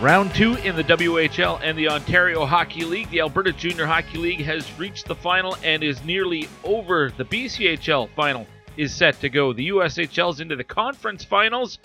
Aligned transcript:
Round 0.00 0.34
two 0.34 0.54
in 0.54 0.76
the 0.76 0.84
WHL 0.84 1.60
and 1.62 1.76
the 1.76 1.90
Ontario 1.90 2.46
Hockey 2.46 2.86
League. 2.86 3.10
The 3.10 3.20
Alberta 3.20 3.52
Junior 3.52 3.84
Hockey 3.84 4.16
League 4.16 4.40
has 4.40 4.78
reached 4.78 5.06
the 5.06 5.14
final 5.14 5.58
and 5.62 5.84
is 5.84 6.02
nearly 6.02 6.48
over. 6.64 7.12
The 7.14 7.26
BCHL 7.26 8.08
final 8.16 8.46
is 8.78 8.94
set 8.94 9.20
to 9.20 9.28
go. 9.28 9.52
The 9.52 9.68
USHL's 9.68 10.40
into 10.40 10.56
the 10.56 10.64
conference 10.64 11.22
finals. 11.22 11.78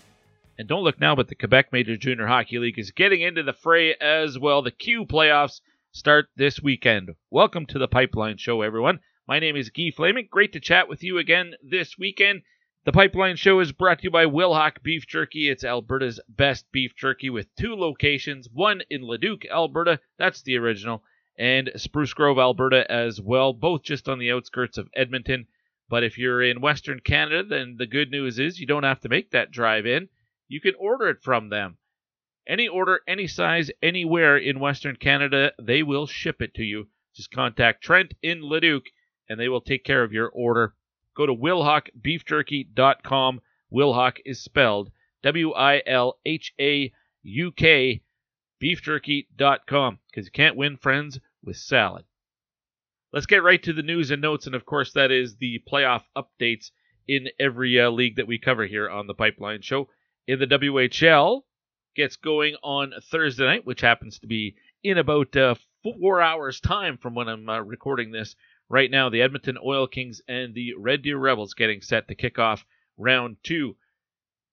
And 0.57 0.65
don't 0.65 0.85
look 0.85 0.97
now, 0.97 1.13
but 1.13 1.27
the 1.27 1.35
Quebec 1.35 1.73
Major 1.73 1.97
Junior 1.97 2.25
Hockey 2.25 2.57
League 2.57 2.79
is 2.79 2.91
getting 2.91 3.19
into 3.19 3.43
the 3.43 3.51
fray 3.51 3.95
as 3.95 4.39
well. 4.39 4.61
The 4.61 4.71
Q 4.71 5.05
playoffs 5.05 5.59
start 5.91 6.27
this 6.37 6.61
weekend. 6.61 7.15
Welcome 7.31 7.65
to 7.65 7.79
the 7.79 7.89
Pipeline 7.89 8.37
Show, 8.37 8.61
everyone. 8.61 9.01
My 9.27 9.39
name 9.39 9.57
is 9.57 9.71
Guy 9.71 9.91
Flaming. 9.93 10.29
Great 10.31 10.53
to 10.53 10.61
chat 10.61 10.87
with 10.87 11.03
you 11.03 11.17
again 11.17 11.55
this 11.61 11.97
weekend. 11.97 12.43
The 12.85 12.91
Pipeline 12.91 13.35
Show 13.35 13.61
is 13.61 13.71
brought 13.71 13.97
to 13.97 14.03
you 14.03 14.11
by 14.11 14.27
Wilhauk 14.27 14.83
Beef 14.83 15.07
Jerky. 15.07 15.49
It's 15.49 15.63
Alberta's 15.63 16.19
best 16.29 16.71
beef 16.71 16.95
jerky 16.95 17.31
with 17.31 17.47
two 17.55 17.73
locations, 17.73 18.47
one 18.47 18.83
in 18.91 19.01
Leduc, 19.01 19.43
Alberta, 19.47 19.99
that's 20.19 20.43
the 20.43 20.55
original, 20.57 21.03
and 21.35 21.71
Spruce 21.77 22.13
Grove, 22.13 22.37
Alberta 22.37 22.85
as 22.91 23.19
well, 23.19 23.53
both 23.53 23.81
just 23.81 24.07
on 24.07 24.19
the 24.19 24.31
outskirts 24.31 24.77
of 24.77 24.87
Edmonton. 24.93 25.47
But 25.89 26.03
if 26.03 26.19
you're 26.19 26.43
in 26.43 26.61
Western 26.61 26.99
Canada, 26.99 27.43
then 27.43 27.77
the 27.79 27.87
good 27.87 28.11
news 28.11 28.37
is 28.37 28.59
you 28.59 28.67
don't 28.67 28.83
have 28.83 28.99
to 28.99 29.09
make 29.09 29.31
that 29.31 29.49
drive 29.49 29.87
in. 29.87 30.07
You 30.47 30.61
can 30.61 30.75
order 30.77 31.09
it 31.09 31.23
from 31.23 31.49
them. 31.49 31.79
Any 32.45 32.67
order, 32.67 33.01
any 33.07 33.25
size, 33.25 33.71
anywhere 33.81 34.37
in 34.37 34.59
Western 34.59 34.97
Canada, 34.97 35.53
they 35.59 35.81
will 35.81 36.05
ship 36.05 36.39
it 36.39 36.53
to 36.53 36.63
you. 36.63 36.89
Just 37.15 37.31
contact 37.31 37.83
Trent 37.83 38.13
in 38.21 38.43
Leduc 38.43 38.83
and 39.27 39.39
they 39.39 39.49
will 39.49 39.61
take 39.61 39.83
care 39.83 40.03
of 40.03 40.13
your 40.13 40.29
order. 40.29 40.75
Go 41.15 41.25
to 41.25 41.33
wilhaukbeefjerky.com. 41.33 43.41
Wilhauk 43.73 44.17
is 44.25 44.41
spelled 44.41 44.91
W 45.23 45.53
I 45.53 45.81
L 45.85 46.19
H 46.25 46.53
A 46.59 46.91
U 47.23 47.51
K, 47.51 48.01
beefjerky.com, 48.61 49.99
because 50.09 50.25
you 50.25 50.31
can't 50.31 50.55
win 50.55 50.77
friends 50.77 51.19
with 51.43 51.57
salad. 51.57 52.05
Let's 53.11 53.25
get 53.25 53.43
right 53.43 53.61
to 53.63 53.73
the 53.73 53.81
news 53.81 54.11
and 54.11 54.21
notes, 54.21 54.45
and 54.45 54.55
of 54.55 54.65
course, 54.65 54.93
that 54.93 55.11
is 55.11 55.37
the 55.37 55.61
playoff 55.71 56.03
updates 56.15 56.71
in 57.07 57.29
every 57.39 57.79
uh, 57.79 57.89
league 57.89 58.17
that 58.17 58.27
we 58.27 58.37
cover 58.37 58.65
here 58.65 58.89
on 58.89 59.07
the 59.07 59.13
Pipeline 59.13 59.61
Show. 59.61 59.89
In 60.27 60.39
the 60.39 60.47
WHL, 60.47 61.43
gets 61.95 62.17
going 62.17 62.55
on 62.61 62.93
Thursday 63.09 63.45
night, 63.45 63.65
which 63.65 63.81
happens 63.81 64.19
to 64.19 64.27
be 64.27 64.55
in 64.83 64.97
about 64.97 65.35
uh, 65.35 65.55
four 65.81 66.21
hours' 66.21 66.59
time 66.59 66.97
from 66.97 67.15
when 67.15 67.27
I'm 67.27 67.47
uh, 67.47 67.61
recording 67.61 68.11
this 68.11 68.35
right 68.69 68.89
now. 68.89 69.09
The 69.09 69.21
Edmonton 69.21 69.57
Oil 69.63 69.87
Kings 69.87 70.21
and 70.27 70.53
the 70.53 70.73
Red 70.77 71.01
Deer 71.01 71.17
Rebels 71.17 71.53
getting 71.53 71.81
set 71.81 72.07
to 72.07 72.15
kick 72.15 72.39
off 72.39 72.65
round 72.97 73.37
two. 73.43 73.75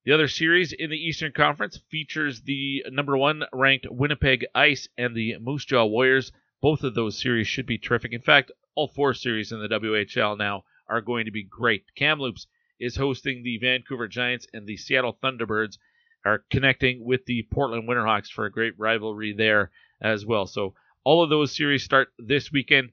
The 0.05 0.13
other 0.13 0.29
series 0.29 0.73
in 0.73 0.91
the 0.91 0.97
Eastern 0.97 1.33
Conference 1.33 1.81
features 1.89 2.43
the 2.43 2.85
number 2.91 3.17
one 3.17 3.45
ranked 3.53 3.87
Winnipeg 3.89 4.45
Ice 4.55 4.89
and 4.99 5.15
the 5.15 5.37
Moose 5.39 5.65
Jaw 5.65 5.85
Warriors. 5.85 6.33
Both 6.61 6.83
of 6.83 6.95
those 6.95 7.21
series 7.21 7.47
should 7.47 7.67
be 7.67 7.79
terrific. 7.79 8.13
In 8.13 8.21
fact, 8.21 8.51
all 8.75 8.89
four 8.89 9.15
series 9.15 9.53
in 9.53 9.61
the 9.61 9.69
WHL 9.69 10.37
now 10.37 10.65
are 10.89 11.01
going 11.01 11.27
to 11.27 11.31
be 11.31 11.45
great. 11.45 11.85
Kamloops 11.95 12.47
is 12.81 12.97
hosting 12.97 13.43
the 13.43 13.59
Vancouver 13.59 14.09
Giants, 14.09 14.47
and 14.53 14.67
the 14.67 14.77
Seattle 14.77 15.19
Thunderbirds 15.23 15.79
are 16.25 16.45
connecting 16.51 17.05
with 17.05 17.25
the 17.27 17.47
Portland 17.53 17.89
Winterhawks 17.89 18.29
for 18.29 18.45
a 18.45 18.51
great 18.51 18.75
rivalry 18.79 19.33
there 19.33 19.71
as 20.01 20.27
well. 20.27 20.47
So 20.47 20.75
all 21.05 21.23
of 21.23 21.31
those 21.31 21.57
series 21.57 21.85
start 21.85 22.09
this 22.19 22.51
weekend. 22.51 22.91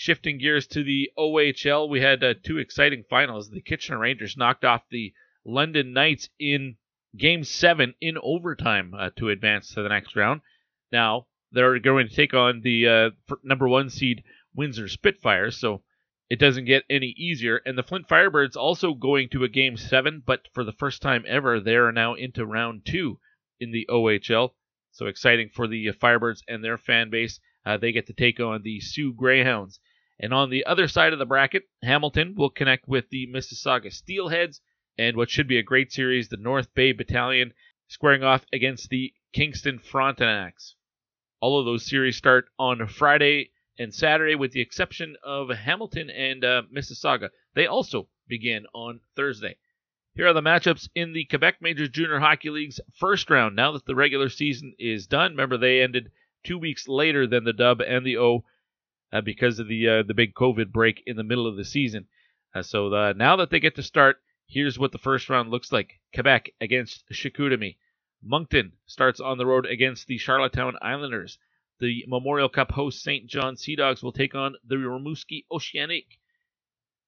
Shifting 0.00 0.38
gears 0.38 0.68
to 0.68 0.84
the 0.84 1.10
OHL, 1.18 1.88
we 1.88 2.00
had 2.00 2.22
uh, 2.22 2.34
two 2.44 2.58
exciting 2.58 3.02
finals. 3.10 3.50
The 3.50 3.60
Kitchener 3.60 3.98
Rangers 3.98 4.36
knocked 4.36 4.64
off 4.64 4.88
the 4.88 5.12
London 5.44 5.92
Knights 5.92 6.28
in 6.38 6.76
Game 7.16 7.42
7 7.42 7.96
in 8.00 8.16
overtime 8.22 8.94
uh, 8.94 9.10
to 9.16 9.28
advance 9.28 9.74
to 9.74 9.82
the 9.82 9.88
next 9.88 10.14
round. 10.14 10.42
Now, 10.92 11.26
they're 11.50 11.80
going 11.80 12.08
to 12.08 12.14
take 12.14 12.32
on 12.32 12.60
the 12.60 12.86
uh, 12.86 13.10
number 13.42 13.66
one 13.66 13.90
seed 13.90 14.22
Windsor 14.54 14.86
Spitfires, 14.86 15.58
so 15.58 15.82
it 16.30 16.38
doesn't 16.38 16.66
get 16.66 16.84
any 16.88 17.12
easier. 17.18 17.60
And 17.66 17.76
the 17.76 17.82
Flint 17.82 18.06
Firebirds 18.06 18.54
also 18.54 18.94
going 18.94 19.28
to 19.30 19.42
a 19.42 19.48
Game 19.48 19.76
7, 19.76 20.22
but 20.24 20.46
for 20.54 20.62
the 20.62 20.70
first 20.70 21.02
time 21.02 21.24
ever, 21.26 21.58
they 21.58 21.74
are 21.74 21.90
now 21.90 22.14
into 22.14 22.46
round 22.46 22.86
2 22.86 23.18
in 23.58 23.72
the 23.72 23.84
OHL. 23.90 24.50
So 24.92 25.06
exciting 25.06 25.50
for 25.52 25.66
the 25.66 25.88
Firebirds 25.88 26.44
and 26.46 26.62
their 26.62 26.78
fan 26.78 27.10
base. 27.10 27.40
Uh, 27.66 27.76
they 27.76 27.90
get 27.90 28.06
to 28.06 28.12
take 28.12 28.38
on 28.38 28.62
the 28.62 28.78
Soo 28.78 29.12
Greyhounds. 29.12 29.80
And 30.20 30.34
on 30.34 30.50
the 30.50 30.64
other 30.66 30.88
side 30.88 31.12
of 31.12 31.18
the 31.18 31.26
bracket, 31.26 31.64
Hamilton 31.82 32.34
will 32.34 32.50
connect 32.50 32.88
with 32.88 33.08
the 33.10 33.28
Mississauga 33.28 33.92
Steelheads 33.92 34.60
and 34.98 35.16
what 35.16 35.30
should 35.30 35.46
be 35.46 35.58
a 35.58 35.62
great 35.62 35.92
series, 35.92 36.28
the 36.28 36.36
North 36.36 36.74
Bay 36.74 36.90
Battalion 36.92 37.52
squaring 37.86 38.24
off 38.24 38.44
against 38.52 38.90
the 38.90 39.14
Kingston 39.32 39.78
Frontenacs. 39.78 40.74
All 41.40 41.60
of 41.60 41.66
those 41.66 41.86
series 41.86 42.16
start 42.16 42.46
on 42.58 42.86
Friday 42.88 43.52
and 43.78 43.94
Saturday, 43.94 44.34
with 44.34 44.50
the 44.50 44.60
exception 44.60 45.16
of 45.22 45.50
Hamilton 45.50 46.10
and 46.10 46.44
uh, 46.44 46.62
Mississauga. 46.74 47.30
They 47.54 47.66
also 47.66 48.08
begin 48.26 48.66
on 48.74 49.00
Thursday. 49.14 49.56
Here 50.14 50.26
are 50.26 50.32
the 50.32 50.42
matchups 50.42 50.88
in 50.96 51.12
the 51.12 51.26
Quebec 51.26 51.58
Major 51.60 51.86
Junior 51.86 52.18
Hockey 52.18 52.50
League's 52.50 52.80
first 52.98 53.30
round. 53.30 53.54
Now 53.54 53.70
that 53.70 53.86
the 53.86 53.94
regular 53.94 54.28
season 54.28 54.74
is 54.80 55.06
done, 55.06 55.30
remember 55.30 55.56
they 55.56 55.80
ended 55.80 56.10
two 56.42 56.58
weeks 56.58 56.88
later 56.88 57.24
than 57.28 57.44
the 57.44 57.52
Dub 57.52 57.80
and 57.80 58.04
the 58.04 58.18
O 58.18 58.44
uh, 59.12 59.20
because 59.20 59.58
of 59.58 59.68
the 59.68 59.88
uh, 59.88 60.02
the 60.02 60.14
big 60.14 60.34
COVID 60.34 60.72
break 60.72 61.02
in 61.06 61.16
the 61.16 61.24
middle 61.24 61.46
of 61.46 61.56
the 61.56 61.64
season. 61.64 62.06
Uh, 62.54 62.62
so 62.62 62.90
the, 62.90 63.14
now 63.16 63.36
that 63.36 63.50
they 63.50 63.60
get 63.60 63.74
to 63.76 63.82
start, 63.82 64.16
here's 64.46 64.78
what 64.78 64.92
the 64.92 64.98
first 64.98 65.28
round 65.28 65.50
looks 65.50 65.72
like: 65.72 66.00
Quebec 66.14 66.50
against 66.60 67.08
Chicoutimi. 67.10 67.76
Moncton 68.22 68.72
starts 68.86 69.20
on 69.20 69.38
the 69.38 69.46
road 69.46 69.64
against 69.66 70.06
the 70.06 70.18
Charlottetown 70.18 70.76
Islanders. 70.82 71.38
The 71.80 72.04
Memorial 72.08 72.48
Cup 72.48 72.72
host 72.72 73.00
St. 73.00 73.28
John 73.28 73.56
Sea 73.56 73.76
Dogs 73.76 74.02
will 74.02 74.12
take 74.12 74.34
on 74.34 74.56
the 74.66 74.74
Rimouski 74.74 75.44
Oceanic. 75.52 76.18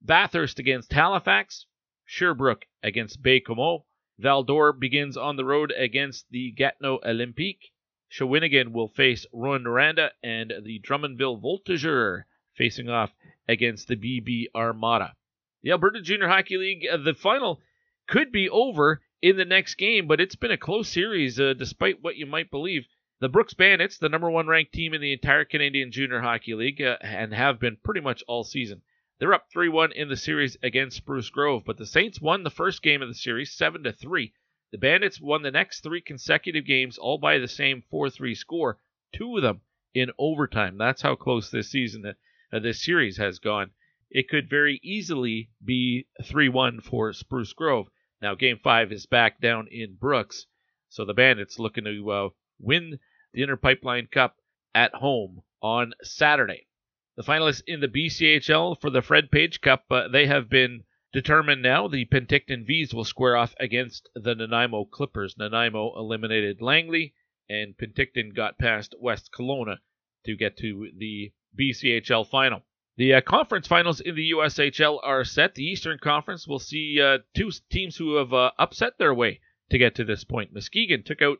Bathurst 0.00 0.60
against 0.60 0.92
Halifax. 0.92 1.66
Sherbrooke 2.04 2.66
against 2.82 3.22
Baie-Comeau. 3.22 3.84
Val-d'Or 4.18 4.72
begins 4.72 5.16
on 5.16 5.36
the 5.36 5.44
road 5.44 5.72
against 5.76 6.30
the 6.30 6.52
Gatineau 6.52 7.00
Olympique. 7.04 7.72
Shawinigan 8.10 8.72
will 8.72 8.88
face 8.88 9.24
Rouyn-Noranda, 9.32 10.10
and 10.22 10.52
the 10.64 10.80
Drummondville 10.80 11.40
Voltigeur 11.40 12.24
facing 12.54 12.88
off 12.88 13.14
against 13.48 13.88
the 13.88 13.96
BB 13.96 14.46
Armada. 14.54 15.14
The 15.62 15.70
Alberta 15.70 16.00
Junior 16.00 16.28
Hockey 16.28 16.56
League, 16.56 16.86
uh, 16.86 16.96
the 16.96 17.14
final 17.14 17.60
could 18.08 18.32
be 18.32 18.48
over 18.48 19.00
in 19.22 19.36
the 19.36 19.44
next 19.44 19.76
game, 19.76 20.06
but 20.06 20.20
it's 20.20 20.34
been 20.34 20.50
a 20.50 20.56
close 20.56 20.88
series 20.88 21.38
uh, 21.38 21.54
despite 21.54 22.02
what 22.02 22.16
you 22.16 22.26
might 22.26 22.50
believe. 22.50 22.86
The 23.20 23.28
Brooks 23.28 23.54
Bandits, 23.54 23.98
the 23.98 24.08
number 24.08 24.30
one 24.30 24.46
ranked 24.46 24.72
team 24.72 24.94
in 24.94 25.00
the 25.00 25.12
entire 25.12 25.44
Canadian 25.44 25.92
Junior 25.92 26.20
Hockey 26.20 26.54
League, 26.54 26.82
uh, 26.82 26.96
and 27.02 27.32
have 27.34 27.60
been 27.60 27.76
pretty 27.76 28.00
much 28.00 28.24
all 28.26 28.42
season. 28.42 28.82
They're 29.18 29.34
up 29.34 29.48
3-1 29.54 29.92
in 29.92 30.08
the 30.08 30.16
series 30.16 30.56
against 30.62 30.96
Spruce 30.96 31.28
Grove, 31.28 31.62
but 31.66 31.76
the 31.76 31.84
Saints 31.86 32.20
won 32.20 32.42
the 32.42 32.50
first 32.50 32.82
game 32.82 33.02
of 33.02 33.08
the 33.08 33.14
series 33.14 33.52
7 33.52 33.84
to 33.84 33.92
3. 33.92 34.32
The 34.72 34.78
Bandits 34.78 35.20
won 35.20 35.42
the 35.42 35.50
next 35.50 35.82
3 35.82 36.00
consecutive 36.00 36.64
games 36.64 36.96
all 36.96 37.18
by 37.18 37.38
the 37.38 37.48
same 37.48 37.82
4-3 37.92 38.36
score, 38.36 38.78
two 39.12 39.36
of 39.36 39.42
them 39.42 39.62
in 39.94 40.12
overtime. 40.16 40.78
That's 40.78 41.02
how 41.02 41.16
close 41.16 41.50
this 41.50 41.70
season 41.70 42.14
uh, 42.52 42.58
this 42.60 42.84
series 42.84 43.16
has 43.16 43.40
gone. 43.40 43.72
It 44.10 44.28
could 44.28 44.48
very 44.48 44.78
easily 44.82 45.50
be 45.64 46.06
3-1 46.22 46.84
for 46.84 47.12
Spruce 47.12 47.52
Grove. 47.52 47.88
Now 48.22 48.36
game 48.36 48.58
5 48.62 48.92
is 48.92 49.06
back 49.06 49.40
down 49.40 49.66
in 49.68 49.96
Brooks, 49.96 50.46
so 50.88 51.04
the 51.04 51.14
Bandits 51.14 51.58
looking 51.58 51.84
to 51.84 52.10
uh, 52.10 52.28
win 52.60 53.00
the 53.32 53.42
Inter 53.42 53.56
Pipeline 53.56 54.06
Cup 54.06 54.36
at 54.72 54.94
home 54.94 55.42
on 55.60 55.94
Saturday. 56.02 56.68
The 57.16 57.24
finalists 57.24 57.62
in 57.66 57.80
the 57.80 57.88
BCHL 57.88 58.80
for 58.80 58.90
the 58.90 59.02
Fred 59.02 59.32
Page 59.32 59.60
Cup, 59.60 59.84
uh, 59.90 60.06
they 60.06 60.26
have 60.26 60.48
been 60.48 60.84
determined 61.12 61.62
now. 61.62 61.88
The 61.88 62.04
Penticton 62.06 62.66
Vees 62.66 62.94
will 62.94 63.04
square 63.04 63.36
off 63.36 63.54
against 63.58 64.08
the 64.14 64.34
Nanaimo 64.34 64.84
Clippers. 64.84 65.36
Nanaimo 65.38 65.96
eliminated 65.96 66.60
Langley, 66.60 67.14
and 67.48 67.76
Penticton 67.76 68.34
got 68.34 68.58
past 68.58 68.94
West 69.00 69.30
Kelowna 69.32 69.78
to 70.24 70.36
get 70.36 70.56
to 70.58 70.90
the 70.96 71.32
BCHL 71.58 72.28
final. 72.28 72.62
The 72.96 73.14
uh, 73.14 73.20
conference 73.22 73.66
finals 73.66 74.00
in 74.00 74.14
the 74.14 74.32
USHL 74.32 75.00
are 75.02 75.24
set. 75.24 75.54
The 75.54 75.64
Eastern 75.64 75.98
Conference 75.98 76.46
will 76.46 76.58
see 76.58 77.00
uh, 77.00 77.18
two 77.34 77.50
teams 77.70 77.96
who 77.96 78.16
have 78.16 78.34
uh, 78.34 78.50
upset 78.58 78.98
their 78.98 79.14
way 79.14 79.40
to 79.70 79.78
get 79.78 79.94
to 79.94 80.04
this 80.04 80.24
point. 80.24 80.52
Muskegon 80.52 81.02
took 81.02 81.22
out 81.22 81.38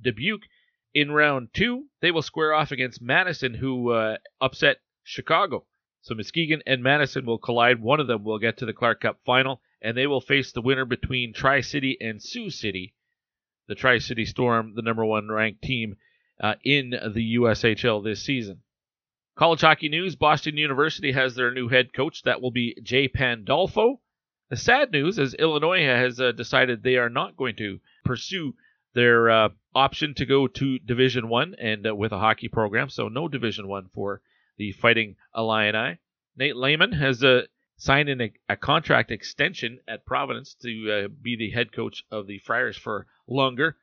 Dubuque 0.00 0.46
in 0.94 1.12
round 1.12 1.48
two. 1.52 1.88
They 2.00 2.10
will 2.10 2.22
square 2.22 2.54
off 2.54 2.72
against 2.72 3.02
Madison, 3.02 3.54
who 3.54 3.90
uh, 3.90 4.16
upset 4.40 4.78
Chicago. 5.02 5.66
So 6.04 6.14
Muskegon 6.14 6.62
and 6.66 6.82
Madison 6.82 7.24
will 7.24 7.38
collide. 7.38 7.80
One 7.80 7.98
of 7.98 8.08
them 8.08 8.24
will 8.24 8.38
get 8.38 8.58
to 8.58 8.66
the 8.66 8.74
Clark 8.74 9.00
Cup 9.00 9.20
final, 9.24 9.62
and 9.80 9.96
they 9.96 10.06
will 10.06 10.20
face 10.20 10.52
the 10.52 10.60
winner 10.60 10.84
between 10.84 11.32
Tri 11.32 11.62
City 11.62 11.96
and 11.98 12.22
Sioux 12.22 12.50
City. 12.50 12.92
The 13.68 13.74
Tri 13.74 13.96
City 14.00 14.26
Storm, 14.26 14.74
the 14.74 14.82
number 14.82 15.02
one 15.02 15.30
ranked 15.30 15.62
team 15.62 15.96
uh, 16.38 16.56
in 16.62 16.90
the 16.90 17.36
USHL 17.36 18.04
this 18.04 18.22
season. 18.22 18.60
College 19.34 19.62
hockey 19.62 19.88
news 19.88 20.14
Boston 20.14 20.58
University 20.58 21.12
has 21.12 21.36
their 21.36 21.50
new 21.50 21.68
head 21.68 21.94
coach. 21.94 22.22
That 22.24 22.42
will 22.42 22.50
be 22.50 22.76
Jay 22.82 23.08
Pandolfo. 23.08 24.02
The 24.50 24.56
sad 24.58 24.92
news 24.92 25.18
is 25.18 25.32
Illinois 25.32 25.86
has 25.86 26.20
uh, 26.20 26.32
decided 26.32 26.82
they 26.82 26.98
are 26.98 27.08
not 27.08 27.34
going 27.34 27.56
to 27.56 27.80
pursue 28.04 28.54
their 28.92 29.30
uh, 29.30 29.48
option 29.74 30.12
to 30.16 30.26
go 30.26 30.48
to 30.48 30.78
Division 30.80 31.30
One 31.30 31.54
and 31.58 31.86
uh, 31.86 31.94
with 31.96 32.12
a 32.12 32.18
hockey 32.18 32.48
program. 32.48 32.90
So 32.90 33.08
no 33.08 33.26
Division 33.26 33.68
One 33.68 33.88
for 33.88 34.20
the 34.56 34.72
Fighting 34.72 35.16
Illini. 35.34 35.98
Nate 36.36 36.56
Leaman 36.56 36.92
has 36.92 37.22
uh, 37.22 37.42
signed 37.76 38.08
a, 38.08 38.32
a, 38.48 38.56
contract 38.56 39.10
extension 39.10 39.80
at 39.86 40.06
Providence 40.06 40.54
to 40.62 40.90
uh, 40.90 41.08
be 41.08 41.36
the 41.36 41.50
head 41.50 41.72
coach 41.72 42.04
of 42.10 42.26
the 42.26 42.38
Friars 42.38 42.76
for 42.76 43.06
longer. 43.26 43.76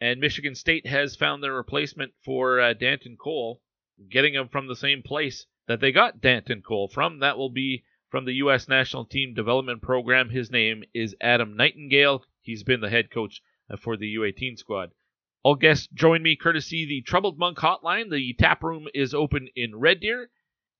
And 0.00 0.20
Michigan 0.20 0.54
State 0.54 0.86
has 0.86 1.16
found 1.16 1.42
their 1.42 1.52
replacement 1.52 2.12
for 2.24 2.60
uh, 2.60 2.74
Danton 2.74 3.16
Cole, 3.16 3.60
getting 4.08 4.34
him 4.34 4.48
from 4.48 4.68
the 4.68 4.76
same 4.76 5.02
place 5.02 5.46
that 5.66 5.80
they 5.80 5.92
got 5.92 6.20
Danton 6.20 6.62
Cole 6.62 6.88
from. 6.88 7.18
That 7.18 7.36
will 7.36 7.50
be 7.50 7.84
from 8.08 8.24
the 8.24 8.34
U.S. 8.34 8.68
National 8.68 9.04
Team 9.04 9.34
Development 9.34 9.82
Program. 9.82 10.30
His 10.30 10.50
name 10.50 10.84
is 10.94 11.14
Adam 11.20 11.56
Nightingale. 11.56 12.24
He's 12.40 12.62
been 12.62 12.80
the 12.80 12.90
head 12.90 13.10
coach 13.10 13.42
uh, 13.70 13.76
for 13.76 13.96
the 13.96 14.14
U18 14.14 14.58
squad. 14.58 14.92
All 15.48 15.54
guests 15.54 15.88
join 15.94 16.22
me 16.22 16.36
courtesy 16.36 16.84
the 16.84 17.00
Troubled 17.00 17.38
Monk 17.38 17.56
hotline. 17.56 18.10
The 18.10 18.34
tap 18.34 18.62
room 18.62 18.86
is 18.92 19.14
open 19.14 19.48
in 19.56 19.78
Red 19.78 20.00
Deer. 20.00 20.28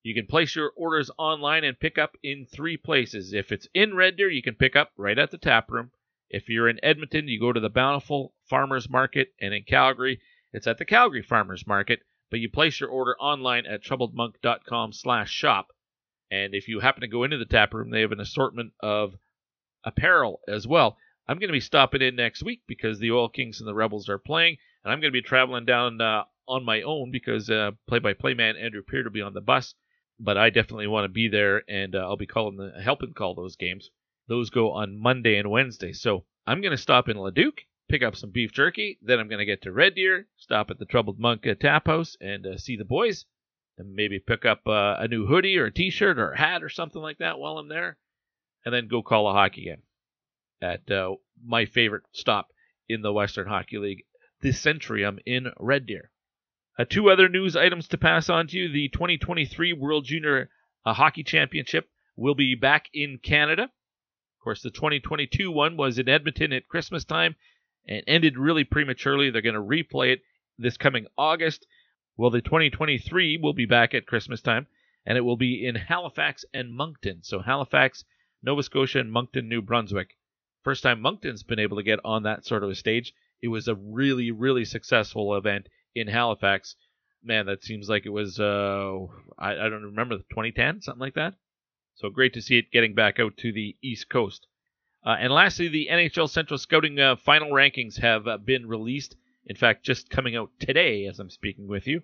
You 0.02 0.14
can 0.14 0.26
place 0.26 0.54
your 0.54 0.72
orders 0.76 1.10
online 1.16 1.64
and 1.64 1.80
pick 1.80 1.96
up 1.96 2.18
in 2.22 2.44
three 2.44 2.76
places. 2.76 3.32
If 3.32 3.50
it's 3.50 3.66
in 3.72 3.94
Red 3.94 4.18
Deer, 4.18 4.28
you 4.28 4.42
can 4.42 4.56
pick 4.56 4.76
up 4.76 4.90
right 4.98 5.18
at 5.18 5.30
the 5.30 5.38
tap 5.38 5.70
room. 5.70 5.92
If 6.28 6.50
you're 6.50 6.68
in 6.68 6.84
Edmonton, 6.84 7.28
you 7.28 7.40
go 7.40 7.50
to 7.50 7.60
the 7.60 7.70
Bountiful 7.70 8.34
Farmers 8.50 8.90
Market, 8.90 9.28
and 9.40 9.54
in 9.54 9.62
Calgary, 9.62 10.20
it's 10.52 10.66
at 10.66 10.76
the 10.76 10.84
Calgary 10.84 11.22
Farmers 11.22 11.66
Market. 11.66 12.00
But 12.30 12.40
you 12.40 12.50
place 12.50 12.78
your 12.78 12.90
order 12.90 13.16
online 13.18 13.64
at 13.64 13.82
troubledmonk.com/shop. 13.82 15.68
And 16.30 16.54
if 16.54 16.68
you 16.68 16.80
happen 16.80 17.00
to 17.00 17.08
go 17.08 17.24
into 17.24 17.38
the 17.38 17.46
tap 17.46 17.72
room, 17.72 17.88
they 17.88 18.02
have 18.02 18.12
an 18.12 18.20
assortment 18.20 18.74
of 18.80 19.14
apparel 19.82 20.40
as 20.46 20.66
well. 20.66 20.98
I'm 21.30 21.38
going 21.38 21.48
to 21.48 21.52
be 21.52 21.60
stopping 21.60 22.00
in 22.00 22.16
next 22.16 22.42
week 22.42 22.62
because 22.66 22.98
the 22.98 23.12
Oil 23.12 23.28
Kings 23.28 23.60
and 23.60 23.68
the 23.68 23.74
Rebels 23.74 24.08
are 24.08 24.18
playing, 24.18 24.56
and 24.82 24.90
I'm 24.90 24.98
going 24.98 25.12
to 25.12 25.18
be 25.18 25.20
traveling 25.20 25.66
down 25.66 26.00
uh, 26.00 26.24
on 26.48 26.64
my 26.64 26.80
own 26.80 27.10
because 27.10 27.50
uh, 27.50 27.72
play-by-play 27.86 28.32
man 28.32 28.56
Andrew 28.56 28.82
Peer 28.82 29.04
will 29.04 29.10
be 29.10 29.20
on 29.20 29.34
the 29.34 29.42
bus. 29.42 29.74
But 30.18 30.38
I 30.38 30.48
definitely 30.48 30.86
want 30.86 31.04
to 31.04 31.10
be 31.10 31.28
there, 31.28 31.62
and 31.68 31.94
uh, 31.94 31.98
I'll 31.98 32.16
be 32.16 32.26
calling 32.26 32.56
the 32.56 32.80
helping 32.82 33.12
call 33.12 33.34
those 33.34 33.56
games. 33.56 33.90
Those 34.26 34.48
go 34.48 34.72
on 34.72 34.98
Monday 34.98 35.36
and 35.36 35.50
Wednesday, 35.50 35.92
so 35.92 36.24
I'm 36.46 36.62
going 36.62 36.70
to 36.70 36.78
stop 36.78 37.10
in 37.10 37.18
Leduc, 37.18 37.60
pick 37.90 38.02
up 38.02 38.16
some 38.16 38.30
beef 38.30 38.50
jerky. 38.50 38.98
Then 39.02 39.20
I'm 39.20 39.28
going 39.28 39.38
to 39.38 39.44
get 39.44 39.60
to 39.62 39.72
Red 39.72 39.96
Deer, 39.96 40.28
stop 40.38 40.70
at 40.70 40.78
the 40.78 40.86
Troubled 40.86 41.18
Monk 41.18 41.46
uh, 41.46 41.54
Tap 41.60 41.88
House, 41.88 42.16
and 42.22 42.46
uh, 42.46 42.56
see 42.56 42.76
the 42.76 42.86
boys, 42.86 43.26
and 43.76 43.94
maybe 43.94 44.18
pick 44.18 44.46
up 44.46 44.62
uh, 44.66 44.96
a 44.98 45.06
new 45.06 45.26
hoodie 45.26 45.58
or 45.58 45.66
a 45.66 45.72
T-shirt 45.72 46.18
or 46.18 46.32
a 46.32 46.38
hat 46.38 46.62
or 46.62 46.70
something 46.70 47.02
like 47.02 47.18
that 47.18 47.38
while 47.38 47.58
I'm 47.58 47.68
there, 47.68 47.98
and 48.64 48.74
then 48.74 48.88
go 48.88 49.02
call 49.02 49.28
a 49.28 49.34
hockey 49.34 49.64
game 49.66 49.82
at 50.60 50.90
uh, 50.90 51.14
my 51.44 51.64
favorite 51.64 52.04
stop 52.12 52.48
in 52.88 53.02
the 53.02 53.12
Western 53.12 53.46
Hockey 53.46 53.78
League, 53.78 54.04
the 54.40 54.50
Centrium 54.50 55.18
in 55.26 55.52
Red 55.58 55.86
Deer. 55.86 56.10
Uh, 56.78 56.84
two 56.84 57.10
other 57.10 57.28
news 57.28 57.56
items 57.56 57.88
to 57.88 57.98
pass 57.98 58.28
on 58.28 58.46
to 58.48 58.56
you. 58.56 58.72
The 58.72 58.88
2023 58.88 59.72
World 59.72 60.04
Junior 60.04 60.48
uh, 60.84 60.94
Hockey 60.94 61.24
Championship 61.24 61.88
will 62.16 62.34
be 62.34 62.54
back 62.54 62.86
in 62.92 63.18
Canada. 63.18 63.64
Of 63.64 64.44
course, 64.44 64.62
the 64.62 64.70
2022 64.70 65.50
one 65.50 65.76
was 65.76 65.98
in 65.98 66.08
Edmonton 66.08 66.52
at 66.52 66.68
Christmas 66.68 67.04
time 67.04 67.34
and 67.86 68.02
ended 68.06 68.38
really 68.38 68.64
prematurely. 68.64 69.30
They're 69.30 69.42
going 69.42 69.54
to 69.54 69.60
replay 69.60 70.12
it 70.12 70.20
this 70.58 70.76
coming 70.76 71.06
August. 71.16 71.66
Well, 72.16 72.30
the 72.30 72.40
2023 72.40 73.38
will 73.38 73.52
be 73.52 73.66
back 73.66 73.94
at 73.94 74.06
Christmas 74.06 74.40
time, 74.40 74.66
and 75.06 75.16
it 75.16 75.22
will 75.22 75.36
be 75.36 75.64
in 75.66 75.76
Halifax 75.76 76.44
and 76.52 76.74
Moncton. 76.74 77.22
So, 77.22 77.40
Halifax, 77.40 78.04
Nova 78.42 78.62
Scotia, 78.62 78.98
and 78.98 79.12
Moncton, 79.12 79.48
New 79.48 79.62
Brunswick. 79.62 80.17
First 80.64 80.82
time 80.82 81.00
Moncton's 81.00 81.42
been 81.42 81.58
able 81.58 81.76
to 81.76 81.82
get 81.82 82.00
on 82.04 82.24
that 82.24 82.44
sort 82.44 82.64
of 82.64 82.70
a 82.70 82.74
stage. 82.74 83.14
It 83.40 83.48
was 83.48 83.68
a 83.68 83.74
really, 83.74 84.30
really 84.30 84.64
successful 84.64 85.36
event 85.36 85.68
in 85.94 86.08
Halifax. 86.08 86.76
Man, 87.22 87.46
that 87.46 87.64
seems 87.64 87.88
like 87.88 88.06
it 88.06 88.10
was, 88.10 88.38
uh, 88.38 89.06
I, 89.38 89.52
I 89.52 89.68
don't 89.68 89.84
remember, 89.84 90.16
2010, 90.16 90.82
something 90.82 91.00
like 91.00 91.14
that. 91.14 91.34
So 91.94 92.10
great 92.10 92.34
to 92.34 92.42
see 92.42 92.58
it 92.58 92.70
getting 92.70 92.94
back 92.94 93.18
out 93.18 93.36
to 93.38 93.52
the 93.52 93.76
East 93.82 94.08
Coast. 94.08 94.46
Uh, 95.04 95.16
and 95.18 95.32
lastly, 95.32 95.68
the 95.68 95.88
NHL 95.90 96.28
Central 96.28 96.58
Scouting 96.58 96.98
uh, 97.00 97.16
final 97.16 97.50
rankings 97.50 97.98
have 97.98 98.26
uh, 98.26 98.36
been 98.36 98.66
released. 98.66 99.16
In 99.46 99.56
fact, 99.56 99.84
just 99.84 100.10
coming 100.10 100.36
out 100.36 100.50
today 100.60 101.06
as 101.06 101.18
I'm 101.18 101.30
speaking 101.30 101.66
with 101.66 101.86
you. 101.86 102.02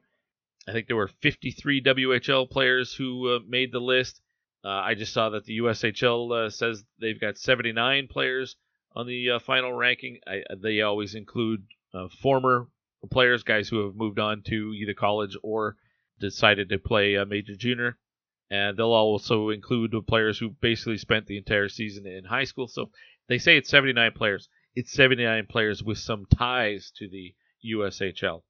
I 0.67 0.73
think 0.73 0.87
there 0.87 0.97
were 0.97 1.09
53 1.09 1.83
WHL 1.83 2.51
players 2.51 2.95
who 2.95 3.37
uh, 3.37 3.41
made 3.47 3.73
the 3.73 3.81
list. 3.81 4.21
Uh, 4.65 4.69
I 4.69 4.95
just 4.95 5.13
saw 5.13 5.29
that 5.31 5.45
the 5.45 5.59
USHL 5.59 6.47
uh, 6.47 6.51
says 6.51 6.85
they've 6.99 7.21
got 7.21 7.37
79 7.37 8.09
players 8.09 8.57
on 8.97 9.07
the 9.07 9.33
uh, 9.33 9.39
final 9.39 9.75
ranking. 9.75 10.21
I, 10.27 10.43
they 10.57 10.81
always 10.81 11.15
include 11.15 11.65
uh, 11.93 12.09
former 12.23 12.69
players, 13.11 13.43
guys 13.43 13.69
who 13.69 13.85
have 13.85 13.95
moved 13.95 14.19
on 14.19 14.43
to 14.47 14.73
either 14.73 14.95
college 14.95 15.37
or 15.43 15.77
decided 16.19 16.71
to 16.71 16.79
play 16.79 17.23
major 17.27 17.55
junior. 17.55 17.99
And 18.51 18.77
they'll 18.77 18.87
also 18.87 19.51
include 19.51 19.95
players 20.07 20.39
who 20.39 20.51
basically 20.51 20.99
spent 20.99 21.27
the 21.27 21.37
entire 21.37 21.69
season 21.69 22.07
in 22.07 22.25
high 22.25 22.45
school. 22.45 22.69
So 22.69 22.91
they 23.29 23.39
say 23.39 23.59
it's 23.59 23.69
79 23.69 24.13
players. 24.13 24.49
It's 24.75 24.93
79 24.93 25.47
players 25.47 25.83
with 25.83 25.99
some 25.99 26.25
ties 26.27 26.91
to 26.97 27.09
the 27.09 27.35
USHL, 27.65 28.43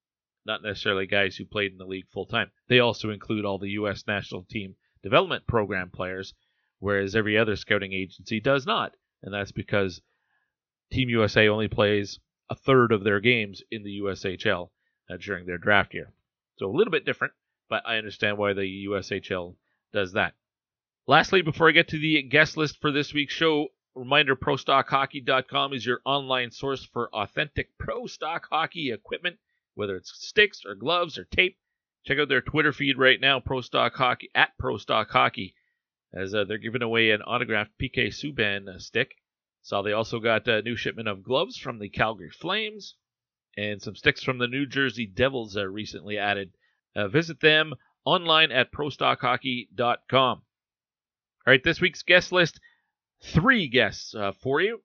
not 0.47 0.62
necessarily 0.62 1.06
guys 1.06 1.37
who 1.37 1.44
played 1.44 1.73
in 1.73 1.78
the 1.78 1.87
league 1.87 2.09
full 2.12 2.26
time. 2.26 2.50
They 2.68 2.78
also 2.78 3.11
include 3.11 3.44
all 3.44 3.59
the 3.59 3.71
U.S. 3.71 4.04
national 4.06 4.44
team 4.44 4.76
development 5.04 5.46
program 5.46 5.90
players, 5.90 6.34
whereas 6.80 7.14
every 7.14 7.38
other 7.38 7.54
scouting 7.54 7.92
agency 7.92 8.40
does 8.40 8.66
not. 8.66 8.96
And 9.23 9.32
that's 9.32 9.52
because 9.52 10.00
Team 10.90 11.08
USA 11.11 11.46
only 11.49 11.68
plays 11.68 12.18
a 12.50 12.56
third 12.56 12.90
of 12.90 13.04
their 13.04 13.20
games 13.20 13.62
in 13.70 13.84
the 13.84 14.00
USHL 14.00 14.70
uh, 15.11 15.16
during 15.18 15.46
their 15.46 15.58
draft 15.58 15.94
year. 15.94 16.12
So 16.56 16.66
a 16.66 16.76
little 16.76 16.90
bit 16.90 17.04
different, 17.04 17.34
but 17.68 17.82
I 17.87 17.99
understand 17.99 18.38
why 18.38 18.54
the 18.54 18.87
USHL 18.88 19.56
does 19.92 20.12
that. 20.12 20.34
Lastly, 21.06 21.42
before 21.42 21.68
I 21.68 21.73
get 21.73 21.88
to 21.88 21.99
the 21.99 22.23
guest 22.23 22.56
list 22.56 22.80
for 22.80 22.90
this 22.90 23.12
week's 23.12 23.34
show, 23.34 23.68
reminder 23.94 24.34
ProStockHockey.com 24.34 25.75
is 25.75 25.84
your 25.84 26.00
online 26.04 26.50
source 26.50 26.84
for 26.84 27.14
authentic 27.14 27.76
pro 27.78 28.06
stock 28.06 28.46
hockey 28.50 28.90
equipment, 28.90 29.37
whether 29.75 29.96
it's 29.96 30.12
sticks 30.26 30.62
or 30.64 30.75
gloves 30.75 31.18
or 31.18 31.25
tape. 31.25 31.58
Check 32.04 32.18
out 32.18 32.28
their 32.28 32.42
Twitter 32.42 32.73
feed 32.73 32.99
right 32.99 33.20
now, 33.20 33.40
Pro 33.40 33.62
Stock 33.62 33.94
Hockey 33.94 34.30
at 34.34 34.56
Pro 34.58 34.76
Stock 34.76 35.11
Hockey, 35.11 35.54
as 36.12 36.34
uh, 36.34 36.44
they're 36.44 36.58
giving 36.58 36.82
away 36.82 37.11
an 37.11 37.23
autographed 37.23 37.73
PK 37.80 38.08
Subban 38.08 38.80
stick. 38.80 39.16
Saw 39.62 39.80
they 39.80 39.92
also 39.92 40.20
got 40.20 40.46
a 40.46 40.61
new 40.61 40.76
shipment 40.76 41.08
of 41.08 41.23
gloves 41.23 41.56
from 41.56 41.78
the 41.78 41.88
Calgary 41.88 42.30
Flames, 42.30 42.96
and 43.56 43.80
some 43.80 43.96
sticks 43.96 44.23
from 44.23 44.37
the 44.37 44.46
New 44.46 44.66
Jersey 44.66 45.06
Devils 45.06 45.56
uh, 45.56 45.66
recently 45.66 46.18
added. 46.18 46.52
Uh, 46.94 47.08
visit 47.08 47.40
them 47.40 47.75
online 48.04 48.52
at 48.52 48.70
prostockhockey.com. 48.70 50.42
All 50.42 50.42
right, 51.46 51.64
this 51.64 51.80
week's 51.80 52.02
guest 52.02 52.32
list 52.32 52.61
three 53.23 53.68
guests 53.68 54.14
uh, 54.14 54.32
for 54.32 54.61
you. 54.61 54.82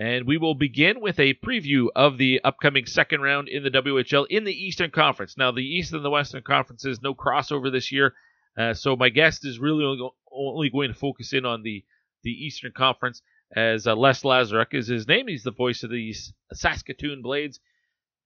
And 0.00 0.26
we 0.26 0.38
will 0.38 0.54
begin 0.54 1.02
with 1.02 1.20
a 1.20 1.34
preview 1.34 1.88
of 1.94 2.16
the 2.16 2.40
upcoming 2.42 2.86
second 2.86 3.20
round 3.20 3.50
in 3.50 3.62
the 3.62 3.70
WHL 3.70 4.26
in 4.30 4.44
the 4.44 4.64
Eastern 4.64 4.90
Conference. 4.90 5.36
Now, 5.36 5.52
the 5.52 5.62
East 5.62 5.92
and 5.92 6.02
the 6.02 6.08
Western 6.08 6.42
Conferences, 6.42 7.02
no 7.02 7.14
crossover 7.14 7.70
this 7.70 7.92
year. 7.92 8.14
Uh, 8.56 8.72
so 8.72 8.96
my 8.96 9.10
guest 9.10 9.44
is 9.44 9.58
really 9.58 9.84
only 10.32 10.70
going 10.70 10.88
to 10.88 10.98
focus 10.98 11.34
in 11.34 11.44
on 11.44 11.62
the, 11.62 11.84
the 12.22 12.30
Eastern 12.30 12.72
Conference 12.72 13.20
as 13.54 13.86
uh, 13.86 13.94
Les 13.94 14.22
Lazaruk 14.22 14.72
is 14.72 14.86
his 14.86 15.06
name. 15.06 15.28
He's 15.28 15.42
the 15.42 15.50
voice 15.50 15.82
of 15.82 15.90
the 15.90 16.14
Saskatoon 16.50 17.20
Blades. 17.20 17.60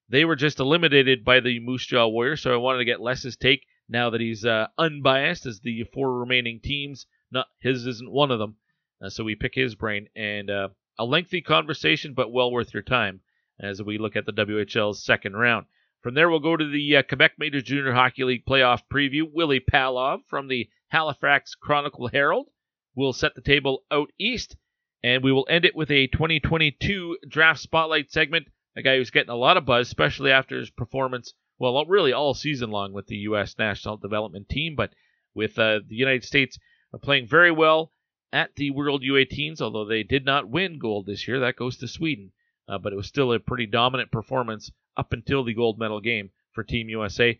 They 0.07 0.23
were 0.23 0.37
just 0.37 0.61
eliminated 0.61 1.25
by 1.25 1.41
the 1.41 1.59
Moose 1.59 1.85
Jaw 1.85 2.07
Warriors, 2.07 2.41
so 2.41 2.53
I 2.53 2.57
wanted 2.57 2.79
to 2.79 2.85
get 2.85 3.01
Les's 3.01 3.35
take 3.35 3.65
now 3.89 4.11
that 4.11 4.21
he's 4.21 4.45
uh, 4.45 4.67
unbiased 4.77 5.45
as 5.45 5.59
the 5.59 5.83
four 5.93 6.19
remaining 6.19 6.61
teams. 6.63 7.05
Not 7.31 7.47
his 7.59 7.85
isn't 7.85 8.09
one 8.09 8.31
of 8.31 8.39
them, 8.39 8.55
uh, 9.03 9.09
so 9.09 9.25
we 9.25 9.35
pick 9.35 9.55
his 9.55 9.75
brain 9.75 10.07
and 10.15 10.49
uh, 10.49 10.69
a 10.97 11.05
lengthy 11.05 11.41
conversation, 11.41 12.13
but 12.13 12.31
well 12.31 12.51
worth 12.51 12.73
your 12.73 12.83
time 12.83 13.21
as 13.59 13.81
we 13.81 13.97
look 13.97 14.15
at 14.15 14.25
the 14.25 14.31
WHL's 14.31 15.03
second 15.03 15.35
round. 15.35 15.65
From 16.01 16.13
there, 16.13 16.29
we'll 16.29 16.39
go 16.39 16.55
to 16.55 16.69
the 16.69 16.97
uh, 16.97 17.03
Quebec 17.03 17.33
Major 17.39 17.61
Junior 17.61 17.93
Hockey 17.93 18.23
League 18.23 18.45
playoff 18.45 18.81
preview. 18.93 19.23
Willy 19.31 19.59
Palov 19.59 20.19
from 20.27 20.47
the 20.47 20.69
Halifax 20.89 21.55
Chronicle 21.55 22.07
Herald 22.07 22.47
will 22.95 23.13
set 23.13 23.33
the 23.35 23.41
table 23.41 23.83
out 23.89 24.11
east, 24.19 24.55
and 25.03 25.23
we 25.23 25.31
will 25.31 25.47
end 25.49 25.65
it 25.65 25.75
with 25.75 25.89
a 25.89 26.07
2022 26.07 27.17
draft 27.27 27.59
spotlight 27.59 28.11
segment. 28.11 28.47
A 28.75 28.81
guy 28.81 28.97
who's 28.97 29.09
getting 29.09 29.31
a 29.31 29.35
lot 29.35 29.57
of 29.57 29.65
buzz, 29.65 29.87
especially 29.87 30.31
after 30.31 30.57
his 30.57 30.69
performance, 30.69 31.33
well, 31.57 31.85
really 31.85 32.13
all 32.13 32.33
season 32.33 32.69
long 32.69 32.93
with 32.93 33.07
the 33.07 33.17
U.S. 33.17 33.55
National 33.57 33.97
Development 33.97 34.47
Team, 34.47 34.75
but 34.75 34.93
with 35.33 35.57
uh, 35.57 35.79
the 35.87 35.95
United 35.95 36.23
States 36.23 36.59
playing 37.01 37.27
very 37.27 37.51
well 37.51 37.91
at 38.35 38.53
the 38.55 38.69
World 38.69 39.01
U18s, 39.01 39.61
although 39.61 39.85
they 39.85 40.03
did 40.03 40.25
not 40.25 40.49
win 40.49 40.77
gold 40.77 41.05
this 41.05 41.25
year. 41.25 41.39
That 41.39 41.55
goes 41.55 41.77
to 41.77 41.87
Sweden. 41.87 42.33
Uh, 42.67 42.77
but 42.77 42.91
it 42.91 42.97
was 42.97 43.07
still 43.07 43.31
a 43.31 43.39
pretty 43.39 43.65
dominant 43.65 44.11
performance 44.11 44.73
up 44.97 45.13
until 45.13 45.45
the 45.45 45.53
gold 45.53 45.79
medal 45.79 46.01
game 46.01 46.31
for 46.51 46.61
Team 46.61 46.89
USA. 46.89 47.39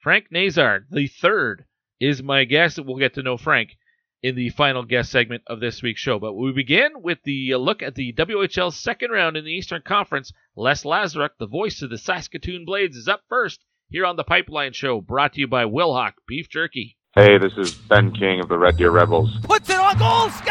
Frank 0.00 0.32
Nazar, 0.32 0.86
the 0.90 1.06
third, 1.06 1.66
is 2.00 2.20
my 2.20 2.42
guest. 2.42 2.80
We'll 2.80 2.96
get 2.96 3.14
to 3.14 3.22
know 3.22 3.36
Frank 3.36 3.76
in 4.24 4.34
the 4.34 4.50
final 4.50 4.82
guest 4.82 5.12
segment 5.12 5.44
of 5.46 5.60
this 5.60 5.82
week's 5.82 6.00
show. 6.00 6.18
But 6.18 6.32
we 6.32 6.50
begin 6.50 7.00
with 7.00 7.22
the 7.22 7.54
look 7.54 7.80
at 7.80 7.94
the 7.94 8.12
WHL 8.14 8.72
second 8.72 9.12
round 9.12 9.36
in 9.36 9.44
the 9.44 9.52
Eastern 9.52 9.82
Conference. 9.82 10.32
Les 10.56 10.82
Lazaruk, 10.82 11.30
the 11.38 11.46
voice 11.46 11.80
of 11.80 11.90
the 11.90 11.98
Saskatoon 11.98 12.64
Blades, 12.64 12.96
is 12.96 13.06
up 13.06 13.22
first 13.28 13.64
here 13.88 14.04
on 14.04 14.16
the 14.16 14.24
Pipeline 14.24 14.72
Show, 14.72 15.00
brought 15.00 15.34
to 15.34 15.40
you 15.40 15.46
by 15.46 15.64
Wilhauk 15.64 16.14
Beef 16.26 16.48
Jerky. 16.48 16.96
Hey, 17.16 17.38
this 17.38 17.52
is 17.56 17.72
Ben 17.72 18.10
King 18.10 18.40
of 18.40 18.48
the 18.48 18.58
Red 18.58 18.76
Deer 18.76 18.90
Rebels. 18.90 19.30
Puts 19.44 19.70
it 19.70 19.76
on 19.76 19.96
goal, 19.98 20.28
scores! 20.30 20.50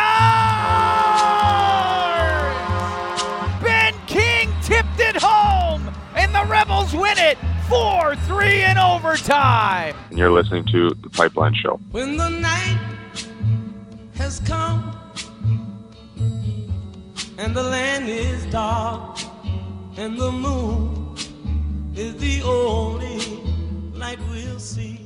Ben 3.61 3.93
King 4.07 4.49
tipped 4.61 4.97
it 4.97 5.17
home, 5.21 5.93
and 6.15 6.33
the 6.33 6.45
Rebels 6.45 6.93
win 6.93 7.17
it 7.17 7.37
4 7.67 8.15
3 8.15 8.63
in 8.63 8.77
overtime. 8.77 9.93
And 10.09 10.17
you're 10.17 10.31
listening 10.31 10.63
to 10.71 10.91
The 10.91 11.09
Pipeline 11.09 11.53
Show. 11.53 11.81
When 11.91 12.15
the 12.15 12.29
night 12.29 12.79
has 14.15 14.39
come 14.39 14.97
and 17.39 17.53
the 17.53 17.63
land 17.63 18.07
is 18.07 18.45
dark 18.45 19.19
and 19.97 20.17
the 20.17 20.31
moon 20.31 21.17
is 21.93 22.15
the 22.15 22.41
only 22.43 23.19
light 23.99 24.19
we'll 24.29 24.59
see. 24.59 25.02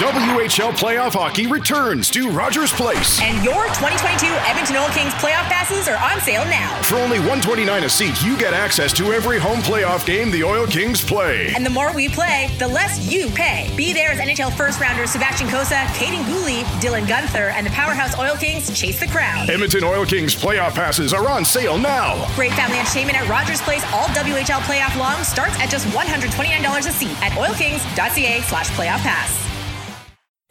WHL 0.00 0.72
Playoff 0.80 1.12
Hockey 1.12 1.46
returns 1.46 2.08
to 2.08 2.30
Rogers 2.30 2.72
Place. 2.72 3.20
And 3.20 3.44
your 3.44 3.66
2022 3.76 4.32
Edmonton 4.48 4.76
Oil 4.76 4.88
Kings 4.96 5.12
playoff 5.20 5.44
passes 5.52 5.88
are 5.88 6.00
on 6.00 6.18
sale 6.22 6.46
now. 6.46 6.80
For 6.80 6.96
only 6.96 7.18
129 7.18 7.68
a 7.84 7.88
seat, 7.90 8.16
you 8.24 8.34
get 8.38 8.54
access 8.54 8.94
to 8.94 9.12
every 9.12 9.38
home 9.38 9.60
playoff 9.60 10.06
game 10.06 10.30
the 10.30 10.42
Oil 10.42 10.66
Kings 10.66 11.04
play. 11.04 11.52
And 11.54 11.66
the 11.66 11.70
more 11.70 11.92
we 11.92 12.08
play, 12.08 12.48
the 12.58 12.66
less 12.66 13.12
you 13.12 13.28
pay. 13.28 13.70
Be 13.76 13.92
there 13.92 14.10
as 14.10 14.18
NHL 14.18 14.56
first 14.56 14.80
rounders 14.80 15.10
Sebastian 15.10 15.48
Cossa, 15.48 15.84
Kaden 15.92 16.24
Guhle, 16.24 16.64
Dylan 16.80 17.04
Guenther, 17.04 17.52
and 17.52 17.66
the 17.66 17.70
powerhouse 17.72 18.18
Oil 18.18 18.36
Kings 18.36 18.72
chase 18.72 18.98
the 18.98 19.06
crowd. 19.08 19.50
Edmonton 19.50 19.84
Oil 19.84 20.06
Kings 20.06 20.34
playoff 20.34 20.74
passes 20.74 21.12
are 21.12 21.28
on 21.28 21.44
sale 21.44 21.76
now. 21.76 22.26
Great 22.36 22.52
family 22.52 22.78
entertainment 22.78 23.20
at 23.20 23.28
Rogers 23.28 23.60
Place 23.60 23.84
all 23.92 24.08
WHL 24.16 24.62
playoff 24.62 24.98
long 24.98 25.22
starts 25.24 25.60
at 25.60 25.68
just 25.68 25.86
$129 25.88 26.78
a 26.78 26.90
seat 26.90 27.22
at 27.22 27.32
oilkings.ca 27.32 28.40
slash 28.40 28.70
playoff 28.70 29.00
pass. 29.00 29.49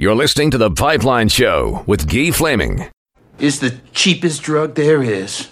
You're 0.01 0.15
listening 0.15 0.49
to 0.51 0.57
The 0.57 0.71
Pipeline 0.71 1.27
Show 1.27 1.83
with 1.85 2.07
Guy 2.07 2.31
Flaming. 2.31 2.87
Is 3.37 3.59
the 3.59 3.81
cheapest 3.91 4.41
drug 4.41 4.75
there 4.75 5.03
is. 5.03 5.49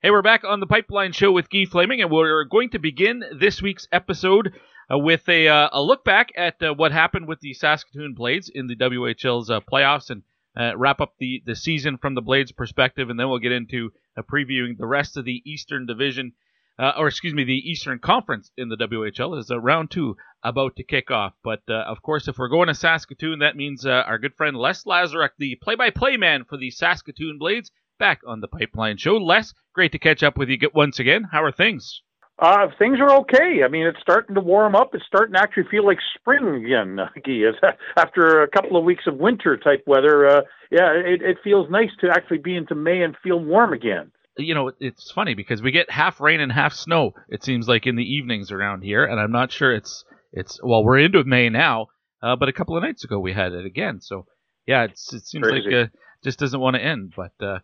Hey, 0.00 0.10
we're 0.10 0.22
back 0.22 0.44
on 0.44 0.60
The 0.60 0.66
Pipeline 0.66 1.12
Show 1.12 1.30
with 1.30 1.50
Guy 1.50 1.66
Flaming, 1.66 2.00
and 2.00 2.10
we're 2.10 2.44
going 2.44 2.70
to 2.70 2.78
begin 2.78 3.22
this 3.38 3.60
week's 3.60 3.86
episode 3.92 4.54
uh, 4.90 4.96
with 4.96 5.28
a, 5.28 5.48
uh, 5.48 5.68
a 5.74 5.82
look 5.82 6.06
back 6.06 6.30
at 6.38 6.54
uh, 6.62 6.72
what 6.72 6.90
happened 6.90 7.28
with 7.28 7.40
the 7.40 7.52
Saskatoon 7.52 8.14
Blades 8.14 8.48
in 8.48 8.66
the 8.66 8.76
WHL's 8.76 9.50
uh, 9.50 9.60
playoffs 9.60 10.08
and 10.08 10.22
uh, 10.56 10.74
wrap 10.78 11.02
up 11.02 11.16
the, 11.18 11.42
the 11.44 11.54
season 11.54 11.98
from 11.98 12.14
the 12.14 12.22
Blades' 12.22 12.52
perspective, 12.52 13.10
and 13.10 13.20
then 13.20 13.28
we'll 13.28 13.40
get 13.40 13.52
into 13.52 13.92
uh, 14.16 14.22
previewing 14.22 14.78
the 14.78 14.86
rest 14.86 15.18
of 15.18 15.26
the 15.26 15.42
Eastern 15.44 15.84
Division 15.84 16.32
uh, 16.80 16.92
or 16.96 17.08
excuse 17.08 17.34
me, 17.34 17.44
the 17.44 17.70
Eastern 17.70 17.98
Conference 17.98 18.50
in 18.56 18.70
the 18.70 18.76
WHL 18.76 19.38
is 19.38 19.50
uh, 19.50 19.60
round 19.60 19.90
two 19.90 20.16
about 20.42 20.76
to 20.76 20.82
kick 20.82 21.10
off. 21.10 21.34
But 21.44 21.60
uh, 21.68 21.74
of 21.74 22.00
course, 22.00 22.26
if 22.26 22.38
we're 22.38 22.48
going 22.48 22.68
to 22.68 22.74
Saskatoon, 22.74 23.40
that 23.40 23.54
means 23.54 23.84
uh, 23.84 24.02
our 24.06 24.18
good 24.18 24.34
friend 24.34 24.56
Les 24.56 24.84
Lazaruk, 24.84 25.30
the 25.38 25.56
play-by-play 25.62 26.16
man 26.16 26.44
for 26.48 26.56
the 26.56 26.70
Saskatoon 26.70 27.36
Blades, 27.38 27.70
back 27.98 28.20
on 28.26 28.40
the 28.40 28.48
Pipeline 28.48 28.96
Show. 28.96 29.18
Les, 29.18 29.52
great 29.74 29.92
to 29.92 29.98
catch 29.98 30.22
up 30.22 30.38
with 30.38 30.48
you 30.48 30.58
once 30.74 30.98
again. 30.98 31.28
How 31.30 31.44
are 31.44 31.52
things? 31.52 32.00
Uh, 32.38 32.68
things 32.78 32.98
are 32.98 33.12
okay. 33.18 33.62
I 33.62 33.68
mean, 33.68 33.86
it's 33.86 34.00
starting 34.00 34.34
to 34.34 34.40
warm 34.40 34.74
up. 34.74 34.94
It's 34.94 35.04
starting 35.06 35.34
to 35.34 35.40
actually 35.42 35.64
feel 35.70 35.84
like 35.84 35.98
spring 36.14 36.64
again, 36.64 36.98
uh, 36.98 37.08
Guy. 37.22 37.74
After 37.98 38.40
a 38.40 38.48
couple 38.48 38.78
of 38.78 38.84
weeks 38.84 39.04
of 39.06 39.18
winter 39.18 39.58
type 39.58 39.84
weather, 39.86 40.26
uh, 40.26 40.40
yeah, 40.70 40.92
it, 40.94 41.20
it 41.20 41.36
feels 41.44 41.68
nice 41.68 41.90
to 42.00 42.08
actually 42.08 42.38
be 42.38 42.56
into 42.56 42.74
May 42.74 43.02
and 43.02 43.14
feel 43.22 43.38
warm 43.38 43.74
again 43.74 44.12
you 44.36 44.54
know, 44.54 44.72
it's 44.80 45.10
funny 45.10 45.34
because 45.34 45.62
we 45.62 45.70
get 45.70 45.90
half 45.90 46.20
rain 46.20 46.40
and 46.40 46.52
half 46.52 46.72
snow. 46.72 47.12
It 47.28 47.44
seems 47.44 47.68
like 47.68 47.86
in 47.86 47.96
the 47.96 48.14
evenings 48.14 48.50
around 48.50 48.82
here, 48.82 49.04
and 49.04 49.20
I'm 49.20 49.32
not 49.32 49.52
sure 49.52 49.74
it's 49.74 50.04
it's 50.32 50.60
well, 50.62 50.84
we're 50.84 50.98
into 50.98 51.22
May 51.24 51.48
now, 51.48 51.88
uh, 52.22 52.36
but 52.36 52.48
a 52.48 52.52
couple 52.52 52.76
of 52.76 52.82
nights 52.82 53.04
ago 53.04 53.18
we 53.18 53.32
had 53.32 53.52
it 53.52 53.66
again. 53.66 54.00
So 54.00 54.26
yeah, 54.66 54.84
it's 54.84 55.12
it 55.12 55.26
seems 55.26 55.46
Crazy. 55.46 55.70
like 55.70 55.86
uh, 55.86 55.88
just 56.22 56.38
doesn't 56.38 56.60
want 56.60 56.76
to 56.76 56.82
end. 56.82 57.12
But 57.16 57.32
uh, 57.44 57.58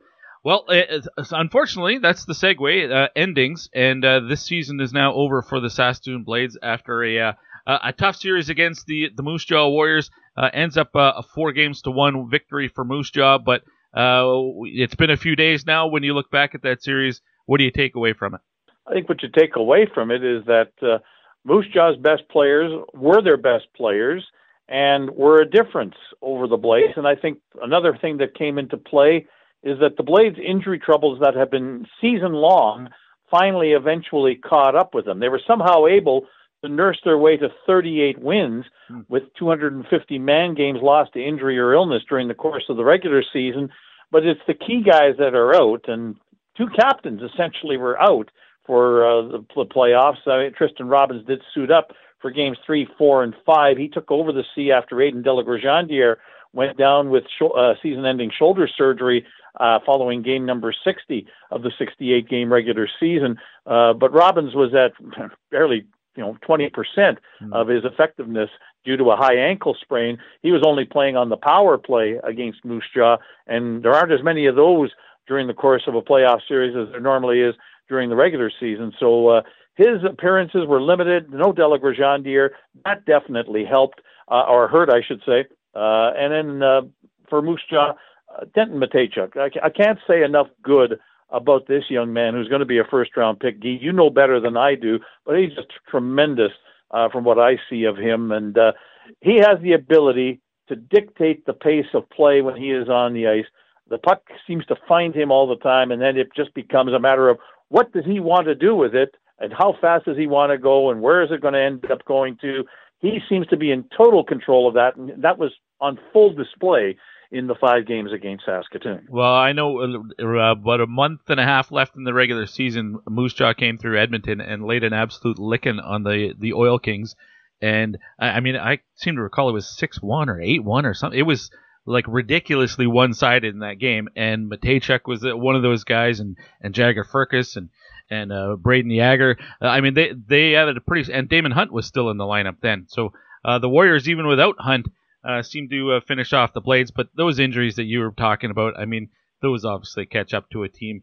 well, 0.45 0.65
it, 0.69 1.07
unfortunately, 1.31 1.99
that's 1.99 2.25
the 2.25 2.35
segue 2.35 2.93
uh, 2.93 3.09
endings, 3.15 3.69
and 3.75 4.05
uh, 4.05 4.21
this 4.29 4.45
season 4.45 4.81
is 4.81 4.93
now 4.93 5.15
over 5.15 5.43
for 5.43 5.61
the 5.61 5.71
Saskatoon 5.71 6.25
Blades 6.25 6.59
after 6.63 7.03
a 7.05 7.19
uh, 7.21 7.33
a 7.67 7.93
tough 7.93 8.17
series 8.17 8.49
against 8.49 8.87
the 8.87 9.11
the 9.15 9.23
Moose 9.23 9.45
Jaw 9.45 9.69
Warriors. 9.69 10.11
ends 10.53 10.77
up 10.77 10.91
a 10.95 11.23
four 11.23 11.53
games 11.53 11.83
to 11.83 11.91
one 11.91 12.29
victory 12.31 12.69
for 12.69 12.85
Moose 12.85 13.11
Jaw, 13.11 13.39
but 13.39 13.63
uh, 13.63 13.65
it's 13.97 14.95
been 14.95 15.11
a 15.11 15.17
few 15.17 15.37
days 15.37 15.67
now. 15.67 15.87
When 15.87 16.03
you 16.03 16.15
look 16.15 16.31
back 16.31 16.55
at 16.55 16.63
that 16.63 16.83
series, 16.83 17.21
what 17.47 17.59
do 17.59 17.65
you 17.65 17.71
take 17.71 17.95
away 17.95 18.13
from 18.13 18.35
it? 18.35 18.41
I 18.87 18.93
think 18.93 19.09
what 19.09 19.23
you 19.23 19.29
take 19.37 19.57
away 19.57 19.89
from 19.93 20.11
it 20.11 20.23
is 20.25 20.45
that 20.47 20.73
uh, 20.83 20.99
Moose 21.45 21.67
Jaw's 21.73 21.97
best 21.97 22.29
players 22.31 22.73
were 22.95 23.23
their 23.23 23.37
best 23.37 23.67
players 23.77 24.25
and 24.69 25.11
were 25.11 25.41
a 25.41 25.49
difference 25.49 25.95
over 26.23 26.47
the 26.47 26.57
Blades. 26.57 26.95
And 26.97 27.07
I 27.07 27.15
think 27.15 27.39
another 27.63 27.97
thing 28.01 28.19
that 28.19 28.35
came 28.35 28.59
into 28.59 28.77
play 28.77 29.27
is 29.63 29.79
that 29.81 29.97
the 29.97 30.03
Blades' 30.03 30.39
injury 30.45 30.79
troubles 30.79 31.21
that 31.21 31.35
have 31.35 31.51
been 31.51 31.87
season 32.01 32.33
long 32.33 32.89
finally 33.31 33.71
eventually 33.71 34.37
caught 34.37 34.77
up 34.77 34.95
with 34.95 35.05
them. 35.05 35.21
They 35.21 35.29
were 35.29 35.41
somehow 35.47 35.87
able 35.87 36.27
to 36.67 36.73
nurse 36.73 37.01
their 37.05 37.19
way 37.19 37.37
to 37.37 37.49
38 37.67 38.19
wins 38.21 38.65
hmm. 38.89 39.01
with 39.09 39.23
250 39.39 40.19
man 40.19 40.55
games 40.55 40.81
lost 40.83 41.13
to 41.13 41.25
injury 41.25 41.59
or 41.59 41.73
illness 41.73 42.03
during 42.09 42.29
the 42.29 42.35
course 42.35 42.65
of 42.69 42.77
the 42.77 42.85
regular 42.85 43.23
season 43.33 43.71
but 44.11 44.25
it's 44.25 44.41
the 44.47 44.55
key 44.55 44.83
guys 44.83 45.15
that 45.19 45.35
are 45.35 45.55
out, 45.55 45.89
and 45.89 46.17
two 46.57 46.69
captains 46.69 47.21
essentially 47.23 47.77
were 47.77 48.01
out 48.01 48.31
for 48.65 49.05
uh, 49.05 49.23
the, 49.29 49.47
the 49.55 49.65
playoffs. 49.65 50.27
I 50.27 50.45
mean, 50.45 50.53
Tristen 50.57 50.89
Robins 50.89 51.27
did 51.27 51.43
suit 51.55 51.71
up 51.71 51.93
for 52.21 52.31
games 52.31 52.59
three, 52.65 52.89
four, 52.99 53.23
and 53.23 53.35
five. 53.45 53.77
He 53.77 53.89
took 53.89 54.11
over 54.11 54.33
the 54.33 54.45
C 54.55 54.71
after 54.73 54.97
Aiden 54.97 55.25
Delegorgendiere 55.25 56.17
went 56.53 56.79
down 56.79 57.11
with 57.11 57.25
sh- 57.25 57.53
uh, 57.57 57.75
season-ending 57.83 58.31
shoulder 58.37 58.69
surgery 58.75 59.27
uh, 59.61 59.79
following 59.85 60.23
game 60.23 60.47
number 60.47 60.75
60 60.85 61.27
of 61.51 61.63
the 61.63 61.71
68-game 61.79 62.51
regular 62.51 62.89
season. 62.99 63.37
Uh, 63.67 63.93
but 63.93 64.13
Robins 64.13 64.55
was 64.55 64.73
at 64.75 64.93
barely 65.51 65.87
you 66.17 66.23
know 66.23 66.37
20% 66.49 66.71
mm. 66.97 67.17
of 67.53 67.69
his 67.69 67.85
effectiveness 67.85 68.51
due 68.85 68.97
to 68.97 69.11
a 69.11 69.17
high 69.17 69.37
ankle 69.37 69.77
sprain. 69.81 70.19
He 70.43 70.53
was 70.53 70.63
only 70.65 70.85
playing 70.85 71.17
on 71.17 71.29
the 71.29 71.37
power 71.37 71.77
play 71.79 72.19
against 72.25 72.65
Moose 72.65 72.85
Jaw, 72.95 73.19
and 73.47 73.83
there 73.83 73.93
aren't 73.93 74.13
as 74.13 74.23
many 74.23 74.47
of 74.47 74.57
those 74.57 74.91
during 75.27 75.47
the 75.47 75.55
course 75.55 75.83
of 75.87 75.95
a 75.95 76.03
playoff 76.03 76.41
series 76.47 76.77
as 76.77 76.91
there 76.93 77.01
normally 77.01 77.41
is 77.41 77.55
during 77.89 78.09
the 78.09 78.17
regular 78.17 78.51
season. 78.61 78.93
So 78.99 79.29
uh, 79.29 79.43
his 79.75 80.05
appearances 80.09 80.67
were 80.67 80.81
limited. 80.81 81.31
No 81.31 81.53
Delegrandier. 81.53 82.51
That 82.85 83.05
definitely 83.05 83.65
helped, 83.65 84.01
uh, 84.31 84.45
or 84.49 84.69
hurt, 84.69 84.91
I 84.91 85.03
should 85.07 85.23
say. 85.27 85.47
Uh, 85.75 86.13
and 86.17 86.33
then 86.33 86.63
uh, 86.63 86.81
for 87.29 87.43
Moose 87.43 87.63
Jaw, 87.69 87.93
uh, 88.35 88.45
Denton 88.55 88.81
Mateychuk. 88.81 89.37
I, 89.37 89.67
I 89.67 89.71
can't 89.71 89.99
say 90.09 90.23
enough 90.23 90.49
good 90.63 90.99
about 91.31 91.67
this 91.67 91.85
young 91.89 92.13
man 92.13 92.35
who's 92.35 92.49
going 92.49 92.61
to 92.61 92.67
be 92.67 92.79
a 92.79 92.85
first 92.85 93.17
round 93.17 93.41
pick. 93.41 93.61
Guy, 93.61 93.79
you 93.81 93.93
know 93.93 94.11
better 94.11 94.41
than 94.41 94.57
I 94.57 94.75
do, 94.75 95.01
but 95.25 95.39
he's 95.39 95.55
just 95.55 95.69
tremendous 95.89 96.53
uh, 96.91 97.09
from 97.09 97.25
what 97.25 97.39
I 97.39 97.59
see 97.69 97.85
of 97.85 97.97
him. 97.97 98.33
And 98.33 98.57
uh, 98.57 98.73
he 99.21 99.37
has 99.37 99.59
the 99.63 99.73
ability 99.73 100.41
to 100.69 100.77
dictate 100.77 101.47
the 101.47 101.53
pace 101.53 101.87
of 101.95 102.09
play 102.11 102.43
when 102.43 102.57
he 102.57 102.71
is 102.71 102.89
on 102.89 103.13
the 103.13 103.27
ice. 103.27 103.45
The 103.89 103.99
puck 103.99 104.23
seems 104.47 104.67
to 104.67 104.77
find 104.89 105.15
him 105.15 105.31
all 105.31 105.47
the 105.47 105.57
time, 105.57 105.91
and 105.93 106.03
then 106.03 106.17
it 106.17 106.29
just 106.35 106.55
becomes 106.55 106.93
a 106.93 106.99
matter 106.99 107.29
of 107.29 107.39
what 107.69 107.93
does 107.93 108.05
he 108.05 108.21
want 108.21 108.47
to 108.47 108.55
do 108.55 108.75
with 108.75 108.95
it, 108.95 109.15
and 109.39 109.53
how 109.53 109.77
fast 109.81 110.07
does 110.07 110.17
he 110.17 110.27
want 110.27 110.51
to 110.51 110.59
go, 110.59 110.91
and 110.91 111.03
where 111.03 111.23
is 111.23 111.31
it 111.31 111.41
going 111.41 111.55
to 111.55 111.61
end 111.61 111.89
up 111.91 112.05
going 112.05 112.37
to. 112.41 112.65
He 113.01 113.19
seems 113.29 113.47
to 113.49 113.57
be 113.57 113.71
in 113.71 113.85
total 113.97 114.25
control 114.25 114.67
of 114.67 114.75
that, 114.75 114.97
and 114.97 115.23
that 115.23 115.39
was 115.39 115.53
on 115.81 115.99
full 116.13 116.33
display 116.35 116.97
in 117.31 117.47
the 117.47 117.55
five 117.61 117.87
games 117.87 118.13
against 118.13 118.45
Saskatoon. 118.45 119.07
Well, 119.11 119.35
I 119.35 119.53
know 119.53 119.81
uh, 119.81 120.53
about 120.53 120.81
a 120.81 120.87
month 120.87 121.23
and 121.29 121.41
a 121.41 121.45
half 121.45 121.73
left 121.73 121.97
in 121.97 122.05
the 122.05 122.15
regular 122.15 122.47
season. 122.47 122.99
Moose 123.09 123.35
Jaw 123.35 123.53
came 123.53 123.79
through 123.79 124.01
Edmonton 124.01 124.41
and 124.41 124.65
laid 124.65 124.85
an 124.85 124.93
absolute 124.93 125.39
licking 125.39 125.81
on 125.81 126.03
the 126.03 126.35
the 126.39 126.53
Oil 126.53 126.79
Kings. 126.79 127.17
And 127.61 127.99
I, 128.19 128.41
mean, 128.41 128.57
I 128.57 128.81
seem 128.97 129.17
to 129.17 129.23
recall 129.23 129.49
it 129.49 129.53
was 129.53 129.67
six 129.67 130.01
one 130.01 130.29
or 130.29 130.41
eight 130.41 130.63
one 130.63 130.85
or 130.85 130.95
something. 130.95 131.19
It 131.19 131.23
was 131.23 131.51
like 131.87 132.05
ridiculously 132.07 132.87
one 132.87 133.15
sided 133.15 133.55
in 133.55 133.61
that 133.61 133.79
game. 133.79 134.09
And 134.15 134.51
Mateychuk 134.51 135.01
was 135.07 135.25
uh, 135.25 135.37
one 135.37 135.57
of 135.57 135.63
those 135.63 135.85
guys, 135.85 136.21
and 136.21 136.37
and 136.61 136.75
Jagger 136.75 137.05
Firkus 137.05 137.57
and 137.57 137.71
and 138.11 138.31
uh, 138.31 138.57
Brayden 138.61 138.95
Yager. 138.95 139.37
Uh, 139.61 139.67
I 139.67 139.81
mean, 139.81 139.95
they 139.95 140.13
they 140.13 140.53
had 140.53 140.69
a 140.69 140.81
pretty 140.81 141.13
and 141.13 141.29
Daemon 141.29 141.53
Hunt 141.53 141.73
was 141.73 141.87
still 141.87 142.11
in 142.11 142.19
the 142.19 142.25
lineup 142.25 142.57
then. 142.61 142.87
So 142.89 143.13
uh, 143.45 143.59
the 143.59 143.69
Warriors, 143.69 144.09
even 144.09 144.27
without 144.27 144.57
Hunt, 144.59 144.87
uh, 145.27 145.43
seemed 145.43 145.71
to 145.71 145.93
uh, 145.93 146.01
finish 146.07 146.33
off 146.33 146.53
the 146.53 146.61
Blades. 146.61 146.91
But 146.91 147.09
those 147.17 147.39
injuries 147.39 147.77
that 147.77 147.85
you 147.85 148.01
were 148.01 148.13
talking 148.13 148.51
about, 148.51 148.79
I 148.79 148.85
mean, 148.85 149.09
those 149.43 149.65
obviously 149.65 150.07
catch 150.07 150.35
up 150.35 150.49
to 150.51 150.63
a 150.63 150.69
team. 150.69 151.03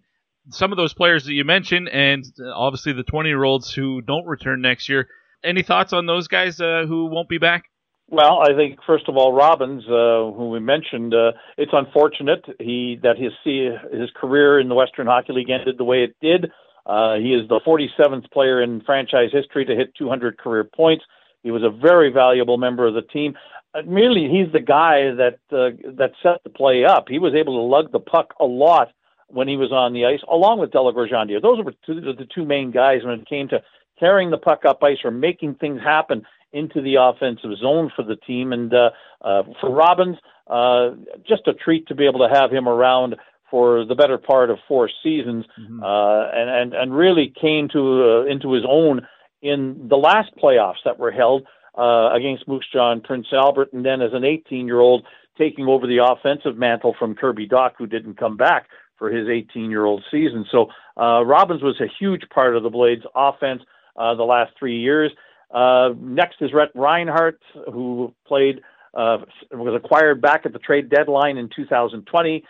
Some 0.49 0.71
of 0.71 0.77
those 0.77 0.93
players 0.93 1.25
that 1.25 1.33
you 1.33 1.43
mentioned, 1.43 1.89
and 1.89 2.25
obviously 2.53 2.93
the 2.93 3.03
20 3.03 3.29
year 3.29 3.43
olds 3.43 3.73
who 3.73 4.01
don't 4.01 4.25
return 4.25 4.61
next 4.61 4.89
year. 4.89 5.07
Any 5.43 5.61
thoughts 5.61 5.93
on 5.93 6.05
those 6.05 6.27
guys 6.27 6.59
uh, 6.59 6.85
who 6.87 7.07
won't 7.07 7.29
be 7.29 7.37
back? 7.37 7.65
Well, 8.09 8.39
I 8.41 8.55
think 8.55 8.79
first 8.85 9.07
of 9.07 9.17
all, 9.17 9.33
Robins, 9.33 9.83
uh, 9.87 10.35
who 10.35 10.49
we 10.49 10.59
mentioned, 10.59 11.13
uh, 11.13 11.31
it's 11.57 11.71
unfortunate 11.73 12.45
he 12.59 12.99
that 13.01 13.17
his 13.17 13.31
his 13.43 14.09
career 14.15 14.59
in 14.59 14.69
the 14.69 14.75
Western 14.75 15.07
Hockey 15.07 15.33
League 15.33 15.49
ended 15.49 15.77
the 15.77 15.83
way 15.83 16.03
it 16.03 16.15
did. 16.21 16.51
Uh, 16.85 17.15
he 17.15 17.33
is 17.33 17.47
the 17.47 17.61
47th 17.65 18.29
player 18.31 18.61
in 18.61 18.81
franchise 18.81 19.29
history 19.31 19.65
to 19.65 19.73
hit 19.73 19.95
200 19.97 20.37
career 20.37 20.65
points. 20.65 21.03
He 21.43 21.51
was 21.51 21.63
a 21.63 21.69
very 21.69 22.09
valuable 22.11 22.57
member 22.57 22.87
of 22.87 22.93
the 22.93 23.01
team. 23.01 23.35
Uh, 23.75 23.81
merely, 23.85 24.29
he's 24.29 24.51
the 24.51 24.59
guy 24.59 25.11
that 25.15 25.39
uh, 25.51 25.75
that 25.97 26.11
set 26.23 26.43
the 26.43 26.49
play 26.49 26.85
up. 26.85 27.05
He 27.09 27.19
was 27.19 27.33
able 27.35 27.57
to 27.57 27.61
lug 27.61 27.91
the 27.91 27.99
puck 27.99 28.33
a 28.39 28.45
lot 28.45 28.91
when 29.27 29.47
he 29.47 29.57
was 29.57 29.71
on 29.71 29.93
the 29.93 30.05
ice, 30.05 30.21
along 30.31 30.59
with 30.59 30.71
Delegrandier. 30.71 31.41
Those 31.41 31.63
were 31.63 31.73
two, 31.85 31.99
the 31.99 32.27
two 32.33 32.45
main 32.45 32.71
guys 32.71 33.03
when 33.03 33.19
it 33.19 33.27
came 33.27 33.47
to 33.49 33.61
carrying 33.99 34.31
the 34.31 34.37
puck 34.37 34.63
up 34.65 34.83
ice 34.83 34.99
or 35.03 35.11
making 35.11 35.55
things 35.55 35.81
happen 35.81 36.23
into 36.51 36.81
the 36.81 36.95
offensive 36.95 37.57
zone 37.59 37.91
for 37.95 38.03
the 38.03 38.15
team. 38.15 38.53
And 38.53 38.71
uh, 38.73 38.91
uh, 39.21 39.43
for 39.59 39.71
Robins, 39.71 40.17
uh, 40.47 40.91
just 41.27 41.47
a 41.47 41.53
treat 41.53 41.87
to 41.87 41.95
be 41.95 42.05
able 42.05 42.19
to 42.19 42.33
have 42.33 42.51
him 42.51 42.67
around 42.67 43.15
for 43.49 43.85
the 43.85 43.95
better 43.95 44.17
part 44.17 44.49
of 44.49 44.57
four 44.67 44.89
seasons, 45.03 45.45
mm-hmm. 45.59 45.83
uh, 45.83 46.27
and, 46.31 46.49
and 46.49 46.73
and 46.73 46.97
really 46.97 47.31
came 47.39 47.69
to 47.69 47.79
uh, 48.03 48.25
into 48.25 48.51
his 48.51 48.63
own 48.67 49.07
in 49.43 49.87
the 49.89 49.97
last 49.97 50.31
playoffs 50.41 50.81
that 50.85 50.97
were 50.97 51.11
held 51.11 51.43
uh, 51.77 52.09
against 52.13 52.47
Moose 52.47 52.65
and 52.73 53.03
Prince 53.03 53.27
Albert, 53.31 53.73
and 53.73 53.85
then 53.85 54.01
as 54.01 54.11
an 54.13 54.23
18 54.23 54.65
year 54.65 54.79
old 54.79 55.05
taking 55.37 55.67
over 55.67 55.85
the 55.85 55.99
offensive 56.03 56.57
mantle 56.57 56.95
from 56.97 57.13
Kirby 57.13 57.47
Dach, 57.47 57.71
who 57.77 57.85
didn't 57.85 58.17
come 58.17 58.37
back 58.37 58.67
for 58.97 59.11
his 59.11 59.27
18 59.27 59.69
year 59.69 59.85
old 59.85 60.03
season. 60.09 60.45
So 60.51 60.67
uh, 60.97 61.23
Robins 61.25 61.61
was 61.61 61.79
a 61.81 61.87
huge 61.99 62.23
part 62.33 62.55
of 62.55 62.63
the 62.63 62.69
Blades' 62.69 63.03
offense 63.15 63.61
uh, 63.97 64.15
the 64.15 64.23
last 64.23 64.53
three 64.57 64.79
years. 64.79 65.11
Uh, 65.51 65.89
next 65.99 66.37
is 66.41 66.51
Rhett 66.53 66.69
Reinhardt, 66.73 67.39
who 67.71 68.13
played 68.25 68.61
uh, 68.93 69.17
was 69.51 69.79
acquired 69.83 70.21
back 70.21 70.45
at 70.45 70.53
the 70.53 70.59
trade 70.59 70.89
deadline 70.89 71.37
in 71.37 71.49
2020, 71.55 72.43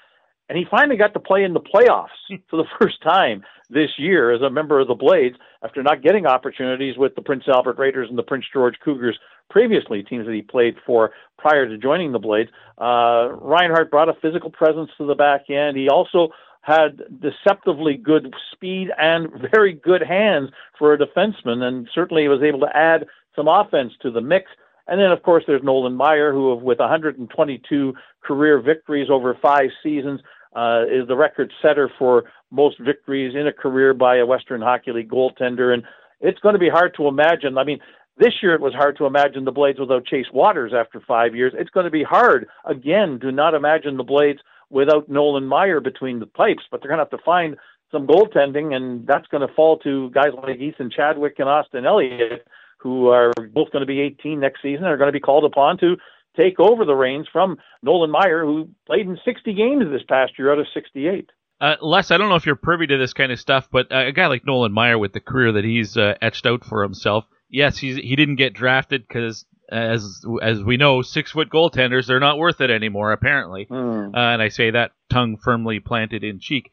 and 0.54 0.60
he 0.60 0.68
finally 0.70 0.98
got 0.98 1.14
to 1.14 1.20
play 1.20 1.44
in 1.44 1.56
the 1.56 1.60
playoffs 1.60 2.10
for 2.48 2.58
the 2.58 2.70
first 2.80 3.02
time 3.02 3.44
this 3.72 3.90
year 3.98 4.32
as 4.32 4.44
a 4.44 4.52
member 4.52 4.80
of 4.80 4.88
the 4.88 4.94
Blades 4.94 5.36
after 5.64 5.82
not 5.82 6.04
getting 6.04 6.28
opportunities 6.28 6.96
with 6.96 7.16
the 7.16 7.24
Prince 7.24 7.46
Albert 7.48 7.80
Raiders 7.80 8.08
and 8.08 8.20
the 8.20 8.24
Prince 8.24 8.46
George 8.54 8.76
Cougars 8.86 9.18
previously, 9.50 10.04
teams 10.04 10.28
that 10.28 10.34
he 10.34 10.44
played 10.44 10.76
for 10.86 11.10
prior 11.40 11.68
to 11.68 11.76
joining 11.80 12.12
the 12.12 12.20
Blades. 12.20 12.52
Uh, 12.78 13.30
Reinhardt 13.42 13.90
brought 13.90 14.10
a 14.10 14.14
physical 14.22 14.52
presence 14.52 14.92
to 15.00 15.08
the 15.08 15.16
back 15.16 15.50
end. 15.50 15.76
He 15.76 15.90
also 15.90 16.30
had 16.62 17.02
deceptively 17.20 17.98
good 17.98 18.32
speed 18.52 18.90
and 19.00 19.30
very 19.52 19.74
good 19.74 20.04
hands 20.04 20.52
for 20.78 20.94
a 20.94 21.00
defenseman, 21.00 21.64
and 21.64 21.90
certainly 21.96 22.28
was 22.28 22.44
able 22.44 22.60
to 22.60 22.78
add 22.78 23.08
some 23.36 23.48
offense 23.48 23.94
to 24.04 24.12
the 24.12 24.22
mix. 24.22 24.52
And 24.88 25.00
then, 25.02 25.12
of 25.12 25.24
course, 25.24 25.46
there's 25.48 25.64
Nolan 25.64 25.98
Maier, 25.98 26.32
who, 26.32 26.54
with 26.56 26.78
122 26.78 27.94
career 28.22 28.62
victories 28.62 29.10
over 29.10 29.36
five 29.42 29.70
seasons, 29.82 30.22
uh, 30.56 30.84
is 30.90 31.08
the 31.08 31.16
record 31.16 31.52
setter 31.62 31.90
for 31.98 32.26
most 32.52 32.80
victories 32.80 33.36
in 33.36 33.48
a 33.48 33.54
career 33.54 33.94
by 33.94 34.18
a 34.18 34.26
Western 34.26 34.62
Hockey 34.62 34.92
League 34.92 35.10
goaltender. 35.10 35.74
And 35.74 35.84
it's 36.22 36.40
going 36.40 36.54
to 36.54 36.60
be 36.60 36.70
hard 36.70 36.94
to 36.98 37.08
imagine. 37.08 37.58
I 37.58 37.64
mean, 37.64 37.80
this 38.18 38.34
year 38.42 38.54
it 38.54 38.62
was 38.62 38.74
hard 38.74 38.98
to 38.98 39.06
imagine 39.06 39.46
the 39.46 39.52
Blades 39.52 39.80
without 39.80 40.06
Chase 40.06 40.28
Wouters 40.34 40.74
after 40.74 41.02
five 41.08 41.36
years. 41.36 41.54
It's 41.56 41.72
going 41.72 41.86
to 41.86 41.92
be 41.92 42.04
hard, 42.04 42.48
again, 42.66 43.20
to 43.22 43.32
not 43.32 43.56
imagine 43.56 43.98
the 43.98 44.04
Blades 44.04 44.40
without 44.70 45.10
Nolan 45.10 45.46
Maier 45.46 45.84
between 45.84 46.20
the 46.20 46.26
pipes, 46.26 46.64
but 46.70 46.82
they're 46.82 46.90
going 46.90 47.00
to 47.00 47.04
have 47.04 47.20
to 47.20 47.26
find 47.26 47.56
some 47.92 48.08
goaltending, 48.08 48.74
and 48.74 49.06
that's 49.06 49.28
going 49.28 49.48
to 49.48 49.54
fall 49.54 49.78
to 49.80 50.10
guys 50.12 50.32
like 50.42 50.58
Ethan 50.58 50.90
Chadwick 50.90 51.36
and 51.38 51.48
Austin 51.48 51.86
Elliott, 51.86 52.46
who 52.78 53.08
are 53.08 53.32
both 53.54 53.72
going 53.72 53.82
to 53.82 53.88
be 53.88 54.00
18 54.02 54.40
next 54.40 54.62
season, 54.62 54.86
are 54.86 54.98
going 54.98 55.08
to 55.08 55.14
be 55.14 55.20
called 55.20 55.46
upon 55.46 55.78
to 55.80 55.96
take 56.36 56.60
over 56.60 56.86
the 56.86 56.96
reins 56.96 57.28
from 57.32 57.58
Nolan 57.82 58.12
Maier, 58.12 58.44
who 58.44 58.70
played 58.86 59.08
in 59.08 59.18
60 59.24 59.54
games 59.54 59.86
this 59.92 60.04
past 60.08 60.34
year 60.38 60.52
out 60.52 60.60
of 60.60 60.68
68. 60.74 61.30
Uh, 61.62 61.76
Les, 61.82 62.12
I 62.12 62.18
don't 62.18 62.30
know 62.30 62.36
if 62.36 62.46
you're 62.46 62.56
privy 62.56 62.88
to 62.88 62.98
this 62.98 63.14
kind 63.14 63.32
of 63.32 63.40
stuff, 63.40 63.70
but 63.72 63.92
uh, 63.92 64.08
a 64.08 64.12
guy 64.12 64.28
like 64.28 64.46
Nolan 64.46 64.74
Maier 64.74 65.00
with 65.00 65.14
the 65.14 65.20
career 65.20 65.54
that 65.54 65.64
he's 65.64 65.96
uh, 65.96 66.16
etched 66.22 66.46
out 66.46 66.66
for 66.66 66.84
himself, 66.84 67.26
yes, 67.50 67.78
he's, 67.78 67.96
he 67.96 68.16
didn't 68.16 68.36
get 68.36 68.54
drafted 68.54 69.08
because 69.08 69.46
as 69.70 70.26
as 70.42 70.62
we 70.62 70.78
know, 70.78 71.02
six 71.02 71.32
foot 71.32 71.50
goaltenders 71.50 72.06
they're 72.06 72.20
not 72.20 72.38
worth 72.38 72.62
it 72.62 72.70
anymore 72.70 73.12
apparently. 73.12 73.66
Mm. 73.66 74.14
Uh, 74.14 74.18
and 74.18 74.42
I 74.42 74.50
say 74.50 74.72
that 74.72 74.92
tongue 75.10 75.38
firmly 75.38 75.80
planted 75.80 76.24
in 76.24 76.40
cheek. 76.40 76.72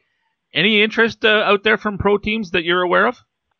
Any 0.53 0.83
interest 0.83 1.23
uh, 1.23 1.29
out 1.29 1.63
there 1.63 1.77
from 1.77 1.97
pro 1.97 2.17
teams 2.17 2.51
that 2.51 2.63
you're 2.63 2.81
aware 2.81 3.07
of? 3.07 3.17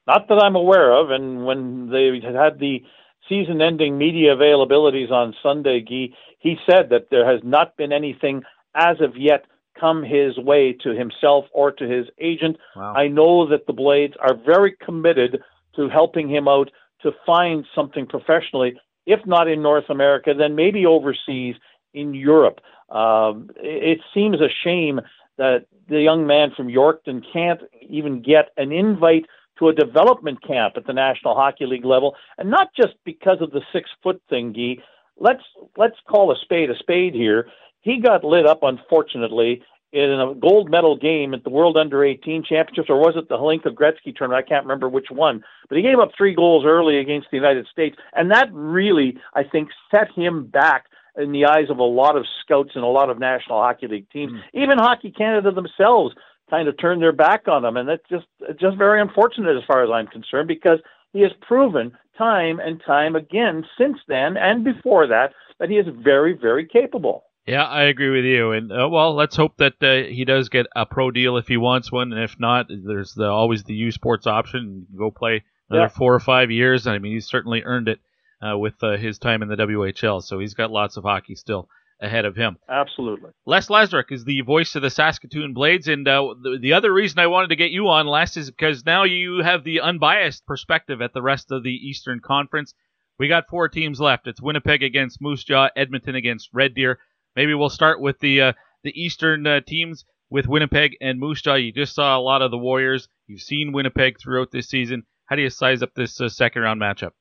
Not 0.07 0.27
that 0.27 0.43
I'm 0.43 0.55
aware 0.55 0.91
of. 0.93 1.11
And 1.11 1.45
when 1.45 1.89
they 1.89 2.19
had 2.21 2.59
the 2.59 2.83
season-ending 3.31 3.97
media 3.97 4.35
availabilities 4.35 5.09
on 5.09 5.33
Sunday, 5.41 5.79
Guy, 5.79 6.15
he 6.39 6.57
said 6.69 6.89
that 6.89 7.07
there 7.09 7.25
has 7.31 7.41
not 7.43 7.77
been 7.77 7.93
anything 7.93 8.43
as 8.75 8.99
of 8.99 9.15
yet 9.15 9.45
come 9.79 10.03
his 10.03 10.37
way 10.37 10.73
to 10.83 10.89
himself 10.89 11.45
or 11.53 11.71
to 11.71 11.87
his 11.87 12.07
agent. 12.19 12.57
Wow. 12.75 12.93
I 12.93 13.07
know 13.07 13.47
that 13.47 13.67
the 13.67 13.73
Blades 13.73 14.15
are 14.19 14.35
very 14.35 14.75
committed 14.83 15.41
to 15.77 15.87
helping 15.87 16.29
him 16.29 16.47
out 16.49 16.69
to 17.03 17.11
find 17.25 17.65
something 17.73 18.05
professionally 18.05 18.75
if 19.05 19.25
not 19.25 19.47
in 19.47 19.61
North 19.61 19.89
America, 19.89 20.33
then 20.37 20.55
maybe 20.55 20.85
overseas 20.85 21.55
in 21.93 22.13
Europe. 22.13 22.59
Um, 22.89 23.49
it, 23.57 23.99
seems 24.13 24.41
a 24.41 24.49
shame 24.63 25.01
that 25.37 25.65
the 25.87 26.01
young 26.01 26.27
man 26.27 26.51
from 26.55 26.67
Yorkton 26.67 27.23
can't 27.33 27.61
even 27.81 28.21
get 28.21 28.49
an 28.57 28.71
invite 28.71 29.25
to 29.61 29.69
a 29.69 29.73
development 29.73 30.45
camp 30.45 30.73
at 30.75 30.87
the 30.87 30.93
National 30.93 31.35
Hockey 31.35 31.67
League 31.67 31.85
level, 31.85 32.15
and 32.37 32.49
not 32.49 32.69
just 32.75 32.93
because 33.05 33.37
of 33.41 33.51
the 33.51 33.61
six 33.71 33.89
foot 34.03 34.21
thing, 34.29 34.51
Guy. 34.51 34.83
Let's 35.17 35.43
let's 35.77 35.97
call 36.09 36.31
a 36.31 36.35
spade 36.41 36.71
a 36.71 36.77
spade 36.77 37.13
here. 37.13 37.47
He 37.81 37.99
got 37.99 38.23
lit 38.23 38.47
up, 38.47 38.63
unfortunately, 38.63 39.61
in 39.93 40.09
a 40.09 40.33
gold 40.33 40.71
medal 40.71 40.97
game 40.97 41.33
at 41.33 41.43
the 41.43 41.49
World 41.51 41.77
Under 41.77 42.03
18 42.03 42.43
Championships, 42.43 42.89
or 42.89 42.97
was 42.97 43.15
it 43.15 43.29
the 43.29 43.37
Hlinka 43.37 43.73
Gretzky 43.73 44.15
tournament? 44.15 44.43
I 44.45 44.49
can't 44.49 44.65
remember 44.65 44.89
which 44.89 45.07
one. 45.11 45.43
But 45.69 45.77
he 45.77 45.83
gave 45.83 45.99
up 45.99 46.11
three 46.17 46.33
goals 46.33 46.65
early 46.65 46.97
against 46.97 47.27
the 47.29 47.37
United 47.37 47.67
States, 47.67 47.95
and 48.13 48.31
that 48.31 48.49
really, 48.51 49.17
I 49.35 49.43
think, 49.43 49.69
set 49.91 50.11
him 50.11 50.47
back 50.47 50.85
in 51.17 51.33
the 51.33 51.45
eyes 51.45 51.69
of 51.69 51.77
a 51.77 51.83
lot 51.83 52.15
of 52.15 52.25
scouts 52.41 52.71
and 52.73 52.83
a 52.83 52.87
lot 52.87 53.09
of 53.09 53.19
National 53.19 53.61
Hockey 53.61 53.87
League 53.87 54.09
teams. 54.09 54.31
Mm. 54.31 54.63
Even 54.63 54.77
Hockey 54.77 55.11
Canada 55.11 55.51
themselves 55.51 56.15
kind 56.51 56.67
of 56.67 56.77
turned 56.77 57.01
their 57.01 57.11
back 57.13 57.47
on 57.47 57.65
him, 57.65 57.77
and 57.77 57.89
that's 57.89 58.07
just 58.09 58.27
just 58.59 58.77
very 58.77 59.01
unfortunate 59.01 59.57
as 59.57 59.63
far 59.65 59.83
as 59.83 59.89
I'm 59.89 60.05
concerned 60.05 60.47
because 60.47 60.77
he 61.13 61.21
has 61.21 61.31
proven 61.41 61.93
time 62.17 62.59
and 62.59 62.79
time 62.85 63.15
again 63.15 63.65
since 63.77 63.97
then 64.07 64.37
and 64.37 64.63
before 64.63 65.07
that 65.07 65.33
that 65.59 65.69
he 65.69 65.77
is 65.77 65.87
very, 66.03 66.33
very 66.39 66.67
capable. 66.67 67.23
Yeah, 67.47 67.63
I 67.63 67.83
agree 67.83 68.09
with 68.11 68.25
you. 68.25 68.51
And 68.51 68.71
uh, 68.71 68.87
well, 68.91 69.15
let's 69.15 69.35
hope 69.35 69.57
that 69.57 69.73
uh, 69.81 70.07
he 70.11 70.25
does 70.25 70.49
get 70.49 70.67
a 70.75 70.85
pro 70.85 71.09
deal 71.09 71.37
if 71.37 71.47
he 71.47 71.57
wants 71.57 71.91
one, 71.91 72.13
and 72.13 72.21
if 72.21 72.39
not, 72.39 72.67
there's 72.69 73.13
the, 73.13 73.25
always 73.27 73.63
the 73.63 73.73
U 73.73 73.91
Sports 73.91 74.27
option. 74.27 74.85
You 74.91 74.99
Go 74.99 75.09
play 75.11 75.43
another 75.69 75.85
Yeah. 75.85 75.87
four 75.89 76.13
or 76.13 76.19
five 76.19 76.51
years. 76.51 76.85
I 76.85 76.99
mean, 76.99 77.13
he's 77.13 77.27
certainly 77.27 77.63
earned 77.63 77.87
it 77.87 77.99
uh, 78.47 78.57
with 78.57 78.75
uh, 78.83 78.97
his 78.97 79.17
time 79.17 79.41
in 79.41 79.49
the 79.49 79.55
WHL. 79.55 80.21
So 80.21 80.37
he's 80.39 80.53
got 80.53 80.69
lots 80.71 80.97
of 80.97 81.03
hockey 81.03 81.35
still 81.35 81.67
ahead 82.01 82.25
of 82.25 82.35
him. 82.35 82.57
Absolutely. 82.67 83.29
Les 83.45 83.67
Lazaruk 83.67 84.11
is 84.11 84.25
the 84.25 84.41
voice 84.41 84.75
of 84.75 84.81
the 84.81 84.89
Saskatoon 84.89 85.53
Blades, 85.53 85.87
and 85.87 86.07
uh, 86.07 86.33
the, 86.41 86.57
the 86.59 86.73
other 86.73 86.91
reason 86.91 87.19
I 87.19 87.27
wanted 87.27 87.49
to 87.49 87.55
get 87.55 87.71
you 87.71 87.87
on, 87.87 88.07
Les, 88.07 88.35
is 88.37 88.49
because 88.49 88.85
now 88.85 89.03
you 89.03 89.43
have 89.43 89.63
the 89.63 89.81
unbiased 89.81 90.45
perspective 90.45 91.01
at 91.01 91.13
the 91.13 91.21
rest 91.21 91.51
of 91.51 91.63
the 91.63 91.69
Eastern 91.69 92.19
Conference. 92.19 92.73
We 93.19 93.27
got 93.27 93.49
four 93.49 93.69
teams 93.69 94.01
left. 94.01 94.27
It's 94.27 94.41
Winnipeg 94.41 94.81
against 94.81 95.21
Moose 95.21 95.43
Jaw, 95.43 95.69
Edmonton 95.75 96.15
against 96.15 96.49
Red 96.53 96.73
Deer. 96.73 96.97
Maybe 97.35 97.53
we'll 97.53 97.69
start 97.69 98.01
with 98.01 98.19
the 98.19 98.41
uh, 98.41 98.53
the 98.83 98.99
Eastern 98.99 99.45
uh, 99.45 99.61
teams 99.61 100.05
with 100.31 100.47
Winnipeg 100.47 100.97
and 101.01 101.19
Moose 101.19 101.41
Jaw. 101.41 101.55
You 101.55 101.71
just 101.71 101.93
saw 101.93 102.17
a 102.17 102.19
lot 102.19 102.41
of 102.41 102.49
the 102.49 102.57
Warriors. 102.57 103.07
You've 103.27 103.41
seen 103.41 103.73
Winnipeg 103.73 104.19
throughout 104.19 104.49
this 104.51 104.69
season. 104.69 105.03
How 105.25 105.35
do 105.35 105.43
you 105.43 105.51
size 105.51 105.83
up 105.83 105.93
this 105.93 106.19
uh, 106.19 106.29
second 106.29 106.63
round 106.63 106.81
matchup? 106.81 107.11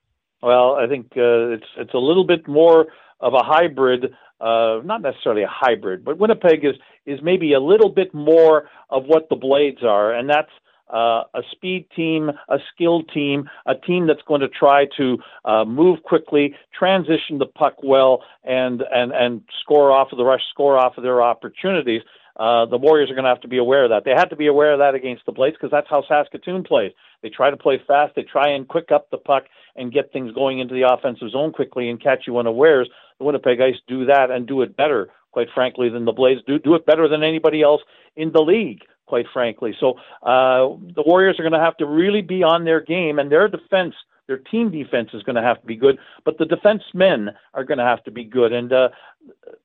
Well, 0.43 0.75
I 0.75 0.87
think 0.87 1.13
uh, 1.17 1.53
it's 1.53 1.67
it's 1.77 1.95
a 1.95 1.99
little 1.99 2.25
bit 2.25 2.49
more 2.49 2.87
of 3.21 3.35
a 3.35 3.43
hybrid, 3.43 4.15
uh, 4.41 4.81
not 4.85 5.03
necessarily 5.03 5.43
a 5.43 5.51
hybrid, 5.51 6.05
but 6.05 6.19
Winnipeg 6.19 6.65
is 6.65 6.77
is 7.07 7.21
maybe 7.23 7.53
a 7.53 7.61
little 7.61 7.89
bit 7.89 8.13
more 8.15 8.69
of 8.91 9.05
what 9.07 9.29
the 9.29 9.37
Blades 9.37 9.83
are, 9.83 10.13
and 10.13 10.29
that's 10.29 10.51
uh, 10.93 11.23
a 11.35 11.43
speed 11.53 11.87
team, 11.95 12.31
a 12.49 12.59
skill 12.75 13.03
team, 13.03 13.49
a 13.67 13.75
team 13.75 14.07
that's 14.07 14.23
going 14.27 14.41
to 14.41 14.49
try 14.49 14.87
to 14.97 15.19
uh, 15.45 15.65
move 15.65 16.03
quickly, 16.03 16.55
transition 16.77 17.39
the 17.39 17.47
puck 17.47 17.75
well, 17.83 18.23
and 18.45 18.83
and 18.93 19.13
and 19.13 19.43
score 19.61 19.93
off 19.93 20.09
of 20.13 20.19
the 20.19 20.25
rush, 20.25 20.43
score 20.51 20.79
off 20.79 20.97
of 20.97 21.03
their 21.03 21.23
opportunities. 21.23 22.03
Uh, 22.37 22.65
the 22.65 22.79
Warriors 22.79 23.11
are 23.11 23.15
going 23.15 23.25
to 23.25 23.29
have 23.29 23.43
to 23.43 23.49
be 23.49 23.59
aware 23.59 23.85
of 23.85 23.91
that. 23.91 24.05
They 24.05 24.13
had 24.13 24.31
to 24.31 24.37
be 24.37 24.47
aware 24.47 24.73
of 24.73 24.79
that 24.79 24.95
against 24.95 25.27
the 25.27 25.33
Blades 25.33 25.57
because 25.57 25.71
that's 25.71 25.89
how 25.91 26.03
Saskatoon 26.09 26.65
plays. 26.65 26.93
They 27.23 27.29
try 27.29 27.51
to 27.51 27.57
play 27.57 27.79
fast. 27.87 28.15
They 28.17 28.23
try 28.23 28.49
and 28.49 28.67
quick 28.67 28.91
up 28.91 29.11
the 29.11 29.19
puck 29.19 29.45
and 29.77 29.93
get 29.93 30.11
things 30.13 30.33
going 30.33 30.59
into 30.59 30.75
the 30.75 30.91
offensive 30.91 31.31
zone 31.31 31.53
quickly 31.53 31.91
and 31.91 32.03
catch 32.03 32.21
you 32.27 32.39
unawares. 32.39 32.89
The 33.21 33.27
Winnipeg 33.27 33.61
Ice 33.61 33.77
do 33.87 34.07
that 34.07 34.31
and 34.31 34.47
do 34.47 34.63
it 34.63 34.77
better, 34.77 35.11
quite 35.31 35.49
frankly, 35.55 35.91
than 35.91 36.07
the 36.07 36.13
Blades 36.13 36.41
do. 36.47 36.59
Do 36.59 36.75
it 36.75 36.87
better 36.87 37.07
than 37.07 37.23
anybody 37.23 37.61
else 37.61 37.83
in 38.17 38.33
the 38.33 38.41
league, 38.41 38.81
quite 39.07 39.27
frankly. 39.31 39.77
So 39.79 39.99
uh, 40.23 40.75
the 40.95 41.05
Warriors 41.05 41.39
are 41.39 41.43
going 41.43 41.53
to 41.53 41.61
have 41.61 41.77
to 41.77 41.87
really 41.87 42.23
be 42.23 42.43
on 42.43 42.65
their 42.65 42.81
game, 42.81 43.19
and 43.19 43.31
their 43.31 43.47
defense, 43.47 43.95
their 44.27 44.39
team 44.39 44.71
defense, 44.71 45.11
is 45.13 45.23
going 45.23 45.37
to 45.37 45.43
have 45.43 45.61
to 45.61 45.67
be 45.67 45.77
good. 45.77 45.99
But 46.25 46.39
the 46.39 46.47
defensemen 46.47 47.35
are 47.53 47.63
going 47.63 47.77
to 47.77 47.85
have 47.85 48.03
to 48.05 48.11
be 48.11 48.25
good. 48.25 48.55
And 48.55 48.73
uh, 48.73 48.89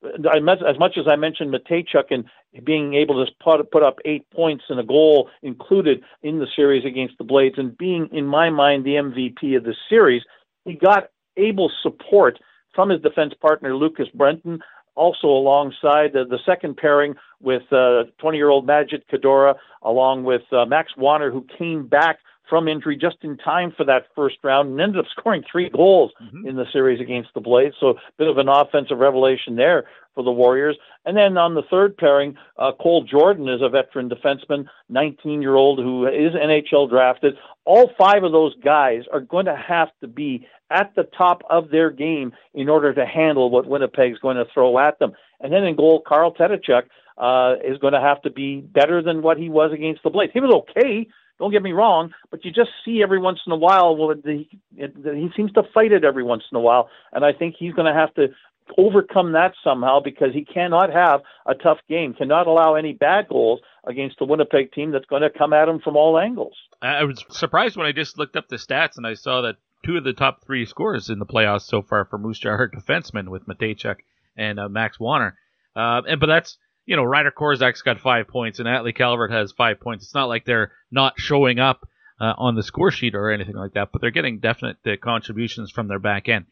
as 0.04 0.78
much 0.78 0.98
as 0.98 1.08
I 1.08 1.16
mentioned 1.16 1.54
Mateychuk 1.54 2.12
and 2.12 2.26
being 2.66 2.94
able 2.96 3.26
to 3.26 3.32
put, 3.42 3.72
put 3.72 3.84
up 3.84 4.00
eight 4.04 4.30
points 4.32 4.66
and 4.68 4.82
a 4.82 4.84
goal 4.84 5.30
included 5.44 6.04
in 6.24 6.40
the 6.40 6.48
series 6.58 6.84
against 6.84 7.18
the 7.18 7.24
Blades, 7.24 7.56
and 7.58 7.78
being, 7.78 8.10
in 8.12 8.26
my 8.26 8.50
mind, 8.50 8.84
the 8.84 8.96
MVP 8.96 9.56
of 9.56 9.64
the 9.64 9.76
series, 9.90 10.24
he 10.66 10.74
got 10.74 11.10
able 11.38 11.72
support 11.82 12.38
from 12.76 12.90
his 12.90 13.02
defense 13.02 13.34
partner 13.42 13.76
Lucas 13.76 14.08
Brenton, 14.14 14.60
also 14.96 15.28
alongside 15.28 16.14
the, 16.14 16.26
the 16.30 16.40
second 16.46 16.78
pairing 16.78 17.16
with 17.42 17.64
20-year-old 17.72 18.66
Majid 18.66 19.04
Kadora, 19.12 19.56
along 19.82 20.24
with 20.24 20.42
uh, 20.52 20.66
Max 20.66 20.92
Warner, 20.98 21.32
who 21.32 21.46
came 21.58 21.88
back 21.88 22.20
from 22.50 22.68
injury 22.68 22.96
just 22.96 23.18
in 23.22 23.38
time 23.38 23.74
for 23.76 23.86
that 23.86 24.06
first 24.16 24.38
round 24.44 24.70
and 24.70 24.80
ended 24.80 25.00
up 25.00 25.06
scoring 25.18 25.44
three 25.52 25.70
goals 25.70 26.12
mm-hmm. 26.22 26.48
in 26.48 26.56
the 26.56 26.66
series 26.72 27.02
against 27.02 27.30
the 27.34 27.42
Blades. 27.42 27.76
So 27.80 27.90
a 27.90 27.96
bit 28.18 28.28
of 28.28 28.38
an 28.38 28.48
offensive 28.48 29.00
revelation 29.00 29.56
there 29.56 29.86
for 30.16 30.24
the 30.24 30.32
Warriors. 30.32 30.78
And 31.06 31.16
then 31.16 31.38
on 31.38 31.54
the 31.54 31.62
third 31.70 31.98
pairing, 31.98 32.36
uh, 32.58 32.72
Cole 32.82 33.04
Jordan 33.04 33.48
is 33.48 33.62
a 33.62 33.70
veteran 33.70 34.10
defenseman, 34.10 34.66
19 34.90 35.42
year 35.42 35.56
old 35.56 35.80
who 35.80 36.08
is 36.08 36.34
NHL 36.34 36.90
drafted. 36.90 37.36
All 37.66 37.92
five 37.98 38.24
of 38.24 38.32
those 38.32 38.56
guys 38.64 39.04
are 39.14 39.20
going 39.20 39.46
to 39.46 39.56
have 39.56 39.90
to 40.02 40.08
be 40.08 40.48
at 40.72 40.94
the 40.96 41.04
top 41.16 41.44
of 41.50 41.70
their 41.70 41.92
game 41.92 42.32
in 42.54 42.70
order 42.70 42.94
to 42.94 43.06
handle 43.06 43.50
what 43.52 43.68
Winnipeg's 43.68 44.20
going 44.20 44.38
to 44.38 44.46
throw 44.52 44.80
at 44.80 44.98
them. 44.98 45.14
And 45.40 45.54
then 45.54 45.64
in 45.64 45.76
goal, 45.76 46.02
Carl 46.06 46.34
Tetachuk 46.34 46.84
uh, 47.18 47.56
is 47.64 47.78
going 47.78 47.94
to 47.94 48.00
have 48.00 48.22
to 48.24 48.32
be 48.32 48.62
better 48.62 49.02
than 49.02 49.22
what 49.22 49.38
he 49.38 49.50
was 49.50 49.72
against 49.72 50.04
the 50.04 50.10
Blades. 50.10 50.34
He 50.34 50.40
was 50.40 50.64
okay. 50.70 51.08
Don't 51.38 51.52
get 51.52 51.64
me 51.64 51.74
wrong, 51.74 52.14
but 52.32 52.46
you 52.46 52.52
just 52.52 52.70
see 52.86 53.04
every 53.04 53.20
once 53.20 53.40
in 53.46 53.52
a 53.52 53.58
while 53.58 53.96
well, 53.98 54.16
the, 54.16 54.46
the, 54.72 55.14
he 55.14 55.30
seems 55.36 55.52
to 55.54 55.64
fight 55.74 55.92
it 55.92 56.06
every 56.06 56.24
once 56.24 56.44
in 56.50 56.56
a 56.56 56.62
while, 56.62 56.90
and 57.12 57.26
I 57.26 57.34
think 57.34 57.56
he's 57.60 57.74
going 57.74 57.94
to 57.94 58.00
have 58.00 58.14
to 58.14 58.30
overcome 58.78 59.34
that 59.34 59.54
somehow 59.64 60.00
because 60.04 60.34
he 60.34 60.46
cannot 60.46 60.92
have 60.92 61.22
a 61.46 61.56
tough 61.56 61.78
game, 61.88 62.14
cannot 62.14 62.48
allow 62.48 62.76
any 62.76 62.94
bad 62.94 63.28
goals 63.30 63.60
against 63.88 64.18
the 64.20 64.26
Winnipeg 64.26 64.72
team 64.72 64.92
that's 64.92 65.06
going 65.06 65.22
to 65.22 65.30
come 65.30 65.54
at 65.54 65.70
him 65.70 65.80
from 65.80 65.96
all 65.96 66.18
angles. 66.18 66.56
I 66.82 67.04
was 67.04 67.24
surprised 67.30 67.78
when 67.78 67.86
I 67.86 67.92
just 67.92 68.18
looked 68.18 68.36
up 68.36 68.48
the 68.48 68.58
stats 68.58 68.98
and 68.98 69.06
I 69.06 69.14
saw 69.14 69.42
that 69.42 69.56
two 69.86 69.98
of 69.98 70.04
the 70.04 70.14
top 70.14 70.44
three 70.46 70.66
scorers 70.66 71.10
in 71.10 71.20
the 71.20 71.26
playoffs 71.26 71.64
so 71.64 71.82
far 71.82 72.06
for 72.06 72.18
Moose 72.18 72.40
Jaw 72.40 72.52
are 72.52 72.70
defensemen 72.70 73.30
with 73.30 73.48
Mateychuk 73.48 73.98
and 74.36 74.60
uh, 74.60 74.70
Max 74.70 75.00
Warner. 75.00 75.38
Uh, 75.76 76.02
and 76.08 76.20
but 76.20 76.28
that's 76.28 76.58
you 76.86 76.96
know 76.96 77.04
Ryder 77.04 77.32
Korczak's 77.32 77.82
got 77.82 78.00
five 78.00 78.28
points 78.28 78.60
and 78.60 78.68
Atley 78.68 78.96
Calvert 78.96 79.32
has 79.32 79.52
five 79.52 79.80
points. 79.80 80.06
It's 80.06 80.16
not 80.16 80.30
like 80.30 80.46
they're 80.46 80.72
not 80.92 81.14
showing 81.18 81.60
up 81.60 81.88
uh, 82.20 82.34
on 82.38 82.56
the 82.56 82.64
score 82.64 82.92
sheet 82.92 83.16
or 83.16 83.30
anything 83.30 83.56
like 83.56 83.74
that, 83.74 83.90
but 83.92 84.02
they're 84.02 84.12
getting 84.12 84.40
definite 84.40 84.78
uh, 84.86 84.92
contributions 85.02 85.72
from 85.72 85.88
their 85.88 86.00
back 86.00 86.30
end. 86.30 86.46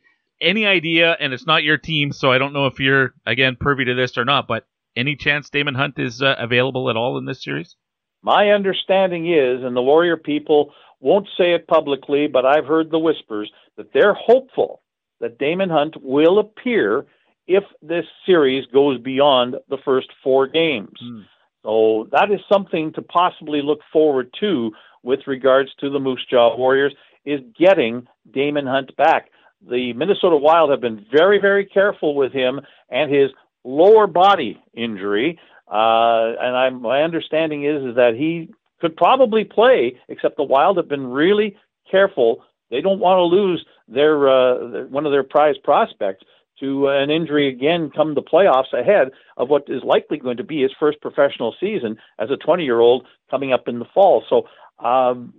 Any 0.44 0.66
idea? 0.66 1.16
And 1.20 1.34
it's 1.34 1.48
not 1.48 1.64
your 1.64 1.78
team, 1.78 2.12
so 2.12 2.32
I 2.32 2.38
don't 2.38 2.54
know 2.54 2.68
if 2.68 2.80
you're 2.80 3.14
again 3.26 3.56
privy 3.60 3.86
to 3.86 3.96
this 3.96 4.18
or 4.18 4.26
not. 4.26 4.48
But 4.48 4.68
any 4.96 5.16
chance 5.16 5.50
Daemon 5.50 5.76
Hunt 5.76 5.98
is 5.98 6.22
uh, 6.22 6.36
available 6.38 6.90
at 6.90 6.98
all 6.98 7.18
in 7.18 7.26
this 7.26 7.44
series? 7.44 7.76
My 8.22 8.52
understanding 8.52 9.28
is, 9.28 9.64
and 9.64 9.76
the 9.76 9.82
Warrior 9.82 10.18
people 10.18 10.74
won't 11.00 11.28
say 11.38 11.54
it 11.54 11.68
publicly, 11.68 12.28
but 12.28 12.46
I've 12.46 12.66
heard 12.66 12.90
the 12.90 13.00
whispers 13.00 13.52
that 13.78 13.92
they're 13.94 14.14
hopeful 14.14 14.82
that 15.20 15.38
Daemon 15.38 15.70
Hunt 15.70 15.96
will 16.02 16.40
appear 16.40 17.06
if 17.48 17.64
this 17.82 18.06
series 18.26 18.66
goes 18.68 19.00
beyond 19.00 19.56
the 19.70 19.78
first 19.84 20.08
four 20.24 20.48
games. 20.48 20.98
Mm. 21.04 21.24
So 21.64 22.08
that 22.12 22.32
is 22.32 22.40
something 22.52 22.94
to 22.94 23.02
possibly 23.02 23.62
look 23.62 23.80
forward 23.92 24.34
to 24.40 24.72
with 25.02 25.20
regards 25.28 25.70
to 25.80 25.90
the 25.90 26.00
Moose 26.00 26.26
Jaw 26.30 26.56
Warriors 26.58 26.94
is 27.26 27.42
getting 27.58 28.08
Damon 28.32 28.66
Hunt 28.66 28.96
back. 28.96 29.30
The 29.70 29.94
Minnesota 29.94 30.36
Wild 30.36 30.72
have 30.72 30.82
been 30.82 31.06
very, 31.12 31.40
very 31.40 31.66
careful 31.66 32.16
with 32.16 32.34
him 32.34 32.62
and 32.90 33.14
his 33.14 33.32
lower 33.64 34.08
body 34.08 34.62
injury. 34.74 35.40
Uh, 35.72 36.34
and 36.40 36.56
I'm, 36.56 36.82
my 36.82 37.02
understanding 37.02 37.64
is, 37.66 37.84
is 37.84 37.96
that 37.96 38.16
he 38.16 38.50
could 38.82 38.96
probably 38.98 39.46
play, 39.46 39.98
except 40.10 40.38
the 40.38 40.44
Wild 40.44 40.78
have 40.78 40.90
been 40.90 41.08
really 41.08 41.56
careful. 41.90 42.44
They 42.70 42.82
don't 42.82 43.00
want 43.00 43.18
to 43.18 43.24
lose 43.24 43.66
their 43.88 44.28
uh, 44.28 44.86
one 44.86 45.06
of 45.06 45.12
their 45.12 45.24
prized 45.24 45.64
prospects 45.64 46.24
to 46.60 46.88
an 46.88 47.10
injury 47.10 47.48
again 47.48 47.90
come 47.96 48.14
the 48.14 48.22
playoffs 48.22 48.74
ahead 48.74 49.10
of 49.38 49.50
what 49.50 49.64
is 49.68 49.84
likely 49.84 50.18
going 50.18 50.38
to 50.38 50.44
be 50.44 50.62
his 50.62 50.72
first 50.80 51.02
professional 51.02 51.56
season 51.60 51.98
as 52.20 52.30
a 52.30 52.38
20 52.38 52.64
year 52.64 52.80
old 52.80 53.06
coming 53.32 53.54
up 53.54 53.68
in 53.68 53.80
the 53.80 53.86
fall. 53.94 54.24
So 54.30 54.48
um, 54.86 55.34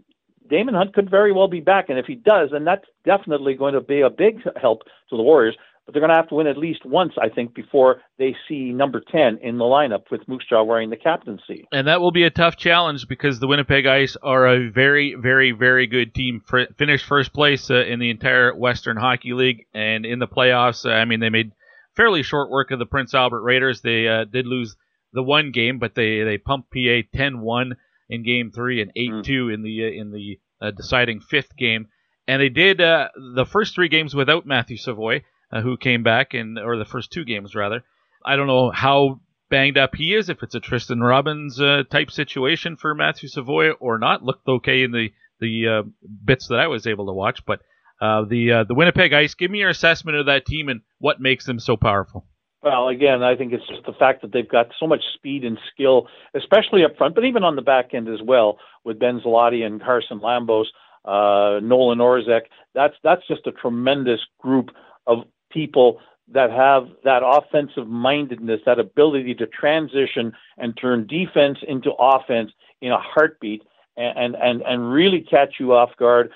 Daemon 0.48 0.74
Hunt 0.74 0.94
could 0.94 1.10
very 1.10 1.32
well 1.32 1.48
be 1.48 1.60
back, 1.60 1.88
and 1.88 1.98
if 1.98 2.06
he 2.06 2.14
does, 2.14 2.50
then 2.52 2.64
that's 2.64 2.84
definitely 3.04 3.54
going 3.54 3.74
to 3.74 3.80
be 3.80 4.00
a 4.00 4.10
big 4.10 4.40
help 4.60 4.82
to 5.10 5.16
the 5.16 5.22
Warriors. 5.22 5.56
But 5.84 5.92
they're 5.92 6.00
going 6.00 6.10
to 6.10 6.16
have 6.16 6.28
to 6.30 6.34
win 6.34 6.46
at 6.46 6.56
least 6.56 6.86
once, 6.86 7.12
I 7.20 7.28
think, 7.28 7.54
before 7.54 8.00
they 8.18 8.34
see 8.48 8.72
number 8.72 9.02
10 9.12 9.38
in 9.42 9.58
the 9.58 9.64
lineup 9.64 10.10
with 10.10 10.26
Moose 10.26 10.46
Jaw 10.48 10.62
wearing 10.62 10.88
the 10.88 10.96
captaincy. 10.96 11.66
And 11.72 11.88
that 11.88 12.00
will 12.00 12.10
be 12.10 12.22
a 12.24 12.30
tough 12.30 12.56
challenge 12.56 13.06
because 13.06 13.38
the 13.38 13.46
Winnipeg 13.46 13.84
Ice 13.84 14.16
are 14.22 14.46
a 14.46 14.70
very, 14.70 15.14
very, 15.14 15.52
very 15.52 15.86
good 15.86 16.14
team. 16.14 16.40
For, 16.46 16.66
finished 16.78 17.04
first 17.04 17.34
place 17.34 17.70
uh, 17.70 17.84
in 17.84 17.98
the 17.98 18.08
entire 18.08 18.54
Western 18.54 18.96
Hockey 18.96 19.34
League 19.34 19.66
and 19.74 20.06
in 20.06 20.20
the 20.20 20.26
playoffs. 20.26 20.86
Uh, 20.86 20.94
I 20.94 21.04
mean, 21.04 21.20
they 21.20 21.28
made 21.28 21.52
fairly 21.94 22.22
short 22.22 22.50
work 22.50 22.70
of 22.70 22.78
the 22.78 22.86
Prince 22.86 23.12
Albert 23.12 23.42
Raiders. 23.42 23.82
They 23.82 24.08
uh, 24.08 24.24
did 24.24 24.46
lose 24.46 24.76
the 25.12 25.22
one 25.22 25.52
game, 25.52 25.78
but 25.78 25.94
they, 25.94 26.22
they 26.22 26.38
pumped 26.38 26.72
PA 26.72 27.02
10 27.14 27.40
1 27.40 27.76
in 28.08 28.22
game 28.22 28.50
three 28.50 28.82
and 28.82 28.92
8 28.94 29.24
2 29.24 29.46
mm. 29.46 29.54
in 29.54 29.62
the, 29.62 29.84
uh, 29.84 30.00
in 30.00 30.12
the 30.12 30.38
uh, 30.60 30.70
deciding 30.70 31.20
fifth 31.20 31.56
game. 31.56 31.88
And 32.26 32.40
they 32.40 32.48
did 32.48 32.80
uh, 32.80 33.08
the 33.34 33.44
first 33.44 33.74
three 33.74 33.88
games 33.88 34.14
without 34.14 34.46
Matthew 34.46 34.76
Savoie 34.76 35.24
uh, 35.52 35.60
who 35.60 35.76
came 35.76 36.02
back 36.02 36.34
in, 36.34 36.58
or 36.58 36.76
the 36.76 36.84
first 36.84 37.12
two 37.12 37.24
games 37.24 37.54
rather. 37.54 37.84
I 38.24 38.36
don't 38.36 38.46
know 38.46 38.70
how 38.70 39.20
banged 39.50 39.78
up 39.78 39.94
he 39.94 40.14
is, 40.14 40.28
if 40.28 40.42
it's 40.42 40.54
a 40.54 40.60
Tristen 40.60 41.00
Robins 41.00 41.60
uh, 41.60 41.84
type 41.90 42.10
situation 42.10 42.76
for 42.76 42.94
Matthew 42.94 43.28
Savoie 43.28 43.72
or 43.72 43.98
not. 43.98 44.22
Looked 44.22 44.48
okay 44.48 44.82
in 44.82 44.90
the 44.92 45.12
the 45.40 45.68
uh, 45.68 45.82
bits 46.24 46.48
that 46.48 46.58
I 46.58 46.68
was 46.68 46.86
able 46.86 47.06
to 47.06 47.12
watch, 47.12 47.44
but 47.44 47.60
uh, 48.00 48.24
the 48.24 48.52
uh, 48.52 48.64
the 48.64 48.74
Winnipeg 48.74 49.12
Ice. 49.12 49.34
Give 49.34 49.50
me 49.50 49.60
your 49.60 49.70
assessment 49.70 50.16
of 50.16 50.26
that 50.26 50.46
team 50.46 50.68
and 50.68 50.80
what 50.98 51.20
makes 51.20 51.44
them 51.46 51.60
so 51.60 51.76
powerful. 51.76 52.26
Well, 52.64 52.88
again, 52.88 53.22
I 53.22 53.36
think 53.36 53.52
it's 53.52 53.66
just 53.68 53.84
the 53.84 53.92
fact 53.92 54.22
that 54.22 54.32
they've 54.32 54.48
got 54.48 54.68
so 54.80 54.86
much 54.86 55.02
speed 55.12 55.44
and 55.44 55.58
skill, 55.70 56.08
especially 56.34 56.82
up 56.82 56.96
front, 56.96 57.14
but 57.14 57.26
even 57.26 57.44
on 57.44 57.56
the 57.56 57.62
back 57.62 57.92
end 57.92 58.08
as 58.08 58.22
well, 58.22 58.58
with 58.84 58.98
Ben 58.98 59.20
Zloty 59.20 59.66
and 59.66 59.82
Carson 59.82 60.18
Lambos, 60.18 60.64
uh, 61.04 61.60
Nolan 61.60 61.98
Orzeck. 61.98 62.44
That's 62.74 62.94
that's 63.02 63.26
just 63.28 63.46
a 63.46 63.52
tremendous 63.52 64.20
group 64.40 64.70
of 65.06 65.24
people 65.50 66.00
that 66.32 66.50
have 66.50 66.88
that 67.04 67.20
offensive 67.22 67.86
mindedness, 67.86 68.62
that 68.64 68.78
ability 68.78 69.34
to 69.34 69.46
transition 69.46 70.32
and 70.56 70.74
turn 70.74 71.06
defense 71.06 71.58
into 71.68 71.92
offense 71.92 72.50
in 72.80 72.92
a 72.92 72.98
heartbeat. 72.98 73.62
and 73.98 74.34
and 74.36 74.62
and 74.62 74.90
really 74.90 75.20
catch 75.20 75.56
you 75.60 75.74
off 75.74 75.90
guard. 75.98 76.30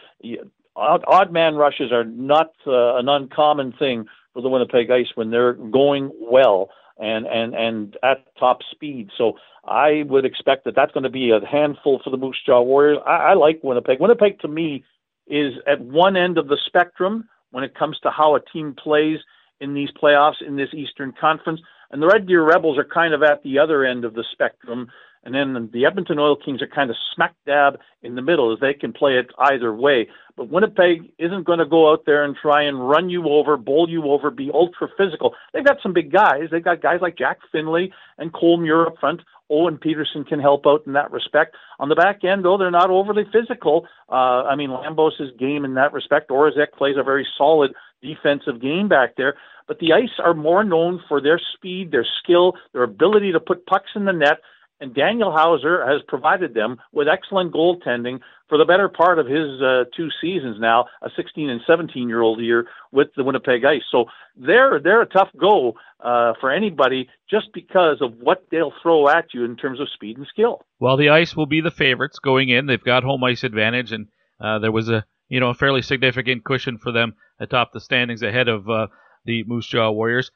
Odd, 0.77 1.05
odd 1.09 1.33
man 1.33 1.57
rushes 1.57 1.91
are 1.91 2.05
not 2.05 2.53
uh, 2.67 2.97
an 2.97 3.09
uncommon 3.09 3.73
thing 3.73 4.07
for 4.33 4.43
the 4.43 4.49
Winnipeg 4.49 4.91
Ice 4.91 5.09
when 5.15 5.31
they're 5.31 5.55
going 5.55 6.11
well 6.21 6.71
and 6.99 7.27
and 7.27 7.55
and 7.55 7.97
at 8.03 8.25
top 8.39 8.59
speed. 8.71 9.11
So 9.17 9.35
I 9.65 10.03
would 10.07 10.25
expect 10.25 10.65
that 10.65 10.75
that's 10.75 10.93
going 10.93 11.05
to 11.05 11.11
be 11.11 11.31
a 11.31 11.45
handful 11.45 12.01
for 12.03 12.11
the 12.11 12.17
Moose 12.17 12.41
Jaw 12.45 12.63
Warriors. 12.63 12.99
I, 13.07 13.17
I 13.17 13.35
like 13.35 13.61
Winnipeg. 13.63 14.01
Winnipeg 14.01 14.41
to 14.41 14.49
me 14.49 14.85
is 15.27 15.55
at 15.67 15.81
one 15.81 16.17
end 16.17 16.39
of 16.39 16.49
the 16.49 16.59
spectrum 16.67 17.29
when 17.51 17.65
it 17.65 17.75
comes 17.75 17.99
to 18.03 18.11
how 18.11 18.35
a 18.35 18.41
team 18.41 18.75
plays 18.75 19.19
in 19.61 19.75
these 19.75 19.91
playoffs 20.01 20.43
in 20.47 20.57
this 20.57 20.69
Eastern 20.73 21.13
Conference, 21.21 21.61
and 21.91 22.01
the 22.01 22.07
Red 22.07 22.27
Deer 22.27 22.45
Rebels 22.45 22.79
are 22.79 22.85
kind 22.85 23.15
of 23.15 23.23
at 23.23 23.43
the 23.43 23.59
other 23.59 23.85
end 23.85 24.05
of 24.05 24.15
the 24.15 24.25
spectrum. 24.33 24.89
And 25.25 25.35
then 25.35 25.71
the 25.73 25.85
Edmonton 25.85 26.19
Oil 26.19 26.37
Kings 26.37 26.63
are 26.63 26.67
kind 26.67 26.91
of 26.91 26.97
smack 27.15 27.35
dab 27.47 27.79
in 28.03 28.15
the 28.15 28.23
middle 28.23 28.53
as 28.53 28.61
they 28.61 28.75
can 28.75 28.93
play 28.93 29.19
it 29.19 29.27
either 29.39 29.75
way. 29.75 30.09
But 30.37 30.51
Winnipeg 30.51 31.13
isn't 31.19 31.45
going 31.45 31.59
to 31.59 31.67
go 31.67 31.91
out 31.93 32.05
there 32.07 32.25
and 32.25 32.37
try 32.37 32.63
and 32.63 32.89
run 32.89 33.11
you 33.11 33.29
over, 33.29 33.57
bowl 33.57 33.89
you 33.89 34.05
over, 34.05 34.31
be 34.31 34.51
ultra 34.55 34.89
physical. 34.97 35.35
They've 35.53 35.65
got 35.65 35.79
some 35.83 35.93
big 35.93 36.13
guys. 36.13 36.49
They've 36.51 36.65
got 36.65 36.81
guys 36.81 37.01
like 37.03 37.19
Jack 37.19 37.39
Finley 37.51 37.93
and 38.19 38.33
Cole 38.33 38.59
Muir 38.59 38.87
up 38.87 38.99
front. 39.01 39.23
Owen 39.51 39.79
Pederson 39.79 40.27
can 40.27 40.41
help 40.41 40.67
out 40.67 40.83
in 40.87 40.93
that 40.93 41.11
respect. 41.11 41.57
On 41.81 41.89
the 41.89 41.95
back 41.95 42.23
end, 42.23 42.45
though, 42.45 42.59
they're 42.59 42.71
not 42.71 42.91
overly 42.91 43.25
physical. 43.33 43.87
Uh, 44.09 44.45
I 44.45 44.57
mean, 44.57 44.71
Lambos' 44.71 45.37
game 45.39 45.65
in 45.65 45.75
that 45.75 45.93
respect. 45.93 46.31
Orezek 46.31 46.73
plays 46.77 46.97
a 46.99 47.03
very 47.03 47.27
solid 47.37 47.73
defensive 48.03 48.61
game 48.61 48.89
back 48.89 49.17
there. 49.17 49.35
But 49.67 49.79
the 49.81 49.93
Ice 49.93 50.19
are 50.23 50.35
more 50.35 50.65
known 50.65 51.03
for 51.09 51.21
their 51.21 51.41
speed, 51.55 51.91
their 51.91 52.07
skill, 52.23 52.55
their 52.73 52.83
ability 52.83 53.33
to 53.33 53.41
put 53.41 53.67
pucks 53.67 53.91
in 53.95 54.05
the 54.05 54.13
net 54.13 54.39
and 54.81 54.95
Daniel 54.95 55.33
Hauser 55.33 55.85
has 55.87 56.03
provided 56.07 56.55
them 56.55 56.79
with 56.93 57.09
excellent 57.09 57.53
goaltending 57.53 58.21
for 58.49 58.59
the 58.59 58.65
better 58.65 58.89
part 58.89 59.19
of 59.19 59.27
his 59.27 59.61
uh, 59.61 59.85
two 59.97 60.09
seasons 60.21 60.59
now, 60.61 60.87
a 61.03 61.11
16 61.17 61.51
and 61.51 61.61
17 61.67 62.09
year 62.09 62.21
old 62.21 62.41
year 62.41 62.67
with 62.93 63.09
the 63.17 63.25
Winnipeg 63.25 63.65
Ice. 63.65 63.83
So 63.91 64.07
they're 64.37 64.81
they're 64.81 65.03
a 65.03 65.07
tough 65.07 65.29
go 65.39 65.75
uh, 66.01 66.35
for 66.41 66.51
anybody 66.51 67.09
just 67.29 67.49
because 67.53 67.99
of 68.01 68.15
what 68.21 68.47
they'll 68.51 68.73
throw 68.83 69.09
at 69.09 69.35
you 69.35 69.45
in 69.45 69.57
terms 69.57 69.81
of 69.81 69.89
speed 69.91 70.17
and 70.17 70.27
skill. 70.27 70.63
Well, 70.79 70.97
the 70.97 71.11
Ice 71.11 71.37
will 71.37 71.47
be 71.47 71.61
the 71.61 71.71
favorites 71.71 72.19
going 72.19 72.49
in. 72.49 72.67
They've 72.67 72.83
got 72.83 73.03
home 73.03 73.25
ice 73.25 73.45
advantage, 73.45 73.93
and 73.93 74.07
uh, 74.41 74.61
there 74.61 74.73
was 74.73 74.89
a 74.89 75.05
you 75.29 75.41
know 75.41 75.51
a 75.51 75.55
fairly 75.55 75.83
significant 75.83 76.45
cushion 76.45 76.79
for 76.79 76.93
them 76.93 77.15
atop 77.41 77.73
the 77.73 77.81
standings 77.81 78.23
ahead 78.23 78.49
of 78.49 78.69
uh, 78.69 78.87
the 79.25 79.45
Moose 79.45 79.67
Jaw 79.67 79.91
Warriors 79.91 80.31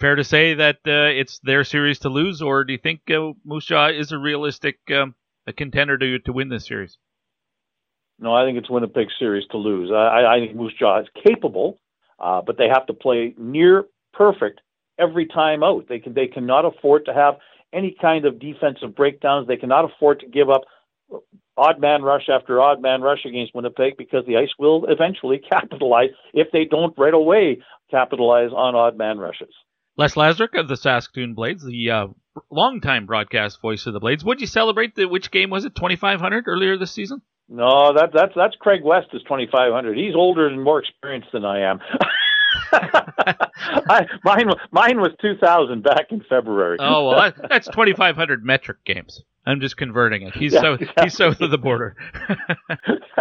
fair 0.00 0.16
to 0.16 0.24
say 0.24 0.54
that 0.54 0.76
uh, 0.86 1.10
it's 1.12 1.38
their 1.40 1.64
series 1.64 1.98
to 2.00 2.08
lose, 2.08 2.42
or 2.42 2.64
do 2.64 2.72
you 2.72 2.78
think 2.78 3.00
uh, 3.10 3.32
Jaw 3.60 3.88
is 3.88 4.12
a 4.12 4.18
realistic 4.18 4.78
um, 4.90 5.14
a 5.46 5.52
contender 5.52 5.98
to 5.98 6.18
to 6.20 6.32
win 6.32 6.48
this 6.48 6.66
series? 6.66 6.98
No, 8.18 8.32
I 8.32 8.44
think 8.44 8.58
it's 8.58 8.70
Winnipeg's 8.70 9.14
series 9.18 9.46
to 9.50 9.58
lose. 9.58 9.90
I, 9.90 10.24
I 10.24 10.38
think 10.38 10.54
Moose 10.54 10.74
Jaw 10.78 11.00
is 11.00 11.08
capable, 11.26 11.80
uh, 12.18 12.42
but 12.46 12.56
they 12.56 12.68
have 12.68 12.86
to 12.86 12.94
play 12.94 13.34
near 13.36 13.84
perfect 14.12 14.60
every 14.98 15.26
time 15.26 15.62
out. 15.62 15.86
They 15.88 15.98
can 15.98 16.14
they 16.14 16.26
cannot 16.26 16.64
afford 16.64 17.06
to 17.06 17.14
have 17.14 17.34
any 17.72 17.96
kind 18.00 18.24
of 18.24 18.38
defensive 18.38 18.94
breakdowns. 18.94 19.48
They 19.48 19.56
cannot 19.56 19.84
afford 19.84 20.20
to 20.20 20.28
give 20.28 20.48
up 20.48 20.62
odd 21.56 21.80
man 21.80 22.02
rush 22.02 22.28
after 22.28 22.60
odd 22.60 22.80
man 22.80 23.02
rush 23.02 23.24
against 23.24 23.54
Winnipeg 23.54 23.96
because 23.96 24.24
the 24.26 24.36
Ice 24.36 24.50
will 24.58 24.86
eventually 24.88 25.38
capitalize 25.50 26.10
if 26.32 26.48
they 26.52 26.64
don't 26.64 26.96
right 26.96 27.14
away 27.14 27.62
capitalize 27.90 28.50
on 28.54 28.74
odd 28.74 28.96
man 28.96 29.18
rushes. 29.18 29.54
Les 29.96 30.14
Lazaruk 30.14 30.58
of 30.58 30.68
the 30.68 30.76
Saskatoon 30.76 31.34
Blades, 31.34 31.64
the 31.64 31.90
uh, 31.90 32.06
longtime 32.50 33.06
broadcast 33.06 33.60
voice 33.60 33.86
of 33.86 33.92
the 33.92 34.00
Blades. 34.00 34.24
Would 34.24 34.40
you 34.40 34.46
celebrate 34.46 34.94
the 34.96 35.06
which 35.06 35.30
game 35.30 35.50
was 35.50 35.64
it? 35.64 35.74
Twenty 35.74 35.96
five 35.96 36.20
hundred 36.20 36.48
earlier 36.48 36.76
this 36.76 36.92
season. 36.92 37.22
No, 37.48 37.92
that 37.94 38.10
that's 38.12 38.32
that's 38.34 38.56
Craig 38.56 38.82
West 38.82 39.08
is 39.12 39.22
twenty 39.22 39.46
five 39.50 39.72
hundred. 39.72 39.96
He's 39.96 40.14
older 40.14 40.46
and 40.46 40.62
more 40.62 40.80
experienced 40.80 41.28
than 41.32 41.44
I 41.44 41.70
am. 41.70 41.80
I, 42.72 44.06
mine 44.24 44.50
mine 44.70 45.00
was 45.00 45.12
two 45.20 45.36
thousand 45.36 45.82
back 45.82 46.06
in 46.10 46.22
February. 46.28 46.78
Oh 46.80 47.08
well, 47.08 47.20
that, 47.20 47.36
that's 47.48 47.68
twenty 47.68 47.92
five 47.92 48.16
hundred 48.16 48.44
metric 48.44 48.78
games. 48.84 49.22
I'm 49.46 49.60
just 49.60 49.76
converting 49.76 50.22
it. 50.22 50.34
He's 50.34 50.54
yeah, 50.54 50.62
south. 50.62 50.80
Exactly. 50.80 51.04
He's 51.04 51.16
south 51.16 51.40
of 51.42 51.50
the 51.50 51.58
border. 51.58 51.96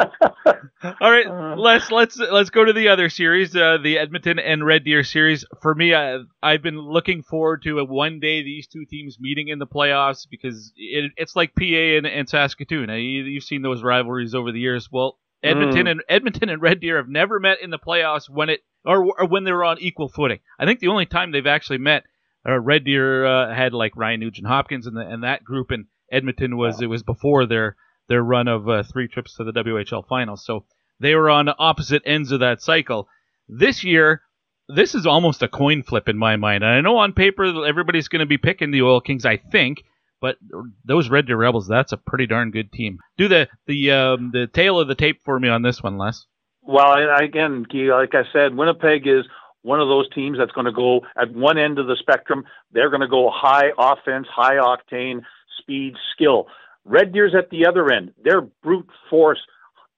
All 1.02 1.12
right, 1.12 1.28
uh, 1.28 1.56
let's 1.58 1.92
let's 1.92 2.18
let's 2.18 2.50
go 2.50 2.64
to 2.64 2.72
the 2.72 2.88
other 2.90 3.10
series, 3.10 3.56
uh, 3.56 3.78
the 3.84 3.98
Edmonton 3.98 4.40
and 4.40 4.66
Red 4.66 4.86
Deer 4.86 5.04
series. 5.04 5.46
For 5.62 5.76
me, 5.76 5.94
I, 5.94 6.20
I've 6.42 6.62
been 6.62 6.80
looking 6.80 7.24
forward 7.24 7.64
to 7.64 7.80
a 7.80 7.84
one 7.86 8.20
day 8.20 8.42
these 8.42 8.68
two 8.68 8.86
teams 8.86 9.18
meeting 9.20 9.50
in 9.50 9.60
the 9.60 9.68
playoffs 9.68 10.26
because 10.30 10.72
it, 10.78 11.12
it's 11.18 11.36
like 11.36 11.56
PA 11.56 11.66
and, 11.66 12.08
and 12.08 12.30
Saskatoon. 12.30 12.90
You, 12.90 13.36
have 13.36 13.44
seen 13.44 13.62
those 13.62 13.84
rivalries 13.84 14.34
over 14.34 14.52
the 14.52 14.60
years. 14.60 14.90
Well, 14.92 15.18
Edmonton 15.44 15.88
mm. 15.88 15.92
and 15.92 16.04
Edmonton 16.08 16.50
and 16.50 16.62
Red 16.62 16.80
Deer 16.80 16.98
have 16.98 17.10
never 17.10 17.40
met 17.40 17.62
in 17.62 17.70
the 17.70 17.80
playoffs 17.80 18.30
when 18.30 18.50
it 18.50 18.62
or, 18.86 19.20
or 19.20 19.28
when 19.28 19.44
they 19.44 19.52
were 19.52 19.64
on 19.64 19.80
equal 19.80 20.10
footing. 20.10 20.40
I 20.60 20.66
think 20.66 20.80
the 20.80 20.88
only 20.88 21.06
time 21.06 21.32
they've 21.32 21.46
actually 21.46 21.78
met, 21.78 22.04
uh, 22.48 22.60
Red 22.60 22.84
Deer 22.84 23.26
uh, 23.26 23.54
had 23.54 23.74
like 23.74 23.96
Ryan 23.96 24.20
Nugent 24.20 24.48
Hopkins 24.48 24.88
and, 24.88 24.98
the, 24.98 25.02
and 25.02 25.24
that 25.24 25.44
group, 25.44 25.72
and 25.72 25.86
Edmonton 26.12 26.58
was 26.58 26.82
it 26.82 26.88
was 26.88 27.04
before 27.04 27.46
their 27.46 27.76
their 28.10 28.22
run 28.22 28.48
of 28.48 28.68
uh, 28.68 28.84
three 28.84 29.08
trips 29.08 29.36
to 29.36 29.44
the 29.44 29.54
WHL 29.54 30.08
finals. 30.08 30.46
So 30.46 30.66
they 31.00 31.16
were 31.16 31.30
on 31.30 31.50
opposite 31.58 32.04
ends 32.06 32.32
of 32.32 32.42
that 32.42 32.62
cycle. 32.62 33.08
This 33.48 33.84
year, 33.84 34.22
this 34.68 34.96
is 34.96 35.06
almost 35.06 35.42
a 35.42 35.48
coin 35.48 35.84
flip 35.84 36.10
in 36.10 36.18
my 36.18 36.36
mind. 36.36 36.64
And 36.64 36.74
I 36.74 36.82
know 36.82 36.98
on 36.98 37.14
paper 37.14 37.66
everybody's 37.66 38.08
going 38.08 38.20
to 38.20 38.26
be 38.26 38.38
picking 38.38 38.72
the 38.72 38.82
Oil 38.82 39.02
Kings, 39.02 39.26
I 39.26 39.38
think, 39.38 39.84
but 40.22 40.38
those 40.86 41.10
Red 41.10 41.28
Deer 41.28 41.38
Rebels, 41.38 41.68
that's 41.68 41.92
a 41.92 41.98
pretty 41.98 42.28
darn 42.28 42.52
good 42.52 42.72
team. 42.72 43.00
Do 43.18 43.28
the 43.28 43.50
the 43.68 43.92
um, 43.92 44.32
the 44.32 44.48
tail 44.48 44.80
of 44.80 44.88
the 44.88 44.96
tape 44.96 45.22
for 45.24 45.40
me 45.40 45.50
on 45.50 45.62
this 45.62 45.84
one, 45.84 45.98
Les. 45.98 46.26
Well, 46.66 46.96
again, 47.20 47.66
like 47.72 48.16
I 48.16 48.24
said, 48.32 48.56
Winnipeg 48.56 49.06
is 49.06 49.26
one 49.64 49.80
of 49.80 49.88
those 49.88 50.10
teams 50.14 50.38
that's 50.38 50.52
going 50.52 50.66
to 50.66 50.72
go 50.72 51.02
at 51.18 51.34
one 51.34 51.58
end 51.58 51.80
of 51.80 51.88
the 51.88 51.98
spectrum. 52.00 52.46
They're 52.72 52.90
going 52.90 53.02
to 53.02 53.08
go 53.08 53.30
high 53.34 53.72
offense, 53.78 54.28
high 54.34 54.56
octane, 54.56 55.22
speed, 55.60 55.96
skill. 56.14 56.48
Red 56.86 57.14
Deer's 57.14 57.34
at 57.36 57.50
the 57.50 57.66
other 57.66 57.92
end. 57.92 58.14
They're 58.24 58.42
brute 58.42 58.90
force, 59.10 59.40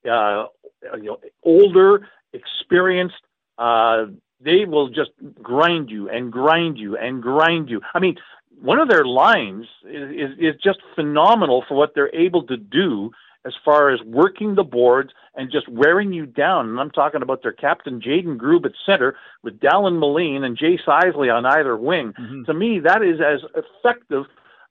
uh, 0.10 0.46
you 0.96 1.04
know, 1.04 1.18
older, 1.44 2.08
experienced. 2.34 3.16
Uh, 3.58 4.06
they 4.40 4.66
will 4.66 4.90
just 4.90 5.12
grind 5.42 5.90
you 5.90 6.10
and 6.10 6.32
grind 6.32 6.78
you 6.78 6.98
and 6.98 7.22
grind 7.22 7.70
you. 7.70 7.82
I 7.94 8.00
mean, 8.00 8.16
one 8.62 8.80
of 8.80 8.88
their 8.88 9.06
lines 9.06 9.66
is, 9.84 10.12
is, 10.12 10.38
is 10.40 10.62
just 10.64 10.80
phenomenal 10.94 11.64
for 11.68 11.76
what 11.76 11.94
they're 11.96 12.14
able 12.14 12.44
to 12.44 12.58
do 12.58 13.12
as 13.46 13.54
far 13.64 13.90
as 13.92 14.02
working 14.02 14.56
the 14.56 14.64
boards 14.64 15.12
and 15.36 15.52
just 15.52 15.68
wearing 15.70 16.12
you 16.12 16.26
down. 16.26 16.70
And 16.70 16.80
I'm 16.80 16.92
talking 16.92 17.22
about 17.22 17.44
their 17.44 17.52
captain, 17.52 18.02
Jaden 18.02 18.38
Grube, 18.38 18.66
at 18.66 18.72
center, 18.86 19.16
with 19.44 19.60
Dallin 19.60 20.00
Moline 20.00 20.44
and 20.44 20.58
Jace 20.58 20.88
Isley 20.88 21.30
on 21.30 21.46
either 21.46 21.78
wing. 21.78 22.14
Mm-hmm. 22.20 22.44
To 22.46 22.54
me, 22.54 22.80
that 22.80 23.04
is 23.04 23.20
as 23.22 23.42
effective 23.56 24.26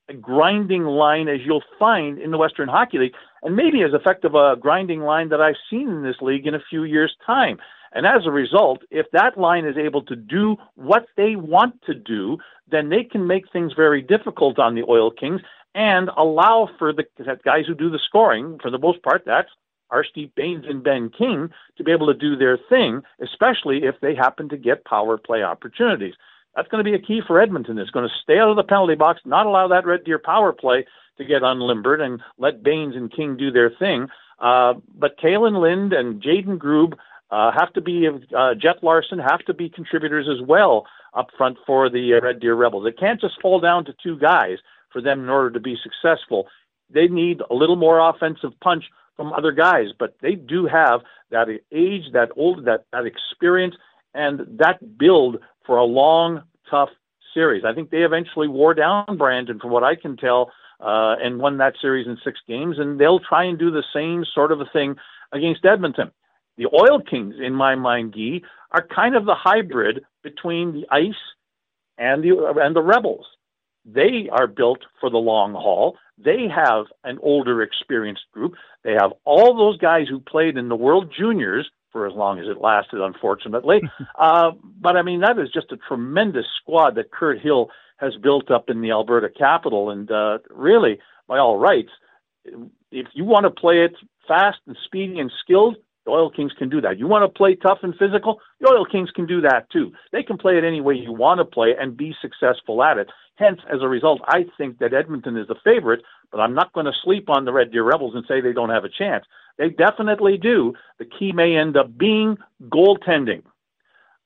a 0.08 0.14
grinding 0.14 0.84
line 0.84 1.28
as 1.28 1.40
you'll 1.44 1.64
find 1.78 2.18
in 2.18 2.30
the 2.30 2.38
Western 2.38 2.68
Hockey 2.68 2.98
League, 2.98 3.14
and 3.42 3.56
maybe 3.56 3.82
as 3.82 3.94
effective 3.94 4.34
a 4.34 4.56
grinding 4.58 5.00
line 5.00 5.30
that 5.30 5.40
I've 5.40 5.54
seen 5.70 5.88
in 5.88 6.02
this 6.02 6.16
league 6.20 6.46
in 6.46 6.54
a 6.54 6.62
few 6.68 6.84
years' 6.84 7.16
time. 7.24 7.58
And 7.92 8.06
as 8.06 8.26
a 8.26 8.30
result, 8.30 8.82
if 8.90 9.06
that 9.12 9.38
line 9.38 9.64
is 9.64 9.76
able 9.76 10.02
to 10.02 10.16
do 10.16 10.56
what 10.74 11.06
they 11.16 11.36
want 11.36 11.80
to 11.86 11.94
do, 11.94 12.38
then 12.70 12.88
they 12.88 13.04
can 13.04 13.26
make 13.26 13.50
things 13.52 13.72
very 13.74 14.02
difficult 14.02 14.58
on 14.58 14.74
the 14.74 14.82
Oil 14.88 15.10
Kings 15.10 15.40
and 15.74 16.10
allow 16.16 16.68
for 16.78 16.92
the 16.92 17.04
guys 17.44 17.64
who 17.66 17.74
do 17.74 17.90
the 17.90 17.98
scoring, 18.06 18.58
for 18.62 18.70
the 18.70 18.78
most 18.78 19.02
part, 19.02 19.22
that's 19.26 19.48
Arshdeep 19.92 20.34
Bains 20.34 20.64
and 20.68 20.82
Ben 20.82 21.10
King, 21.16 21.50
to 21.76 21.84
be 21.84 21.92
able 21.92 22.06
to 22.06 22.14
do 22.14 22.36
their 22.36 22.58
thing, 22.68 23.02
especially 23.20 23.84
if 23.84 23.96
they 24.00 24.14
happen 24.14 24.48
to 24.48 24.56
get 24.56 24.84
power 24.84 25.18
play 25.18 25.42
opportunities. 25.42 26.14
That's 26.54 26.68
going 26.68 26.84
to 26.84 26.88
be 26.88 26.96
a 26.96 27.04
key 27.04 27.20
for 27.26 27.40
Edmonton. 27.40 27.78
It's 27.78 27.90
going 27.90 28.08
to 28.08 28.14
stay 28.22 28.38
out 28.38 28.50
of 28.50 28.56
the 28.56 28.62
penalty 28.62 28.94
box, 28.94 29.20
not 29.24 29.46
allow 29.46 29.68
that 29.68 29.86
Red 29.86 30.04
Deer 30.04 30.20
power 30.20 30.52
play 30.52 30.86
to 31.18 31.24
get 31.24 31.42
unlimbered, 31.42 32.00
and 32.00 32.20
let 32.38 32.62
Bains 32.62 32.94
and 32.96 33.12
King 33.12 33.36
do 33.36 33.50
their 33.50 33.70
thing. 33.70 34.08
Uh, 34.38 34.74
but 34.96 35.18
Kalen 35.18 35.60
Lind 35.60 35.92
and 35.92 36.22
Jaden 36.22 36.58
Grube 36.58 36.94
uh, 37.30 37.50
have 37.52 37.72
to 37.72 37.80
be, 37.80 38.08
uh, 38.36 38.54
Jeff 38.54 38.76
Larson 38.82 39.18
have 39.18 39.40
to 39.46 39.54
be 39.54 39.68
contributors 39.68 40.28
as 40.28 40.46
well 40.46 40.86
up 41.14 41.28
front 41.36 41.56
for 41.66 41.88
the 41.88 42.12
Red 42.20 42.40
Deer 42.40 42.54
Rebels. 42.54 42.86
It 42.86 42.98
can't 42.98 43.20
just 43.20 43.40
fall 43.40 43.60
down 43.60 43.84
to 43.84 43.94
two 44.02 44.18
guys 44.18 44.58
for 44.94 45.02
them 45.02 45.20
in 45.20 45.28
order 45.28 45.50
to 45.50 45.60
be 45.60 45.76
successful. 45.82 46.46
They 46.88 47.08
need 47.08 47.42
a 47.50 47.54
little 47.54 47.76
more 47.76 47.98
offensive 48.08 48.52
punch 48.62 48.84
from 49.16 49.32
other 49.32 49.52
guys, 49.52 49.88
but 49.98 50.16
they 50.22 50.34
do 50.34 50.66
have 50.66 51.00
that 51.30 51.48
age, 51.72 52.04
that 52.12 52.30
old, 52.36 52.64
that, 52.64 52.84
that 52.92 53.04
experience, 53.04 53.74
and 54.14 54.40
that 54.58 54.96
build 54.96 55.38
for 55.66 55.76
a 55.76 55.84
long, 55.84 56.42
tough 56.70 56.90
series. 57.34 57.64
I 57.64 57.74
think 57.74 57.90
they 57.90 58.04
eventually 58.04 58.48
wore 58.48 58.74
down 58.74 59.18
Brandon, 59.18 59.58
from 59.58 59.70
what 59.70 59.84
I 59.84 59.96
can 59.96 60.16
tell, 60.16 60.52
uh, 60.80 61.16
and 61.22 61.38
won 61.38 61.58
that 61.58 61.74
series 61.80 62.06
in 62.06 62.16
six 62.24 62.38
games, 62.46 62.78
and 62.78 62.98
they'll 62.98 63.20
try 63.20 63.44
and 63.44 63.58
do 63.58 63.70
the 63.70 63.84
same 63.92 64.24
sort 64.34 64.52
of 64.52 64.60
a 64.60 64.66
thing 64.72 64.96
against 65.32 65.64
Edmonton. 65.64 66.10
The 66.56 66.66
Oil 66.66 67.00
Kings, 67.00 67.34
in 67.40 67.52
my 67.52 67.74
mind, 67.74 68.14
Guy, 68.14 68.40
are 68.70 68.86
kind 68.86 69.16
of 69.16 69.24
the 69.24 69.34
hybrid 69.34 70.04
between 70.22 70.72
the 70.72 70.86
Ice 70.90 71.12
and 71.98 72.22
the 72.22 72.52
and 72.60 72.76
the 72.76 72.82
Rebels. 72.82 73.26
They 73.84 74.28
are 74.30 74.46
built 74.46 74.80
for 75.00 75.10
the 75.10 75.18
long 75.18 75.52
haul. 75.52 75.96
They 76.16 76.46
have 76.54 76.86
an 77.02 77.18
older, 77.22 77.62
experienced 77.62 78.24
group. 78.32 78.54
They 78.82 78.92
have 78.92 79.12
all 79.24 79.56
those 79.56 79.78
guys 79.78 80.06
who 80.08 80.20
played 80.20 80.56
in 80.56 80.68
the 80.68 80.76
World 80.76 81.12
Juniors 81.16 81.68
for 81.92 82.06
as 82.06 82.14
long 82.14 82.38
as 82.38 82.46
it 82.46 82.60
lasted, 82.60 83.00
unfortunately. 83.00 83.82
uh, 84.18 84.52
but 84.80 84.96
I 84.96 85.02
mean, 85.02 85.20
that 85.20 85.38
is 85.38 85.50
just 85.52 85.72
a 85.72 85.76
tremendous 85.76 86.46
squad 86.60 86.94
that 86.96 87.10
Kirt 87.10 87.40
Hill 87.40 87.70
has 87.98 88.14
built 88.16 88.50
up 88.50 88.68
in 88.68 88.80
the 88.80 88.90
Alberta 88.90 89.28
capital. 89.28 89.90
And 89.90 90.10
uh, 90.10 90.38
really, 90.50 90.98
by 91.28 91.38
all 91.38 91.58
rights, 91.58 91.90
if 92.90 93.06
you 93.12 93.24
want 93.24 93.44
to 93.44 93.50
play 93.50 93.84
it 93.84 93.94
fast 94.26 94.58
and 94.66 94.76
speedy 94.84 95.18
and 95.20 95.30
skilled, 95.40 95.76
the 96.04 96.10
Oil 96.10 96.30
Kings 96.30 96.52
can 96.58 96.68
do 96.68 96.80
that. 96.82 96.98
You 96.98 97.06
want 97.06 97.24
to 97.24 97.38
play 97.38 97.54
tough 97.54 97.78
and 97.82 97.94
physical? 97.96 98.40
The 98.60 98.70
Oil 98.70 98.84
Kings 98.84 99.10
can 99.10 99.26
do 99.26 99.40
that 99.42 99.70
too. 99.70 99.92
They 100.12 100.22
can 100.22 100.36
play 100.36 100.58
it 100.58 100.64
any 100.64 100.80
way 100.80 100.94
you 100.94 101.12
want 101.12 101.38
to 101.38 101.44
play 101.44 101.74
and 101.78 101.96
be 101.96 102.14
successful 102.20 102.82
at 102.82 102.98
it. 102.98 103.08
Hence, 103.36 103.60
as 103.72 103.80
a 103.82 103.88
result, 103.88 104.20
I 104.28 104.44
think 104.56 104.78
that 104.78 104.94
Edmonton 104.94 105.36
is 105.36 105.48
the 105.48 105.56
favorite, 105.64 106.02
but 106.30 106.40
I'm 106.40 106.54
not 106.54 106.72
going 106.72 106.86
to 106.86 106.92
sleep 107.02 107.28
on 107.28 107.44
the 107.44 107.52
Red 107.52 107.72
Deer 107.72 107.82
Rebels 107.82 108.14
and 108.14 108.24
say 108.28 108.40
they 108.40 108.52
don't 108.52 108.70
have 108.70 108.84
a 108.84 108.88
chance. 108.88 109.24
They 109.58 109.70
definitely 109.70 110.36
do. 110.36 110.74
The 110.98 111.06
key 111.06 111.32
may 111.32 111.56
end 111.56 111.76
up 111.76 111.96
being 111.96 112.36
goaltending. 112.68 113.42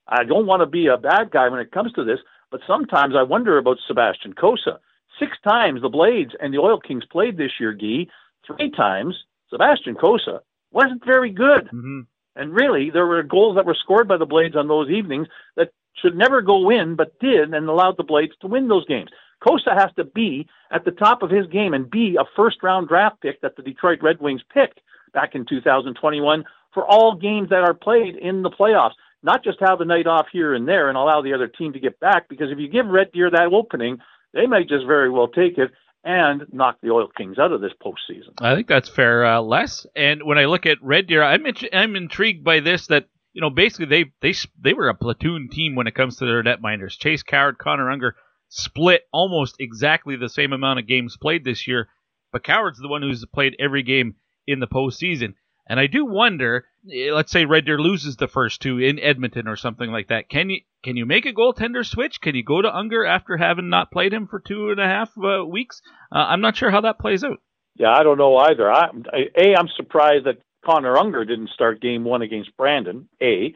I 0.07 0.25
don't 0.25 0.47
want 0.47 0.61
to 0.61 0.67
be 0.67 0.89
a 0.89 0.97
bad 0.97 1.31
guy 1.31 1.49
when 1.49 1.61
it 1.61 1.73
comes 1.73 1.93
to 1.93 2.05
this, 2.05 2.19
but 2.51 2.61
sometimes 2.67 3.15
I 3.17 3.23
wonder 3.23 3.57
about 3.57 3.79
Sebastian 3.87 4.35
Cossa. 4.35 4.79
Six 5.19 5.37
times 5.47 5.83
the 5.83 5.89
Blades 5.89 6.33
and 6.41 6.53
the 6.53 6.59
Oil 6.59 6.81
Kings 6.81 7.05
played 7.11 7.37
this 7.37 7.53
year, 7.61 7.73
Gee. 7.73 8.11
Three 8.47 8.71
times 8.71 9.15
Sebastian 9.51 9.95
Cossa 9.95 10.41
wasn't 10.71 11.05
very 11.05 11.31
good. 11.31 11.67
Mm-hmm. 11.67 12.01
And 12.37 12.55
really, 12.55 12.91
there 12.91 13.07
were 13.07 13.23
goals 13.23 13.57
that 13.57 13.67
were 13.67 13.77
scored 13.79 14.07
by 14.07 14.17
the 14.17 14.27
Blades 14.27 14.57
on 14.57 14.69
those 14.69 14.91
evenings 14.91 15.27
that 15.57 15.71
should 16.01 16.17
never 16.17 16.41
go 16.41 16.71
in, 16.71 16.95
but 16.95 17.19
did 17.19 17.53
and 17.53 17.69
allowed 17.69 17.97
the 17.97 18.05
Blades 18.05 18.35
to 18.41 18.47
win 18.47 18.69
those 18.69 18.87
games. 18.87 19.11
Cossa 19.43 19.77
has 19.77 19.91
to 19.97 20.05
be 20.05 20.49
at 20.71 20.85
the 20.85 20.91
top 20.91 21.23
of 21.23 21.31
his 21.31 21.47
game 21.47 21.75
and 21.75 21.91
be 21.91 22.17
a 22.17 22.25
first 22.37 22.63
round 22.63 22.89
draft 22.89 23.21
pick 23.21 23.41
that 23.41 23.57
the 23.57 23.63
Detroit 23.63 24.01
Red 24.03 24.21
Wings 24.21 24.43
picked 24.53 24.81
back 25.13 25.35
in 25.35 25.47
2021 25.47 26.45
for 26.75 26.85
all 26.85 27.15
games 27.15 27.49
that 27.51 27.65
are 27.65 27.75
played 27.75 28.17
in 28.17 28.43
the 28.43 28.51
playoffs. 28.51 28.93
Not 29.23 29.43
just 29.43 29.59
have 29.61 29.81
a 29.81 29.85
night 29.85 30.07
off 30.07 30.27
here 30.33 30.55
and 30.55 30.69
there 30.69 30.89
and 30.89 30.97
allow 30.97 31.23
the 31.23 31.35
other 31.35 31.49
team 31.49 31.73
to 31.73 31.81
get 31.81 31.99
back, 31.99 32.29
because 32.29 32.51
if 32.53 32.59
you 32.59 32.69
give 32.69 32.87
Red 32.87 33.11
Deer 33.13 33.31
that 33.31 33.53
opening, 33.53 33.99
they 34.33 34.47
might 34.47 34.69
just 34.69 34.87
very 34.87 35.11
well 35.11 35.29
take 35.29 35.59
it 35.59 35.71
and 36.05 36.47
knock 36.53 36.79
the 36.83 36.91
Oil 36.91 37.09
Kings 37.17 37.39
out 37.39 37.53
of 37.53 37.61
this 37.61 37.73
postseason. 37.83 38.33
I 38.41 38.55
think 38.55 38.67
that's 38.67 38.89
fair, 38.89 39.27
uh, 39.27 39.41
Les. 39.41 39.87
And 39.97 40.23
when 40.25 40.39
I 40.39 40.47
look 40.47 40.67
at 40.67 40.79
Red 40.83 41.07
Deer, 41.07 41.23
I'm 41.23 41.45
I'm 41.73 41.97
intrigued 41.97 42.45
by 42.45 42.61
this 42.61 42.87
that 42.89 43.09
you 43.33 43.41
know 43.41 43.51
basically 43.51 43.87
they 43.87 44.05
they 44.21 44.35
they 44.63 44.75
were 44.75 44.89
a 44.89 44.95
platoon 44.95 45.49
team 45.51 45.75
when 45.75 45.87
it 45.87 45.95
comes 45.95 46.17
to 46.17 46.27
their 46.27 46.43
net 46.43 46.61
netminders. 46.61 46.99
Chase 46.99 47.23
Coward, 47.23 47.59
Connor 47.59 47.91
Unger 47.91 48.17
split 48.49 49.03
almost 49.13 49.57
exactly 49.59 50.17
the 50.17 50.29
same 50.29 50.53
amount 50.53 50.79
of 50.79 50.87
games 50.87 51.17
played 51.21 51.45
this 51.45 51.67
year, 51.67 51.89
but 52.33 52.45
Coward's 52.45 52.79
the 52.79 52.89
one 52.89 53.03
who's 53.03 53.25
played 53.33 53.57
every 53.59 53.83
game 53.83 54.15
in 54.47 54.61
the 54.61 54.67
postseason. 54.67 55.35
And 55.69 55.79
I 55.79 55.87
do 55.87 56.05
wonder, 56.07 56.65
eh, 56.91 57.13
let's 57.13 57.31
say 57.31 57.45
Red 57.45 57.67
Deer 57.67 57.79
loses 57.79 58.17
the 58.17 58.29
first 58.29 58.63
two 58.63 58.79
in 58.79 58.99
Edmonton 58.99 59.47
or 59.47 59.57
something 59.57 59.91
like 59.91 60.09
that. 60.09 60.29
Can 60.29 60.51
you 60.51 60.61
can 60.83 60.97
you 60.97 61.07
make 61.07 61.27
a 61.27 61.33
goaltender 61.33 61.85
switch? 61.85 62.21
Can 62.21 62.35
you 62.35 62.45
go 62.45 62.63
to 62.63 62.75
Unger 62.75 63.05
after 63.05 63.37
having 63.37 63.69
not 63.69 63.91
played 63.91 64.13
him 64.13 64.27
for 64.27 64.41
two 64.41 64.71
and 64.71 64.81
a 64.81 64.87
half 64.87 65.11
uh, 65.19 65.45
weeks? 65.45 65.83
Uh, 66.11 66.19
I'm 66.19 66.41
not 66.41 66.57
sure 66.57 66.71
how 66.71 66.81
that 66.83 66.99
plays 66.99 67.25
out. 67.25 67.41
Yeah, 67.77 67.93
I 67.93 68.03
don't 68.03 68.19
know 68.19 68.37
either. 68.37 68.71
I, 68.71 68.89
a, 69.15 69.55
I'm 69.57 69.69
surprised 69.77 70.27
that 70.27 70.39
Connor 70.65 70.97
Unger 70.97 71.25
didn't 71.25 71.51
start 71.51 71.81
game 71.81 72.05
one 72.05 72.23
against 72.23 72.57
Brandon. 72.57 73.09
A. 73.23 73.55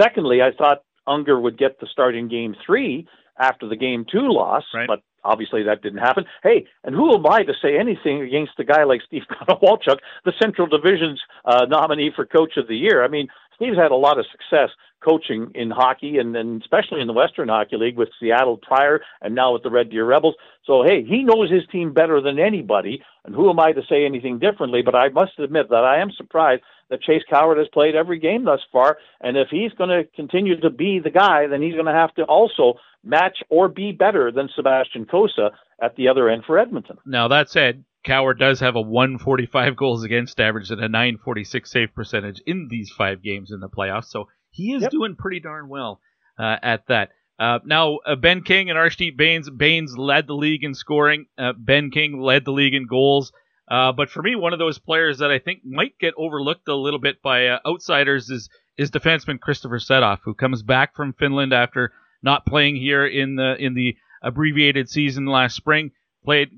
Secondly, 0.00 0.40
I 0.40 0.50
thought 0.56 0.82
Unger 1.06 1.38
would 1.38 1.58
get 1.58 1.78
the 1.80 1.86
start 1.86 2.14
in 2.14 2.28
game 2.28 2.54
three 2.64 3.06
after 3.38 3.68
the 3.68 3.76
game 3.76 4.04
two 4.10 4.32
loss, 4.32 4.64
right. 4.74 4.86
but 4.86 5.00
obviously 5.24 5.62
that 5.64 5.82
didn't 5.82 5.98
happen. 5.98 6.24
Hey, 6.42 6.66
and 6.84 6.94
who 6.94 7.14
am 7.14 7.26
I 7.26 7.42
to 7.44 7.54
say 7.60 7.78
anything 7.78 8.22
against 8.22 8.58
a 8.58 8.64
guy 8.64 8.84
like 8.84 9.02
Steve 9.06 9.22
Konowalchuk, 9.30 9.98
the 10.24 10.32
Central 10.40 10.66
Division's 10.66 11.20
uh, 11.44 11.66
nominee 11.68 12.12
for 12.14 12.26
Coach 12.26 12.56
of 12.56 12.68
the 12.68 12.76
Year? 12.76 13.04
I 13.04 13.08
mean, 13.08 13.28
Steve's 13.56 13.76
had 13.76 13.90
a 13.90 13.96
lot 13.96 14.18
of 14.18 14.26
success 14.30 14.70
coaching 15.04 15.50
in 15.54 15.70
hockey 15.70 16.18
and, 16.18 16.36
and 16.36 16.62
especially 16.62 17.00
in 17.00 17.06
the 17.06 17.12
Western 17.12 17.48
Hockey 17.48 17.76
League 17.76 17.96
with 17.96 18.08
Seattle 18.20 18.56
prior 18.56 19.00
and 19.20 19.34
now 19.34 19.52
with 19.52 19.62
the 19.62 19.70
Red 19.70 19.90
Deer 19.90 20.04
Rebels. 20.04 20.34
So, 20.64 20.82
hey, 20.84 21.04
he 21.04 21.24
knows 21.24 21.50
his 21.50 21.66
team 21.70 21.92
better 21.92 22.20
than 22.20 22.38
anybody. 22.38 23.02
And 23.24 23.34
who 23.34 23.50
am 23.50 23.58
I 23.58 23.72
to 23.72 23.82
say 23.88 24.04
anything 24.04 24.38
differently? 24.38 24.82
But 24.82 24.94
I 24.94 25.08
must 25.08 25.38
admit 25.38 25.68
that 25.70 25.84
I 25.84 26.00
am 26.00 26.10
surprised 26.12 26.62
that 26.92 27.00
Chase 27.00 27.22
Coward 27.28 27.56
has 27.56 27.68
played 27.72 27.96
every 27.96 28.18
game 28.18 28.44
thus 28.44 28.60
far. 28.70 28.98
And 29.22 29.38
if 29.38 29.48
he's 29.50 29.72
going 29.72 29.88
to 29.88 30.04
continue 30.14 30.60
to 30.60 30.68
be 30.68 31.00
the 31.02 31.10
guy, 31.10 31.46
then 31.46 31.62
he's 31.62 31.72
going 31.72 31.86
to 31.86 31.92
have 31.92 32.14
to 32.16 32.24
also 32.24 32.74
match 33.02 33.38
or 33.48 33.68
be 33.68 33.92
better 33.92 34.30
than 34.30 34.50
Sebastian 34.54 35.06
Cossa 35.06 35.52
at 35.82 35.96
the 35.96 36.08
other 36.08 36.28
end 36.28 36.44
for 36.46 36.58
Edmonton. 36.58 36.98
Now, 37.06 37.28
that 37.28 37.48
said, 37.48 37.84
Coward 38.04 38.38
does 38.38 38.60
have 38.60 38.76
a 38.76 38.80
145 38.82 39.74
goals 39.74 40.04
against 40.04 40.38
average 40.38 40.70
and 40.70 40.80
a 40.80 40.88
946 40.88 41.70
save 41.70 41.94
percentage 41.94 42.42
in 42.46 42.68
these 42.70 42.90
five 42.96 43.22
games 43.22 43.50
in 43.50 43.60
the 43.60 43.70
playoffs. 43.70 44.06
So 44.06 44.28
he 44.50 44.74
is 44.74 44.82
yep. 44.82 44.90
doing 44.90 45.16
pretty 45.16 45.40
darn 45.40 45.68
well 45.70 46.00
uh, 46.38 46.56
at 46.62 46.86
that. 46.88 47.08
Uh, 47.38 47.58
now, 47.64 47.96
uh, 48.04 48.16
Ben 48.16 48.42
King 48.42 48.68
and 48.68 48.78
Arshdeep 48.78 49.16
Bains. 49.16 49.48
Bains 49.48 49.96
led 49.96 50.26
the 50.26 50.34
league 50.34 50.62
in 50.62 50.74
scoring. 50.74 51.24
Uh, 51.38 51.54
ben 51.56 51.90
King 51.90 52.20
led 52.20 52.44
the 52.44 52.52
league 52.52 52.74
in 52.74 52.86
goals. 52.86 53.32
Uh, 53.72 53.92
but 53.92 54.10
for 54.10 54.22
me, 54.22 54.36
one 54.36 54.52
of 54.52 54.58
those 54.58 54.78
players 54.78 55.18
that 55.18 55.30
I 55.30 55.38
think 55.38 55.60
might 55.64 55.98
get 55.98 56.14
overlooked 56.16 56.68
a 56.68 56.74
little 56.74 57.00
bit 57.00 57.22
by 57.22 57.46
uh, 57.46 57.58
outsiders 57.66 58.28
is 58.28 58.50
is 58.76 58.90
defenseman 58.90 59.38
Christoffer 59.38 59.80
Sedoff, 59.80 60.18
who 60.24 60.34
comes 60.34 60.62
back 60.62 60.94
from 60.94 61.14
Finland 61.14 61.52
after 61.52 61.92
not 62.22 62.44
playing 62.44 62.76
here 62.76 63.06
in 63.06 63.36
the 63.36 63.56
in 63.58 63.74
the 63.74 63.96
abbreviated 64.22 64.88
season 64.88 65.26
last 65.26 65.56
spring. 65.56 65.92
Played 66.24 66.50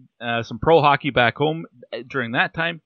some 0.42 0.58
pro 0.58 0.82
hockey 0.82 1.10
back 1.10 1.36
home 1.36 1.64
during 2.08 2.32
that 2.32 2.52
time 2.52 2.82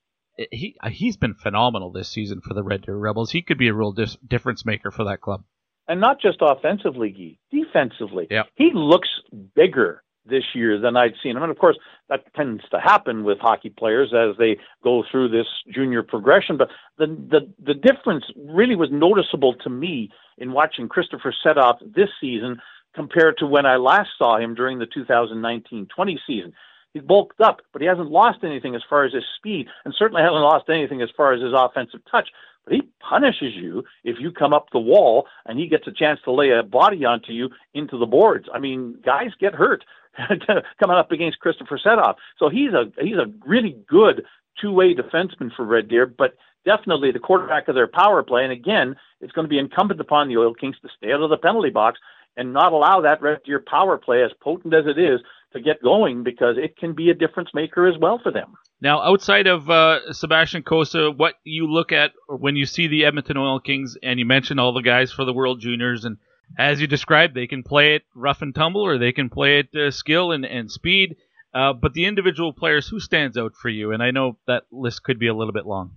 he 0.51 0.77
he's 0.91 1.17
been 1.17 1.35
phenomenal 1.35 1.91
this 1.91 2.09
season 2.09 2.41
for 2.41 2.55
the 2.55 2.63
Red 2.63 2.83
Deer 2.83 2.97
Rebels. 2.97 3.31
He 3.31 3.43
could 3.43 3.59
be 3.59 3.69
a 3.69 3.75
real 3.75 3.93
dis- 3.93 4.17
difference 4.27 4.65
maker 4.65 4.91
for 4.91 5.05
that 5.05 5.21
club. 5.21 5.45
And 5.87 6.01
not 6.01 6.21
just 6.21 6.39
offensively, 6.41 7.11
Guy, 7.11 7.63
defensively. 7.63 8.29
Yeah. 8.31 8.43
He 8.57 8.71
looks 8.75 9.09
bigger 9.55 10.03
this 10.29 10.45
year 10.55 10.79
than 10.79 10.97
I'd 10.97 11.15
seen 11.23 11.37
him. 11.37 11.43
And 11.43 11.51
of 11.51 11.59
course, 11.59 11.79
that 12.09 12.33
tends 12.35 12.63
to 12.71 12.81
happen 12.81 13.25
with 13.25 13.39
hockey 13.39 13.71
players 13.71 14.13
as 14.15 14.37
they 14.39 14.59
go 14.83 15.05
through 15.11 15.29
this 15.29 15.47
junior 15.73 16.03
progression. 16.03 16.57
But 16.57 16.69
the 16.99 17.07
the, 17.07 17.53
the 17.65 17.75
difference 17.75 18.25
really 18.37 18.77
was 18.77 18.91
noticeable 18.91 19.55
to 19.55 19.71
me 19.71 20.11
in 20.39 20.53
watching 20.53 20.89
Christoffer 20.89 21.33
Sedoff 21.45 21.79
this 21.95 22.11
season 22.21 22.61
compared 22.95 23.39
to 23.39 23.47
when 23.47 23.67
I 23.67 23.77
last 23.77 24.11
saw 24.17 24.39
him 24.39 24.55
during 24.55 24.79
the 24.79 24.87
2019-20 24.87 25.87
season. 26.27 26.53
He's 26.95 27.03
bulked 27.03 27.41
up, 27.41 27.61
but 27.73 27.83
he 27.83 27.87
hasn't 27.87 28.11
lost 28.11 28.39
anything 28.43 28.75
as 28.75 28.83
far 28.89 29.05
as 29.05 29.13
his 29.13 29.25
speed, 29.37 29.67
and 29.85 29.95
certainly 29.97 30.23
hasn't 30.23 30.41
lost 30.41 30.71
anything 30.71 31.03
as 31.03 31.11
far 31.17 31.33
as 31.33 31.43
his 31.43 31.53
offensive 31.55 32.01
touch. 32.11 32.29
But 32.65 32.75
he 32.75 32.83
punishes 33.01 33.55
you 33.55 33.85
if 34.05 34.17
you 34.19 34.31
come 34.31 34.53
up 34.53 34.67
the 34.73 34.79
wall 34.79 35.27
and 35.47 35.59
he 35.59 35.69
gets 35.69 35.87
a 35.87 35.93
chance 35.93 36.21
to 36.25 36.33
lay 36.33 36.51
a 36.51 36.63
body 36.63 37.05
onto 37.05 37.33
you 37.33 37.49
into 37.73 37.99
the 37.99 38.07
boards. 38.07 38.47
I 38.53 38.59
mean, 38.59 38.99
guys 39.05 39.31
get 39.41 39.55
hurt 39.55 39.85
coming 40.81 40.97
up 40.97 41.13
against 41.13 41.39
Christoffer 41.45 41.79
Sedoff. 41.85 42.17
So 42.39 42.49
he's 42.49 42.73
a 42.73 42.91
he's 43.01 43.17
a 43.17 43.33
really 43.47 43.77
good 43.89 44.25
two-way 44.61 44.95
defenseman 44.95 45.55
for 45.55 45.65
Red 45.65 45.89
Deer, 45.89 46.07
but 46.07 46.35
definitely 46.65 47.13
the 47.13 47.19
quarterback 47.19 47.69
of 47.69 47.75
their 47.75 47.87
power 47.87 48.23
play. 48.23 48.43
And 48.43 48.53
again, 48.53 48.97
it's 49.21 49.33
going 49.33 49.45
to 49.45 49.49
be 49.49 49.59
incumbent 49.59 50.01
upon 50.01 50.29
the 50.29 50.37
Oil 50.37 50.55
Kings 50.55 50.77
to 50.83 50.89
stay 50.97 51.13
out 51.13 51.23
of 51.23 51.31
the 51.31 51.37
penalty 51.37 51.71
box 51.71 51.99
and 52.37 52.53
not 52.53 52.73
allow 52.73 53.01
that 53.01 53.23
Red 53.23 53.41
Deer 53.45 53.63
power 53.65 53.99
play, 53.99 54.23
as 54.23 54.31
potent 54.41 54.75
as 54.75 54.85
it 54.87 54.99
is, 54.99 55.21
to 55.53 55.61
get 55.61 55.83
going 55.83 56.23
because 56.23 56.57
it 56.59 56.77
can 56.77 56.95
be 56.95 57.11
a 57.11 57.15
difference 57.15 57.51
maker 57.55 57.89
as 57.89 57.99
well 57.99 58.21
for 58.23 58.31
them. 58.31 58.55
Now, 58.81 59.01
outside 59.01 59.47
of 59.47 59.69
uh, 59.69 60.13
Sebastian 60.13 60.63
Cossa, 60.63 61.17
what 61.17 61.35
you 61.43 61.67
look 61.67 61.91
at 61.91 62.13
when 62.29 62.55
you 62.55 62.65
see 62.65 62.87
the 62.87 63.05
Edmonton 63.07 63.37
Oil 63.37 63.59
Kings, 63.59 63.97
and 64.03 64.21
you 64.21 64.27
mentioned 64.27 64.61
all 64.61 64.73
the 64.73 64.83
guys 64.83 65.11
for 65.11 65.25
the 65.25 65.33
World 65.33 65.61
Juniors, 65.61 66.05
and 66.05 66.19
as 66.57 66.81
you 66.81 66.87
described, 66.87 67.35
they 67.35 67.47
can 67.47 67.63
play 67.63 67.95
it 67.95 68.03
rough 68.15 68.43
and 68.43 68.55
tumble, 68.55 68.83
or 68.83 68.99
they 68.99 69.13
can 69.13 69.29
play 69.29 69.61
it 69.61 69.75
uh, 69.75 69.91
skill 69.91 70.33
and, 70.33 70.45
and 70.45 70.71
speed. 70.71 71.17
Uh, 71.55 71.73
but 71.73 71.95
the 71.95 72.07
individual 72.07 72.53
players, 72.53 72.89
who 72.89 73.01
stands 73.01 73.37
out 73.37 73.55
for 73.55 73.69
you? 73.69 73.93
And 73.93 74.03
I 74.03 74.11
know 74.11 74.39
that 74.47 74.65
list 74.71 75.03
could 75.03 75.19
be 75.19 75.29
a 75.29 75.35
little 75.35 75.53
bit 75.53 75.67
long. 75.67 75.93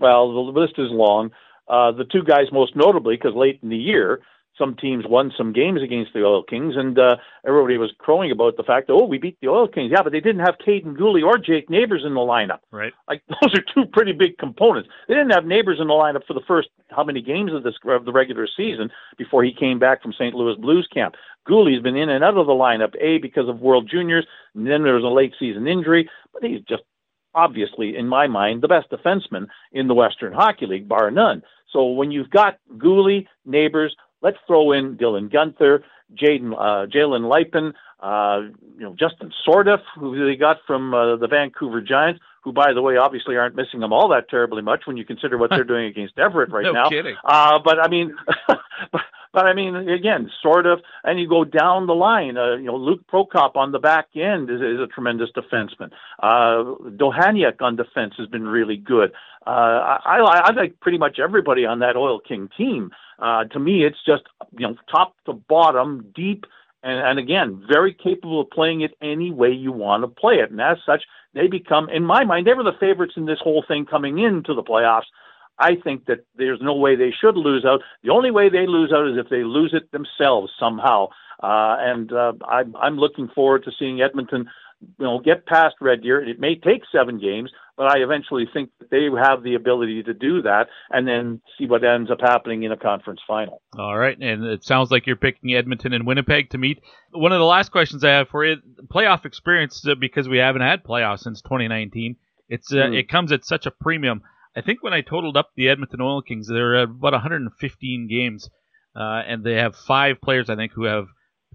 Well, 0.00 0.32
the 0.32 0.60
list 0.60 0.74
is 0.78 0.90
long. 0.90 1.30
Uh, 1.68 1.92
the 1.92 2.04
two 2.04 2.22
guys 2.24 2.46
most 2.52 2.74
notably, 2.74 3.16
because 3.16 3.34
late 3.34 3.60
in 3.62 3.68
the 3.68 3.76
year, 3.76 4.20
some 4.58 4.76
teams 4.76 5.04
won 5.06 5.32
some 5.36 5.52
games 5.52 5.82
against 5.82 6.12
the 6.12 6.24
Oil 6.24 6.42
Kings, 6.42 6.74
and 6.76 6.98
uh, 6.98 7.16
everybody 7.46 7.76
was 7.76 7.92
crowing 7.98 8.30
about 8.30 8.56
the 8.56 8.62
fact 8.62 8.86
that 8.86 8.92
oh, 8.92 9.04
we 9.04 9.18
beat 9.18 9.38
the 9.40 9.48
Oil 9.48 9.68
Kings. 9.68 9.90
Yeah, 9.92 10.02
but 10.02 10.12
they 10.12 10.20
didn't 10.20 10.44
have 10.44 10.56
Kaiden 10.64 10.96
Guhle 10.96 11.24
or 11.24 11.38
Jake 11.38 11.68
Neighbours 11.68 12.02
in 12.06 12.14
the 12.14 12.20
lineup. 12.20 12.60
Right. 12.70 12.92
Like 13.08 13.22
those 13.28 13.54
are 13.54 13.64
two 13.74 13.86
pretty 13.92 14.12
big 14.12 14.38
components. 14.38 14.88
They 15.08 15.14
didn't 15.14 15.32
have 15.32 15.44
Neighbours 15.44 15.78
in 15.80 15.88
the 15.88 15.94
lineup 15.94 16.26
for 16.26 16.34
the 16.34 16.44
first 16.46 16.68
how 16.90 17.04
many 17.04 17.20
games 17.20 17.52
of 17.52 17.62
this 17.62 17.74
of 17.86 18.04
the 18.04 18.12
regular 18.12 18.46
season 18.56 18.90
before 19.18 19.42
he 19.42 19.52
came 19.52 19.78
back 19.78 20.02
from 20.02 20.12
St. 20.12 20.34
Louis 20.34 20.56
Blues 20.58 20.88
camp. 20.92 21.14
Guhle's 21.48 21.82
been 21.82 21.96
in 21.96 22.08
and 22.08 22.24
out 22.24 22.36
of 22.36 22.46
the 22.46 22.52
lineup, 22.52 22.94
a 23.00 23.18
because 23.18 23.48
of 23.48 23.60
World 23.60 23.88
Juniors, 23.90 24.26
and 24.54 24.66
then 24.66 24.82
there 24.82 24.94
was 24.94 25.04
a 25.04 25.08
late 25.08 25.34
season 25.38 25.66
injury, 25.66 26.08
but 26.32 26.42
he's 26.42 26.62
just 26.62 26.82
obviously, 27.34 27.96
in 27.96 28.06
my 28.06 28.26
mind, 28.26 28.62
the 28.62 28.68
best 28.68 28.90
defenseman 28.90 29.46
in 29.72 29.88
the 29.88 29.94
Western 29.94 30.32
Hockey 30.32 30.66
League, 30.66 30.88
bar 30.88 31.10
none. 31.10 31.42
So 31.72 31.86
when 31.86 32.10
you've 32.10 32.30
got 32.30 32.58
Guhle, 32.76 33.26
Neighbours, 33.44 33.94
Let's 34.24 34.38
throw 34.46 34.72
in 34.72 34.96
Dylan 34.96 35.30
Guenther, 35.30 35.82
Jaden, 36.20 36.52
uh, 36.54 36.86
Jalen 36.94 37.24
Luypen, 37.32 37.74
Uh, 38.00 38.50
you 38.78 38.84
know, 38.84 38.94
Justin 38.98 39.32
Sourdif, 39.46 39.82
who 39.98 40.26
they 40.26 40.36
got 40.36 40.58
from 40.66 40.92
uh, 40.92 41.16
the 41.16 41.28
Vancouver 41.28 41.80
Giants, 41.80 42.20
who, 42.44 42.52
by 42.52 42.74
the 42.74 42.82
way, 42.82 42.96
obviously 42.98 43.36
aren't 43.36 43.56
missing 43.56 43.80
them 43.80 43.92
all 43.92 44.08
that 44.10 44.28
terribly 44.28 44.62
much 44.62 44.82
when 44.84 44.98
you 44.98 45.04
consider 45.04 45.38
what 45.38 45.50
they're 45.50 45.64
doing 45.74 45.86
against 45.86 46.18
Everett 46.18 46.52
right 46.52 46.64
no 46.64 46.72
now. 46.72 46.88
Kidding. 46.90 47.16
Uh, 47.24 47.58
but 47.64 47.80
I 47.80 47.88
mean, 47.88 48.14
but, 48.92 49.00
but 49.32 49.46
I 49.46 49.54
mean, 49.54 49.74
again, 49.74 50.30
sort 50.42 50.66
of, 50.66 50.80
and 51.02 51.18
you 51.18 51.26
go 51.28 51.44
down 51.44 51.86
the 51.86 51.94
line. 51.94 52.36
Uh, 52.36 52.56
you 52.56 52.66
know, 52.66 52.76
Luke 52.76 53.00
Prokop 53.10 53.56
on 53.56 53.72
the 53.72 53.78
back 53.78 54.08
end 54.14 54.50
is, 54.50 54.60
is 54.60 54.78
a 54.78 54.86
tremendous 54.86 55.30
defenseman. 55.36 55.90
Uh, 56.22 56.76
Dohaniak 56.90 57.60
on 57.60 57.76
defense 57.76 58.14
has 58.18 58.28
been 58.28 58.46
really 58.46 58.76
good. 58.76 59.12
Uh, 59.46 59.50
I, 60.04 60.18
I, 60.18 60.40
I 60.44 60.52
like 60.52 60.78
pretty 60.80 60.98
much 60.98 61.18
everybody 61.18 61.64
on 61.64 61.80
that 61.80 61.96
Oil 61.96 62.20
King 62.20 62.48
team. 62.56 62.90
Uh, 63.18 63.44
to 63.44 63.58
me, 63.58 63.84
it's 63.84 63.98
just 64.06 64.22
you 64.58 64.66
know 64.66 64.76
top 64.90 65.14
to 65.26 65.32
bottom, 65.32 66.12
deep, 66.14 66.44
and, 66.84 66.98
and 66.98 67.18
again, 67.18 67.64
very 67.68 67.94
capable 67.94 68.42
of 68.42 68.50
playing 68.50 68.82
it 68.82 68.92
any 69.00 69.30
way 69.32 69.50
you 69.50 69.72
want 69.72 70.02
to 70.02 70.08
play 70.08 70.34
it. 70.34 70.50
And 70.50 70.60
as 70.60 70.76
such, 70.84 71.02
they 71.32 71.48
become, 71.48 71.88
in 71.88 72.04
my 72.04 72.24
mind, 72.24 72.46
they 72.46 72.54
were 72.54 72.62
the 72.62 72.78
favorites 72.78 73.14
in 73.16 73.24
this 73.24 73.40
whole 73.42 73.64
thing 73.66 73.86
coming 73.86 74.18
into 74.18 74.54
the 74.54 74.62
playoffs. 74.62 75.08
I 75.58 75.76
think 75.82 76.06
that 76.06 76.26
there's 76.36 76.60
no 76.60 76.74
way 76.74 76.94
they 76.94 77.12
should 77.18 77.36
lose 77.36 77.64
out. 77.64 77.80
The 78.02 78.10
only 78.10 78.30
way 78.30 78.48
they 78.50 78.66
lose 78.66 78.92
out 78.92 79.08
is 79.08 79.16
if 79.16 79.30
they 79.30 79.44
lose 79.44 79.72
it 79.72 79.90
themselves 79.92 80.52
somehow. 80.58 81.08
Uh, 81.42 81.76
and 81.80 82.12
uh, 82.12 82.32
I'm, 82.48 82.76
I'm 82.76 82.98
looking 82.98 83.28
forward 83.28 83.64
to 83.64 83.72
seeing 83.78 84.00
Edmonton, 84.00 84.48
you 84.80 85.04
know, 85.04 85.20
get 85.20 85.46
past 85.46 85.76
Red 85.80 86.02
Deer. 86.02 86.20
It 86.20 86.38
may 86.38 86.56
take 86.56 86.82
seven 86.92 87.18
games, 87.18 87.50
but 87.76 87.86
I 87.86 87.98
eventually 87.98 88.46
think 88.52 88.70
that 88.78 88.90
they 88.90 89.08
have 89.20 89.42
the 89.42 89.54
ability 89.54 90.02
to 90.04 90.14
do 90.14 90.42
that, 90.42 90.68
and 90.90 91.06
then 91.06 91.40
see 91.58 91.66
what 91.66 91.84
ends 91.84 92.10
up 92.10 92.20
happening 92.20 92.62
in 92.62 92.72
a 92.72 92.76
conference 92.76 93.20
final. 93.26 93.62
All 93.78 93.96
right, 93.96 94.16
and 94.18 94.44
it 94.44 94.64
sounds 94.64 94.90
like 94.90 95.06
you're 95.06 95.16
picking 95.16 95.54
Edmonton 95.54 95.92
and 95.92 96.06
Winnipeg 96.06 96.50
to 96.50 96.58
meet. 96.58 96.80
One 97.12 97.32
of 97.32 97.38
the 97.38 97.44
last 97.44 97.70
questions 97.72 98.04
I 98.04 98.10
have 98.10 98.28
for 98.28 98.44
you: 98.44 98.56
playoff 98.92 99.24
experience, 99.24 99.84
because 99.98 100.28
we 100.28 100.38
haven't 100.38 100.62
had 100.62 100.84
playoffs 100.84 101.20
since 101.20 101.42
2019. 101.42 102.16
It's 102.48 102.72
uh, 102.72 102.76
Mm. 102.76 102.98
it 102.98 103.08
comes 103.08 103.32
at 103.32 103.44
such 103.44 103.66
a 103.66 103.70
premium. 103.70 104.22
I 104.56 104.60
think 104.60 104.82
when 104.82 104.92
I 104.92 105.00
totaled 105.00 105.36
up 105.36 105.50
the 105.56 105.68
Edmonton 105.68 106.00
Oil 106.00 106.22
Kings, 106.22 106.46
they're 106.46 106.76
at 106.76 106.84
about 106.84 107.12
115 107.12 108.06
games, 108.08 108.48
uh, 108.94 109.22
and 109.26 109.42
they 109.42 109.54
have 109.54 109.74
five 109.74 110.20
players 110.20 110.48
I 110.48 110.54
think 110.56 110.72
who 110.72 110.84
have 110.84 111.06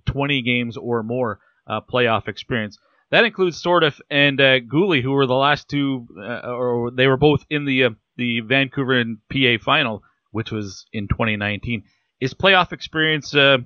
20 0.05 0.41
games 0.41 0.75
or 0.77 1.03
more 1.03 1.39
uh, 1.67 1.81
playoff 1.81 2.27
experience. 2.27 2.77
That 3.11 3.25
includes 3.25 3.61
Sourdif 3.61 3.99
and 4.09 4.39
uh, 4.39 4.59
Guhle, 4.59 5.01
who 5.01 5.11
were 5.11 5.25
the 5.25 5.33
last 5.33 5.67
two, 5.67 6.07
uh, 6.17 6.51
or 6.51 6.91
they 6.91 7.07
were 7.07 7.17
both 7.17 7.43
in 7.49 7.65
the 7.65 7.85
uh, 7.85 7.89
the 8.17 8.41
Vancouver 8.41 8.99
and 8.99 9.17
PA 9.31 9.63
final, 9.63 10.03
which 10.31 10.51
was 10.51 10.85
in 10.93 11.07
2019. 11.07 11.83
Is 12.19 12.33
playoff 12.33 12.71
experience 12.71 13.33
uh, 13.33 13.59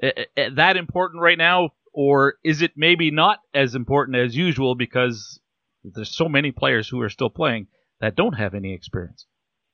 that 0.00 0.76
important 0.76 1.22
right 1.22 1.38
now, 1.38 1.70
or 1.92 2.34
is 2.42 2.62
it 2.62 2.72
maybe 2.76 3.10
not 3.10 3.38
as 3.54 3.74
important 3.74 4.16
as 4.16 4.36
usual 4.36 4.74
because 4.74 5.40
there's 5.84 6.14
so 6.14 6.28
many 6.28 6.50
players 6.50 6.88
who 6.88 7.00
are 7.00 7.10
still 7.10 7.30
playing 7.30 7.68
that 8.00 8.16
don't 8.16 8.34
have 8.34 8.54
any 8.54 8.74
experience? 8.74 9.26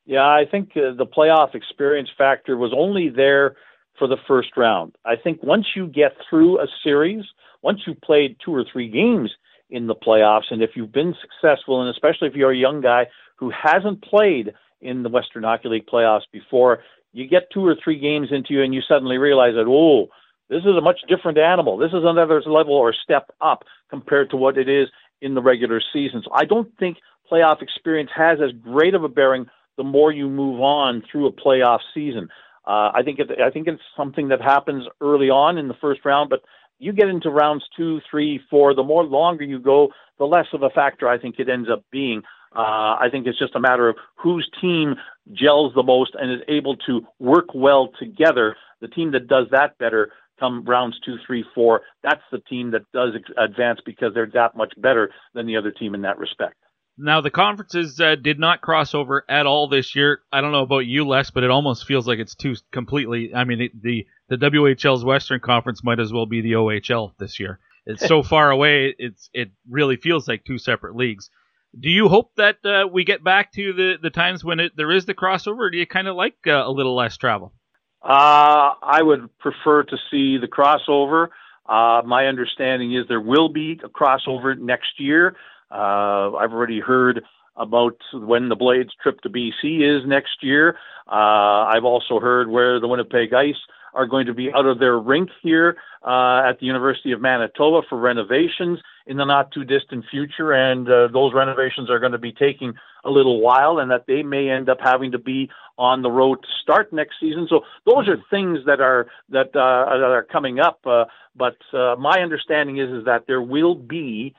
Yeah, 0.05 0.27
I 0.27 0.45
think 0.51 0.71
uh, 0.77 0.95
the 0.97 1.07
playoff 1.07 1.55
experience 1.55 2.11
factor 2.17 2.57
was 2.57 2.73
only 2.77 3.09
there 3.09 3.57
for 3.99 4.09
the 4.09 4.17
first 4.27 4.57
round. 4.57 4.95
I 5.05 5.17
think 5.17 5.43
once 5.43 5.67
you 5.77 5.87
get 5.87 6.13
through 6.29 6.61
a 6.61 6.67
series, 6.83 7.25
once 7.63 7.81
you've 7.87 8.01
played 8.01 8.37
two 8.45 8.55
or 8.55 8.65
three 8.71 8.89
games 8.89 9.31
in 9.71 9.87
the 9.87 9.95
playoffs, 9.95 10.51
and 10.51 10.63
if 10.63 10.71
you've 10.75 10.93
been 10.93 11.15
successful, 11.21 11.81
and 11.81 11.91
especially 11.91 12.29
if 12.29 12.35
you're 12.35 12.53
a 12.53 12.57
young 12.57 12.81
guy 12.81 13.07
who 13.37 13.51
hasn't 13.51 14.03
played 14.03 14.53
in 14.81 15.03
the 15.03 15.09
Western 15.09 15.45
Hockey 15.45 15.69
League 15.69 15.87
playoffs 15.87 16.23
before, 16.33 16.81
you 17.13 17.29
get 17.29 17.51
two 17.53 17.65
or 17.65 17.77
three 17.83 17.99
games 17.99 18.29
into 18.31 18.55
you, 18.55 18.63
and 18.63 18.75
you 18.75 18.83
suddenly 18.87 19.19
realize 19.19 19.55
that, 19.55 19.67
oh, 19.69 20.09
this 20.51 20.63
is 20.63 20.77
a 20.77 20.81
much 20.81 21.01
different 21.09 21.39
animal. 21.39 21.79
This 21.79 21.93
is 21.93 22.03
another 22.05 22.43
level 22.47 22.75
or 22.75 22.93
step 22.93 23.31
up 23.41 23.65
compared 23.89 24.31
to 24.31 24.37
what 24.37 24.59
it 24.59 24.69
is 24.69 24.89
in 25.23 25.35
the 25.35 25.43
regular 25.43 25.81
season. 25.93 26.23
So 26.25 26.31
I 26.35 26.45
don't 26.45 26.77
think 26.79 26.99
playoff 27.31 27.63
experience 27.63 28.11
has 28.15 28.39
as 28.43 28.51
great 28.61 28.95
of 28.95 29.05
a 29.05 29.09
bearing 29.09 29.47
the 29.77 29.85
more 29.85 30.13
you 30.13 30.29
move 30.29 30.61
on 30.61 31.03
through 31.11 31.27
a 31.27 31.33
playoff 31.33 31.81
season. 31.95 32.29
Uh, 32.67 32.91
I 32.95 33.03
think 33.05 33.19
it, 33.19 33.31
I 33.41 33.51
think 33.51 33.69
it's 33.69 33.83
something 33.97 34.29
that 34.29 34.41
happens 34.41 34.87
early 35.01 35.31
on 35.31 35.59
in 35.59 35.69
the 35.69 35.75
first 35.75 36.05
round, 36.05 36.31
but 36.31 36.41
you 36.79 36.93
get 36.93 37.09
into 37.09 37.31
rounds 37.31 37.65
two, 37.77 38.01
three, 38.11 38.41
four. 38.51 38.75
The 38.75 38.83
more 38.83 39.05
longer 39.05 39.45
you 39.45 39.59
go, 39.59 39.91
the 40.19 40.25
less 40.25 40.47
of 40.53 40.63
a 40.63 40.71
factor 40.71 41.09
I 41.09 41.19
think 41.19 41.37
it 41.39 41.49
ends 41.49 41.69
up 41.71 41.85
being. 41.91 42.23
Uh, 42.55 42.97
I 43.01 43.09
think 43.11 43.27
it's 43.27 43.39
just 43.39 43.57
a 43.57 43.61
matter 43.61 43.89
of 43.89 43.97
whose 44.17 44.49
team 44.61 44.95
gels 45.33 45.73
the 45.75 45.83
most 45.83 46.15
and 46.19 46.31
is 46.31 46.41
able 46.49 46.77
to 46.87 47.07
work 47.19 47.47
well 47.55 47.91
together. 47.99 48.57
The 48.81 48.89
team 48.89 49.13
that 49.13 49.27
does 49.27 49.47
that 49.51 49.77
better 49.79 50.13
come 50.39 50.65
rounds 50.65 50.99
two, 51.05 51.17
three, 51.27 51.45
four. 51.55 51.83
That's 52.03 52.23
the 52.31 52.39
team 52.39 52.71
that 52.73 52.91
does 52.93 53.11
advance 53.37 53.81
because 53.85 54.15
they're 54.15 54.31
that 54.35 54.57
much 54.57 54.73
better 54.77 55.11
than 55.35 55.47
the 55.47 55.57
other 55.57 55.71
team 55.71 55.95
in 55.95 56.03
that 56.03 56.19
respect. 56.19 56.57
Now 56.97 57.21
the 57.21 57.31
conferences 57.31 58.01
uh, 58.01 58.15
did 58.15 58.39
not 58.39 58.61
cross 58.61 58.95
over 58.95 59.25
at 59.29 59.47
all 59.47 59.69
this 59.69 59.97
year. 59.97 60.21
I 60.33 60.41
don't 60.41 60.53
know 60.53 60.63
about 60.63 60.87
you, 60.87 61.07
Les, 61.07 61.31
but 61.31 61.43
it 61.43 61.51
almost 61.51 61.87
feels 61.87 62.07
like 62.07 62.21
it's 62.21 62.35
two 62.35 62.55
completely. 62.71 63.35
I 63.35 63.45
mean, 63.45 63.63
it, 63.63 63.83
the 63.83 64.07
the 64.29 64.37
WHL's 64.37 65.05
Western 65.05 65.41
Conference 65.41 65.83
might 65.83 65.99
as 65.99 66.13
well 66.13 66.27
be 66.27 66.41
the 66.41 66.53
OHL 66.53 67.13
this 67.19 67.41
year. 67.41 67.59
It's 67.85 68.07
so 68.07 68.23
far 68.35 68.51
away. 68.51 68.95
It's 68.99 69.29
it 69.33 69.51
really 69.69 69.97
feels 69.97 70.29
like 70.29 70.45
two 70.45 70.59
separate 70.59 70.95
leagues. 70.95 71.31
Do 71.79 71.91
you 71.91 72.09
hope 72.09 72.31
that 72.37 72.65
uh, 72.65 72.87
we 72.87 73.05
get 73.05 73.25
back 73.25 73.53
to 73.55 73.73
the, 73.73 73.95
the 74.01 74.11
times 74.11 74.45
when 74.45 74.61
it, 74.61 74.73
there 74.77 74.93
is 74.93 75.07
the 75.07 75.15
crossover? 75.15 75.59
Or 75.59 75.71
do 75.71 75.79
you 75.79 75.87
kind 75.87 76.07
of 76.07 76.15
like 76.15 76.37
uh, 76.47 76.63
a 76.65 76.71
little 76.71 76.95
less 76.95 77.17
travel? 77.17 77.53
Uh, 78.01 78.75
I 78.81 79.01
would 79.03 79.37
prefer 79.39 79.83
to 79.83 79.97
see 80.11 80.39
the 80.39 80.47
crossover. 80.47 81.29
Uh, 81.67 82.03
my 82.07 82.27
understanding 82.27 82.95
is 82.95 83.07
there 83.09 83.21
will 83.21 83.49
be 83.49 83.81
a 83.83 83.89
crossover 83.89 84.57
next 84.57 85.01
year. 85.01 85.35
Uh, 85.75 86.37
I've 86.37 86.53
already 86.53 86.81
heard 86.81 87.23
about 87.57 87.97
when 88.13 88.49
the 88.49 88.57
Blades 88.57 88.91
trip 89.03 89.21
to 89.23 89.31
BC 89.31 89.81
is 89.83 90.07
next 90.07 90.43
year. 90.43 90.77
Uh, 91.07 91.67
I've 91.67 91.85
also 91.85 92.21
heard 92.21 92.49
where 92.49 92.81
the 92.81 92.89
Winnipeg 92.89 93.33
Ice 93.33 93.57
are 93.95 94.07
going 94.07 94.27
to 94.27 94.35
be 94.35 94.53
out 94.53 94.67
of 94.67 94.79
their 94.79 94.99
rink 94.99 95.31
here 95.43 95.77
uh, 96.03 96.43
at 96.49 96.59
the 96.59 96.67
University 96.67 97.13
of 97.13 97.21
Manitoba 97.21 97.83
for 97.89 97.99
renovations 97.99 98.81
in 99.07 99.17
the 99.17 99.25
not 99.25 99.53
too 99.53 99.65
distant 99.65 100.05
future, 100.11 100.53
and 100.53 100.89
uh, 100.89 101.09
those 101.13 101.33
renovations 101.33 101.91
are 101.91 101.99
going 101.99 102.13
to 102.13 102.19
be 102.19 102.33
taking 102.33 102.75
a 103.05 103.11
little 103.11 103.41
while, 103.41 103.79
and 103.79 103.91
that 103.91 104.07
they 104.07 104.23
may 104.23 104.49
end 104.51 104.69
up 104.69 104.79
having 104.83 105.13
to 105.13 105.19
be 105.19 105.49
on 105.79 106.03
the 106.03 106.11
road 106.11 106.37
to 106.43 106.49
start 106.63 106.93
next 106.93 107.17
season. 107.21 107.47
So 107.49 107.61
those 107.87 108.09
are 108.09 108.17
things 108.31 108.61
that 108.67 108.81
are 108.81 109.07
that 109.31 109.55
uh, 109.55 109.99
that 109.99 110.11
are 110.11 110.27
coming 110.31 110.59
up. 110.59 110.81
Uh, 110.87 111.05
but 111.37 111.57
uh, 111.73 111.97
my 111.97 112.21
understanding 112.21 112.79
is 112.79 112.91
is 112.91 113.05
that 113.05 113.27
there 113.27 113.43
will 113.43 113.75
be 113.75 114.35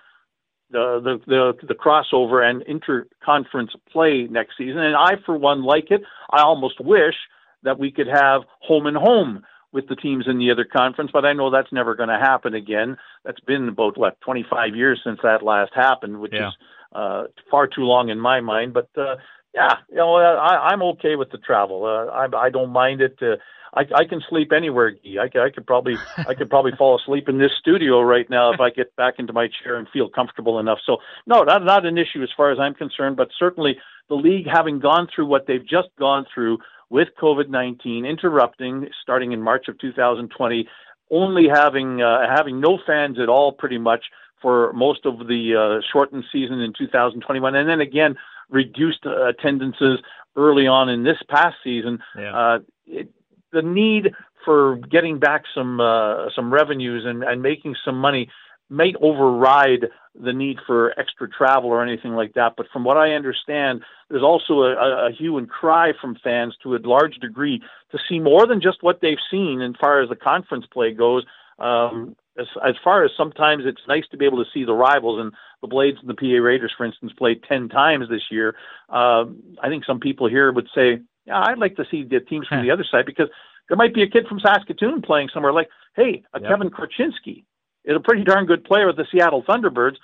the, 0.72 0.99
the 1.03 1.20
the 1.28 1.68
the 1.68 1.74
crossover 1.76 2.43
and 2.43 2.63
interconference 2.66 3.70
play 3.91 4.28
next 4.30 4.57
season, 4.57 4.80
and 4.80 4.95
I 4.95 5.13
for 5.26 5.38
one 5.38 5.63
like 5.63 5.91
it. 5.91 6.01
I 6.32 6.41
almost 6.41 6.80
wish 6.80 7.16
that 7.63 7.80
we 7.80 7.91
could 7.91 8.07
have 8.07 8.41
home 8.59 8.86
and 8.88 8.97
home 8.97 9.43
with 9.72 9.88
the 9.89 9.95
teams 9.95 10.26
in 10.28 10.38
the 10.38 10.51
other 10.51 10.66
conference, 10.66 11.11
but 11.11 11.26
I 11.26 11.34
know 11.34 11.49
that's 11.49 11.72
never 11.72 11.95
going 11.95 12.09
to 12.09 12.18
happen 12.18 12.53
again. 12.53 12.97
That's 13.26 13.39
been 13.41 13.68
about 13.68 13.97
what 13.97 14.20
25 14.22 14.76
years 14.76 15.01
since 15.03 15.20
that 15.22 15.43
last 15.43 15.72
happened, 15.76 16.20
which 16.22 16.34
Yeah. 16.34 16.47
is 16.49 16.53
uh, 16.93 17.24
far 17.51 17.68
too 17.68 17.82
long 17.84 18.07
in 18.09 18.20
my 18.20 18.39
mind. 18.39 18.74
But 18.74 18.89
uh, 18.97 19.18
yeah, 19.55 19.77
you 19.89 19.95
know, 19.95 20.15
I, 20.15 20.71
I'm 20.71 20.81
okay 20.83 21.15
with 21.15 21.31
the 21.31 21.37
travel. 21.37 21.85
Uh, 21.85 22.11
I, 22.11 22.27
I 22.47 22.49
don't 22.49 22.71
mind 22.71 22.99
it. 22.99 23.17
Uh, 23.21 23.37
I, 23.73 23.85
I 23.95 24.05
can 24.05 24.21
sleep 24.29 24.51
anywhere. 24.51 24.95
I, 25.19 25.25
I 25.39 25.49
could 25.49 25.65
probably 25.65 25.95
I 26.17 26.33
could 26.33 26.49
probably 26.49 26.73
fall 26.77 26.99
asleep 26.99 27.29
in 27.29 27.37
this 27.37 27.51
studio 27.57 28.01
right 28.01 28.29
now 28.29 28.51
if 28.53 28.59
I 28.59 28.69
get 28.69 28.95
back 28.97 29.15
into 29.17 29.31
my 29.31 29.47
chair 29.47 29.77
and 29.77 29.87
feel 29.89 30.09
comfortable 30.09 30.59
enough. 30.59 30.79
So 30.85 30.97
no, 31.25 31.43
not 31.43 31.63
not 31.63 31.85
an 31.85 31.97
issue 31.97 32.21
as 32.21 32.29
far 32.35 32.51
as 32.51 32.59
I'm 32.59 32.73
concerned. 32.73 33.15
But 33.15 33.29
certainly 33.37 33.77
the 34.09 34.15
league 34.15 34.45
having 34.45 34.79
gone 34.79 35.07
through 35.13 35.27
what 35.27 35.47
they've 35.47 35.65
just 35.65 35.89
gone 35.97 36.25
through 36.33 36.59
with 36.89 37.07
COVID 37.21 37.49
nineteen 37.49 38.05
interrupting 38.05 38.89
starting 39.01 39.31
in 39.31 39.41
March 39.41 39.67
of 39.69 39.79
2020, 39.79 40.67
only 41.11 41.47
having 41.47 42.01
uh, 42.01 42.29
having 42.29 42.59
no 42.59 42.77
fans 42.85 43.19
at 43.19 43.29
all 43.29 43.53
pretty 43.53 43.77
much 43.77 44.03
for 44.41 44.73
most 44.73 45.05
of 45.05 45.27
the 45.27 45.55
uh, 45.55 45.81
shortened 45.91 46.25
season 46.31 46.59
in 46.59 46.73
2021, 46.77 47.55
and 47.55 47.69
then 47.69 47.79
again 47.81 48.15
reduced 48.49 49.05
uh, 49.05 49.27
attendances 49.27 49.99
early 50.35 50.67
on 50.67 50.89
in 50.89 51.03
this 51.03 51.17
past 51.29 51.55
season. 51.63 51.99
Uh, 52.35 52.59
it, 52.85 53.09
the 53.51 53.61
need 53.61 54.13
for 54.43 54.77
getting 54.91 55.19
back 55.19 55.43
some 55.53 55.79
uh, 55.79 56.29
some 56.35 56.53
revenues 56.53 57.03
and, 57.05 57.23
and 57.23 57.41
making 57.41 57.75
some 57.83 57.97
money 57.97 58.29
may 58.69 58.93
override 59.01 59.85
the 60.19 60.33
need 60.33 60.57
for 60.65 60.97
extra 60.99 61.29
travel 61.29 61.69
or 61.69 61.83
anything 61.83 62.13
like 62.13 62.33
that. 62.33 62.53
But 62.57 62.67
from 62.71 62.83
what 62.83 62.97
I 62.97 63.11
understand, 63.11 63.81
there's 64.09 64.23
also 64.23 64.61
a, 64.61 64.73
a, 64.73 65.07
a 65.07 65.11
hue 65.11 65.37
and 65.37 65.49
cry 65.49 65.93
from 65.99 66.17
fans 66.23 66.55
to 66.63 66.75
a 66.75 66.79
large 66.83 67.15
degree 67.15 67.61
to 67.91 67.99
see 68.09 68.19
more 68.19 68.47
than 68.47 68.61
just 68.61 68.81
what 68.81 69.01
they've 69.01 69.17
seen 69.29 69.61
as 69.61 69.73
far 69.79 70.01
as 70.01 70.09
the 70.09 70.15
conference 70.15 70.65
play 70.71 70.93
goes. 70.93 71.23
Um, 71.59 72.15
as, 72.38 72.47
as 72.65 72.75
far 72.83 73.03
as 73.03 73.11
sometimes 73.17 73.63
it's 73.65 73.81
nice 73.88 74.03
to 74.11 74.17
be 74.17 74.25
able 74.25 74.43
to 74.43 74.49
see 74.53 74.63
the 74.65 74.73
rivals 74.73 75.19
and 75.19 75.33
the 75.61 75.67
Blades 75.67 75.97
and 75.99 76.09
the 76.09 76.13
PA 76.13 76.43
Raiders, 76.43 76.73
for 76.77 76.86
instance, 76.86 77.13
played 77.17 77.43
10 77.43 77.69
times 77.69 78.09
this 78.09 78.23
year. 78.29 78.55
Um, 78.89 79.41
I 79.61 79.69
think 79.69 79.86
some 79.86 79.99
people 79.99 80.29
here 80.29 80.51
would 80.51 80.67
say, 80.75 80.99
yeah, 81.25 81.41
I'd 81.41 81.57
like 81.57 81.75
to 81.77 81.86
see 81.89 82.03
the 82.03 82.19
teams 82.19 82.47
from 82.47 82.61
the 82.65 82.71
other 82.71 82.86
side 82.89 83.05
because 83.05 83.29
there 83.69 83.77
might 83.77 83.93
be 83.93 84.03
a 84.03 84.09
kid 84.09 84.27
from 84.27 84.39
Saskatoon 84.39 85.01
playing 85.01 85.29
somewhere 85.33 85.53
like, 85.53 85.69
hey, 85.95 86.23
a 86.33 86.39
Yep. 86.39 86.49
Kevin 86.49 86.69
Korchinski 86.69 87.43
is 87.86 87.95
a 87.95 87.99
pretty 87.99 88.23
darn 88.23 88.45
good 88.45 88.63
player 88.63 88.88
with 88.88 88.97
the 88.97 89.07
Seattle 89.11 89.43
Thunderbirds. 89.43 89.95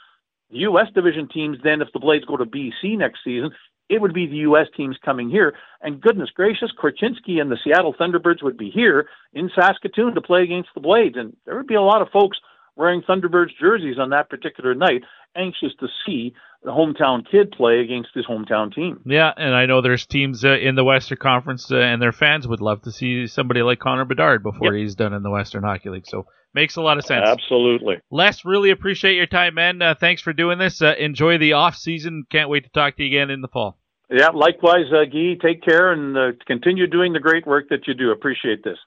The 0.50 0.60
U.S. 0.60 0.88
division 0.94 1.30
teams, 1.30 1.58
then, 1.64 1.82
if 1.82 1.88
the 1.94 2.00
Blades 2.00 2.26
go 2.26 2.36
to 2.38 2.46
BC 2.46 2.98
next 2.98 3.20
season, 3.24 3.52
it 3.92 4.02
would 4.02 4.14
be 4.14 4.26
the 4.26 4.38
U.S. 4.48 4.68
teams 4.76 4.98
coming 5.04 5.30
here. 5.30 5.54
And 5.82 6.00
goodness 6.00 6.30
gracious, 6.34 6.72
Korchinski 6.82 7.42
and 7.42 7.52
the 7.52 7.58
Seattle 7.62 7.94
Thunderbirds 7.94 8.42
would 8.42 8.58
be 8.58 8.70
here 8.70 9.10
in 9.34 9.52
Saskatoon 9.54 10.16
to 10.16 10.22
play 10.22 10.44
against 10.44 10.70
the 10.74 10.82
Blades. 10.82 11.18
And 11.18 11.36
there 11.46 11.58
would 11.58 11.68
be 11.68 11.76
a 11.76 11.82
lot 11.82 12.02
of 12.02 12.08
folks 12.10 12.38
wearing 12.78 13.02
Thunderbirds 13.02 13.50
jerseys 13.60 14.00
on 14.00 14.12
that 14.12 14.30
particular 14.30 14.74
night, 14.74 15.04
anxious 15.36 15.74
to 15.82 15.88
see 16.06 16.34
the 16.64 16.72
hometown 16.72 17.30
kid 17.30 17.52
play 17.52 17.80
against 17.80 18.10
his 18.14 18.26
hometown 18.26 18.74
team. 18.74 19.02
Yeah, 19.06 19.34
and 19.36 19.54
I 19.54 19.66
know 19.66 19.82
there's 19.82 20.06
teams 20.06 20.46
uh, 20.46 20.58
in 20.58 20.76
the 20.76 20.84
Western 20.84 21.18
Conference, 21.18 21.70
uh, 21.70 21.78
and 21.78 22.02
their 22.02 22.14
fans 22.14 22.48
would 22.48 22.62
love 22.62 22.84
to 22.84 22.92
see 22.92 23.28
somebody 23.28 23.62
like 23.62 23.80
Connor 23.80 24.06
Bedard 24.06 24.42
before 24.42 24.74
yep. 24.74 24.82
he's 24.82 24.96
done 24.96 25.14
in 25.14 25.24
the 25.24 25.32
Western 25.32 25.64
Hockey 25.64 25.90
League. 25.90 26.08
So 26.08 26.28
makes 26.54 26.76
a 26.76 26.82
lot 26.82 26.98
of 26.98 27.06
sense. 27.06 27.28
Absolutely. 27.28 27.98
Les, 28.10 28.46
really 28.46 28.72
appreciate 28.72 29.16
your 29.16 29.26
time, 29.26 29.56
man. 29.56 29.82
Uh, 29.82 29.96
thanks 30.00 30.22
for 30.22 30.34
doing 30.34 30.60
this. 30.60 30.82
Uh, 30.82 30.94
enjoy 31.00 31.38
the 31.38 31.54
off 31.54 31.76
season. 31.76 32.26
Can't 32.30 32.50
wait 32.50 32.64
to 32.64 32.70
talk 32.70 32.96
to 32.98 33.04
you 33.04 33.10
again 33.10 33.30
in 33.30 33.42
the 33.42 33.48
fall. 33.48 33.78
Yeah, 34.12 34.28
likewise, 34.34 34.88
uh, 34.92 35.06
Guy. 35.06 35.36
Take 35.42 35.64
care 35.64 35.94
and 35.94 36.18
uh, 36.18 36.32
continue 36.46 36.86
doing 36.86 37.14
the 37.14 37.20
great 37.20 37.48
work 37.48 37.70
that 37.70 37.88
you 37.88 37.94
do. 37.94 38.12
Appreciate 38.12 38.62
this. 38.62 38.78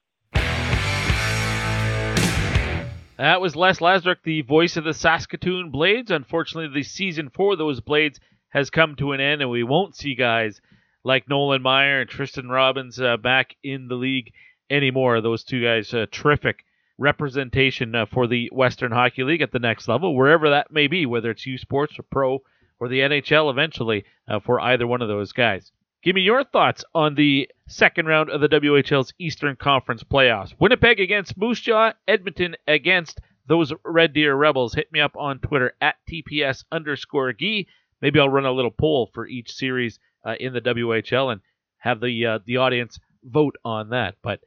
That 3.17 3.41
was 3.41 3.55
Les 3.55 3.79
Lazaruk, 3.79 4.17
the 4.23 4.41
voice 4.41 4.77
of 4.77 4.83
the 4.83 4.93
Saskatoon 4.93 5.71
Blades. 5.71 6.11
Unfortunately, 6.11 6.71
the 6.71 6.83
season 6.83 7.29
for 7.33 7.55
those 7.55 7.79
Blades 7.79 8.19
has 8.49 8.69
come 8.69 8.95
to 8.97 9.13
an 9.13 9.19
end, 9.19 9.41
and 9.41 9.49
we 9.49 9.63
won't 9.63 9.95
see 9.95 10.13
guys 10.13 10.61
like 11.03 11.27
Nolan 11.27 11.63
Maier 11.63 12.01
and 12.01 12.09
Tristen 12.09 12.49
Robins 12.49 13.01
uh, 13.01 13.17
back 13.17 13.55
in 13.63 13.87
the 13.87 13.95
league 13.95 14.31
anymore. 14.69 15.21
Those 15.21 15.43
two 15.43 15.63
guys, 15.63 15.91
uh, 15.91 16.05
terrific 16.11 16.65
representation 16.99 17.95
uh, 17.95 18.05
for 18.05 18.27
the 18.27 18.49
Western 18.53 18.91
Hockey 18.91 19.23
League 19.23 19.41
at 19.41 19.51
the 19.51 19.59
next 19.59 19.87
level, 19.87 20.15
wherever 20.15 20.51
that 20.51 20.71
may 20.71 20.87
be, 20.87 21.07
whether 21.07 21.31
it's 21.31 21.47
U 21.47 21.57
Sports 21.57 21.97
or 21.97 22.03
Pro 22.03 22.41
or 22.79 22.87
the 22.87 22.99
NHL 22.99 23.49
eventually 23.49 24.05
uh, 24.27 24.39
for 24.39 24.59
either 24.59 24.87
one 24.87 25.01
of 25.01 25.07
those 25.07 25.31
guys. 25.31 25.71
Give 26.03 26.15
me 26.15 26.21
your 26.21 26.43
thoughts 26.43 26.85
on 26.93 27.15
the 27.15 27.49
second 27.67 28.05
round 28.05 28.29
of 28.29 28.39
the 28.39 28.47
WHL's 28.47 29.13
Eastern 29.17 29.55
Conference 29.55 30.03
playoffs. 30.03 30.53
Winnipeg 30.59 30.99
against 30.99 31.35
Moose 31.35 31.59
Jaw, 31.59 31.93
Edmonton 32.07 32.55
against 32.67 33.19
those 33.47 33.73
Red 33.83 34.13
Deer 34.13 34.35
Rebels. 34.35 34.75
Hit 34.75 34.91
me 34.91 34.99
up 34.99 35.15
on 35.17 35.39
Twitter 35.39 35.73
at 35.81 35.95
TPS 36.07 36.63
underscore 36.71 37.33
Gee. 37.33 37.67
Maybe 38.01 38.19
I'll 38.19 38.29
run 38.29 38.45
a 38.45 38.51
little 38.51 38.71
poll 38.71 39.09
for 39.13 39.25
each 39.25 39.51
series 39.51 39.99
uh, 40.23 40.35
in 40.39 40.53
the 40.53 40.61
WHL 40.61 41.31
and 41.31 41.41
have 41.77 42.01
the 42.01 42.25
uh, 42.25 42.39
the 42.45 42.57
audience 42.57 42.99
vote 43.23 43.55
on 43.65 43.89
that. 43.89 44.15
But 44.21 44.41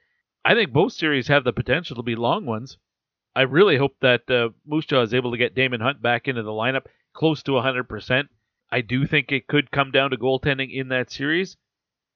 I 0.44 0.54
think 0.54 0.72
both 0.72 0.92
series 0.92 1.28
have 1.28 1.44
the 1.44 1.52
potential 1.52 1.96
to 1.96 2.02
be 2.02 2.14
long 2.14 2.46
ones. 2.46 2.78
I 3.34 3.42
really 3.42 3.76
hope 3.76 3.96
that 4.00 4.30
uh, 4.30 4.50
Moose 4.66 4.86
Jaw 4.86 5.02
is 5.02 5.14
able 5.14 5.32
to 5.32 5.36
get 5.36 5.54
Daemon 5.54 5.80
Hunt 5.80 6.02
back 6.02 6.28
into 6.28 6.42
the 6.42 6.50
lineup 6.50 6.86
close 7.18 7.42
to 7.42 7.50
100%. 7.52 8.28
I 8.70 8.80
do 8.80 9.04
think 9.04 9.32
it 9.32 9.48
could 9.48 9.72
come 9.72 9.90
down 9.90 10.10
to 10.10 10.16
goaltending 10.16 10.72
in 10.72 10.88
that 10.88 11.10
series. 11.10 11.56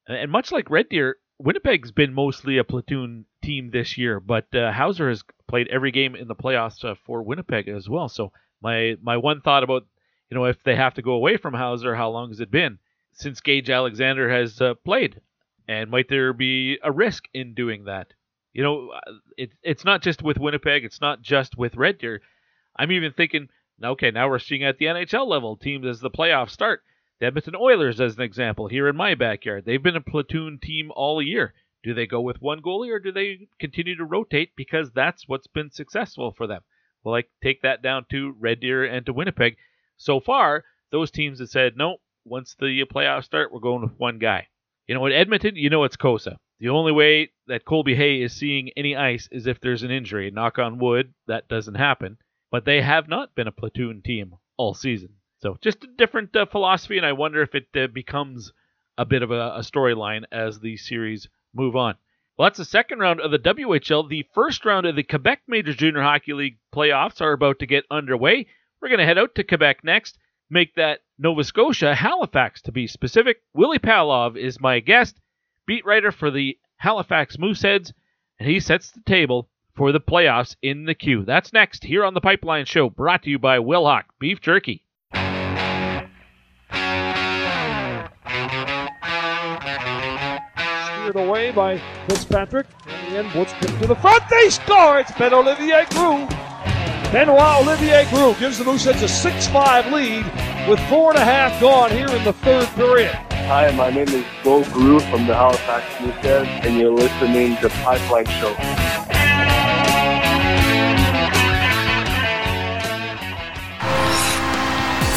And 0.07 0.31
much 0.31 0.53
like 0.53 0.71
Red 0.71 0.89
Deer, 0.91 1.17
Winnipeg's 1.39 1.91
been 1.91 2.15
mostly 2.15 2.57
a 2.57 2.65
platoon 2.65 3.27
team 3.43 3.71
this 3.73 3.99
year, 3.99 4.21
but 4.21 4.55
uh, 4.55 4.71
Hauser 4.71 5.09
has 5.09 5.25
played 5.49 5.67
every 5.69 5.91
game 5.91 6.15
in 6.15 6.29
the 6.29 6.37
playoffs 6.37 6.85
uh, 6.85 6.95
for 7.05 7.25
Winnipeg 7.25 7.67
as 7.69 7.89
well. 7.89 8.09
So 8.09 8.33
my 8.63 8.97
my 9.03 9.17
one 9.17 9.41
thought 9.41 9.65
about 9.65 9.83
you 10.31 10.37
know 10.37 10.45
if 10.45 10.63
they 10.63 10.77
have 10.77 10.95
to 10.95 11.03
go 11.03 11.13
away 11.13 11.37
from 11.37 11.55
Hauser, 11.55 11.97
how 11.97 12.11
long 12.11 12.29
has 12.29 12.39
it 12.39 12.51
been 12.51 12.79
since 13.13 13.41
Gage 13.41 13.71
Alexander 13.71 14.31
has 14.31 14.61
uh, 14.61 14.75
played, 14.85 15.21
and 15.67 15.91
might 15.91 16.09
there 16.09 16.33
be 16.33 16.79
a 16.83 16.93
risk 16.93 17.25
in 17.35 17.55
doing 17.55 17.85
that? 17.85 18.09
You 18.53 18.63
know, 18.63 18.91
uh, 18.91 19.13
it, 19.37 19.51
it's 19.63 19.85
not 19.85 20.03
just 20.03 20.23
with 20.23 20.39
Winnipeg, 20.39 20.85
it's 20.85 21.01
not 21.01 21.23
just 21.23 21.59
with 21.59 21.75
Red 21.75 21.99
Deer. 21.99 22.21
I'm 22.77 22.93
even 22.93 23.13
thinking 23.13 23.49
Okay, 23.85 24.13
now 24.13 24.29
we're 24.29 24.39
seeing 24.39 24.63
at 24.63 24.79
the 24.79 24.85
NHL 24.85 25.27
level 25.27 25.57
teams 25.57 25.87
as 25.87 25.99
the 25.99 26.11
playoffs 26.11 26.51
start. 26.51 26.85
The 27.19 27.27
Edmonton 27.27 27.57
Oilers, 27.57 28.01
as 28.01 28.17
an 28.17 28.23
example, 28.23 28.69
here 28.69 28.87
in 28.87 28.95
my 28.95 29.17
backyard, 29.17 29.65
they've 29.65 29.83
been 29.83 29.97
a 29.97 30.01
platoon 30.01 30.61
team 30.63 30.93
all 30.95 31.21
year. 31.21 31.53
Do 31.83 31.93
they 31.93 32.07
go 32.07 32.21
with 32.21 32.41
one 32.41 32.63
goalie 32.63 32.93
or 32.93 33.01
do 33.01 33.11
they 33.11 33.49
continue 33.59 33.97
to 33.97 34.05
rotate 34.05 34.51
because 34.55 34.93
that's 34.93 35.27
what's 35.27 35.49
been 35.49 35.73
successful 35.73 36.31
for 36.31 36.47
them? 36.47 36.63
Well, 37.03 37.17
I 37.17 37.25
take 37.43 37.63
that 37.63 37.83
down 37.83 38.07
to 38.13 38.37
Red 38.39 38.61
Deer 38.61 38.85
and 38.85 39.05
to 39.07 39.13
Winnipeg. 39.13 39.57
So 39.97 40.21
far, 40.21 40.65
those 40.93 41.11
teams 41.11 41.41
have 41.41 41.49
said, 41.49 41.77
no, 41.77 41.97
once 42.25 42.55
the 42.55 42.85
playoffs 42.85 43.25
start, 43.25 43.53
we're 43.53 43.59
going 43.59 43.83
with 43.83 43.99
one 43.99 44.19
guy. 44.19 44.47
You 44.87 44.95
know, 44.95 45.07
in 45.07 45.13
Edmonton, 45.13 45.57
you 45.57 45.71
know 45.71 45.83
it's 45.83 45.97
Cossa. 45.97 46.37
The 46.61 46.69
only 46.69 46.93
way 46.93 47.33
that 47.49 47.65
Kolby 47.65 47.97
Hay 47.97 48.23
is 48.23 48.33
seeing 48.33 48.71
any 48.77 48.95
ice 48.95 49.29
is 49.33 49.49
if 49.49 49.61
there's 49.61 49.83
an 49.83 49.91
injury. 49.91 50.31
Knock 50.31 50.61
on 50.61 50.79
wood, 50.79 51.15
that 51.27 51.49
doesn't 51.49 51.75
happen 51.75 52.19
but 52.53 52.67
they 52.67 52.83
have 52.83 53.09
not 53.09 53.35
been 53.35 53.49
a 53.49 53.53
platoon 53.53 54.03
team 54.03 54.35
all 54.59 54.75
season. 54.75 55.09
So 55.41 55.57
just 55.61 55.83
a 55.83 55.89
different 55.89 56.37
uh, 56.37 56.47
philosophy, 56.47 56.99
and 56.99 57.07
I 57.07 57.13
wonder 57.13 57.43
if 57.43 57.55
it 57.55 57.67
uh, 57.75 57.89
becomes 57.89 58.53
a 58.97 59.07
bit 59.07 59.23
of 59.23 59.31
a, 59.33 59.55
a 59.55 59.61
storyline 59.61 60.25
as 60.31 60.61
the 60.61 60.77
series 60.77 61.29
move 61.55 61.75
on. 61.75 61.95
Well, 62.37 62.47
that's 62.47 62.59
the 62.59 62.65
second 62.65 63.01
round 63.01 63.21
of 63.21 63.31
the 63.31 63.39
WHL. 63.39 64.09
The 64.09 64.27
first 64.35 64.65
round 64.65 64.87
of 64.87 64.97
the 64.97 65.03
Quebec 65.03 65.41
Major 65.49 65.73
Junior 65.73 66.03
Hockey 66.03 66.35
League 66.35 66.59
playoffs 66.75 67.21
are 67.21 67.33
about 67.33 67.59
to 67.59 67.67
get 67.67 67.85
underway. 67.91 68.47
We're 68.81 68.89
going 68.89 69.01
to 69.01 69.07
head 69.07 69.19
out 69.19 69.35
to 69.37 69.45
Quebec 69.45 69.83
next, 69.83 70.19
make 70.51 70.75
that 70.75 71.01
Nova 71.19 71.45
Scotia, 71.45 71.95
Halifax 71.95 72.61
to 72.63 72.73
be 72.73 72.87
specific. 72.87 73.39
Willy 73.55 73.79
Palov 73.79 74.37
is 74.37 74.61
my 74.61 74.81
guest, 74.81 75.19
beat 75.67 75.87
writer 75.87 76.13
for 76.13 76.31
the 76.31 76.59
Halifax 76.77 77.37
Mooseheads, 77.39 77.93
and 78.39 78.49
he 78.49 78.61
sets 78.61 78.91
the 78.91 79.01
table 79.01 79.49
for 79.75 79.93
the 79.93 80.01
playoffs 80.01 80.57
in 80.63 80.85
the 80.85 80.95
queue. 80.95 81.25
That's 81.25 81.53
next 81.53 81.85
here 81.85 82.05
on 82.05 82.15
the 82.15 82.21
Pipeline 82.21 82.65
Show, 82.65 82.91
brought 82.91 83.23
to 83.25 83.31
you 83.31 83.39
by 83.39 83.59
Wilhauk 83.59 84.05
Beef 84.19 84.41
Jerky. 84.41 84.85
Steered 91.03 91.17
away 91.17 91.51
by 91.51 91.81
Fitzpatrick. 92.09 92.67
In 92.87 93.13
the 93.13 93.19
end, 93.19 93.33
Woods 93.35 93.53
picked 93.55 93.81
to 93.81 93.87
the 93.87 93.97
front. 93.97 94.23
They 94.31 94.51
score! 94.51 95.01
It's 95.01 95.13
Ben 95.13 95.35
Olivier 95.35 95.85
Groulx. 95.87 96.31
Benoit 97.13 97.63
Olivier 97.63 98.05
Groulx 98.05 98.39
gives 98.41 98.57
the 98.57 98.65
Mooseheads 98.65 99.03
a 99.03 99.31
6-5 99.31 99.93
lead 99.93 100.25
with 100.67 100.81
four 100.89 101.11
and 101.11 101.19
a 101.19 101.25
half 101.25 101.61
gone 101.61 101.91
here 101.91 102.09
in 102.09 102.25
the 102.25 102.33
third 102.33 102.67
period. 102.69 103.11
Hi, 103.33 103.71
my 103.73 103.91
name 103.91 104.09
is 104.09 104.25
Bo 104.43 104.63
Groulx 104.63 105.03
from 105.11 105.27
the 105.27 105.35
Halifax 105.35 105.85
Mooseheads, 105.97 106.65
and 106.65 106.79
you're 106.79 106.91
listening 106.91 107.57
to 107.59 107.69
Pipeline 107.69 108.25
Show. 108.25 108.92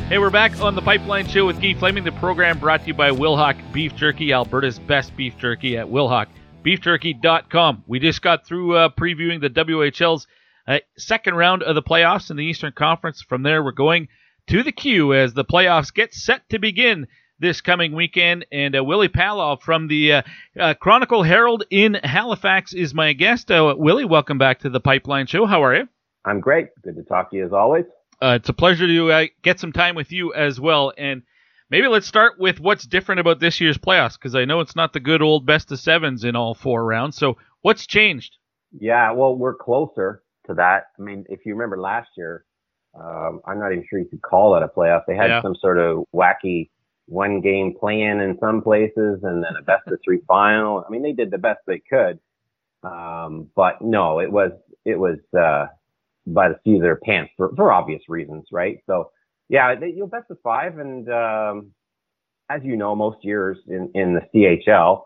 Hey, 0.09 0.19
we're 0.19 0.31
back 0.31 0.61
on 0.61 0.75
The 0.75 0.83
Pipeline 0.83 1.29
Show 1.29 1.47
with 1.47 1.63
Guy 1.63 1.75
Flaming, 1.75 2.03
the 2.03 2.11
program 2.11 2.59
brought 2.59 2.81
to 2.81 2.89
you 2.89 2.95
by 2.95 3.13
Wilhauk 3.13 3.73
Beef 3.73 3.95
Jerky, 3.95 4.33
Alberta's 4.33 4.81
best 4.81 5.17
beef 5.17 5.39
jerky 5.39 5.79
at 5.79 5.87
WilhaukBeefJerky.com. 5.87 7.85
We 7.87 8.01
just 8.01 8.21
got 8.21 8.45
through 8.45 8.75
uh, 8.75 8.89
previewing 8.89 9.41
the 9.41 9.49
WHL's 9.49 10.27
uh, 10.67 10.81
second 10.99 11.37
round 11.37 11.63
of 11.63 11.77
the 11.77 11.83
playoffs 11.83 12.33
in 12.33 12.37
the 12.37 12.45
Eastern 12.45 12.73
Conference. 12.73 13.23
From 13.23 13.45
there, 13.45 13.63
we're 13.63 13.71
going 13.71 14.09
to 14.49 14.65
the 14.65 14.73
queue 14.73 15.15
as 15.15 15.35
the 15.35 15.45
playoffs 15.45 15.95
get 15.95 16.13
set 16.13 16.49
to 16.49 16.59
begin 16.59 17.07
this 17.41 17.61
coming 17.61 17.93
weekend. 17.93 18.47
And 18.53 18.77
uh, 18.77 18.85
Willy 18.85 19.09
Palov 19.09 19.63
from 19.63 19.89
the 19.89 20.13
uh, 20.13 20.23
uh, 20.59 20.75
Chronicle 20.75 21.23
Herald 21.23 21.65
in 21.71 21.95
Halifax 21.95 22.73
is 22.73 22.95
my 22.95 23.13
guest. 23.13 23.51
Uh, 23.51 23.75
Willy, 23.77 24.05
welcome 24.05 24.39
back 24.39 24.61
to 24.61 24.71
the 24.71 24.81
Pipeline 24.81 25.27
Show. 25.27 25.47
How 25.47 25.65
are 25.65 25.75
you? 25.75 25.89
I'm 26.25 26.41
great. 26.41 26.69
Good 26.83 26.97
to 26.97 27.03
talk 27.03 27.31
to 27.31 27.37
you 27.37 27.47
as 27.47 27.53
always. 27.53 27.87
Uh, 28.23 28.39
it's 28.39 28.49
a 28.49 28.53
pleasure 28.53 28.87
to 28.87 29.13
uh, 29.13 29.25
get 29.43 29.59
some 29.59 29.73
time 29.73 29.95
with 29.95 30.13
you 30.13 30.35
as 30.35 30.61
well. 30.61 30.93
And 30.97 31.23
maybe 31.71 31.89
let's 31.89 32.07
start 32.07 32.39
with 32.39 32.61
what's 32.61 32.87
different 32.87 33.21
about 33.21 33.41
this 33.41 33.61
year's 33.61 33.79
playoffs 33.79 34.15
because 34.15 34.35
I 34.35 34.45
know 34.45 34.61
it's 34.61 34.77
not 34.77 34.93
the 34.93 35.01
good 35.01 35.23
old 35.23 35.47
best 35.47 35.73
of 35.73 35.81
sevens 35.81 36.25
in 36.25 36.37
all 36.37 36.55
four 36.55 36.85
rounds. 36.85 37.17
So 37.17 37.39
what's 37.63 37.87
changed? 37.87 38.37
Yeah, 38.79 39.13
well, 39.13 39.35
we're 39.35 39.55
closer 39.55 40.23
to 40.47 40.55
that. 40.55 40.89
I 40.99 41.03
mean, 41.03 41.25
if 41.29 41.47
you 41.47 41.55
remember 41.55 41.81
last 41.81 42.11
year, 42.17 42.45
um, 42.95 43.41
I'm 43.47 43.59
not 43.59 43.73
even 43.73 43.85
sure 43.89 43.99
you 43.99 44.09
could 44.09 44.23
call 44.23 44.53
that 44.55 44.63
a 44.63 44.69
playoff. 44.69 45.03
They 45.07 45.17
had 45.17 45.31
yeah. 45.31 45.43
some 45.43 45.55
sort 45.55 45.79
of 45.79 46.05
wacky 46.15 46.71
one 47.11 47.41
game 47.41 47.75
plan 47.79 48.21
in 48.21 48.39
some 48.39 48.63
places, 48.63 49.21
and 49.23 49.43
then 49.43 49.57
a 49.59 49.63
best 49.63 49.87
of 49.89 49.99
three 50.05 50.21
final. 50.29 50.85
I 50.87 50.91
mean, 50.91 51.03
they 51.03 51.13
did 51.13 51.31
the 51.31 51.39
best 51.39 51.61
they 51.67 51.81
could. 51.81 52.19
Um, 52.83 53.49
but 53.55 53.83
no, 53.83 54.21
it 54.21 54.31
was 54.33 54.53
it 54.85 54.99
was 54.99 55.19
uh, 55.39 55.67
by 56.27 56.49
the 56.49 56.59
seat 56.65 56.77
of 56.77 56.83
their 56.83 56.97
pants 56.97 57.33
for, 57.37 57.55
for 57.55 57.73
obvious 57.73 58.03
reasons, 58.09 58.47
right? 58.53 58.79
So 58.87 59.11
yeah, 59.49 59.75
they, 59.75 59.89
you'll 59.89 60.07
best 60.07 60.31
of 60.31 60.39
five, 60.43 60.79
and 60.79 61.09
um, 61.11 61.73
as 62.49 62.63
you 62.65 62.77
know, 62.77 62.95
most 62.95 63.19
years 63.23 63.59
in 63.69 63.91
in 63.95 64.15
the 64.15 64.23
CHL, 64.67 65.03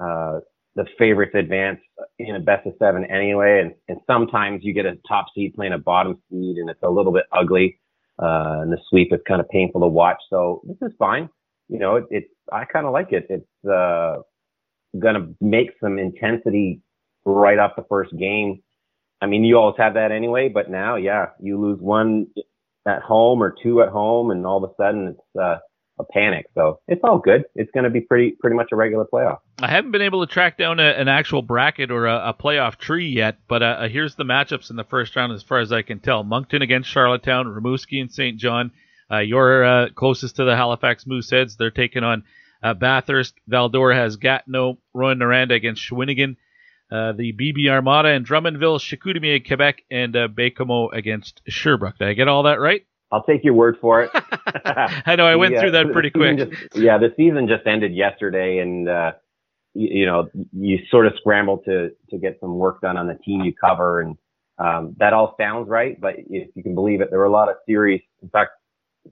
uh, 0.00 0.40
the 0.76 0.84
favorites 0.98 1.34
advance 1.34 1.80
in 2.18 2.36
a 2.36 2.40
best 2.40 2.66
of 2.66 2.74
seven 2.78 3.04
anyway, 3.06 3.62
and, 3.62 3.74
and 3.88 3.98
sometimes 4.06 4.60
you 4.62 4.72
get 4.72 4.86
a 4.86 4.96
top 5.08 5.26
seed 5.34 5.54
playing 5.54 5.72
a 5.72 5.78
bottom 5.78 6.18
seed, 6.30 6.58
and 6.58 6.70
it's 6.70 6.82
a 6.82 6.90
little 6.90 7.12
bit 7.12 7.24
ugly. 7.32 7.78
Uh, 8.18 8.60
and 8.62 8.72
the 8.72 8.78
sweep 8.88 9.12
is 9.12 9.20
kind 9.28 9.42
of 9.42 9.48
painful 9.50 9.80
to 9.80 9.86
watch. 9.86 10.16
So 10.30 10.62
this 10.64 10.76
is 10.80 10.94
fine. 10.98 11.28
You 11.68 11.78
know, 11.78 11.96
it, 11.96 12.04
it's 12.10 12.28
I 12.52 12.64
kind 12.64 12.86
of 12.86 12.92
like 12.92 13.12
it. 13.12 13.26
It's 13.28 13.68
uh, 13.68 14.18
gonna 14.98 15.28
make 15.40 15.70
some 15.82 15.98
intensity 15.98 16.82
right 17.24 17.58
off 17.58 17.72
the 17.76 17.84
first 17.88 18.16
game. 18.16 18.62
I 19.20 19.26
mean, 19.26 19.44
you 19.44 19.56
always 19.56 19.76
have 19.78 19.94
that 19.94 20.12
anyway, 20.12 20.48
but 20.52 20.70
now, 20.70 20.96
yeah, 20.96 21.26
you 21.40 21.60
lose 21.60 21.80
one 21.80 22.26
at 22.86 23.02
home 23.02 23.42
or 23.42 23.54
two 23.62 23.82
at 23.82 23.88
home, 23.88 24.30
and 24.30 24.46
all 24.46 24.62
of 24.62 24.70
a 24.70 24.74
sudden 24.76 25.08
it's 25.08 25.40
uh, 25.40 25.56
a 25.98 26.04
panic. 26.04 26.46
So 26.54 26.80
it's 26.86 27.00
all 27.02 27.18
good. 27.18 27.44
It's 27.54 27.70
going 27.72 27.84
to 27.84 27.90
be 27.90 28.00
pretty 28.00 28.36
pretty 28.40 28.56
much 28.56 28.68
a 28.72 28.76
regular 28.76 29.06
playoff. 29.12 29.38
I 29.58 29.68
haven't 29.68 29.90
been 29.90 30.02
able 30.02 30.26
to 30.26 30.32
track 30.32 30.58
down 30.58 30.80
a, 30.80 30.82
an 30.82 31.08
actual 31.08 31.42
bracket 31.42 31.90
or 31.90 32.06
a, 32.06 32.28
a 32.28 32.34
playoff 32.34 32.76
tree 32.76 33.08
yet, 33.08 33.38
but 33.48 33.62
uh, 33.62 33.88
here's 33.88 34.14
the 34.14 34.24
matchups 34.24 34.70
in 34.70 34.76
the 34.76 34.84
first 34.84 35.16
round 35.16 35.32
as 35.32 35.42
far 35.42 35.60
as 35.60 35.72
I 35.72 35.82
can 35.82 35.98
tell. 35.98 36.22
Moncton 36.22 36.62
against 36.62 36.90
Charlottetown, 36.90 37.46
Rimouski 37.46 38.00
and 38.00 38.10
St. 38.10 38.38
John. 38.38 38.70
Uh, 39.10 39.18
you're 39.18 39.64
uh, 39.64 39.88
closest 39.94 40.36
to 40.36 40.44
the 40.44 40.56
Halifax 40.56 41.04
Mooseheads. 41.04 41.56
They're 41.56 41.70
taking 41.70 42.02
on 42.04 42.24
uh, 42.62 42.74
Bathurst. 42.74 43.34
Val-d'Or 43.46 43.92
has 43.92 44.16
Gatineau, 44.16 44.78
Rouyn-Noranda 44.94 45.52
against 45.54 45.82
Shawinigan. 45.88 46.36
Uh, 46.90 47.12
the 47.12 47.32
BB 47.32 47.68
Armada 47.68 48.10
and 48.10 48.26
Drummondville, 48.26 48.78
Chicoutimi, 48.80 49.44
Quebec, 49.46 49.82
and 49.90 50.14
uh, 50.16 50.28
Baie-Comeau 50.28 50.92
against 50.92 51.42
Sherbrooke. 51.48 51.98
Did 51.98 52.08
I 52.08 52.12
get 52.14 52.28
all 52.28 52.44
that 52.44 52.60
right? 52.60 52.86
I'll 53.12 53.22
take 53.24 53.44
your 53.44 53.54
word 53.54 53.76
for 53.80 54.02
it. 54.02 54.10
I 54.64 55.14
know 55.16 55.26
I 55.26 55.36
went 55.36 55.54
Yeah, 55.54 55.60
through 55.60 55.70
that 55.72 55.92
pretty 55.92 56.10
quick. 56.14 56.38
just- 56.38 56.76
yeah, 56.76 56.98
the 56.98 57.12
season 57.16 57.48
just 57.48 57.66
ended 57.66 57.94
yesterday, 57.94 58.58
and 58.58 58.88
uh, 58.88 59.12
you, 59.74 60.00
you 60.00 60.06
know 60.06 60.28
you 60.52 60.78
sort 60.90 61.06
of 61.06 61.12
scramble 61.18 61.58
to 61.66 61.90
to 62.10 62.18
get 62.18 62.38
some 62.40 62.56
work 62.56 62.80
done 62.80 62.96
on 62.96 63.06
the 63.06 63.14
team 63.24 63.42
you 63.42 63.52
cover, 63.52 64.00
and 64.00 64.16
um, 64.58 64.94
that 64.98 65.12
all 65.12 65.34
sounds 65.38 65.68
right. 65.68 66.00
But 66.00 66.14
if 66.18 66.48
you 66.56 66.62
can 66.64 66.74
believe 66.74 67.00
it, 67.00 67.10
there 67.10 67.18
were 67.20 67.24
a 67.26 67.30
lot 67.30 67.48
of 67.48 67.56
series. 67.66 68.00
In 68.22 68.28
fact, 68.28 68.50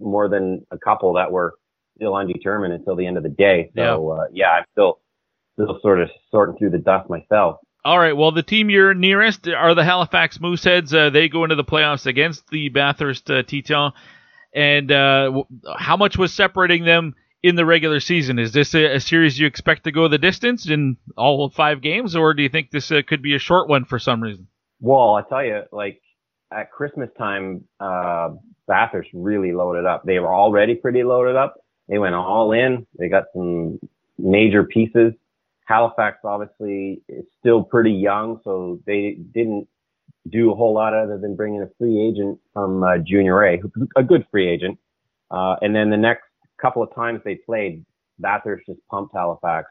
more 0.01 0.29
than 0.29 0.67
a 0.71 0.79
couple 0.79 1.15
that 1.15 1.31
were 1.31 1.55
still 1.97 2.15
undetermined 2.15 2.73
until 2.73 2.97
the 2.97 3.07
end 3.07 3.17
of 3.17 3.23
the 3.23 3.29
day. 3.29 3.71
So 3.77 4.11
uh, 4.11 4.25
yeah, 4.33 4.51
I'm 4.51 4.65
still 4.73 5.01
still 5.55 5.79
sort 5.83 6.01
of 6.01 6.11
sorting 6.31 6.57
through 6.59 6.71
the 6.71 6.79
dust 6.79 7.09
myself. 7.09 7.57
All 7.85 7.99
right. 7.99 8.17
Well, 8.17 8.33
the 8.33 8.43
team 8.43 8.71
you're 8.71 8.95
nearest 8.95 9.47
are 9.47 9.75
the 9.75 9.85
Halifax 9.85 10.39
Mooseheads. 10.39 10.95
Uh, 10.95 11.11
they 11.11 11.29
go 11.29 11.45
into 11.45 11.57
the 11.57 11.65
playoffs 11.65 12.07
against 12.07 12.49
the 12.49 12.71
Bathurst 12.71 13.31
uh, 13.31 13.43
Titans. 13.43 13.93
And 14.55 14.91
uh, 14.91 15.25
w- 15.25 15.47
how 15.77 15.97
much 15.97 16.17
was 16.17 16.33
separating 16.33 16.85
them 16.85 17.15
in 17.43 17.57
the 17.57 17.67
regular 17.67 18.01
season? 18.01 18.39
Is 18.39 18.53
this 18.53 18.75
a, 18.75 18.95
a 18.95 19.01
series 19.01 19.39
you 19.39 19.47
expect 19.47 19.85
to 19.85 19.93
go 19.93 20.09
the 20.09 20.17
distance 20.17 20.69
in 20.69 20.97
all 21.17 21.51
five 21.51 21.83
games, 21.83 22.17
or 22.17 22.33
do 22.33 22.43
you 22.43 22.49
think 22.49 22.71
this 22.71 22.91
uh, 22.91 23.03
could 23.07 23.21
be 23.21 23.35
a 23.35 23.39
short 23.39 23.69
one 23.69 23.85
for 23.85 23.99
some 23.99 24.23
reason? 24.23 24.47
Well, 24.81 25.17
I 25.17 25.23
tell 25.29 25.45
you, 25.45 25.63
like 25.71 26.01
at 26.53 26.71
Christmas 26.71 27.11
time, 27.19 27.65
uh, 27.81 28.31
Bathurst 28.67 29.11
really 29.12 29.53
loaded 29.53 29.87
up. 29.87 30.05
They 30.05 30.19
were 30.19 30.33
already 30.35 30.75
pretty 30.75 31.05
loaded 31.05 31.37
up. 31.37 31.55
They 31.89 31.99
went 31.99 32.15
all 32.15 32.53
in. 32.53 32.87
They 32.99 33.09
got 33.09 33.25
some 33.35 33.79
major 34.19 34.65
pieces. 34.65 35.12
Halifax 35.67 36.19
obviously 36.25 37.03
is 37.09 37.25
still 37.39 37.62
pretty 37.62 37.93
young, 37.93 38.41
so 38.45 38.81
they 38.87 39.19
didn't 39.33 39.67
do 40.31 40.51
a 40.53 40.55
whole 40.55 40.75
lot 40.75 40.95
other 40.95 41.19
than 41.19 41.37
bringing 41.37 41.62
a 41.62 41.69
free 41.79 42.01
agent 42.01 42.39
from 42.53 42.83
uh, 42.83 42.99
Junior 42.99 43.45
A, 43.45 43.61
a 43.97 44.03
good 44.03 44.27
free 44.31 44.49
agent. 44.49 44.79
Uh, 45.31 45.57
and 45.62 45.75
then 45.75 45.91
the 45.91 45.97
next 45.97 46.25
couple 46.61 46.83
of 46.83 46.95
times 46.95 47.21
they 47.25 47.35
played, 47.35 47.85
Bathurst 48.19 48.67
just 48.67 48.81
pumped 48.91 49.15
Halifax. 49.15 49.69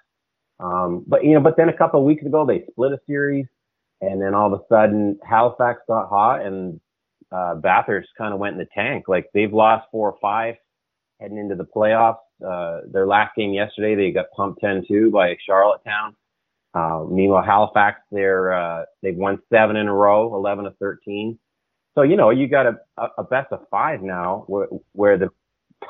Um, 0.59 1.03
but 1.07 1.23
you 1.23 1.33
know, 1.33 1.39
but 1.41 1.57
then 1.57 1.69
a 1.69 1.77
couple 1.77 1.99
of 1.99 2.05
weeks 2.05 2.25
ago 2.25 2.45
they 2.45 2.63
split 2.71 2.91
a 2.91 2.99
series, 3.07 3.45
and 4.01 4.21
then 4.21 4.33
all 4.33 4.53
of 4.53 4.59
a 4.59 4.63
sudden 4.67 5.19
Halifax 5.27 5.81
got 5.87 6.09
hot, 6.09 6.45
and 6.45 6.79
uh, 7.33 7.55
Bathurst 7.55 8.09
kind 8.17 8.33
of 8.33 8.39
went 8.39 8.53
in 8.53 8.59
the 8.59 8.67
tank. 8.73 9.05
Like 9.07 9.25
they've 9.33 9.53
lost 9.53 9.87
four 9.91 10.11
or 10.11 10.17
five 10.21 10.55
heading 11.19 11.37
into 11.37 11.55
the 11.55 11.65
playoffs. 11.65 12.17
Uh, 12.45 12.81
their 12.91 13.07
last 13.07 13.35
game 13.35 13.53
yesterday, 13.53 13.95
they 13.95 14.11
got 14.11 14.25
pumped 14.35 14.61
10-2 14.61 15.11
by 15.11 15.35
Charlottetown. 15.45 16.15
Uh, 16.73 17.05
meanwhile, 17.09 17.43
Halifax, 17.43 18.01
they're, 18.11 18.53
uh, 18.53 18.83
they've 19.01 19.15
won 19.15 19.39
seven 19.51 19.75
in 19.75 19.87
a 19.87 19.93
row, 19.93 20.35
11 20.35 20.65
of 20.65 20.75
13. 20.77 21.37
So, 21.95 22.01
you 22.01 22.17
know, 22.17 22.31
you 22.31 22.47
got 22.47 22.65
a, 22.65 22.77
a, 23.17 23.23
best 23.23 23.51
of 23.51 23.61
five 23.69 24.01
now 24.01 24.45
where, 24.47 24.67
where 24.93 25.17
the 25.17 25.29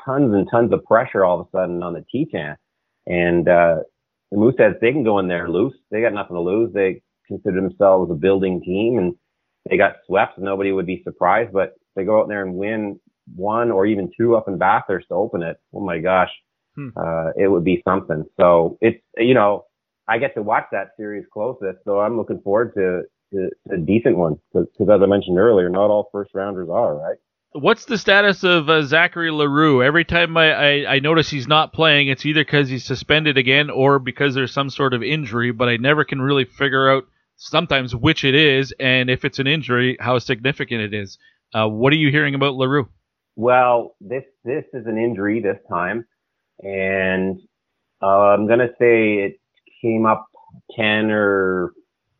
tons 0.04 0.34
and 0.34 0.46
tons 0.50 0.72
of 0.72 0.84
pressure 0.84 1.24
all 1.24 1.40
of 1.40 1.46
a 1.46 1.50
sudden 1.50 1.82
on 1.82 1.94
the 1.94 2.04
Titan. 2.12 2.56
And, 3.06 3.48
uh, 3.48 3.76
the 4.30 4.36
Mooseheads, 4.36 4.80
they 4.80 4.92
can 4.92 5.04
go 5.04 5.18
in 5.18 5.28
there 5.28 5.48
loose. 5.48 5.74
They 5.90 6.02
got 6.02 6.12
nothing 6.12 6.36
to 6.36 6.42
lose. 6.42 6.72
They 6.74 7.02
consider 7.26 7.60
themselves 7.60 8.10
a 8.10 8.14
building 8.14 8.60
team 8.62 8.98
and 8.98 9.14
they 9.68 9.76
got 9.76 9.96
swept. 10.06 10.38
Nobody 10.38 10.72
would 10.72 10.86
be 10.86 11.02
surprised, 11.04 11.52
but 11.52 11.74
they 11.96 12.04
go 12.04 12.20
out 12.20 12.28
there 12.28 12.44
and 12.44 12.54
win 12.54 13.00
one 13.34 13.70
or 13.70 13.86
even 13.86 14.10
two 14.16 14.36
up 14.36 14.48
in 14.48 14.58
Bathurst 14.58 15.08
to 15.08 15.14
open 15.14 15.42
it. 15.42 15.56
Oh 15.74 15.80
my 15.80 15.98
gosh. 15.98 16.30
Hmm. 16.76 16.88
Uh, 16.96 17.30
it 17.36 17.48
would 17.48 17.64
be 17.64 17.82
something. 17.86 18.24
So 18.36 18.78
it's, 18.80 19.00
you 19.16 19.34
know, 19.34 19.64
I 20.08 20.18
get 20.18 20.34
to 20.34 20.42
watch 20.42 20.64
that 20.72 20.88
series 20.96 21.24
closest. 21.32 21.78
So 21.84 22.00
I'm 22.00 22.16
looking 22.16 22.40
forward 22.40 22.74
to, 22.74 23.02
to, 23.32 23.48
to 23.68 23.74
a 23.74 23.78
decent 23.78 24.16
one 24.16 24.36
because 24.52 24.68
as 24.80 25.00
I 25.02 25.06
mentioned 25.06 25.38
earlier, 25.38 25.68
not 25.68 25.90
all 25.90 26.08
first 26.12 26.32
rounders 26.34 26.68
are, 26.70 26.94
right? 26.96 27.16
What's 27.52 27.84
the 27.84 27.96
status 27.96 28.42
of 28.42 28.68
uh, 28.68 28.82
Zachary 28.82 29.30
L'Heureux? 29.30 29.80
Every 29.80 30.04
time 30.04 30.36
I, 30.36 30.52
I, 30.52 30.94
I 30.94 30.98
notice 30.98 31.30
he's 31.30 31.46
not 31.46 31.72
playing, 31.72 32.08
it's 32.08 32.26
either 32.26 32.44
because 32.44 32.68
he's 32.68 32.84
suspended 32.84 33.38
again 33.38 33.70
or 33.70 34.00
because 34.00 34.34
there's 34.34 34.52
some 34.52 34.70
sort 34.70 34.92
of 34.92 35.04
injury, 35.04 35.52
but 35.52 35.68
I 35.68 35.76
never 35.76 36.04
can 36.04 36.20
really 36.20 36.44
figure 36.44 36.90
out 36.90 37.06
sometimes 37.36 37.94
which 37.94 38.24
it 38.24 38.34
is 38.34 38.74
and 38.78 39.10
if 39.10 39.24
it's 39.24 39.38
an 39.38 39.46
injury, 39.46 39.96
how 40.00 40.18
significant 40.18 40.80
it 40.80 40.94
is. 40.94 41.18
Uh, 41.54 41.68
what 41.68 41.92
are 41.92 41.96
you 41.96 42.10
hearing 42.10 42.34
about 42.34 42.54
L'Heureux? 42.54 42.88
Well, 43.36 43.96
this, 44.00 44.24
this 44.44 44.64
is 44.72 44.86
an 44.86 44.98
injury 44.98 45.40
this 45.40 45.58
time. 45.68 46.06
And, 46.60 47.40
uh, 48.02 48.06
I'm 48.06 48.46
going 48.46 48.60
to 48.60 48.70
say 48.78 49.14
it 49.14 49.40
came 49.82 50.06
up 50.06 50.26
10 50.76 51.10
or 51.10 51.72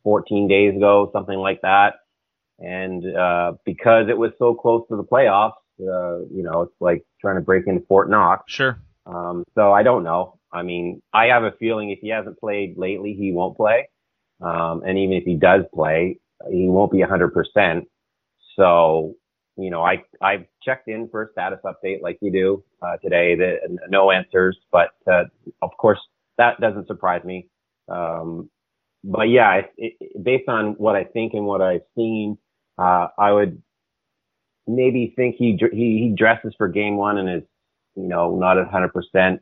14 0.03 0.47
days 0.47 0.75
ago, 0.75 1.09
something 1.13 1.37
like 1.37 1.61
that. 1.61 1.95
And, 2.59 3.03
uh, 3.15 3.53
because 3.65 4.07
it 4.09 4.17
was 4.17 4.31
so 4.39 4.53
close 4.53 4.85
to 4.89 4.95
the 4.95 5.03
playoffs, 5.03 5.53
uh, 5.81 6.19
you 6.31 6.43
know, 6.43 6.61
it's 6.61 6.75
like 6.79 7.05
trying 7.19 7.35
to 7.35 7.41
break 7.41 7.67
into 7.67 7.85
Fort 7.87 8.09
Knox. 8.09 8.43
Sure. 8.47 8.79
Um, 9.05 9.43
so 9.55 9.71
I 9.71 9.83
don't 9.83 10.03
know. 10.03 10.39
I 10.51 10.63
mean, 10.63 11.01
I 11.13 11.25
have 11.25 11.43
a 11.43 11.51
feeling 11.59 11.91
if 11.91 11.99
he 11.99 12.09
hasn't 12.09 12.39
played 12.39 12.77
lately, 12.77 13.13
he 13.13 13.31
won't 13.31 13.57
play. 13.57 13.89
Um, 14.41 14.83
and 14.85 14.97
even 14.97 15.13
if 15.13 15.23
he 15.23 15.35
does 15.35 15.61
play, 15.73 16.19
he 16.49 16.67
won't 16.67 16.91
be 16.91 16.99
100%. 16.99 17.85
So, 18.57 19.15
you 19.57 19.69
know, 19.69 19.81
I, 19.83 20.03
I've 20.21 20.45
checked 20.63 20.87
in 20.87 21.07
for 21.09 21.23
a 21.23 21.31
status 21.31 21.59
update 21.65 22.01
like 22.01 22.17
you 22.21 22.31
do, 22.31 22.63
uh, 22.81 22.97
today, 22.97 23.35
the, 23.35 23.57
no 23.89 24.11
answers, 24.11 24.57
but, 24.71 24.89
uh, 25.11 25.23
of 25.61 25.71
course 25.77 25.99
that 26.37 26.59
doesn't 26.59 26.87
surprise 26.87 27.23
me. 27.23 27.47
Um, 27.87 28.49
but 29.03 29.23
yeah, 29.23 29.61
it, 29.77 29.93
it, 29.99 30.23
based 30.23 30.49
on 30.49 30.73
what 30.73 30.95
I 30.95 31.03
think 31.03 31.33
and 31.33 31.45
what 31.45 31.61
I've 31.61 31.81
seen, 31.95 32.37
uh, 32.77 33.07
I 33.17 33.31
would 33.31 33.61
maybe 34.67 35.13
think 35.15 35.35
he, 35.37 35.57
he, 35.71 35.77
he 36.09 36.13
dresses 36.17 36.53
for 36.57 36.67
game 36.67 36.97
one 36.97 37.17
and 37.17 37.29
is, 37.29 37.47
you 37.95 38.07
know, 38.07 38.35
not 38.35 38.57
at 38.57 38.69
100%, 38.69 39.39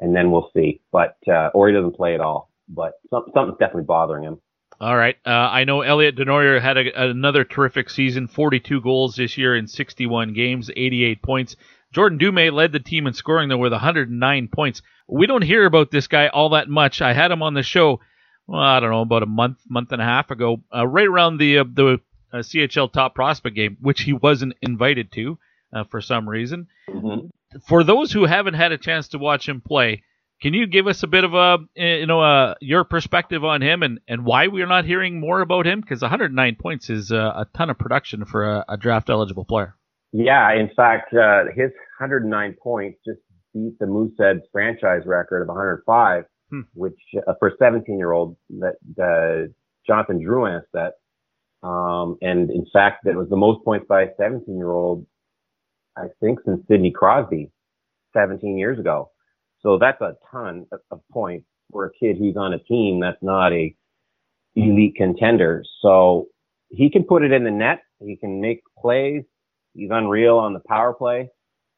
and 0.00 0.16
then 0.16 0.30
we'll 0.30 0.50
see. 0.54 0.82
But, 0.92 1.16
uh, 1.26 1.50
or 1.54 1.68
he 1.68 1.74
doesn't 1.74 1.96
play 1.96 2.14
at 2.14 2.20
all. 2.20 2.50
But 2.68 2.92
something's 3.10 3.58
definitely 3.58 3.84
bothering 3.84 4.24
him. 4.24 4.40
All 4.80 4.96
right. 4.96 5.16
Uh, 5.24 5.30
I 5.30 5.64
know 5.64 5.82
Elliot 5.82 6.16
Desnoyers 6.16 6.60
had 6.60 6.76
a, 6.76 7.10
another 7.10 7.44
terrific 7.44 7.90
season 7.90 8.26
42 8.26 8.80
goals 8.80 9.16
this 9.16 9.38
year 9.38 9.56
in 9.56 9.66
61 9.66 10.32
games, 10.34 10.70
88 10.74 11.22
points. 11.22 11.56
Jordan 11.92 12.18
Dumais 12.18 12.52
led 12.52 12.72
the 12.72 12.80
team 12.80 13.06
in 13.06 13.14
scoring, 13.14 13.48
though, 13.48 13.56
with 13.56 13.72
109 13.72 14.48
points. 14.48 14.82
We 15.06 15.26
don't 15.26 15.42
hear 15.42 15.64
about 15.64 15.92
this 15.92 16.08
guy 16.08 16.26
all 16.26 16.50
that 16.50 16.68
much. 16.68 17.00
I 17.00 17.12
had 17.12 17.30
him 17.30 17.42
on 17.42 17.54
the 17.54 17.62
show, 17.62 18.00
well, 18.48 18.60
I 18.60 18.80
don't 18.80 18.90
know, 18.90 19.02
about 19.02 19.22
a 19.22 19.26
month, 19.26 19.58
month 19.68 19.92
and 19.92 20.02
a 20.02 20.04
half 20.04 20.30
ago, 20.32 20.62
uh, 20.74 20.86
right 20.86 21.06
around 21.06 21.38
the, 21.38 21.58
uh, 21.58 21.64
the 21.72 22.00
uh, 22.32 22.38
CHL 22.38 22.92
top 22.92 23.14
prospect 23.14 23.54
game, 23.54 23.76
which 23.80 24.02
he 24.02 24.12
wasn't 24.12 24.54
invited 24.60 25.12
to 25.12 25.38
uh, 25.72 25.84
for 25.84 26.00
some 26.00 26.28
reason. 26.28 26.66
Mm-hmm. 26.90 27.28
For 27.68 27.84
those 27.84 28.10
who 28.10 28.24
haven't 28.24 28.54
had 28.54 28.72
a 28.72 28.78
chance 28.78 29.08
to 29.08 29.18
watch 29.18 29.48
him 29.48 29.60
play, 29.60 30.02
can 30.44 30.52
you 30.52 30.66
give 30.66 30.86
us 30.86 31.02
a 31.02 31.06
bit 31.06 31.24
of 31.24 31.32
a 31.32 31.56
you 31.74 32.04
know 32.04 32.20
uh, 32.20 32.54
your 32.60 32.84
perspective 32.84 33.44
on 33.44 33.62
him 33.62 33.82
and, 33.82 33.98
and 34.06 34.26
why 34.26 34.48
we're 34.48 34.66
not 34.66 34.84
hearing 34.84 35.18
more 35.18 35.40
about 35.40 35.66
him? 35.66 35.80
Because 35.80 36.02
109 36.02 36.56
points 36.60 36.90
is 36.90 37.10
uh, 37.10 37.16
a 37.16 37.46
ton 37.56 37.70
of 37.70 37.78
production 37.78 38.26
for 38.26 38.44
a, 38.44 38.64
a 38.68 38.76
draft 38.76 39.08
eligible 39.08 39.46
player. 39.46 39.74
Yeah, 40.12 40.52
in 40.52 40.68
fact, 40.76 41.14
uh, 41.14 41.44
his 41.56 41.70
109 41.98 42.56
points 42.62 42.98
just 43.06 43.20
beat 43.54 43.78
the 43.80 43.86
Moosehead 43.86 44.42
franchise 44.52 45.02
record 45.06 45.40
of 45.40 45.48
105, 45.48 46.24
Hmm. 46.50 46.60
which 46.74 46.98
uh, 47.26 47.32
for 47.38 47.48
a 47.48 47.56
17 47.58 47.98
year 47.98 48.12
old 48.12 48.36
that 48.50 48.74
uh, 49.02 49.50
Jonathan 49.86 50.22
Drouin 50.22 50.60
set. 50.72 50.92
Um, 51.62 52.18
and 52.20 52.50
in 52.50 52.66
fact, 52.70 53.04
that 53.04 53.14
was 53.14 53.30
the 53.30 53.36
most 53.36 53.64
points 53.64 53.86
by 53.88 54.02
a 54.02 54.08
17 54.18 54.54
year 54.58 54.70
old, 54.70 55.06
I 55.96 56.08
think, 56.20 56.40
since 56.44 56.60
Sidney 56.68 56.90
Crosby 56.90 57.50
17 58.14 58.58
years 58.58 58.78
ago. 58.78 59.10
So 59.64 59.78
that's 59.78 60.00
a 60.00 60.14
ton 60.30 60.66
of, 60.90 61.00
points 61.10 61.46
for 61.72 61.86
a 61.86 61.90
kid 61.98 62.18
who's 62.18 62.36
on 62.36 62.52
a 62.52 62.58
team 62.58 63.00
that's 63.00 63.22
not 63.22 63.52
a 63.52 63.74
elite 64.54 64.94
contender. 64.96 65.64
So 65.80 66.26
he 66.68 66.90
can 66.90 67.04
put 67.04 67.22
it 67.22 67.32
in 67.32 67.44
the 67.44 67.50
net. 67.50 67.80
He 67.98 68.16
can 68.16 68.40
make 68.40 68.62
plays. 68.78 69.22
He's 69.74 69.90
unreal 69.90 70.36
on 70.36 70.52
the 70.52 70.60
power 70.68 70.92
play. 70.92 71.30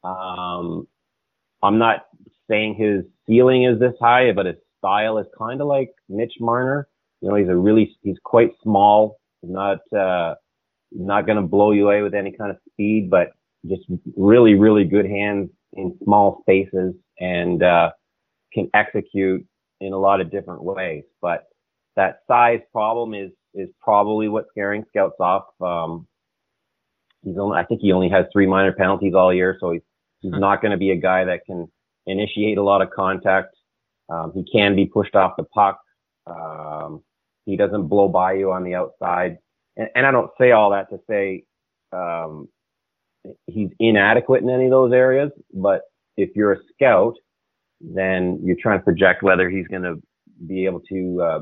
Um, 0.03 0.87
I'm 1.63 1.77
not 1.77 2.05
saying 2.49 2.75
his 2.75 3.05
ceiling 3.25 3.63
is 3.63 3.79
this 3.79 3.93
high, 3.99 4.31
but 4.33 4.45
his 4.45 4.57
style 4.77 5.17
is 5.17 5.25
kind 5.37 5.61
of 5.61 5.67
like 5.67 5.91
Mitch 6.09 6.33
Marner. 6.39 6.87
You 7.21 7.29
know, 7.29 7.35
he's 7.35 7.47
a 7.47 7.55
really, 7.55 7.95
he's 8.03 8.17
quite 8.23 8.51
small, 8.61 9.19
not, 9.41 9.79
uh, 9.97 10.35
not 10.91 11.25
going 11.25 11.37
to 11.37 11.47
blow 11.47 11.71
you 11.71 11.85
away 11.85 12.01
with 12.01 12.13
any 12.13 12.31
kind 12.31 12.51
of 12.51 12.57
speed, 12.69 13.09
but 13.09 13.29
just 13.65 13.83
really, 14.15 14.53
really 14.55 14.83
good 14.83 15.05
hands 15.05 15.49
in 15.73 15.97
small 16.03 16.41
spaces 16.41 16.93
and, 17.19 17.63
uh, 17.63 17.91
can 18.53 18.69
execute 18.73 19.45
in 19.81 19.93
a 19.93 19.97
lot 19.97 20.21
of 20.21 20.31
different 20.31 20.63
ways. 20.63 21.03
But 21.21 21.45
that 21.95 22.19
size 22.27 22.61
problem 22.71 23.13
is, 23.13 23.31
is 23.53 23.69
probably 23.81 24.27
what's 24.27 24.49
scaring 24.49 24.83
scouts 24.89 25.15
off. 25.19 25.45
Um, 25.61 26.07
he's 27.23 27.37
only, 27.37 27.57
I 27.57 27.65
think 27.65 27.81
he 27.81 27.91
only 27.91 28.09
has 28.09 28.25
three 28.31 28.47
minor 28.47 28.71
penalties 28.71 29.13
all 29.15 29.33
year. 29.33 29.57
So 29.59 29.71
he's, 29.71 29.81
he's 30.21 30.31
not 30.31 30.61
going 30.61 30.71
to 30.71 30.77
be 30.77 30.91
a 30.91 30.95
guy 30.95 31.25
that 31.25 31.41
can 31.45 31.67
initiate 32.05 32.57
a 32.57 32.63
lot 32.63 32.81
of 32.81 32.89
contact. 32.91 33.55
Um, 34.09 34.31
he 34.33 34.45
can 34.51 34.75
be 34.75 34.85
pushed 34.85 35.15
off 35.15 35.33
the 35.37 35.43
puck. 35.43 35.79
Um, 36.25 37.03
he 37.45 37.57
doesn't 37.57 37.87
blow 37.87 38.07
by 38.07 38.33
you 38.33 38.51
on 38.51 38.63
the 38.63 38.75
outside. 38.75 39.37
And, 39.75 39.89
and 39.95 40.05
I 40.05 40.11
don't 40.11 40.31
say 40.39 40.51
all 40.51 40.71
that 40.71 40.89
to 40.89 40.99
say, 41.09 41.43
um, 41.91 42.47
he's 43.47 43.69
inadequate 43.79 44.43
in 44.43 44.49
any 44.49 44.65
of 44.65 44.71
those 44.71 44.93
areas, 44.93 45.31
but 45.53 45.81
if 46.17 46.35
you're 46.35 46.53
a 46.53 46.59
scout, 46.73 47.15
then 47.79 48.39
you're 48.43 48.57
trying 48.61 48.79
to 48.79 48.83
project 48.83 49.23
whether 49.23 49.49
he's 49.49 49.67
going 49.67 49.83
to 49.83 50.01
be 50.45 50.65
able 50.65 50.81
to, 50.81 51.21
uh, 51.21 51.39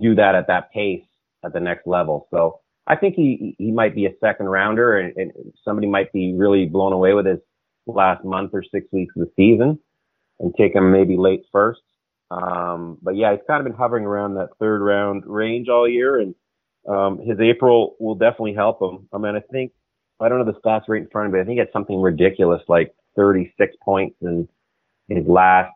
do 0.00 0.14
that 0.16 0.34
at 0.34 0.48
that 0.48 0.72
pace 0.72 1.04
at 1.44 1.52
the 1.52 1.60
next 1.60 1.86
level. 1.86 2.26
So 2.32 2.60
I 2.86 2.96
think 2.96 3.14
he, 3.14 3.54
he 3.58 3.70
might 3.70 3.94
be 3.94 4.06
a 4.06 4.14
second 4.20 4.46
rounder 4.46 4.98
and, 4.98 5.16
and 5.16 5.32
somebody 5.64 5.86
might 5.86 6.12
be 6.12 6.34
really 6.36 6.66
blown 6.66 6.92
away 6.92 7.12
with 7.14 7.26
his 7.26 7.38
last 7.86 8.24
month 8.24 8.50
or 8.52 8.62
six 8.62 8.86
weeks 8.92 9.14
of 9.16 9.26
the 9.26 9.32
season 9.36 9.78
and 10.40 10.52
take 10.56 10.74
him 10.74 10.90
maybe 10.90 11.16
late 11.16 11.44
first. 11.52 11.82
Um, 12.30 12.98
but 13.00 13.14
yeah, 13.16 13.30
he's 13.32 13.40
kind 13.46 13.60
of 13.60 13.64
been 13.64 13.78
hovering 13.78 14.04
around 14.04 14.34
that 14.34 14.50
third 14.58 14.82
round 14.82 15.24
range 15.26 15.68
all 15.68 15.88
year 15.88 16.18
and, 16.18 16.34
um, 16.88 17.18
his 17.18 17.38
April 17.40 17.96
will 17.98 18.14
definitely 18.14 18.54
help 18.54 18.80
him. 18.80 19.08
I 19.12 19.18
mean, 19.18 19.36
I 19.36 19.40
think, 19.52 19.72
I 20.20 20.28
don't 20.28 20.38
know 20.38 20.52
the 20.52 20.60
stats 20.60 20.84
right 20.88 21.02
in 21.02 21.08
front 21.08 21.26
of 21.26 21.32
me. 21.32 21.38
But 21.38 21.42
I 21.42 21.46
think 21.46 21.60
it's 21.60 21.72
something 21.72 22.00
ridiculous, 22.00 22.62
like 22.68 22.94
36 23.16 23.74
points 23.82 24.16
in 24.20 24.48
his 25.08 25.26
last 25.26 25.72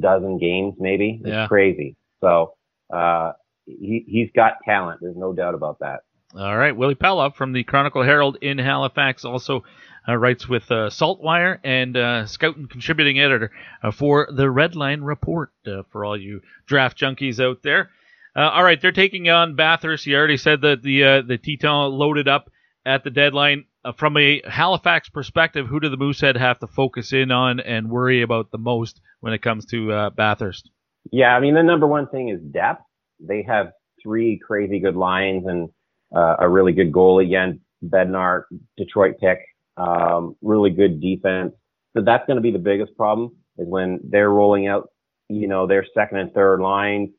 dozen 0.00 0.38
games, 0.38 0.74
maybe. 0.78 1.20
It's 1.20 1.28
Yeah. 1.28 1.46
crazy. 1.46 1.96
So, 2.20 2.54
uh, 2.92 3.32
he, 3.66 4.04
he's 4.06 4.30
got 4.34 4.54
talent. 4.64 5.00
There's 5.00 5.16
no 5.16 5.32
doubt 5.32 5.54
about 5.54 5.78
that. 5.80 6.00
All 6.36 6.56
right, 6.56 6.76
Willy 6.76 6.96
Palov 6.96 7.36
from 7.36 7.52
the 7.52 7.62
Chronicle 7.62 8.02
Herald 8.02 8.36
in 8.42 8.58
Halifax 8.58 9.24
also 9.24 9.62
uh, 10.08 10.16
writes 10.16 10.48
with 10.48 10.64
uh, 10.70 10.90
Saltwire 10.90 11.60
and 11.62 11.96
uh, 11.96 12.26
scout 12.26 12.56
and 12.56 12.68
contributing 12.68 13.20
editor 13.20 13.52
uh, 13.82 13.92
for 13.92 14.28
the 14.34 14.50
Red 14.50 14.74
Line 14.74 15.02
Report 15.02 15.52
uh, 15.66 15.82
for 15.92 16.04
all 16.04 16.20
you 16.20 16.40
draft 16.66 16.98
junkies 16.98 17.38
out 17.40 17.62
there. 17.62 17.90
Uh, 18.36 18.50
all 18.50 18.64
right, 18.64 18.80
they're 18.80 18.90
taking 18.90 19.28
on 19.30 19.54
Bathurst. 19.54 20.06
You 20.06 20.16
already 20.16 20.36
said 20.36 20.60
that 20.62 20.82
the 20.82 21.04
uh, 21.04 21.22
the 21.22 21.38
Titan 21.38 21.92
loaded 21.92 22.26
up 22.26 22.50
at 22.86 23.04
the 23.04 23.10
deadline. 23.10 23.64
Uh, 23.84 23.92
from 23.92 24.16
a 24.16 24.40
Halifax 24.48 25.08
perspective, 25.08 25.66
who 25.66 25.80
do 25.80 25.88
the 25.88 25.96
Moosehead 25.96 26.36
have 26.36 26.58
to 26.60 26.66
focus 26.66 27.12
in 27.12 27.30
on 27.30 27.60
and 27.60 27.90
worry 27.90 28.22
about 28.22 28.50
the 28.50 28.58
most 28.58 29.00
when 29.20 29.32
it 29.32 29.42
comes 29.42 29.66
to 29.66 29.92
uh, 29.92 30.10
Bathurst? 30.10 30.70
Yeah, 31.12 31.36
I 31.36 31.40
mean, 31.40 31.54
the 31.54 31.62
number 31.62 31.86
one 31.86 32.08
thing 32.08 32.30
is 32.30 32.40
depth. 32.40 32.82
They 33.20 33.42
have 33.46 33.72
three 34.02 34.40
crazy 34.44 34.80
good 34.80 34.96
lines 34.96 35.44
and 35.46 35.68
uh, 36.14 36.36
a 36.40 36.48
really 36.48 36.72
good 36.72 36.92
goalie. 36.92 37.26
Again, 37.26 37.60
Bednar, 37.84 38.44
Detroit 38.78 39.16
pick, 39.20 39.38
um, 39.76 40.36
really 40.40 40.70
good 40.70 41.00
defense. 41.00 41.52
So 41.94 42.02
that's 42.02 42.26
going 42.26 42.36
to 42.36 42.42
be 42.42 42.50
the 42.50 42.58
biggest 42.58 42.96
problem 42.96 43.36
is 43.58 43.68
when 43.68 44.00
they're 44.02 44.30
rolling 44.30 44.66
out, 44.66 44.88
you 45.28 45.46
know, 45.46 45.66
their 45.66 45.84
second 45.94 46.18
and 46.18 46.32
third 46.32 46.60
lines 46.60 47.10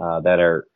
uh, 0.00 0.20
that 0.20 0.38
are 0.38 0.66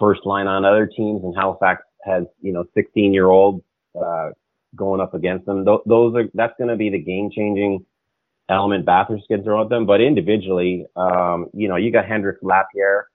first 0.00 0.20
line 0.24 0.46
on 0.46 0.64
other 0.64 0.86
teams. 0.86 1.22
And 1.22 1.34
Halifax 1.36 1.82
has, 2.04 2.24
you 2.40 2.52
know, 2.52 2.64
16 2.74 3.12
year 3.12 3.26
olds 3.26 3.62
uh, 4.02 4.30
going 4.76 5.00
up 5.00 5.14
against 5.14 5.46
them. 5.46 5.64
Th- 5.64 5.80
those 5.86 6.14
are 6.14 6.24
that's 6.34 6.54
going 6.58 6.70
to 6.70 6.76
be 6.76 6.90
the 6.90 6.98
game 6.98 7.30
changing 7.30 7.84
element 8.48 8.86
Bathurst 8.86 9.28
can 9.28 9.42
throw 9.42 9.62
at 9.62 9.68
them. 9.68 9.86
But 9.86 10.00
individually, 10.00 10.86
um, 10.96 11.48
you 11.52 11.68
know, 11.68 11.76
you 11.76 11.92
got 11.92 12.06
Hendrix 12.06 12.40
Lapierre 12.42 13.08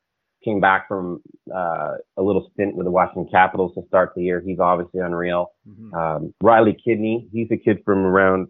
came 0.44 0.60
back 0.60 0.88
from 0.88 1.22
uh, 1.54 1.94
a 2.18 2.22
little 2.22 2.50
stint 2.54 2.76
with 2.76 2.86
the 2.86 2.92
Washington 2.92 3.28
Capitals 3.32 3.74
to 3.76 3.82
start 3.88 4.14
the 4.16 4.24
year. 4.24 4.44
He's 4.46 4.60
obviously 4.60 5.00
unreal. 5.00 5.54
Um, 5.98 6.34
Riley 6.42 6.78
Kidney, 6.84 7.28
he's 7.32 7.48
a 7.52 7.58
kid 7.58 7.82
from 7.86 8.00
around 8.00 8.50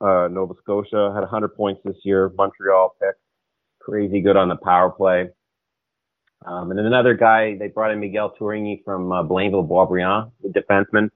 uh, 0.00 0.28
Nova 0.30 0.54
Scotia, 0.62 1.12
had 1.14 1.20
100 1.20 1.48
points 1.56 1.80
this 1.84 1.96
year, 2.04 2.30
Montreal 2.36 2.94
pick, 3.00 3.16
crazy 3.80 4.20
good 4.20 4.36
on 4.36 4.48
the 4.48 4.56
power 4.56 4.90
play. 4.90 5.28
Um, 6.44 6.70
and 6.70 6.78
then 6.78 6.86
another 6.86 7.14
guy, 7.14 7.56
they 7.56 7.68
brought 7.68 7.92
in 7.92 8.00
Miguel 8.00 8.34
Tourigny 8.38 8.82
from 8.84 9.12
uh, 9.12 9.22
Blainville 9.22 9.68
Boisbriand, 9.68 10.32
the 10.42 10.48
defenseman, 10.48 11.08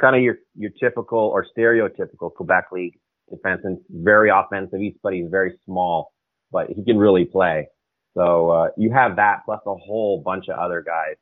kind 0.00 0.16
of 0.16 0.22
your 0.22 0.36
your 0.54 0.70
typical 0.80 1.18
or 1.18 1.46
stereotypical 1.56 2.32
Quebec 2.32 2.66
League 2.72 2.98
defenseman, 3.32 3.78
very 3.90 4.30
offensive, 4.30 4.80
he's, 4.80 4.94
but 5.02 5.12
he's 5.12 5.28
very 5.30 5.58
small, 5.64 6.12
but 6.50 6.68
he 6.68 6.84
can 6.84 6.96
really 6.96 7.24
play. 7.24 7.68
So 8.14 8.50
uh, 8.50 8.68
you 8.76 8.92
have 8.92 9.16
that 9.16 9.40
plus 9.44 9.60
a 9.66 9.74
whole 9.74 10.22
bunch 10.24 10.48
of 10.48 10.58
other 10.58 10.82
guys 10.82 11.16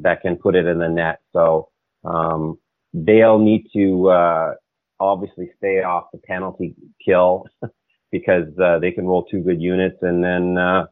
that 0.00 0.22
can 0.22 0.36
put 0.36 0.54
it 0.54 0.66
in 0.66 0.78
the 0.78 0.88
net. 0.88 1.20
So 1.32 1.68
um, 2.04 2.58
they'll 2.94 3.38
need 3.38 3.66
to 3.74 4.08
uh, 4.08 4.54
obviously 4.98 5.50
stay 5.58 5.82
off 5.82 6.06
the 6.12 6.18
penalty 6.18 6.74
kill 7.04 7.46
because 8.12 8.48
uh, 8.62 8.78
they 8.78 8.92
can 8.92 9.06
roll 9.06 9.24
two 9.24 9.40
good 9.40 9.60
units 9.60 9.96
and 10.02 10.24
then 10.24 10.56
uh, 10.56 10.86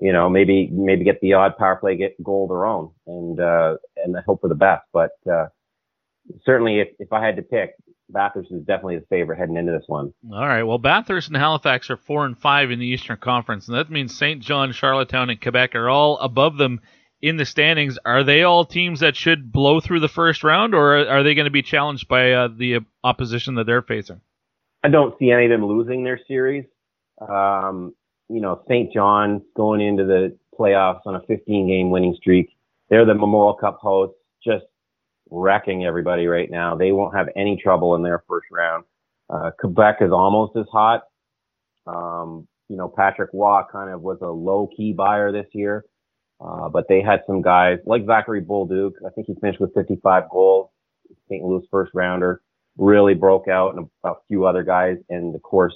you 0.00 0.12
know 0.12 0.30
maybe 0.30 0.68
maybe 0.72 1.04
get 1.04 1.20
the 1.20 1.34
odd 1.34 1.56
power 1.58 1.76
play 1.76 1.96
get 1.96 2.22
goal 2.22 2.44
of 2.44 2.50
their 2.50 2.64
own 2.64 2.90
and 3.06 3.40
uh, 3.40 3.76
and 3.96 4.16
hope 4.26 4.40
for 4.40 4.48
the 4.48 4.54
best. 4.54 4.84
But 4.92 5.10
uh, 5.30 5.46
certainly 6.44 6.80
if 6.80 6.88
if 6.98 7.12
I 7.12 7.24
had 7.24 7.36
to 7.36 7.42
pick, 7.42 7.74
Bathurst 8.10 8.50
is 8.50 8.60
definitely 8.60 8.98
the 8.98 9.06
favorite 9.06 9.38
heading 9.38 9.56
into 9.56 9.72
this 9.72 9.84
one. 9.86 10.12
All 10.32 10.46
right. 10.46 10.62
Well, 10.62 10.78
Bathurst 10.78 11.28
and 11.28 11.36
Halifax 11.36 11.90
are 11.90 11.96
four 11.96 12.24
and 12.24 12.38
five 12.38 12.70
in 12.70 12.78
the 12.78 12.86
Eastern 12.86 13.18
Conference, 13.18 13.68
and 13.68 13.76
that 13.76 13.90
means 13.90 14.16
St. 14.16 14.40
John, 14.42 14.72
Charlottetown, 14.72 15.30
and 15.30 15.40
Quebec 15.40 15.74
are 15.74 15.88
all 15.88 16.18
above 16.18 16.56
them 16.56 16.80
in 17.20 17.36
the 17.36 17.44
standings. 17.44 17.98
Are 18.04 18.24
they 18.24 18.42
all 18.42 18.64
teams 18.64 19.00
that 19.00 19.16
should 19.16 19.52
blow 19.52 19.80
through 19.80 20.00
the 20.00 20.08
first 20.08 20.44
round, 20.44 20.74
or 20.74 21.06
are 21.08 21.22
they 21.22 21.34
going 21.34 21.46
to 21.46 21.50
be 21.50 21.62
challenged 21.62 22.08
by 22.08 22.32
uh, 22.32 22.48
the 22.48 22.80
opposition 23.04 23.56
that 23.56 23.66
they're 23.66 23.82
facing? 23.82 24.20
I 24.82 24.88
don't 24.88 25.18
see 25.18 25.30
any 25.30 25.46
of 25.46 25.50
them 25.50 25.66
losing 25.66 26.04
their 26.04 26.20
series. 26.28 26.64
Um, 27.20 27.94
you 28.28 28.40
know, 28.40 28.62
St. 28.68 28.92
John 28.92 29.42
going 29.56 29.80
into 29.80 30.04
the 30.04 30.36
playoffs 30.58 31.00
on 31.06 31.16
a 31.16 31.20
15 31.20 31.68
game 31.68 31.90
winning 31.90 32.14
streak. 32.16 32.50
They're 32.88 33.04
the 33.04 33.14
Memorial 33.14 33.54
Cup 33.54 33.78
hosts, 33.80 34.16
just 34.44 34.64
wrecking 35.30 35.84
everybody 35.84 36.26
right 36.26 36.50
now. 36.50 36.76
They 36.76 36.92
won't 36.92 37.16
have 37.16 37.28
any 37.36 37.56
trouble 37.62 37.94
in 37.94 38.02
their 38.02 38.22
first 38.28 38.46
round. 38.50 38.84
Uh, 39.30 39.50
Quebec 39.58 39.98
is 40.00 40.10
almost 40.12 40.56
as 40.56 40.66
hot. 40.72 41.02
Um, 41.86 42.46
you 42.68 42.76
know, 42.76 42.88
Patrick 42.88 43.30
Roy 43.32 43.62
kind 43.70 43.90
of 43.90 44.02
was 44.02 44.18
a 44.22 44.26
low 44.26 44.68
key 44.76 44.92
buyer 44.92 45.32
this 45.32 45.46
year. 45.52 45.84
Uh, 46.40 46.68
but 46.68 46.86
they 46.88 47.02
had 47.02 47.20
some 47.26 47.42
guys 47.42 47.78
like 47.84 48.06
Zachary 48.06 48.40
Bolduc. 48.40 48.92
I 49.04 49.10
think 49.10 49.26
he 49.26 49.34
finished 49.40 49.60
with 49.60 49.74
55 49.74 50.30
goals. 50.30 50.70
St. 51.28 51.42
Louis 51.42 51.66
first 51.70 51.90
rounder 51.94 52.42
really 52.76 53.14
broke 53.14 53.48
out 53.48 53.74
and 53.74 53.88
a, 54.04 54.10
a 54.10 54.14
few 54.28 54.46
other 54.46 54.62
guys. 54.62 54.98
And 55.08 55.34
of 55.34 55.42
course, 55.42 55.74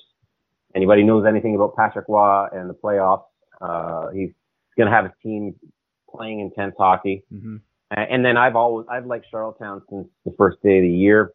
anybody 0.74 1.02
knows 1.02 1.26
anything 1.26 1.56
about 1.56 1.74
Patrick 1.74 2.06
Roy 2.08 2.46
and 2.52 2.70
the 2.70 2.74
playoffs, 2.74 3.24
uh, 3.60 4.10
he's 4.10 4.30
going 4.76 4.88
to 4.88 4.94
have 4.94 5.04
his 5.04 5.14
team 5.22 5.54
playing 6.08 6.40
intense 6.40 6.74
hockey. 6.78 7.24
Mm-hmm. 7.32 7.56
And 7.96 8.24
then 8.24 8.36
I've 8.36 8.56
always, 8.56 8.86
I've 8.90 9.06
liked 9.06 9.26
Charlottetown 9.30 9.82
since 9.90 10.08
the 10.24 10.32
first 10.38 10.58
day 10.62 10.78
of 10.78 10.82
the 10.82 10.88
year. 10.88 11.32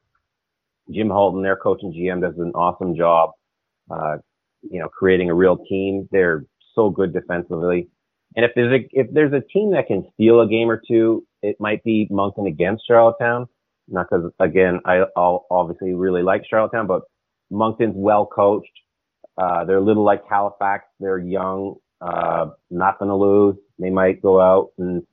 Jim 0.92 1.10
Hulton, 1.10 1.44
their 1.44 1.58
coach 1.58 1.80
and 1.84 1.94
GM 1.94 2.22
does 2.22 2.34
an 2.38 2.52
awesome 2.56 2.96
job, 2.96 3.32
uh, 3.92 4.18
you 4.62 4.80
know, 4.80 4.88
creating 4.88 5.30
a 5.30 5.36
real 5.36 5.58
team. 5.70 6.08
They're 6.12 6.46
so 6.74 6.90
good 6.90 7.14
defensively. 7.14 7.90
And 8.36 8.46
if 8.46 8.52
there's 8.56 8.82
a, 8.82 8.88
if 8.92 9.08
there's 9.12 9.34
a 9.34 9.42
team 9.42 9.72
that 9.72 9.88
can 9.88 10.08
steal 10.14 10.42
a 10.42 10.48
game 10.48 10.70
or 10.70 10.82
two, 10.88 11.26
it 11.42 11.58
might 11.60 11.84
be 11.84 12.08
Moncton 12.10 12.48
against 12.48 12.86
Charlottetown. 12.88 13.48
Not 13.88 14.08
because, 14.10 14.32
again, 14.40 14.80
I, 14.86 15.04
I'll 15.16 15.46
obviously 15.52 15.94
really 15.94 16.24
like 16.24 16.44
Charlottetown, 16.50 16.88
but 16.88 17.04
Moncton's 17.50 17.96
well 17.96 18.26
coached. 18.26 18.68
Uh, 19.38 19.66
they're 19.66 19.78
a 19.78 19.84
little 19.84 20.04
like 20.04 20.24
Halifax. 20.30 20.86
They're 21.00 21.20
young, 21.20 21.76
uh, 22.02 22.48
nothing 22.70 23.08
to 23.08 23.16
lose. 23.16 23.56
They 23.80 23.90
might 23.90 24.22
go 24.22 24.42
out 24.42 24.70
and 24.78 25.04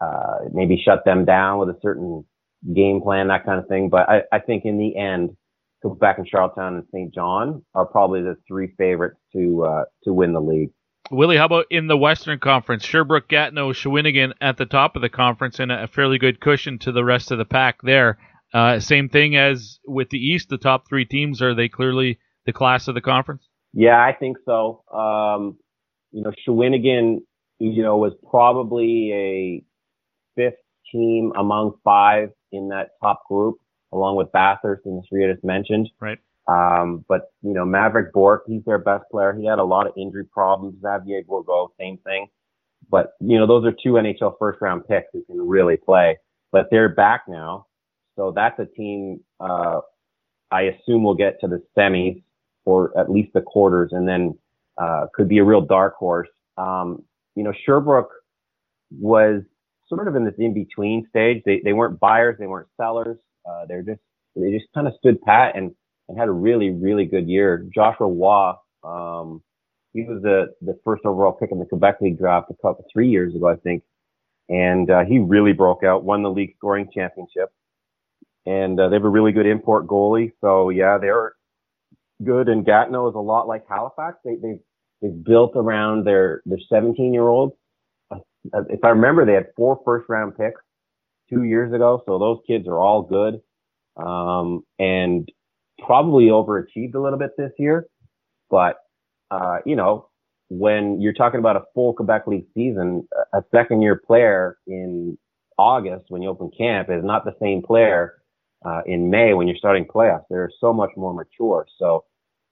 uh, 0.00 0.48
maybe 0.52 0.80
shut 0.84 1.04
them 1.04 1.24
down 1.24 1.58
with 1.58 1.68
a 1.68 1.78
certain 1.82 2.24
game 2.74 3.00
plan, 3.02 3.28
that 3.28 3.44
kind 3.44 3.58
of 3.58 3.68
thing. 3.68 3.88
But 3.90 4.08
I, 4.08 4.22
I 4.32 4.38
think 4.40 4.64
in 4.64 4.78
the 4.78 4.96
end, 4.96 5.36
Quebec 5.82 6.18
and 6.18 6.28
Charlottetown 6.28 6.76
and 6.76 6.84
St. 6.92 7.14
John 7.14 7.62
are 7.74 7.84
probably 7.84 8.22
the 8.22 8.36
three 8.48 8.72
favorites 8.78 9.18
to 9.32 9.64
uh, 9.64 9.84
to 10.04 10.12
win 10.12 10.32
the 10.32 10.40
league. 10.40 10.70
Willy, 11.10 11.36
how 11.36 11.44
about 11.44 11.66
in 11.70 11.86
the 11.86 11.98
Western 11.98 12.38
Conference? 12.38 12.82
Sherbrooke, 12.84 13.28
Gatineau, 13.28 13.72
Shawinigan 13.72 14.32
at 14.40 14.56
the 14.56 14.64
top 14.64 14.96
of 14.96 15.02
the 15.02 15.10
conference 15.10 15.60
and 15.60 15.70
a 15.70 15.86
fairly 15.86 16.16
good 16.16 16.40
cushion 16.40 16.78
to 16.78 16.92
the 16.92 17.04
rest 17.04 17.30
of 17.30 17.36
the 17.36 17.44
pack 17.44 17.82
there. 17.82 18.18
Uh, 18.54 18.80
same 18.80 19.10
thing 19.10 19.36
as 19.36 19.78
with 19.86 20.08
the 20.08 20.18
East, 20.18 20.48
the 20.48 20.56
top 20.56 20.88
three 20.88 21.04
teams, 21.04 21.42
are 21.42 21.54
they 21.54 21.68
clearly 21.68 22.18
the 22.46 22.52
class 22.52 22.88
of 22.88 22.94
the 22.94 23.02
conference? 23.02 23.46
Yeah, 23.74 24.00
I 24.00 24.14
think 24.18 24.38
so. 24.46 24.82
Um, 24.90 25.58
you 26.12 26.22
know, 26.22 26.32
Shawinigan, 26.48 27.18
you 27.58 27.82
know, 27.82 27.98
was 27.98 28.12
probably 28.30 29.12
a 29.12 29.64
fifth 30.36 30.54
team 30.90 31.32
among 31.36 31.74
five 31.82 32.30
in 32.52 32.68
that 32.68 32.90
top 33.02 33.26
group, 33.28 33.58
along 33.92 34.16
with 34.16 34.30
Bathurst 34.32 34.86
and 34.86 34.98
the 34.98 35.06
three 35.08 35.28
I 35.28 35.32
just 35.32 35.44
mentioned. 35.44 35.90
Right. 36.00 36.18
Um, 36.46 37.04
but 37.08 37.32
you 37.42 37.54
know, 37.54 37.64
Mavrik 37.64 38.12
Bourque, 38.12 38.44
he's 38.46 38.64
their 38.64 38.78
best 38.78 39.04
player. 39.10 39.32
He 39.32 39.46
had 39.46 39.58
a 39.58 39.64
lot 39.64 39.86
of 39.86 39.94
injury 39.96 40.24
problems. 40.24 40.76
Xavier 40.82 41.22
Bourgault, 41.22 41.70
same 41.78 41.98
thing. 41.98 42.28
But 42.90 43.14
you 43.20 43.38
know, 43.38 43.46
those 43.46 43.64
are 43.64 43.72
two 43.72 43.92
NHL 43.92 44.34
first 44.38 44.60
round 44.60 44.86
picks 44.86 45.08
who 45.12 45.24
can 45.24 45.46
really 45.46 45.76
play. 45.76 46.18
But 46.52 46.68
they're 46.70 46.90
back 46.90 47.22
now, 47.26 47.66
so 48.16 48.32
that's 48.34 48.58
a 48.58 48.66
team. 48.66 49.20
Uh, 49.40 49.80
I 50.50 50.62
assume 50.62 51.02
will 51.02 51.14
get 51.14 51.40
to 51.40 51.48
the 51.48 51.62
semis 51.76 52.22
or 52.64 52.96
at 52.98 53.10
least 53.10 53.32
the 53.32 53.40
quarters, 53.40 53.90
and 53.92 54.06
then 54.06 54.38
uh, 54.78 55.06
could 55.14 55.28
be 55.28 55.38
a 55.38 55.44
real 55.44 55.60
dark 55.60 55.96
horse. 55.96 56.28
Um, 56.56 57.02
you 57.34 57.42
know, 57.42 57.52
Sherbrooke 57.64 58.12
was 58.90 59.42
sort 59.88 60.08
of 60.08 60.16
in 60.16 60.24
this 60.24 60.34
in 60.38 60.54
between 60.54 61.06
stage. 61.08 61.42
They 61.44 61.60
they 61.64 61.72
weren't 61.72 62.00
buyers, 62.00 62.36
they 62.38 62.46
weren't 62.46 62.68
sellers. 62.76 63.18
Uh, 63.48 63.66
they're 63.66 63.82
just 63.82 64.00
they 64.36 64.50
just 64.50 64.66
kind 64.74 64.86
of 64.86 64.94
stood 64.98 65.20
pat 65.22 65.56
and 65.56 65.74
and 66.08 66.18
had 66.18 66.28
a 66.28 66.32
really, 66.32 66.70
really 66.70 67.06
good 67.06 67.28
year. 67.28 67.66
Joshua 67.74 68.06
Roy, 68.06 68.52
um, 68.82 69.42
he 69.92 70.02
was 70.02 70.22
the, 70.22 70.54
the 70.60 70.78
first 70.84 71.04
overall 71.04 71.32
pick 71.32 71.50
in 71.52 71.58
the 71.58 71.64
Quebec 71.64 71.96
League 72.00 72.18
draft 72.18 72.50
a 72.50 72.54
couple, 72.54 72.84
three 72.92 73.08
years 73.08 73.34
ago, 73.34 73.48
I 73.48 73.56
think. 73.56 73.82
And, 74.48 74.90
uh, 74.90 75.04
he 75.04 75.18
really 75.18 75.52
broke 75.52 75.82
out, 75.84 76.04
won 76.04 76.22
the 76.22 76.30
league 76.30 76.54
scoring 76.56 76.88
championship. 76.92 77.50
And, 78.44 78.78
uh, 78.78 78.88
they 78.88 78.96
have 78.96 79.04
a 79.04 79.08
really 79.08 79.32
good 79.32 79.46
import 79.46 79.86
goalie. 79.86 80.32
So 80.40 80.68
yeah, 80.68 80.98
they're 81.00 81.34
good. 82.22 82.48
And 82.48 82.66
Gatineau 82.66 83.08
is 83.08 83.14
a 83.14 83.20
lot 83.20 83.48
like 83.48 83.64
Halifax. 83.68 84.18
They, 84.24 84.34
they've, 84.34 84.60
they've 85.00 85.24
built 85.24 85.52
around 85.54 86.04
their, 86.04 86.42
their 86.44 86.58
17 86.68 87.14
year 87.14 87.26
olds. 87.28 87.54
Uh, 88.52 88.62
if 88.68 88.84
I 88.84 88.88
remember, 88.88 89.24
they 89.24 89.34
had 89.34 89.46
four 89.56 89.80
first 89.84 90.08
round 90.08 90.36
picks 90.36 90.60
two 91.30 91.44
years 91.44 91.72
ago. 91.72 92.02
So 92.06 92.18
those 92.18 92.38
kids 92.46 92.66
are 92.68 92.78
all 92.78 93.02
good. 93.02 93.40
Um, 93.96 94.64
and 94.78 95.30
probably 95.78 96.26
overachieved 96.26 96.94
a 96.94 97.00
little 97.00 97.18
bit 97.18 97.30
this 97.36 97.52
year, 97.58 97.86
but 98.50 98.76
uh, 99.30 99.58
you 99.64 99.76
know, 99.76 100.08
when 100.48 101.00
you're 101.00 101.12
talking 101.12 101.40
about 101.40 101.56
a 101.56 101.62
full 101.74 101.92
Quebec 101.94 102.26
League 102.26 102.46
season, 102.54 103.06
a 103.32 103.42
second 103.52 103.82
year 103.82 104.00
player 104.04 104.58
in 104.66 105.16
August 105.58 106.06
when 106.08 106.22
you 106.22 106.28
open 106.28 106.50
camp 106.56 106.88
is 106.90 107.04
not 107.04 107.24
the 107.24 107.34
same 107.40 107.62
player 107.62 108.14
uh, 108.64 108.82
in 108.86 109.10
May 109.10 109.34
when 109.34 109.48
you're 109.48 109.56
starting 109.56 109.84
playoffs. 109.84 110.24
They're 110.30 110.50
so 110.60 110.72
much 110.72 110.90
more 110.96 111.14
mature. 111.14 111.66
So 111.78 112.04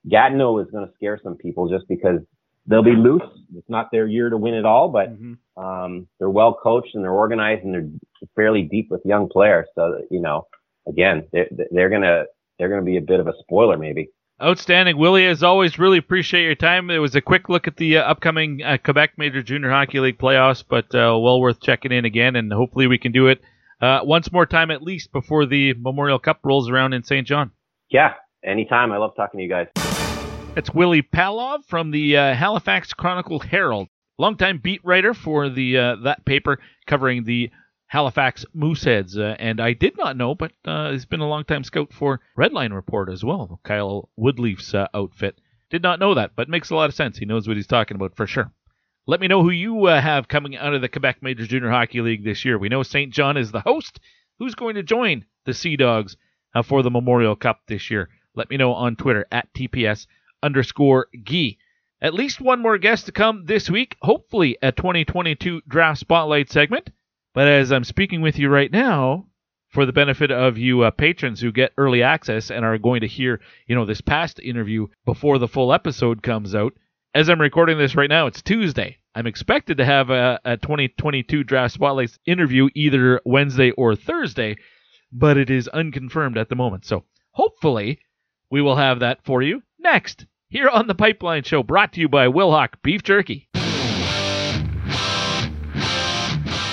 Gatineau 0.09 0.59
is 0.59 0.70
going 0.70 0.86
to 0.86 0.93
scare 0.95 1.20
some 1.22 1.36
people 1.36 1.68
just 1.68 1.86
because 1.88 2.20
they'll 2.66 2.82
be 2.82 2.96
loose. 2.96 3.22
It's 3.54 3.68
not 3.68 3.90
their 3.92 4.06
year 4.06 4.30
to 4.30 4.36
win 4.36 4.54
it 4.54 4.64
all, 4.64 4.88
but 4.88 5.10
mm-hmm. 5.10 5.62
um, 5.62 6.08
they're 6.18 6.30
well 6.30 6.54
coached 6.54 6.94
and 6.94 7.04
they're 7.04 7.10
organized 7.10 7.64
and 7.64 7.74
they're 7.74 8.28
fairly 8.34 8.62
deep 8.62 8.88
with 8.90 9.02
young 9.04 9.28
players. 9.28 9.68
So 9.74 10.02
you 10.10 10.20
know, 10.20 10.46
again, 10.88 11.28
they're, 11.32 11.48
they're 11.70 11.90
going 11.90 12.02
to 12.02 12.24
they're 12.58 12.68
to 12.68 12.82
be 12.82 12.96
a 12.96 13.02
bit 13.02 13.20
of 13.20 13.26
a 13.26 13.32
spoiler, 13.40 13.76
maybe. 13.76 14.08
Outstanding, 14.42 14.96
Willy. 14.96 15.26
As 15.26 15.42
always, 15.42 15.78
really 15.78 15.98
appreciate 15.98 16.44
your 16.44 16.54
time. 16.54 16.90
It 16.90 16.98
was 16.98 17.14
a 17.14 17.20
quick 17.20 17.48
look 17.48 17.68
at 17.68 17.76
the 17.76 17.98
uh, 17.98 18.02
upcoming 18.02 18.62
uh, 18.62 18.76
Quebec 18.82 19.12
Major 19.16 19.42
Junior 19.42 19.70
Hockey 19.70 20.00
League 20.00 20.18
playoffs, 20.18 20.64
but 20.68 20.86
uh, 20.94 21.16
well 21.18 21.40
worth 21.40 21.60
checking 21.60 21.92
in 21.92 22.04
again, 22.04 22.34
and 22.34 22.52
hopefully 22.52 22.86
we 22.86 22.98
can 22.98 23.12
do 23.12 23.28
it 23.28 23.40
uh, 23.80 24.00
once 24.02 24.32
more 24.32 24.46
time 24.46 24.70
at 24.70 24.82
least 24.82 25.12
before 25.12 25.46
the 25.46 25.74
Memorial 25.74 26.18
Cup 26.18 26.40
rolls 26.44 26.70
around 26.70 26.92
in 26.92 27.02
St. 27.04 27.26
John. 27.26 27.52
Yeah, 27.90 28.14
anytime. 28.44 28.90
I 28.90 28.96
love 28.96 29.14
talking 29.16 29.38
to 29.38 29.44
you 29.44 29.50
guys. 29.50 30.11
It's 30.55 30.74
Willy 30.74 31.00
Palov 31.00 31.64
from 31.64 31.92
the 31.92 32.14
uh, 32.14 32.34
Halifax 32.34 32.92
Chronicle 32.92 33.38
Herald, 33.38 33.88
longtime 34.18 34.59
beat 34.59 34.84
writer 34.84 35.14
for 35.14 35.48
the 35.48 35.78
uh, 35.78 35.96
that 36.05 36.26
paper 36.26 36.59
covering 36.86 37.24
the 37.24 37.50
Halifax 37.86 38.44
Mooseheads. 38.55 39.16
Uh, 39.16 39.34
and 39.38 39.62
I 39.62 39.72
did 39.72 39.96
not 39.96 40.18
know, 40.18 40.34
but 40.34 40.53
uh, 40.66 40.90
he's 40.90 41.07
been 41.07 41.20
a 41.20 41.28
long-time 41.28 41.64
scout 41.64 41.90
for 41.90 42.20
Redline 42.36 42.74
Report 42.74 43.09
as 43.09 43.24
well, 43.24 43.61
Kyle 43.64 44.11
Woodlief's 44.18 44.74
uh, 44.74 44.88
outfit. 44.92 45.40
Did 45.70 45.82
not 45.82 45.98
know 45.98 46.12
that, 46.14 46.32
but 46.36 46.50
makes 46.50 46.68
a 46.68 46.74
lot 46.74 46.90
of 46.90 46.94
sense. 46.94 47.16
He 47.16 47.24
knows 47.24 47.48
what 47.48 47.57
he's 47.57 47.66
talking 47.66 47.94
about 47.94 48.14
for 48.14 48.26
sure. 48.26 48.53
Let 49.07 49.20
me 49.20 49.28
know 49.28 49.42
who 49.42 49.50
you 49.50 49.86
uh, 49.86 50.03
have 50.03 50.28
coming 50.28 50.55
out 50.59 50.74
of 50.74 50.82
the 50.82 50.88
Quebec 50.90 51.22
Major 51.22 51.46
Junior 51.46 51.70
Hockey 51.70 52.03
League 52.03 52.24
this 52.24 52.44
year. 52.44 52.59
We 52.59 52.68
know 52.68 52.82
St. 52.82 53.11
John 53.11 53.38
is 53.38 53.53
the 53.53 53.61
host. 53.61 54.00
Who's 54.38 54.55
going 54.55 54.74
to 54.74 54.82
join 54.82 55.24
the 55.46 55.55
Sea 55.55 55.76
Dogs 55.76 56.18
for 56.64 56.82
the 56.82 56.90
Memorial 56.90 57.36
Cup 57.36 57.61
this 57.68 57.90
year? 57.90 58.11
Let 58.34 58.50
me 58.50 58.59
know 58.59 58.74
on 58.74 58.96
Twitter 58.96 59.26
at 59.32 59.53
TPS 59.55 60.07
underscore 60.43 61.07
Gee. 61.22 61.59
At 62.01 62.14
least 62.14 62.40
one 62.40 62.61
more 62.61 62.78
guest 62.78 63.07
to 63.07 63.12
come 63.12 63.47
this 63.47 63.70
week, 63.70 63.97
hopefully 64.03 64.59
a 64.61 64.72
2022 64.72 65.62
Draft 65.68 66.01
Spotlight 66.01 66.51
segment. 66.51 66.90
But 67.32 67.49
as 67.49 67.70
I'm 67.70 67.84
speaking 67.84 68.20
with 68.20 68.38
you 68.38 68.49
right 68.49 68.70
now, 68.70 69.26
for 69.72 69.86
the 69.86 69.93
benefit 69.93 70.30
of 70.30 70.59
you 70.59 70.82
uh, 70.82 70.90
patrons 70.90 71.40
who 71.40 71.51
get 71.51 71.72
early 71.78 72.03
access 72.03 72.51
and 72.51 72.64
are 72.64 72.76
going 72.76 73.01
to 73.01 73.07
hear, 73.07 73.40
you 73.66 73.74
know, 73.74 73.86
this 73.86 74.03
past 74.03 74.38
interview 74.40 74.86
before 75.07 75.38
the 75.38 75.49
full 75.49 75.72
episode 75.72 76.22
comes 76.22 76.55
out, 76.55 76.74
as 77.14 77.28
I'm 77.28 77.40
recording 77.40 77.78
this 77.78 77.95
right 77.95 78.11
now, 78.11 78.26
it's 78.26 78.43
Tuesday. 78.43 78.99
I'm 79.14 79.26
expected 79.26 79.78
to 79.78 79.84
have 79.84 80.11
a, 80.11 80.40
a 80.45 80.57
2022 80.57 81.45
Draft 81.45 81.74
Spotlights 81.74 82.18
interview 82.26 82.68
either 82.74 83.20
Wednesday 83.24 83.70
or 83.72 83.95
Thursday, 83.95 84.57
but 85.11 85.36
it 85.36 85.51
is 85.51 85.68
unconfirmed 85.68 86.36
at 86.36 86.49
the 86.49 86.57
moment. 86.57 86.84
So 86.84 87.05
hopefully 87.30 87.99
we 88.51 88.61
will 88.61 88.76
have 88.76 89.01
that 89.01 89.24
for 89.24 89.43
you 89.43 89.62
next 89.78 90.26
here 90.53 90.68
on 90.68 90.86
the 90.86 90.94
Pipeline 90.94 91.42
Show, 91.42 91.62
brought 91.62 91.94
to 91.94 92.00
you 92.00 92.11
by 92.11 92.26
Wilhauk 92.26 92.74
Beef 92.82 93.03
Jerky. 93.03 93.48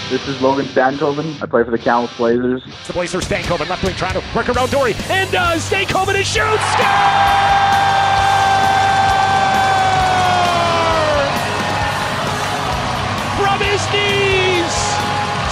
This 0.09 0.27
is 0.27 0.41
Logan 0.41 0.65
Stankoven. 0.65 1.41
I 1.41 1.45
play 1.45 1.63
for 1.63 1.71
the 1.71 1.77
Kamloops 1.77 2.17
Blazers. 2.17 2.63
The 2.87 2.93
Blazers, 2.93 3.25
Stankoven, 3.25 3.69
left 3.69 3.83
wing 3.83 3.95
trying 3.95 4.19
to 4.19 4.23
work 4.35 4.49
around 4.49 4.69
Dory, 4.69 4.93
and 5.09 5.33
uh, 5.33 5.55
Stankoven 5.55 6.15
and 6.15 6.25
shoots! 6.25 6.65
Score! 6.73 6.89
From 13.39 13.59
his 13.61 13.79
knees, 13.93 14.75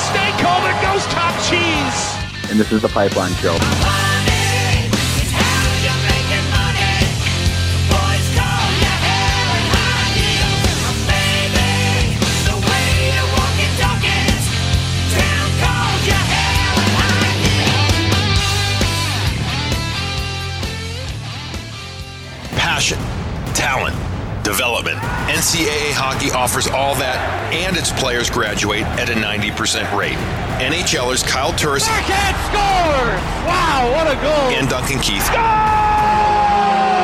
Stankoven 0.09 0.75
goes 0.81 1.05
top 1.05 1.33
cheese. 1.47 2.51
And 2.51 2.59
this 2.59 2.73
is 2.73 2.81
the 2.81 2.89
Pipeline 2.89 3.31
Show. 3.35 3.57
Passion, 22.87 23.53
talent, 23.53 23.95
development. 24.45 24.95
NCAA 25.27 25.91
hockey 25.91 26.31
offers 26.31 26.67
all 26.67 26.95
that, 26.95 27.19
and 27.51 27.75
its 27.75 27.91
players 27.91 28.29
graduate 28.29 28.83
at 28.95 29.09
a 29.09 29.13
90% 29.13 29.91
rate. 29.91 30.15
NHLers 30.63 31.27
Kyle 31.27 31.51
Turris! 31.51 31.83
Wow, 33.43 33.91
what 33.91 34.07
a 34.07 34.15
goal! 34.23 34.55
and 34.55 34.69
Duncan 34.69 34.99
Keith. 35.03 35.27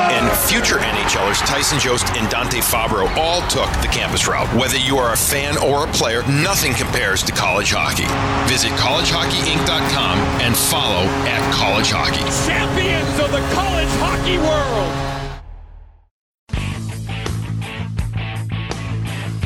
And 0.07 0.31
future 0.47 0.77
NHLers 0.77 1.43
Tyson 1.45 1.79
Jost 1.79 2.07
and 2.15 2.29
Dante 2.29 2.59
Fabbro 2.59 3.13
all 3.17 3.41
took 3.49 3.67
the 3.81 3.91
campus 3.91 4.25
route. 4.25 4.47
Whether 4.55 4.77
you 4.77 4.95
are 4.97 5.11
a 5.11 5.17
fan 5.17 5.57
or 5.57 5.83
a 5.83 5.91
player, 5.91 6.23
nothing 6.31 6.73
compares 6.75 7.23
to 7.23 7.33
college 7.33 7.73
hockey. 7.75 8.07
Visit 8.49 8.71
collegehockeyinc.com 8.79 10.17
and 10.39 10.55
follow 10.55 11.03
at 11.27 11.43
college 11.53 11.91
hockey. 11.91 12.23
Champions 12.47 13.19
of 13.19 13.33
the 13.35 13.43
college 13.51 13.91
hockey 13.99 14.37
world! 14.37 15.12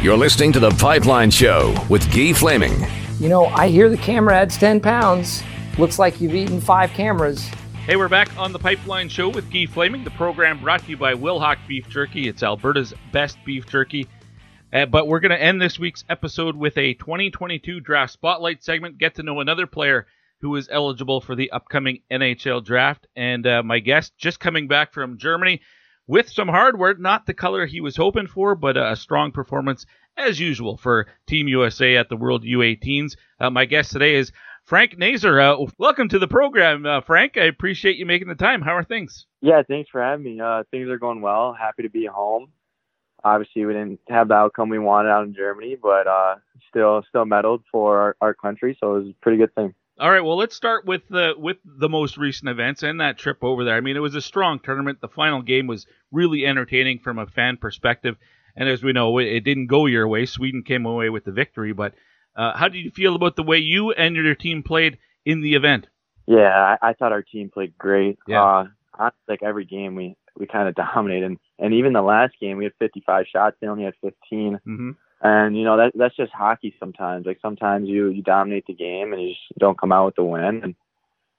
You're 0.08 0.16
listening 0.16 0.54
to 0.54 0.62
The 0.62 0.72
Pipeline 0.72 1.32
Show 1.32 1.76
with 1.90 2.10
Guy 2.16 2.32
Flaming. 2.32 2.72
You 3.20 3.28
know, 3.28 3.48
I 3.48 3.68
hear 3.68 3.90
the 3.90 3.98
camera 3.98 4.38
adds 4.38 4.56
10 4.56 4.80
pounds. 4.80 5.44
Looks 5.78 6.00
like 6.00 6.22
you've 6.22 6.34
eaten 6.34 6.62
five 6.62 6.92
cameras. 6.92 7.46
Hey, 7.86 7.98
we're 7.98 8.08
back 8.08 8.30
on 8.38 8.54
the 8.54 8.58
Pipeline 8.58 9.10
Show 9.10 9.28
with 9.28 9.52
Guy 9.52 9.66
Flaming. 9.66 10.06
The 10.06 10.12
program 10.12 10.62
brought 10.62 10.84
to 10.84 10.92
you 10.92 10.96
by 10.96 11.14
Wilhauk 11.14 11.58
Beef 11.68 11.90
Jerky. 11.90 12.30
It's 12.30 12.42
Alberta's 12.42 12.94
best 13.12 13.38
beef 13.46 13.68
jerky. 13.68 14.08
Uh, 14.72 14.86
but 14.86 15.10
we're 15.10 15.20
going 15.20 15.32
to 15.32 15.44
end 15.44 15.62
this 15.62 15.78
week's 15.78 16.06
episode 16.08 16.56
with 16.56 16.78
a 16.78 16.94
2022 16.94 17.82
draft 17.82 18.14
spotlight 18.14 18.64
segment. 18.64 19.00
Get 19.00 19.16
to 19.16 19.24
know 19.24 19.42
another 19.42 19.68
player 19.68 20.08
who 20.40 20.56
is 20.56 20.70
eligible 20.72 21.20
for 21.20 21.36
the 21.36 21.52
upcoming 21.52 22.00
NHL 22.10 22.64
draft. 22.64 23.08
And 23.18 23.46
uh, 23.46 23.62
my 23.62 23.80
guest, 23.80 24.14
just 24.18 24.40
coming 24.40 24.70
back 24.70 24.94
from 24.94 25.18
Germany 25.18 25.60
with 26.08 26.30
some 26.30 26.48
hardware, 26.48 26.96
not 26.96 27.26
the 27.26 27.34
color 27.34 27.66
he 27.66 27.82
was 27.82 27.96
hoping 27.96 28.28
for, 28.28 28.56
but 28.56 28.78
a 28.78 28.96
strong 28.96 29.32
performance 29.32 29.86
as 30.16 30.40
usual 30.40 30.78
for 30.78 31.08
Team 31.28 31.48
USA 31.48 31.98
at 31.98 32.10
the 32.10 32.18
World 32.18 32.44
U18s. 32.44 33.16
Uh, 33.40 33.50
my 33.50 33.66
guest 33.66 33.92
today 33.92 34.16
is 34.16 34.32
Frank 34.64 34.98
Nazar. 34.98 35.40
Uh, 35.40 35.66
welcome 35.78 36.10
to 36.10 36.20
the 36.20 36.28
program, 36.28 36.86
uh, 36.86 37.02
Frank. 37.02 37.38
I 37.38 37.46
appreciate 37.46 37.98
you 37.98 38.06
making 38.06 38.30
the 38.30 38.36
time. 38.36 38.62
How 38.62 38.76
are 38.76 38.84
things? 38.84 39.28
Yeah, 39.42 39.62
thanks 39.68 39.90
for 39.90 40.02
having 40.02 40.26
me. 40.26 40.40
Uh, 40.40 40.64
things 40.72 40.90
are 40.90 40.98
going 40.98 41.22
well. 41.22 41.54
Happy 41.54 41.84
to 41.84 41.90
be 41.90 42.06
home. 42.06 42.52
Obviously, 43.24 43.66
we 43.66 43.74
didn't 43.74 44.00
have 44.08 44.30
the 44.30 44.36
outcome 44.36 44.70
we 44.70 44.80
wanted 44.80 45.10
out 45.10 45.26
in 45.26 45.34
Germany, 45.34 45.76
but 45.82 46.08
uh, 46.08 46.36
still, 46.70 47.04
still 47.10 47.26
medaled 47.26 47.64
for 47.72 48.00
our, 48.00 48.16
our 48.22 48.34
country, 48.34 48.78
so 48.80 48.96
it 48.96 49.00
was 49.00 49.08
a 49.10 49.16
pretty 49.22 49.38
good 49.38 49.54
thing. 49.56 49.74
All 50.00 50.12
right, 50.12 50.22
well, 50.22 50.38
let's 50.38 50.56
start 50.56 50.86
with 50.86 51.08
the 51.10 51.34
with 51.36 51.58
the 51.66 51.90
most 51.90 52.18
recent 52.18 52.50
events 52.50 52.84
and 52.84 53.02
that 53.02 53.18
trip 53.18 53.44
over 53.44 53.64
there. 53.64 53.76
I 53.76 53.82
mean, 53.82 53.96
it 53.96 54.02
was 54.02 54.14
a 54.14 54.22
strong 54.22 54.60
tournament. 54.60 55.02
The 55.02 55.08
final 55.08 55.42
game 55.42 55.66
was 55.66 55.88
really 56.12 56.46
entertaining 56.46 57.00
from 57.00 57.18
a 57.18 57.26
fan 57.26 57.58
perspective, 57.58 58.16
and 58.56 58.70
as 58.70 58.84
we 58.84 58.94
know, 58.94 59.18
it, 59.18 59.40
didn't 59.40 59.68
go 59.68 59.88
your 59.88 60.08
way. 60.08 60.28
Sweden 60.28 60.62
came 60.62 60.86
away 60.86 61.10
with 61.10 61.26
the 61.26 61.32
victory, 61.32 61.74
but 61.74 61.96
uh, 62.36 62.56
how 62.56 62.68
did 62.68 62.78
you 62.78 62.92
feel 62.92 63.16
about 63.16 63.36
the 63.36 63.44
way 63.44 63.58
you 63.58 63.92
and 63.92 64.16
your 64.16 64.36
team 64.36 64.62
played 64.62 65.00
in 65.26 65.42
the 65.42 65.56
event? 65.56 65.88
Yeah, 66.28 66.76
I, 66.82 66.90
I 66.90 66.94
thought 66.94 67.12
our 67.12 67.24
team 67.24 67.50
played 67.52 67.76
great. 67.76 68.20
Yeah. 68.28 68.68
Uh, 69.00 69.10
like 69.28 69.42
every 69.42 69.66
game, 69.66 69.96
we 69.96 70.16
we 70.38 70.46
kind 70.46 70.68
of 70.68 70.76
dominated, 70.94 71.26
and, 71.26 71.38
and 71.58 71.74
even 71.74 71.94
the 71.94 72.04
last 72.04 72.36
game, 72.40 72.58
we 72.58 72.66
had 72.66 72.74
55 72.78 73.26
shots. 73.32 73.58
They 73.60 73.68
only 73.68 73.86
had 73.86 73.96
15. 74.02 74.14
Mm-hmm. 74.68 74.92
And 75.22 75.58
you 75.58 75.64
know 75.64 75.78
that 75.78 75.94
that's 75.96 76.16
just 76.16 76.32
hockey 76.32 76.76
sometimes. 76.80 77.26
Like 77.26 77.40
sometimes 77.42 77.88
you 77.90 78.10
you 78.10 78.22
dominate 78.22 78.66
the 78.68 78.74
game 78.74 79.14
and 79.14 79.22
you 79.22 79.30
just 79.30 79.60
don't 79.60 79.80
come 79.80 79.92
out 79.92 80.06
with 80.06 80.16
the 80.16 80.24
win. 80.24 80.62
And 80.64 80.76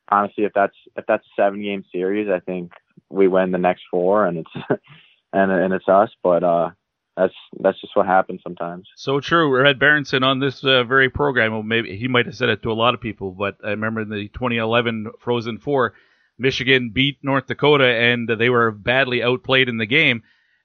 honestly, 0.08 0.44
if 0.44 0.52
that's 0.52 0.74
if 0.96 1.04
that's 1.06 1.24
a 1.24 1.40
seven 1.40 1.62
game 1.62 1.84
series, 1.92 2.28
I 2.28 2.40
think 2.40 2.72
we 3.08 3.28
win 3.28 3.52
the 3.52 3.58
next 3.58 3.82
four, 3.90 4.26
and 4.26 4.38
it's 4.38 4.50
and 5.32 5.52
and 5.52 5.72
it's 5.72 5.88
us. 5.88 6.10
But 6.24 6.42
uh, 6.42 6.70
that's 7.16 7.34
that's 7.60 7.80
just 7.80 7.96
what 7.96 8.06
happens 8.06 8.40
sometimes. 8.42 8.88
So 8.96 9.20
true. 9.20 9.54
Red 9.56 9.78
Berenson 9.78 10.22
on 10.22 10.40
this 10.40 10.64
uh, 10.64 10.84
very 10.84 11.10
program. 11.10 11.52
Well, 11.52 11.62
maybe 11.62 11.96
he 11.96 12.08
might 12.08 12.26
have 12.26 12.36
said 12.36 12.48
it 12.48 12.62
to 12.62 12.72
a 12.72 12.74
lot 12.74 12.94
of 12.94 13.00
people, 13.00 13.32
but 13.32 13.58
I 13.64 13.70
remember 13.70 14.00
in 14.00 14.08
the 14.08 14.28
2011 14.28 15.12
Frozen 15.20 15.58
Four, 15.58 15.94
Michigan 16.38 16.90
beat 16.90 17.18
North 17.22 17.46
Dakota, 17.46 17.86
and 17.86 18.28
they 18.28 18.50
were 18.50 18.70
badly 18.70 19.22
outplayed 19.22 19.68
in 19.68 19.76
the 19.76 19.86
game. 19.86 20.22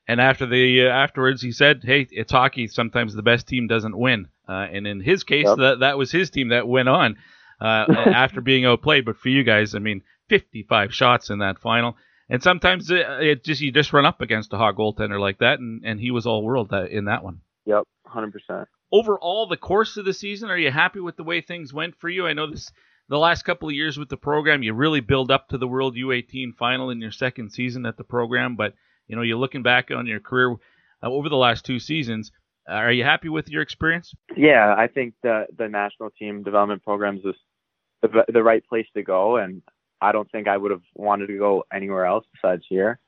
And 0.07 0.19
after 0.19 0.45
the 0.45 0.87
uh, 0.87 0.89
afterwards, 0.89 1.41
he 1.41 1.51
said, 1.51 1.81
"Hey, 1.83 2.07
it's 2.11 2.31
hockey. 2.31 2.67
Sometimes 2.67 3.13
the 3.13 3.21
best 3.23 3.47
team 3.47 3.67
doesn't 3.67 3.97
win." 3.97 4.27
Uh, 4.47 4.67
and 4.71 4.85
in 4.85 4.99
his 4.99 5.23
case, 5.23 5.45
Yep. 5.47 5.57
that 5.57 5.79
that 5.79 5.97
was 5.97 6.11
his 6.11 6.29
team 6.29 6.49
that 6.49 6.67
went 6.67 6.89
on 6.89 7.17
uh, 7.61 7.85
after 7.89 8.41
being 8.41 8.65
outplayed. 8.65 9.05
But 9.05 9.17
for 9.17 9.29
you 9.29 9.43
guys, 9.43 9.75
I 9.75 9.79
mean, 9.79 10.01
55 10.29 10.93
shots 10.93 11.29
in 11.29 11.39
that 11.39 11.59
final. 11.59 11.95
And 12.29 12.41
sometimes 12.41 12.89
it, 12.89 13.05
it 13.21 13.43
just 13.45 13.61
you 13.61 13.71
just 13.71 13.93
run 13.93 14.05
up 14.05 14.21
against 14.21 14.53
a 14.53 14.57
hot 14.57 14.75
goaltender 14.75 15.19
like 15.19 15.39
that, 15.39 15.59
and, 15.59 15.83
and 15.85 15.99
he 15.99 16.11
was 16.11 16.25
all 16.25 16.43
world 16.43 16.69
that, 16.71 16.89
in 16.89 17.05
that 17.05 17.23
one. 17.23 17.41
Yep, 17.65 17.83
hundred 18.05 18.33
percent. 18.33 18.67
Overall, 18.91 19.47
the 19.47 19.57
course 19.57 19.97
of 19.97 20.05
the 20.05 20.13
season, 20.13 20.49
are 20.49 20.57
you 20.57 20.71
happy 20.71 20.99
with 20.99 21.15
the 21.15 21.23
way 21.23 21.41
things 21.41 21.73
went 21.73 21.95
for 21.95 22.09
you? 22.09 22.27
I 22.27 22.33
know 22.33 22.49
this 22.49 22.71
the 23.09 23.17
last 23.17 23.43
couple 23.43 23.67
of 23.67 23.75
years 23.75 23.97
with 23.97 24.09
the 24.09 24.17
program, 24.17 24.63
you 24.63 24.73
really 24.73 25.01
build 25.01 25.31
up 25.31 25.49
to 25.49 25.57
the 25.57 25.67
World 25.67 25.95
U18 25.95 26.55
final 26.55 26.89
in 26.89 27.01
your 27.01 27.11
second 27.11 27.51
season 27.51 27.85
at 27.85 27.97
the 27.97 28.03
program. 28.03 28.55
But 28.55 28.73
you 29.07 29.15
know, 29.15 29.21
you're 29.21 29.37
looking 29.37 29.63
back 29.63 29.91
on 29.91 30.07
your 30.07 30.19
career 30.19 30.55
uh, 31.01 31.09
over 31.09 31.29
the 31.29 31.37
last 31.37 31.65
two 31.65 31.79
seasons. 31.79 32.31
Are 32.67 32.91
you 32.91 33.03
happy 33.03 33.29
with 33.29 33.49
your 33.49 33.61
experience? 33.61 34.13
Yeah, 34.37 34.73
I 34.77 34.87
think 34.87 35.15
the 35.21 35.47
the 35.57 35.67
national 35.67 36.11
team 36.11 36.43
development 36.43 36.83
programs 36.83 37.25
is 37.25 37.35
the 38.01 38.25
the 38.31 38.43
right 38.43 38.65
place 38.65 38.87
to 38.95 39.03
go, 39.03 39.37
and 39.37 39.61
I 40.01 40.11
don't 40.11 40.31
think 40.31 40.47
I 40.47 40.57
would 40.57 40.71
have 40.71 40.83
wanted 40.95 41.27
to 41.27 41.37
go 41.37 41.65
anywhere 41.73 42.05
else 42.05 42.25
besides 42.33 42.63
here. 42.69 42.99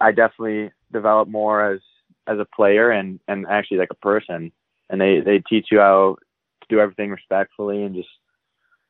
I 0.00 0.12
definitely 0.12 0.70
develop 0.92 1.28
more 1.28 1.72
as 1.72 1.80
as 2.26 2.38
a 2.38 2.46
player 2.56 2.90
and 2.90 3.20
and 3.26 3.46
actually 3.46 3.78
like 3.78 3.90
a 3.90 4.06
person, 4.06 4.52
and 4.90 5.00
they 5.00 5.20
they 5.20 5.38
teach 5.38 5.68
you 5.70 5.78
how 5.78 6.16
to 6.60 6.66
do 6.68 6.80
everything 6.80 7.10
respectfully 7.10 7.84
and 7.84 7.94
just 7.94 8.08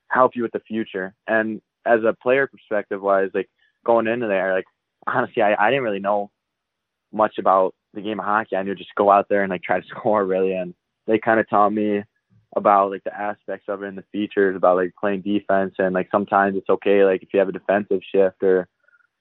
help 0.09 0.35
you 0.35 0.43
with 0.43 0.53
the 0.53 0.61
future. 0.61 1.15
And 1.27 1.61
as 1.87 2.01
a 2.05 2.17
player 2.21 2.47
perspective 2.47 3.01
wise, 3.01 3.31
like 3.35 3.51
going 3.85 4.07
into 4.07 4.27
there, 4.27 4.55
like 4.55 4.67
honestly, 5.07 5.43
I, 5.43 5.55
I 5.59 5.71
didn't 5.71 5.85
really 5.85 6.01
know 6.01 6.31
much 7.13 7.39
about 7.39 7.75
the 7.95 8.01
game 8.01 8.19
of 8.19 8.27
hockey. 8.27 8.57
I 8.57 8.63
knew 8.63 8.75
just 8.75 8.95
go 8.97 9.11
out 9.11 9.27
there 9.29 9.43
and 9.43 9.51
like 9.51 9.63
try 9.63 9.81
to 9.81 9.87
score 9.91 10.25
really. 10.25 10.55
And 10.55 10.75
they 11.07 11.19
kind 11.19 11.41
of 11.41 11.49
taught 11.49 11.71
me 11.71 12.03
about 12.57 12.91
like 12.91 13.05
the 13.05 13.15
aspects 13.15 13.67
of 13.69 13.83
it 13.83 13.89
and 13.89 13.99
the 13.99 14.05
features 14.13 14.57
about 14.57 14.77
like 14.77 14.93
playing 14.99 15.23
defense 15.23 15.75
and 15.79 15.95
like 15.95 16.09
sometimes 16.11 16.57
it's 16.57 16.69
okay 16.69 17.05
like 17.05 17.23
if 17.23 17.29
you 17.33 17.39
have 17.39 17.49
a 17.49 17.53
defensive 17.53 18.01
shift 18.13 18.43
or 18.43 18.69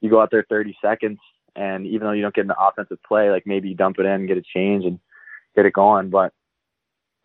you 0.02 0.10
go 0.10 0.22
out 0.22 0.30
there 0.32 0.46
30 0.50 0.76
seconds 0.84 1.18
and 1.56 1.88
even 1.88 2.02
though 2.02 2.12
you 2.12 2.22
don't 2.22 2.36
get 2.36 2.46
an 2.46 2.52
offensive 2.60 3.00
play 3.08 3.32
like 3.32 3.44
maybe 3.46 3.70
you 3.70 3.76
dump 3.76 3.98
it 4.00 4.06
in 4.06 4.12
and 4.12 4.28
get 4.28 4.38
a 4.38 4.44
change 4.56 4.86
and 4.86 5.00
get 5.56 5.66
it 5.66 5.74
going 5.74 6.10
but 6.10 6.32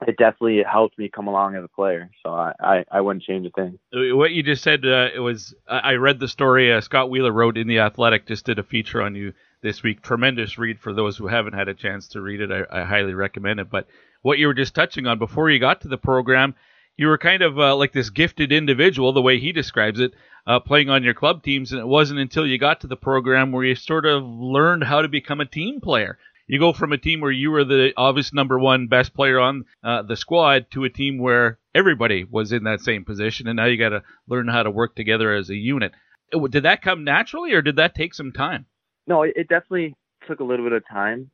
it 0.07 0.17
definitely 0.17 0.63
helped 0.63 0.99
me 0.99 1.09
come 1.09 1.27
along 1.27 1.57
as 1.57 1.65
a 1.65 1.69
player 1.69 2.11
so 2.25 2.33
i 2.33 2.53
i, 2.61 2.85
I 2.91 3.01
wouldn't 3.01 3.25
change 3.25 3.47
a 3.47 3.51
thing 3.51 3.79
Uh, 3.93 4.17
What 4.17 4.31
you 4.33 4.43
just 4.43 4.63
said, 4.63 4.85
uh, 4.85 5.09
it 5.15 5.21
was 5.21 5.55
I 5.69 5.95
read 5.95 6.21
the 6.21 6.29
story. 6.29 6.73
Uh, 6.73 6.81
Scott 6.81 7.11
Wheeler 7.11 7.33
wrote 7.33 7.57
in 7.59 7.67
the 7.67 7.81
Athletic, 7.81 8.27
just 8.27 8.47
did 8.47 8.59
a 8.59 8.63
feature 8.63 9.03
on 9.03 9.15
you 9.15 9.33
this 9.63 9.83
week. 9.83 10.03
Tremendous 10.03 10.59
read 10.59 10.79
for 10.79 10.93
those 10.93 11.17
who 11.17 11.27
haven't 11.27 11.55
had 11.55 11.69
a 11.69 11.75
chance 11.75 12.09
to 12.09 12.21
read 12.21 12.41
it. 12.41 12.51
I, 12.53 12.81
I 12.81 12.85
highly 12.85 13.15
recommend 13.15 13.61
it. 13.61 13.71
But 13.71 13.87
what 14.23 14.39
you 14.39 14.47
were 14.47 14.55
just 14.55 14.75
touching 14.75 15.07
on 15.07 15.19
before 15.19 15.51
you 15.51 15.59
got 15.59 15.81
to 15.83 15.89
the 15.89 15.99
program, 15.99 16.55
you 16.97 17.07
were 17.09 17.19
kind 17.19 17.43
of 17.43 17.59
uh, 17.59 17.75
like 17.77 17.93
this 17.93 18.11
gifted 18.11 18.53
individual, 18.53 19.13
the 19.13 19.23
way 19.23 19.39
he 19.39 19.53
describes 19.53 20.01
it, 20.01 20.13
uh, 20.47 20.61
playing 20.61 20.91
on 20.91 21.03
your 21.05 21.15
club 21.15 21.43
teams. 21.43 21.73
And 21.73 21.81
it 21.81 21.87
wasn't 21.87 22.21
until 22.21 22.47
you 22.47 22.59
got 22.59 22.81
to 22.81 22.87
the 22.87 22.97
program 22.97 23.53
where 23.53 23.65
you 23.65 23.75
sort 23.75 24.07
of 24.07 24.23
learned 24.25 24.85
how 24.85 25.03
to 25.03 25.09
become 25.09 25.41
a 25.41 25.47
team 25.47 25.81
player. 25.81 26.19
You 26.49 26.59
go 26.59 26.73
from 26.73 26.93
a 26.93 26.99
team 26.99 27.21
where 27.21 27.31
you 27.31 27.51
were 27.51 27.65
the 27.65 27.93
obvious 27.97 28.33
number 28.33 28.59
one 28.59 28.89
best 28.89 29.15
player 29.15 29.39
on 29.39 29.65
uh, 29.85 30.03
the 30.03 30.17
squad 30.17 30.71
to 30.73 30.85
a 30.85 30.91
team 30.91 31.19
where 31.19 31.59
everybody 31.75 32.25
was 32.25 32.53
in 32.53 32.65
that 32.65 32.81
same 32.81 33.05
position, 33.05 33.47
and 33.47 33.57
now 33.57 33.67
you 33.67 33.77
got 33.77 33.91
to 33.91 34.03
learn 34.27 34.49
how 34.49 34.63
to 34.63 34.71
work 34.71 34.97
together 34.97 35.35
as 35.35 35.51
a 35.51 35.55
unit. 35.55 35.93
Uh, 36.35 36.47
Did 36.49 36.65
that 36.65 36.83
come 36.83 37.05
naturally, 37.05 37.53
or 37.53 37.63
did 37.63 37.77
that 37.77 37.95
take 37.95 38.15
some 38.15 38.33
time? 38.33 38.67
no 39.07 39.23
it, 39.23 39.33
it 39.37 39.49
definitely 39.49 39.95
took 40.27 40.41
a 40.41 40.45
little 40.45 40.67
bit 40.67 40.73
of 40.73 40.83
time 40.87 41.31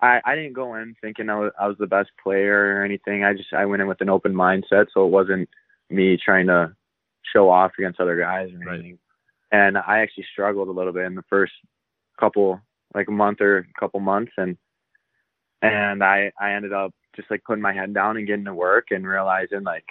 I, 0.00 0.20
I 0.24 0.34
didn't 0.34 0.52
go 0.52 0.74
in 0.74 0.94
thinking 1.00 1.30
I 1.30 1.38
was, 1.38 1.52
I 1.58 1.68
was 1.68 1.76
the 1.78 1.86
best 1.86 2.10
player 2.22 2.76
or 2.76 2.84
anything. 2.84 3.24
I 3.24 3.32
just 3.32 3.52
I 3.52 3.64
went 3.64 3.82
in 3.82 3.88
with 3.88 4.00
an 4.00 4.10
open 4.10 4.34
mindset, 4.34 4.86
so 4.92 5.06
it 5.06 5.10
wasn't 5.10 5.48
me 5.90 6.18
trying 6.22 6.48
to 6.48 6.74
show 7.32 7.48
off 7.48 7.72
against 7.78 8.00
other 8.00 8.18
guys 8.18 8.50
or 8.52 8.72
anything. 8.72 8.98
And 9.50 9.78
I 9.78 10.00
actually 10.00 10.26
struggled 10.32 10.68
a 10.68 10.72
little 10.72 10.92
bit 10.92 11.06
in 11.06 11.14
the 11.14 11.24
first 11.30 11.52
couple 12.18 12.60
like 12.96 13.08
a 13.08 13.12
month 13.12 13.40
or 13.40 13.58
a 13.58 13.80
couple 13.80 14.00
months 14.00 14.32
and 14.36 14.56
and 15.62 16.02
I 16.02 16.32
I 16.40 16.52
ended 16.52 16.72
up 16.72 16.92
just 17.14 17.30
like 17.30 17.44
putting 17.44 17.62
my 17.62 17.72
head 17.72 17.94
down 17.94 18.16
and 18.16 18.26
getting 18.26 18.44
to 18.46 18.54
work 18.54 18.88
and 18.90 19.06
realizing 19.06 19.62
like 19.62 19.84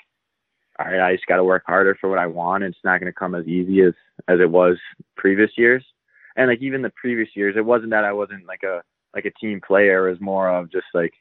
all 0.78 0.88
right, 0.88 1.00
I 1.00 1.16
just 1.16 1.28
got 1.28 1.38
to 1.38 1.44
work 1.44 1.64
harder 1.66 1.96
for 2.00 2.10
what 2.10 2.20
I 2.20 2.28
want. 2.28 2.64
It's 2.64 2.78
not 2.84 3.00
going 3.00 3.12
to 3.12 3.18
come 3.18 3.34
as 3.34 3.48
easy 3.48 3.82
as 3.82 3.94
as 4.28 4.40
it 4.40 4.50
was 4.50 4.78
previous 5.16 5.52
years. 5.58 5.86
And 6.36 6.50
like 6.50 6.62
even 6.62 6.82
the 6.82 6.92
previous 7.02 7.30
years, 7.34 7.56
it 7.58 7.66
wasn't 7.66 7.92
that 7.92 8.04
I 8.04 8.12
wasn't 8.12 8.46
like 8.46 8.64
a 8.64 8.82
like 9.14 9.26
a 9.26 9.32
team 9.32 9.62
player. 9.66 10.08
It 10.08 10.12
was 10.12 10.22
more 10.22 10.50
of 10.50 10.72
just 10.72 10.88
like 10.94 11.14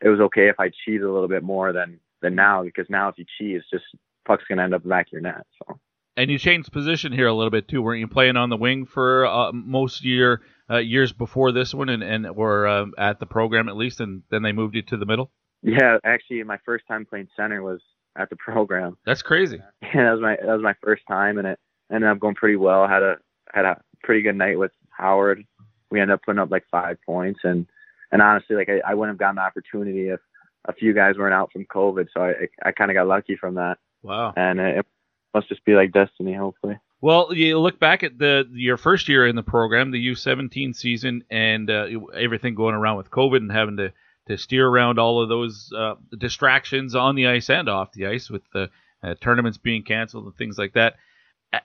it 0.00 0.08
was 0.08 0.20
okay 0.20 0.48
if 0.48 0.58
I 0.58 0.70
cheated 0.84 1.02
a 1.02 1.12
little 1.12 1.28
bit 1.28 1.42
more 1.42 1.72
than 1.72 2.00
than 2.22 2.34
now 2.34 2.62
because 2.62 2.86
now 2.88 3.08
if 3.08 3.18
you 3.18 3.24
cheat, 3.38 3.56
it's 3.56 3.70
just 3.70 3.84
puck's 4.26 4.44
gonna 4.48 4.62
end 4.62 4.74
up 4.74 4.88
back 4.88 5.12
your 5.12 5.20
net. 5.20 5.46
So 5.58 5.78
And 6.16 6.30
you 6.30 6.38
changed 6.38 6.72
position 6.72 7.12
here 7.12 7.26
a 7.28 7.32
little 7.34 7.50
bit 7.50 7.68
too. 7.68 7.80
Weren't 7.82 8.00
you 8.00 8.08
playing 8.08 8.36
on 8.36 8.50
the 8.50 8.56
wing 8.56 8.84
for 8.84 9.26
uh, 9.26 9.52
most 9.52 10.04
year 10.04 10.42
uh, 10.68 10.78
years 10.78 11.12
before 11.12 11.52
this 11.52 11.72
one, 11.72 11.88
and 11.88 12.02
and 12.02 12.34
were 12.36 12.66
um, 12.68 12.92
at 12.98 13.20
the 13.20 13.26
program 13.26 13.68
at 13.68 13.76
least, 13.76 14.00
and 14.00 14.22
then 14.30 14.42
they 14.42 14.52
moved 14.52 14.74
you 14.74 14.82
to 14.82 14.96
the 14.96 15.06
middle? 15.06 15.30
yeah, 15.62 15.98
actually, 16.04 16.42
my 16.42 16.58
first 16.64 16.84
time 16.88 17.04
playing 17.06 17.28
center 17.36 17.62
was 17.62 17.80
at 18.16 18.28
the 18.30 18.36
program. 18.36 18.96
That's 19.06 19.22
crazy. 19.22 19.60
Yeah, 19.94 20.04
that 20.04 20.12
was 20.12 20.20
my 20.20 20.36
that 20.36 20.52
was 20.52 20.62
my 20.62 20.74
first 20.82 21.02
time, 21.08 21.38
and 21.38 21.46
it 21.46 21.58
ended 21.92 22.08
up 22.10 22.20
going 22.20 22.34
pretty 22.34 22.56
well. 22.56 22.86
Had 22.86 23.02
a 23.02 23.16
had 23.52 23.64
a 23.64 23.80
pretty 24.02 24.22
good 24.22 24.36
night 24.36 24.58
with 24.58 24.72
Howard. 24.90 25.44
We 25.90 26.00
ended 26.00 26.14
up 26.14 26.22
putting 26.24 26.38
up 26.40 26.50
like 26.50 26.64
five 26.70 26.98
points, 27.06 27.40
and 27.44 27.66
and 28.12 28.20
honestly, 28.22 28.56
like 28.56 28.68
I, 28.68 28.80
I 28.90 28.94
wouldn't 28.94 29.14
have 29.14 29.18
gotten 29.18 29.36
the 29.36 29.42
opportunity 29.42 30.08
if 30.08 30.20
a 30.66 30.72
few 30.72 30.92
guys 30.92 31.16
weren't 31.16 31.34
out 31.34 31.50
from 31.52 31.64
COVID. 31.66 32.08
So 32.14 32.20
I 32.22 32.32
I 32.62 32.72
kind 32.72 32.90
of 32.90 32.94
got 32.94 33.06
lucky 33.06 33.36
from 33.36 33.54
that, 33.54 33.78
Wow. 34.02 34.32
and 34.36 34.60
it 34.60 34.86
must 35.34 35.48
just 35.48 35.64
be 35.64 35.74
like 35.74 35.92
destiny, 35.92 36.34
hopefully. 36.34 36.78
Well, 37.00 37.32
you 37.32 37.58
look 37.58 37.78
back 37.78 38.02
at 38.02 38.18
the 38.18 38.48
your 38.52 38.76
first 38.76 39.08
year 39.08 39.26
in 39.26 39.36
the 39.36 39.42
program, 39.42 39.90
the 39.90 40.08
U17 40.10 40.74
season, 40.74 41.24
and 41.30 41.70
uh, 41.70 41.86
everything 42.14 42.54
going 42.54 42.74
around 42.74 42.98
with 42.98 43.10
COVID 43.10 43.38
and 43.38 43.50
having 43.50 43.78
to, 43.78 43.92
to 44.28 44.36
steer 44.36 44.66
around 44.66 44.98
all 44.98 45.22
of 45.22 45.28
those 45.28 45.72
uh, 45.76 45.94
distractions 46.18 46.94
on 46.94 47.14
the 47.14 47.26
ice 47.26 47.48
and 47.48 47.68
off 47.68 47.92
the 47.92 48.06
ice 48.06 48.28
with 48.28 48.42
the 48.52 48.68
uh, 49.02 49.14
tournaments 49.20 49.56
being 49.56 49.82
canceled 49.82 50.26
and 50.26 50.36
things 50.36 50.58
like 50.58 50.74
that. 50.74 50.96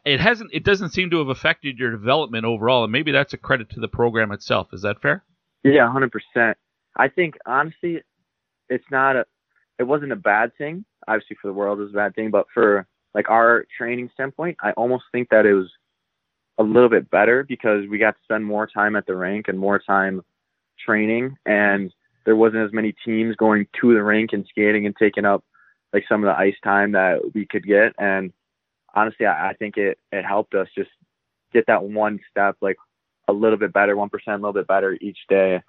it 0.05 0.21
hasn't 0.21 0.51
it 0.53 0.63
doesn't 0.63 0.91
seem 0.91 1.09
to 1.09 1.19
have 1.19 1.27
affected 1.27 1.79
your 1.79 1.91
development 1.91 2.45
overall, 2.45 2.83
and 2.83 2.91
maybe 2.91 3.11
that's 3.11 3.33
a 3.33 3.37
credit 3.37 3.69
to 3.71 3.81
the 3.81 3.89
program 3.89 4.31
itself. 4.31 4.69
Is 4.71 4.83
that 4.83 5.01
fair? 5.01 5.23
Yeah, 5.63 5.91
hundred 5.91 6.13
percent. 6.13 6.57
I 6.95 7.09
think 7.09 7.35
honestly, 7.45 8.01
it's 8.69 8.85
not 8.89 9.17
a 9.17 9.25
it 9.79 9.83
wasn't 9.83 10.13
a 10.13 10.15
bad 10.17 10.55
thing. 10.57 10.85
Obviously, 11.07 11.35
for 11.41 11.49
the 11.49 11.53
world, 11.53 11.79
it 11.79 11.83
was 11.83 11.91
a 11.91 11.95
bad 11.95 12.15
thing, 12.15 12.31
but 12.31 12.45
for 12.53 12.87
like 13.15 13.29
our 13.29 13.65
training 13.77 14.11
standpoint, 14.13 14.57
I 14.61 14.71
almost 14.71 15.05
think 15.13 15.29
that 15.29 15.45
it 15.45 15.53
was 15.53 15.71
a 16.57 16.63
little 16.63 16.89
bit 16.89 17.09
better 17.09 17.43
because 17.43 17.87
we 17.89 17.97
got 17.97 18.11
to 18.11 18.23
spend 18.23 18.45
more 18.45 18.67
time 18.67 18.95
at 18.97 19.07
the 19.07 19.15
rink 19.15 19.47
and 19.47 19.57
more 19.57 19.79
time 19.79 20.21
training, 20.85 21.37
and 21.45 21.93
there 22.25 22.35
wasn't 22.35 22.65
as 22.65 22.73
many 22.73 22.93
teams 23.05 23.37
going 23.37 23.67
to 23.81 23.93
the 23.93 24.03
rink 24.03 24.31
and 24.33 24.45
skating 24.49 24.85
and 24.85 24.95
taking 24.97 25.25
up 25.25 25.43
like 25.93 26.03
some 26.09 26.23
of 26.23 26.27
the 26.27 26.37
ice 26.37 26.55
time 26.61 26.91
that 26.91 27.19
we 27.33 27.45
could 27.45 27.65
get. 27.65 27.93
And 27.97 28.33
honestly, 28.93 29.25
I, 29.25 29.51
I 29.51 29.53
think 29.53 29.77
it 29.77 29.97
it 30.11 30.25
helped 30.25 30.53
us 30.53 30.67
just 30.77 30.89
get 31.53 31.67
that 31.67 31.83
one 31.83 32.19
step 32.29 32.57
like 32.61 32.77
a 33.29 33.33
little 33.33 33.57
bit 33.57 33.71
better, 33.71 33.95
one 33.95 34.09
percent, 34.09 34.35
a 34.35 34.45
little 34.45 34.53
bit 34.53 34.67
better 34.67 34.97
each 34.99 35.19
day, 35.29 35.61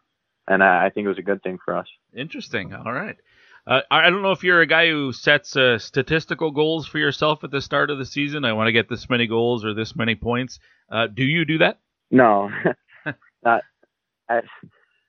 and 0.48 0.64
I, 0.64 0.86
I 0.86 0.90
think 0.90 1.04
it 1.04 1.10
was 1.10 1.18
a 1.18 1.22
good 1.22 1.44
thing 1.44 1.58
for 1.64 1.76
us. 1.76 1.86
Interesting. 2.12 2.74
All 2.74 2.92
right. 2.92 3.16
Uh, 3.66 3.80
I 3.90 4.10
don't 4.10 4.22
know 4.22 4.30
if 4.30 4.44
you're 4.44 4.60
a 4.60 4.66
guy 4.66 4.88
who 4.88 5.12
sets 5.12 5.56
uh, 5.56 5.78
statistical 5.78 6.52
goals 6.52 6.86
for 6.86 6.98
yourself 6.98 7.42
at 7.42 7.50
the 7.50 7.60
start 7.60 7.90
of 7.90 7.98
the 7.98 8.06
season. 8.06 8.44
I 8.44 8.52
want 8.52 8.68
to 8.68 8.72
get 8.72 8.88
this 8.88 9.10
many 9.10 9.26
goals 9.26 9.64
or 9.64 9.74
this 9.74 9.96
many 9.96 10.14
points. 10.14 10.60
Uh, 10.90 11.08
do 11.08 11.24
you 11.24 11.44
do 11.44 11.58
that? 11.58 11.80
No, 12.10 12.48
not. 13.44 13.62
I, 14.28 14.42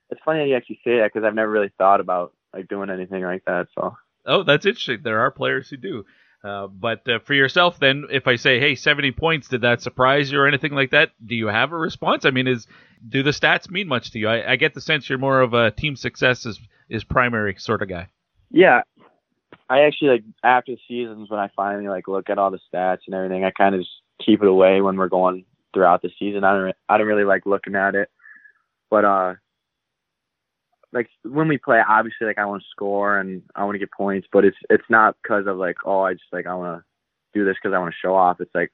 it's 0.10 0.22
funny 0.26 0.40
that 0.40 0.48
you 0.48 0.56
actually 0.56 0.80
say 0.84 0.98
that 0.98 1.12
because 1.14 1.26
I've 1.26 1.36
never 1.36 1.52
really 1.52 1.72
thought 1.78 2.00
about 2.00 2.34
like 2.52 2.68
doing 2.68 2.90
anything 2.90 3.22
like 3.24 3.44
that. 3.46 3.68
So. 3.76 3.96
Oh, 4.26 4.44
that's 4.44 4.66
interesting. 4.66 5.02
There 5.04 5.20
are 5.20 5.30
players 5.30 5.70
who 5.70 5.78
do. 5.78 6.06
Uh, 6.44 6.68
but 6.68 7.08
uh, 7.08 7.20
for 7.20 7.34
yourself, 7.34 7.80
then, 7.80 8.06
if 8.12 8.28
I 8.28 8.38
say, 8.38 8.60
"Hey, 8.60 8.76
70 8.76 9.12
points," 9.12 9.48
did 9.50 9.62
that 9.62 9.82
surprise 9.82 10.32
you 10.32 10.40
or 10.40 10.48
anything 10.48 10.74
like 10.74 10.92
that? 10.92 11.12
Do 11.24 11.36
you 11.36 11.48
have 11.48 11.72
a 11.72 11.78
response? 11.78 12.26
I 12.26 12.32
mean, 12.32 12.48
is 12.48 12.68
do 13.08 13.22
the 13.22 13.32
stats 13.32 13.70
mean 13.70 13.88
much 13.88 14.12
to 14.12 14.20
you? 14.20 14.28
I, 14.28 14.54
I 14.54 14.56
get 14.56 14.74
the 14.74 14.82
sense 14.82 15.10
you're 15.10 15.20
more 15.20 15.42
of 15.42 15.54
a 15.54 15.72
team 15.72 15.96
success 15.96 16.46
is 16.46 16.60
is 16.90 17.04
primary 17.04 17.56
sort 17.58 17.82
of 17.82 17.90
guy. 17.90 18.10
Yeah, 18.50 18.82
I 19.70 19.82
actually 19.82 20.10
like 20.10 20.24
after 20.44 20.74
the 20.74 20.82
seasons 20.88 21.30
when 21.30 21.40
I 21.40 21.50
finally 21.56 21.88
like 21.88 22.08
look 22.08 22.30
at 22.30 22.38
all 22.38 22.52
the 22.52 22.60
stats 22.74 23.00
and 23.06 23.16
everything, 23.16 23.44
I 23.44 23.52
kind 23.52 23.76
of 23.76 23.82
just 23.82 23.92
keep 24.26 24.42
it 24.42 24.48
away 24.48 24.82
when 24.82 24.98
we're 24.98 25.10
going 25.10 25.46
throughout 25.74 26.02
the 26.02 26.12
season. 26.18 26.44
I 26.44 26.54
don't 26.54 26.76
I 26.88 26.98
don't 26.98 27.08
really 27.08 27.26
like 27.26 27.46
looking 27.46 27.76
at 27.76 27.96
it, 27.96 28.10
but 28.90 29.04
uh, 29.04 29.36
like 30.94 31.10
when 31.24 31.48
we 31.48 31.58
play, 31.58 31.82
obviously 31.88 32.28
like 32.28 32.38
I 32.38 32.46
want 32.46 32.64
to 32.64 32.70
score 32.72 33.20
and 33.20 33.42
I 33.56 33.66
want 33.66 33.76
to 33.76 33.80
get 33.80 33.92
points, 33.92 34.28
but 34.32 34.46
it's 34.46 34.58
it's 34.70 34.90
not 34.90 35.16
because 35.22 35.48
of 35.48 35.58
like 35.58 35.78
oh 35.86 36.02
I 36.02 36.14
just 36.14 36.32
like 36.32 36.48
I 36.48 36.56
want 36.56 36.80
to 36.80 37.38
do 37.38 37.46
this 37.46 37.58
because 37.62 37.76
I 37.76 37.80
want 37.80 37.94
to 37.94 38.00
show 38.02 38.16
off. 38.16 38.40
It's 38.40 38.56
like 38.56 38.72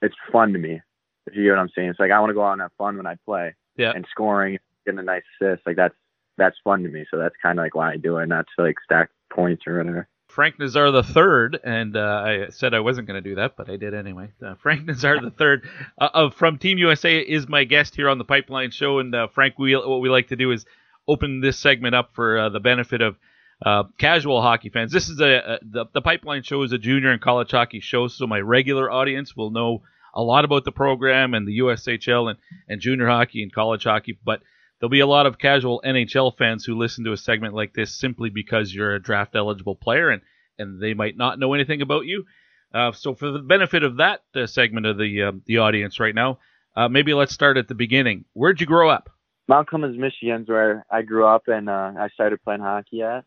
it's 0.00 0.16
fun 0.32 0.54
to 0.54 0.58
me. 0.58 0.80
If 1.26 1.36
you 1.36 1.44
get 1.44 1.50
what 1.50 1.58
I'm 1.58 1.70
saying, 1.74 1.90
it's 1.90 2.00
like 2.00 2.10
I 2.10 2.20
want 2.20 2.30
to 2.30 2.34
go 2.34 2.44
out 2.44 2.52
and 2.52 2.62
have 2.62 2.72
fun 2.78 2.96
when 2.96 3.06
I 3.06 3.16
play. 3.26 3.54
Yeah. 3.76 3.92
And 3.94 4.06
scoring, 4.10 4.58
getting 4.84 4.98
a 4.98 5.02
nice 5.02 5.22
assist, 5.40 5.66
like 5.66 5.76
that's 5.76 5.94
that's 6.40 6.56
fun 6.64 6.82
to 6.82 6.88
me. 6.88 7.04
So 7.10 7.18
that's 7.18 7.34
kind 7.40 7.58
of 7.58 7.64
like 7.64 7.74
why 7.76 7.92
I 7.92 7.96
do 7.96 8.16
it, 8.16 8.26
not 8.26 8.46
to 8.56 8.64
like 8.64 8.76
stack 8.82 9.10
points 9.32 9.62
or 9.66 9.78
whatever. 9.78 10.08
Frank 10.26 10.58
Nazar 10.58 10.90
the 10.92 11.02
third, 11.02 11.58
and 11.62 11.96
uh, 11.96 12.22
I 12.24 12.48
said 12.50 12.72
I 12.72 12.80
wasn't 12.80 13.08
going 13.08 13.22
to 13.22 13.28
do 13.28 13.36
that, 13.36 13.56
but 13.56 13.68
I 13.68 13.76
did 13.76 13.94
anyway. 13.94 14.30
Uh, 14.44 14.54
Frank 14.62 14.86
Nazar 14.86 15.20
the 15.20 15.30
third 15.30 15.68
uh, 16.00 16.08
of 16.14 16.34
from 16.34 16.58
Team 16.58 16.78
USA 16.78 17.18
is 17.18 17.48
my 17.48 17.64
guest 17.64 17.94
here 17.94 18.08
on 18.08 18.18
the 18.18 18.24
Pipeline 18.24 18.70
Show, 18.70 18.98
and 18.98 19.14
uh, 19.14 19.28
Frank, 19.28 19.58
we 19.58 19.76
what 19.76 20.00
we 20.00 20.08
like 20.08 20.28
to 20.28 20.36
do 20.36 20.50
is 20.50 20.64
open 21.06 21.40
this 21.40 21.58
segment 21.58 21.94
up 21.94 22.10
for 22.14 22.38
uh, 22.38 22.48
the 22.48 22.60
benefit 22.60 23.02
of 23.02 23.16
uh, 23.64 23.84
casual 23.98 24.40
hockey 24.40 24.70
fans. 24.70 24.92
This 24.92 25.08
is 25.08 25.20
a, 25.20 25.36
a 25.36 25.58
the, 25.62 25.84
the 25.92 26.00
Pipeline 26.00 26.42
Show 26.42 26.62
is 26.62 26.72
a 26.72 26.78
junior 26.78 27.10
and 27.10 27.20
college 27.20 27.50
hockey 27.50 27.80
show, 27.80 28.08
so 28.08 28.26
my 28.26 28.40
regular 28.40 28.90
audience 28.90 29.36
will 29.36 29.50
know 29.50 29.82
a 30.14 30.22
lot 30.22 30.44
about 30.44 30.64
the 30.64 30.72
program 30.72 31.34
and 31.34 31.46
the 31.46 31.58
USHL 31.58 32.30
and, 32.30 32.38
and 32.68 32.80
junior 32.80 33.06
hockey 33.06 33.42
and 33.42 33.52
college 33.52 33.84
hockey, 33.84 34.18
but 34.24 34.42
There'll 34.80 34.90
be 34.90 35.00
a 35.00 35.06
lot 35.06 35.26
of 35.26 35.38
casual 35.38 35.82
NHL 35.84 36.36
fans 36.38 36.64
who 36.64 36.74
listen 36.74 37.04
to 37.04 37.12
a 37.12 37.16
segment 37.16 37.54
like 37.54 37.74
this 37.74 37.94
simply 37.94 38.30
because 38.30 38.74
you're 38.74 38.94
a 38.94 39.02
draft 39.02 39.36
eligible 39.36 39.76
player 39.76 40.08
and, 40.08 40.22
and 40.58 40.80
they 40.80 40.94
might 40.94 41.18
not 41.18 41.38
know 41.38 41.52
anything 41.52 41.82
about 41.82 42.06
you. 42.06 42.24
Uh, 42.72 42.92
so, 42.92 43.14
for 43.14 43.30
the 43.30 43.40
benefit 43.40 43.82
of 43.82 43.98
that 43.98 44.20
uh, 44.34 44.46
segment 44.46 44.86
of 44.86 44.96
the 44.96 45.22
uh, 45.22 45.32
the 45.44 45.58
audience 45.58 45.98
right 45.98 46.14
now, 46.14 46.38
uh, 46.76 46.88
maybe 46.88 47.12
let's 47.12 47.34
start 47.34 47.56
at 47.56 47.68
the 47.68 47.74
beginning. 47.74 48.24
Where'd 48.32 48.60
you 48.60 48.66
grow 48.66 48.88
up? 48.88 49.10
Mount 49.48 49.68
Clemens, 49.68 49.98
Michigan's 49.98 50.48
where 50.48 50.86
I 50.90 51.02
grew 51.02 51.26
up 51.26 51.42
and 51.48 51.68
uh, 51.68 51.92
I 51.98 52.08
started 52.14 52.40
playing 52.42 52.60
hockey 52.60 53.02
at. 53.02 53.24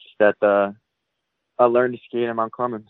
Just 0.00 0.20
at 0.20 0.34
the, 0.40 0.74
I 1.58 1.64
learned 1.66 1.94
to 1.94 2.00
skate 2.04 2.28
in 2.28 2.34
Mount 2.34 2.52
Clemens. 2.52 2.88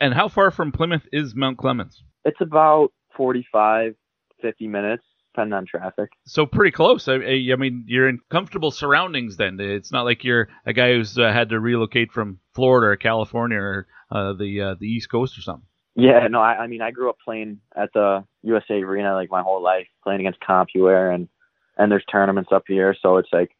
And 0.00 0.12
how 0.12 0.26
far 0.26 0.50
from 0.50 0.72
Plymouth 0.72 1.06
is 1.12 1.36
Mount 1.36 1.56
Clemens? 1.58 2.02
It's 2.24 2.40
about 2.40 2.88
45, 3.16 3.94
50 4.42 4.66
minutes 4.66 5.04
on 5.38 5.66
traffic. 5.66 6.10
So 6.26 6.46
pretty 6.46 6.70
close. 6.70 7.08
I, 7.08 7.14
I, 7.14 7.56
mean, 7.56 7.84
you're 7.86 8.08
in 8.08 8.18
comfortable 8.30 8.70
surroundings. 8.70 9.36
Then 9.36 9.58
it's 9.60 9.92
not 9.92 10.04
like 10.04 10.24
you're 10.24 10.48
a 10.66 10.72
guy 10.72 10.92
who's 10.92 11.18
uh, 11.18 11.32
had 11.32 11.50
to 11.50 11.60
relocate 11.60 12.12
from 12.12 12.38
Florida 12.54 12.88
or 12.88 12.96
California 12.96 13.58
or 13.58 13.86
uh, 14.10 14.32
the 14.34 14.60
uh, 14.60 14.74
the 14.78 14.86
East 14.86 15.10
Coast 15.10 15.38
or 15.38 15.42
something. 15.42 15.66
Yeah, 15.94 16.28
no, 16.28 16.40
I, 16.40 16.58
I 16.58 16.66
mean, 16.68 16.80
I 16.80 16.92
grew 16.92 17.10
up 17.10 17.16
playing 17.24 17.58
at 17.76 17.90
the 17.92 18.24
USA 18.42 18.74
Arena 18.74 19.14
like 19.14 19.30
my 19.30 19.42
whole 19.42 19.62
life, 19.62 19.88
playing 20.04 20.20
against 20.20 20.40
Compuware, 20.40 21.12
and 21.14 21.28
and 21.76 21.90
there's 21.90 22.04
tournaments 22.10 22.50
up 22.52 22.64
here, 22.66 22.94
so 23.00 23.16
it's 23.16 23.30
like 23.32 23.50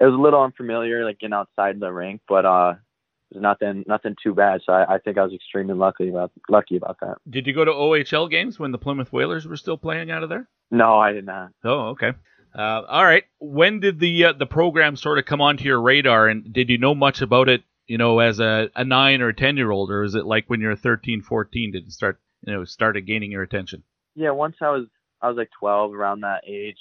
it 0.00 0.04
was 0.04 0.14
a 0.14 0.20
little 0.20 0.42
unfamiliar, 0.42 1.04
like 1.04 1.18
getting 1.20 1.34
outside 1.34 1.78
the 1.78 1.92
rink, 1.92 2.22
but 2.28 2.44
uh, 2.44 2.74
nothing 3.34 3.84
nothing 3.86 4.16
too 4.22 4.34
bad. 4.34 4.60
So 4.64 4.72
I, 4.72 4.94
I, 4.94 4.98
think 4.98 5.18
I 5.18 5.24
was 5.24 5.32
extremely 5.32 5.74
lucky 5.74 6.08
about 6.08 6.32
lucky 6.48 6.76
about 6.76 6.98
that. 7.00 7.18
Did 7.28 7.46
you 7.46 7.52
go 7.52 7.64
to 7.64 7.70
OHL 7.70 8.30
games 8.30 8.58
when 8.58 8.72
the 8.72 8.78
Plymouth 8.78 9.12
Whalers 9.12 9.46
were 9.46 9.56
still 9.56 9.76
playing 9.76 10.10
out 10.10 10.22
of 10.22 10.28
there? 10.28 10.48
No, 10.70 10.98
I 10.98 11.12
did 11.12 11.26
not. 11.26 11.50
Oh, 11.64 11.88
okay. 11.90 12.12
Uh, 12.56 12.82
all 12.88 13.04
right. 13.04 13.24
When 13.38 13.80
did 13.80 14.00
the 14.00 14.26
uh, 14.26 14.32
the 14.32 14.46
program 14.46 14.96
sort 14.96 15.18
of 15.18 15.24
come 15.24 15.40
onto 15.40 15.64
your 15.64 15.80
radar, 15.80 16.28
and 16.28 16.52
did 16.52 16.68
you 16.68 16.78
know 16.78 16.94
much 16.94 17.22
about 17.22 17.48
it? 17.48 17.62
You 17.86 17.98
know, 17.98 18.20
as 18.20 18.40
a, 18.40 18.70
a 18.74 18.84
nine 18.84 19.20
or 19.20 19.32
ten 19.32 19.56
year 19.56 19.70
old, 19.70 19.90
or 19.90 20.02
is 20.02 20.14
it 20.14 20.24
like 20.24 20.44
when 20.48 20.60
you're 20.60 20.76
13, 20.76 21.22
14, 21.22 21.72
did 21.72 21.86
it 21.86 21.92
start 21.92 22.20
you 22.46 22.52
know 22.52 22.64
started 22.64 23.06
gaining 23.06 23.30
your 23.32 23.42
attention? 23.42 23.82
Yeah, 24.14 24.30
once 24.30 24.56
I 24.60 24.70
was 24.70 24.86
I 25.22 25.28
was 25.28 25.36
like 25.36 25.50
12, 25.58 25.94
around 25.94 26.20
that 26.20 26.42
age, 26.46 26.78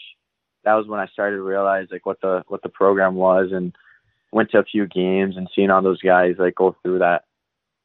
that 0.63 0.73
was 0.73 0.87
when 0.87 0.99
I 0.99 1.07
started 1.07 1.37
to 1.37 1.43
realize 1.43 1.87
like 1.91 2.05
what 2.05 2.21
the 2.21 2.43
what 2.47 2.63
the 2.63 2.69
program 2.69 3.15
was, 3.15 3.51
and 3.51 3.75
went 4.31 4.51
to 4.51 4.59
a 4.59 4.63
few 4.63 4.87
games 4.87 5.37
and 5.37 5.49
seeing 5.55 5.69
all 5.69 5.81
those 5.81 6.01
guys 6.01 6.35
like 6.37 6.55
go 6.55 6.75
through 6.83 6.99
that 6.99 7.23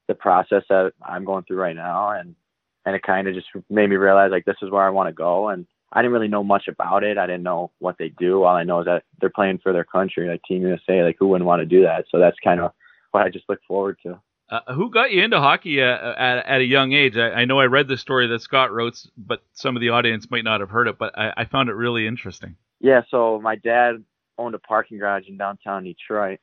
the 0.09 0.15
process 0.15 0.63
that 0.69 0.93
I'm 1.03 1.25
going 1.25 1.45
through 1.45 1.59
right 1.59 1.77
now, 1.77 2.11
and 2.11 2.35
and 2.85 2.95
it 2.95 3.03
kind 3.03 3.27
of 3.27 3.35
just 3.35 3.47
made 3.71 3.89
me 3.89 3.97
realize 3.97 4.31
like 4.31 4.45
this 4.45 4.57
is 4.63 4.71
where 4.71 4.83
I 4.83 4.91
want 4.91 5.09
to 5.09 5.15
go, 5.15 5.49
and 5.49 5.67
I 5.93 6.03
didn't 6.03 6.13
really 6.13 6.29
know 6.29 6.45
much 6.45 6.69
about 6.69 7.05
it. 7.05 7.19
I 7.19 7.27
didn't 7.27 7.43
know 7.43 7.71
what 7.79 7.97
they 7.99 8.11
do. 8.11 8.43
All 8.43 8.57
I 8.57 8.65
know 8.65 8.81
is 8.81 8.87
that 8.87 9.05
they're 9.21 9.31
playing 9.31 9.61
for 9.63 9.73
their 9.73 9.85
country, 9.85 10.29
like 10.29 10.43
Team 10.47 10.63
USA. 10.63 11.03
Like 11.03 11.17
who 11.19 11.29
wouldn't 11.29 11.47
want 11.47 11.61
to 11.61 11.67
do 11.67 11.83
that? 11.83 12.05
So 12.11 12.19
that's 12.19 12.37
kind 12.43 12.61
of 12.61 12.73
what 13.13 13.23
I 13.23 13.31
just 13.31 13.49
look 13.49 13.61
forward 13.67 13.99
to. 14.03 14.21
Uh, 14.51 14.75
who 14.75 14.91
got 14.91 15.11
you 15.11 15.23
into 15.23 15.41
hockey 15.41 15.81
uh, 15.81 16.13
at, 16.19 16.45
at 16.47 16.61
a 16.61 16.65
young 16.65 16.93
age? 16.93 17.17
I, 17.17 17.31
I, 17.31 17.45
know 17.47 17.59
I 17.59 17.65
read 17.65 17.89
the 17.89 17.97
story 17.97 18.27
that 18.27 18.43
Scott 18.43 18.71
wrote, 18.71 19.03
but 19.17 19.43
some 19.55 19.75
of 19.75 19.81
the 19.81 19.89
audience 19.89 20.31
might 20.31 20.45
not 20.45 20.61
have 20.61 20.69
heard 20.69 20.87
it. 20.87 20.99
But 20.99 21.19
I, 21.19 21.33
I 21.35 21.45
found 21.47 21.71
it 21.71 21.73
really 21.73 22.07
interesting. 22.07 22.57
Yeah, 22.79 23.01
so 23.11 23.41
my 23.43 23.57
dad 23.57 24.05
owned 24.39 24.55
a 24.55 24.59
parking 24.59 24.99
garage 24.99 25.29
in 25.29 25.37
downtown 25.37 25.85
Detroit, 25.85 26.41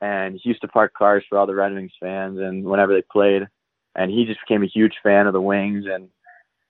and 0.00 0.38
he 0.40 0.48
used 0.48 0.60
to 0.62 0.68
park 0.68 0.92
cars 0.96 1.24
for 1.28 1.38
all 1.38 1.46
the 1.46 1.54
Red 1.54 1.72
Wings 1.72 1.92
fans, 2.00 2.38
and 2.38 2.64
whenever 2.64 2.94
they 2.94 3.02
played, 3.02 3.46
and 3.94 4.10
he 4.10 4.24
just 4.24 4.40
became 4.46 4.62
a 4.62 4.66
huge 4.66 4.94
fan 5.02 5.26
of 5.26 5.32
the 5.32 5.40
Wings, 5.40 5.84
and 5.90 6.08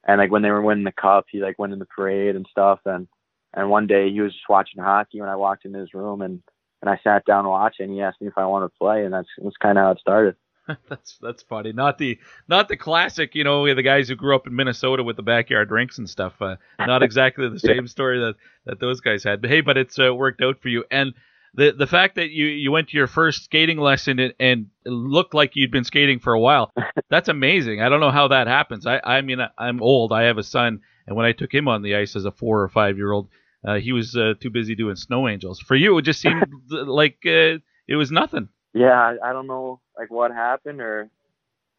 and 0.06 0.18
like 0.18 0.30
when 0.30 0.42
they 0.42 0.50
were 0.50 0.62
winning 0.62 0.84
the 0.84 0.92
cup, 0.92 1.26
he 1.30 1.40
like 1.40 1.58
went 1.58 1.72
in 1.72 1.78
the 1.78 1.86
parade 1.86 2.34
and 2.34 2.46
stuff. 2.50 2.80
And 2.86 3.06
and 3.54 3.70
one 3.70 3.86
day 3.86 4.10
he 4.10 4.20
was 4.20 4.32
just 4.32 4.48
watching 4.48 4.82
hockey 4.82 5.20
when 5.20 5.28
I 5.28 5.36
walked 5.36 5.64
into 5.64 5.78
his 5.78 5.94
room, 5.94 6.22
and 6.22 6.42
and 6.80 6.90
I 6.90 6.98
sat 7.04 7.24
down 7.24 7.46
watching. 7.46 7.86
And 7.86 7.94
he 7.94 8.00
asked 8.00 8.20
me 8.20 8.28
if 8.28 8.38
I 8.38 8.46
wanted 8.46 8.68
to 8.68 8.78
play, 8.78 9.04
and 9.04 9.12
that's 9.12 9.28
that's 9.42 9.56
kind 9.56 9.78
of 9.78 9.82
how 9.82 9.90
it 9.92 9.98
started. 10.00 10.36
that's 10.88 11.18
that's 11.20 11.42
funny. 11.42 11.72
Not 11.72 11.98
the 11.98 12.18
not 12.48 12.68
the 12.68 12.76
classic, 12.76 13.34
you 13.34 13.44
know, 13.44 13.72
the 13.74 13.82
guys 13.82 14.08
who 14.08 14.16
grew 14.16 14.34
up 14.34 14.46
in 14.46 14.54
Minnesota 14.54 15.02
with 15.02 15.16
the 15.16 15.22
backyard 15.22 15.70
rinks 15.70 15.98
and 15.98 16.08
stuff. 16.08 16.34
Uh, 16.40 16.56
not 16.78 17.02
exactly 17.02 17.48
the 17.48 17.58
same 17.58 17.86
story 17.86 18.18
that 18.20 18.34
that 18.66 18.80
those 18.80 19.00
guys 19.00 19.24
had. 19.24 19.40
But 19.40 19.50
hey, 19.50 19.60
but 19.60 19.76
it's 19.76 19.98
uh, 19.98 20.14
worked 20.14 20.42
out 20.42 20.60
for 20.60 20.68
you. 20.68 20.84
And 20.90 21.14
the 21.54 21.72
the 21.72 21.86
fact 21.86 22.16
that 22.16 22.30
you 22.30 22.46
you 22.46 22.70
went 22.70 22.88
to 22.88 22.96
your 22.96 23.06
first 23.06 23.44
skating 23.44 23.78
lesson 23.78 24.18
and, 24.18 24.34
and 24.38 24.66
looked 24.84 25.34
like 25.34 25.52
you'd 25.54 25.70
been 25.70 25.84
skating 25.84 26.18
for 26.18 26.32
a 26.32 26.40
while 26.40 26.70
that's 27.10 27.28
amazing 27.28 27.80
i 27.80 27.88
don't 27.88 28.00
know 28.00 28.10
how 28.10 28.28
that 28.28 28.46
happens 28.46 28.86
i 28.86 29.00
i 29.02 29.20
mean 29.22 29.38
i'm 29.56 29.82
old 29.82 30.12
i 30.12 30.24
have 30.24 30.38
a 30.38 30.42
son 30.42 30.80
and 31.06 31.16
when 31.16 31.26
i 31.26 31.32
took 31.32 31.52
him 31.52 31.66
on 31.66 31.82
the 31.82 31.96
ice 31.96 32.16
as 32.16 32.24
a 32.24 32.30
four 32.30 32.62
or 32.62 32.68
five 32.68 32.96
year 32.96 33.12
old 33.12 33.28
uh, 33.66 33.76
he 33.76 33.92
was 33.92 34.14
uh, 34.14 34.34
too 34.40 34.50
busy 34.50 34.74
doing 34.74 34.94
snow 34.94 35.26
angels 35.26 35.58
for 35.58 35.74
you 35.74 35.96
it 35.98 36.02
just 36.02 36.20
seemed 36.20 36.44
like 36.70 37.18
uh, 37.26 37.56
it 37.88 37.96
was 37.96 38.10
nothing 38.10 38.48
yeah 38.78 39.14
I, 39.22 39.30
I 39.30 39.32
don't 39.32 39.46
know 39.46 39.80
like 39.96 40.10
what 40.10 40.32
happened 40.32 40.80
or 40.80 41.10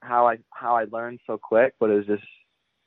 how 0.01 0.27
i 0.27 0.37
how 0.51 0.75
i 0.75 0.85
learned 0.91 1.19
so 1.25 1.37
quick 1.37 1.73
but 1.79 1.89
it 1.89 1.95
was 1.95 2.05
just 2.05 2.23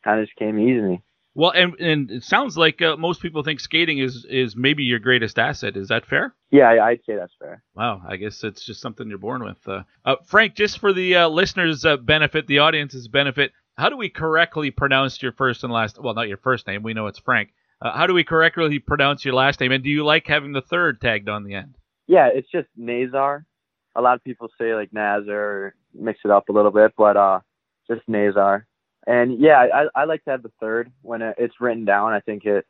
kind 0.05 0.21
of 0.21 0.27
just 0.27 0.37
came 0.37 0.59
easy 0.59 0.81
to 0.81 0.89
me 0.89 1.03
well, 1.35 1.51
and 1.51 1.75
and 1.81 2.11
it 2.11 2.25
sounds 2.25 2.59
like 2.59 2.83
uh, 2.83 2.97
most 2.97 3.23
people 3.23 3.43
think 3.43 3.59
skating 3.61 3.99
is 3.99 4.27
is 4.29 4.55
maybe 4.55 4.83
your 4.83 4.99
greatest 4.99 5.39
asset. 5.39 5.79
Is 5.79 5.89
that 5.89 6.05
fair? 6.05 6.35
Yeah, 6.51 6.69
I'd 6.69 7.01
say 7.07 7.17
that's 7.17 7.33
fair. 7.39 7.63
Wow, 7.75 8.03
I 8.07 8.17
guess 8.17 8.45
it's 8.45 8.67
just 8.67 8.83
something 8.83 9.09
you're 9.09 9.17
born 9.17 9.43
with. 9.43 9.57
Uh, 9.67 9.85
uh, 10.05 10.17
Frank, 10.27 10.55
just 10.55 10.79
for 10.79 10.93
the 10.93 11.17
uh, 11.17 11.29
listeners' 11.29 11.87
uh, 11.87 11.97
benefit, 11.97 12.47
the 12.47 12.59
audience's 12.59 13.09
benefit, 13.09 13.53
how 13.77 13.89
do 13.89 13.97
we 13.97 14.11
correctly 14.11 14.71
pronounce 14.71 15.23
your 15.23 15.33
first 15.33 15.65
and 15.65 15.73
last? 15.73 15.99
Well, 16.03 16.13
not 16.13 16.29
your 16.29 16.37
first 16.37 16.67
name. 16.67 16.83
We 16.83 16.93
know 16.93 17.07
it's 17.07 17.19
Frank. 17.19 17.55
Uh, 17.81 17.93
how 17.93 18.07
do 18.07 18.13
we 18.13 18.25
correctly 18.25 18.79
pronounce 18.79 19.25
your 19.25 19.35
last 19.35 19.59
name? 19.61 19.73
And 19.73 19.83
do 19.83 19.89
you 19.89 20.05
like 20.05 20.27
having 20.27 20.53
the 20.53 20.61
third 20.61 21.01
tagged 21.01 21.31
on 21.31 21.45
the 21.45 21.55
end? 21.55 21.77
Yeah, 22.07 22.29
it's 22.33 22.51
just 22.51 22.69
Nazar. 22.77 23.47
A 23.95 24.01
lot 24.01 24.15
of 24.15 24.25
people 24.25 24.49
say 24.59 24.75
like 24.75 24.93
Nazar 24.93 25.35
or 25.35 25.75
mix 25.95 26.21
it 26.25 26.31
up 26.31 26.49
a 26.49 26.53
little 26.53 26.71
bit, 26.71 26.93
but 26.97 27.17
uh, 27.17 27.41
just 27.89 28.03
Nazar. 28.09 28.67
And 29.07 29.41
yeah, 29.41 29.67
I, 29.75 30.03
I 30.03 30.05
like 30.05 30.25
to 30.25 30.31
have 30.31 30.43
the 30.43 30.53
third 30.61 30.93
when 31.03 31.23
it, 31.23 31.35
it's 31.39 31.61
written 31.61 31.85
down. 31.85 32.13
I 32.13 32.21
think 32.21 32.45
it 32.45 32.65